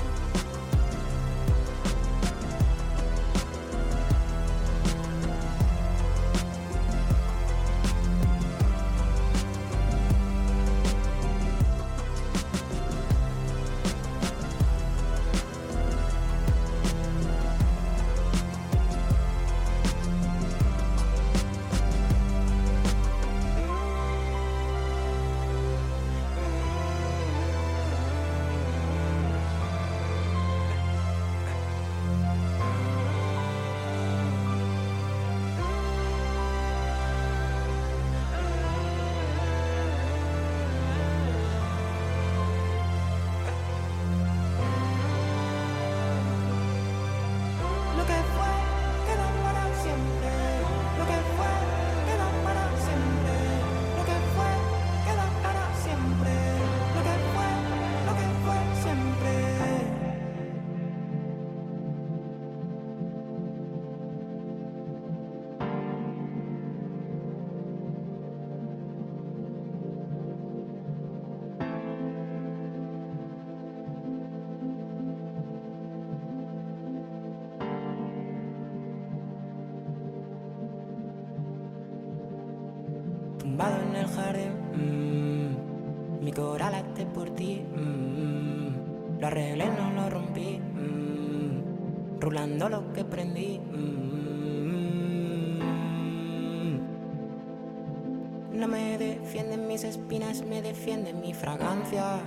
Rulando 92.62 92.70
lo 92.70 92.94
que 92.94 93.04
prendí. 93.04 93.60
mm, 93.60 94.00
no 98.54 98.68
me 98.68 98.98
defienden 98.98 99.68
mis 99.68 99.84
espinas, 99.84 100.44
me 100.44 100.62
defiende 100.62 101.14
mi 101.14 101.34
fragancia. 101.34 102.20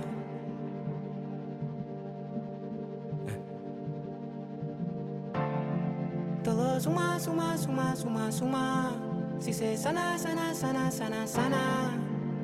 Todo 6.43 6.79
suma, 6.79 7.19
suma, 7.19 7.57
suma, 7.57 7.95
suma, 7.95 8.31
suma. 8.31 8.91
Si 9.39 9.53
se 9.53 9.77
sana, 9.77 10.17
sana, 10.17 10.53
sana, 10.53 10.91
sana, 10.91 11.27
sana. 11.27 11.91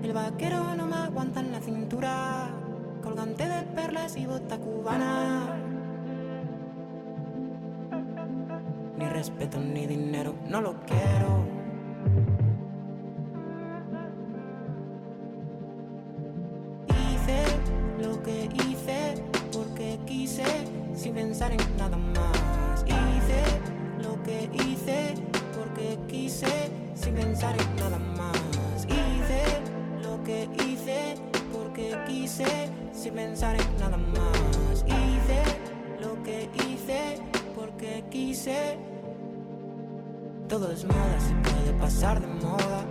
El 0.03 0.13
vaquero 0.13 0.75
no 0.75 0.87
me 0.87 0.95
aguanta 0.95 1.41
en 1.41 1.51
la 1.51 1.59
cintura. 1.59 2.49
Colgante 3.03 3.47
de 3.47 3.61
perlas 3.75 4.15
y 4.15 4.25
bota 4.25 4.57
cubana. 4.57 5.60
Respeto 9.21 9.59
ni 9.59 9.85
dinero, 9.85 10.33
no 10.49 10.61
lo 10.61 10.73
quiero. 10.87 11.40
Se 40.73 40.87
puede 40.87 41.73
pasar 41.81 42.21
de 42.21 42.27
moda. 42.27 42.85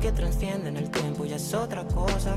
Que 0.00 0.10
trasciende 0.10 0.70
en 0.70 0.78
el 0.78 0.90
tiempo 0.90 1.26
ya 1.26 1.36
es 1.36 1.52
otra 1.52 1.86
cosa. 1.86 2.34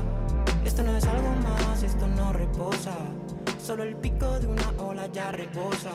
Esto 0.62 0.82
no 0.82 0.94
es 0.94 1.04
algo 1.06 1.30
más, 1.36 1.82
esto 1.82 2.06
no 2.06 2.34
reposa. 2.34 2.92
Solo 3.58 3.82
el 3.82 3.96
pico 3.96 4.38
de 4.40 4.46
una 4.46 4.74
ola 4.76 5.06
ya 5.06 5.32
reposa. 5.32 5.90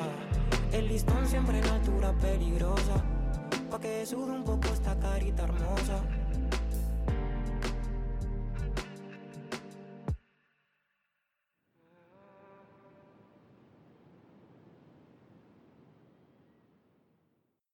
El 0.71 0.87
listón 0.87 1.27
siempre 1.27 1.59
en 1.59 1.65
altura 1.65 2.13
peligrosa. 2.13 3.03
Pa' 3.69 3.79
que 3.79 4.07
sude 4.07 4.31
un 4.31 4.43
poco 4.43 4.67
esta 4.73 4.97
carita 4.97 5.43
hermosa. 5.43 6.01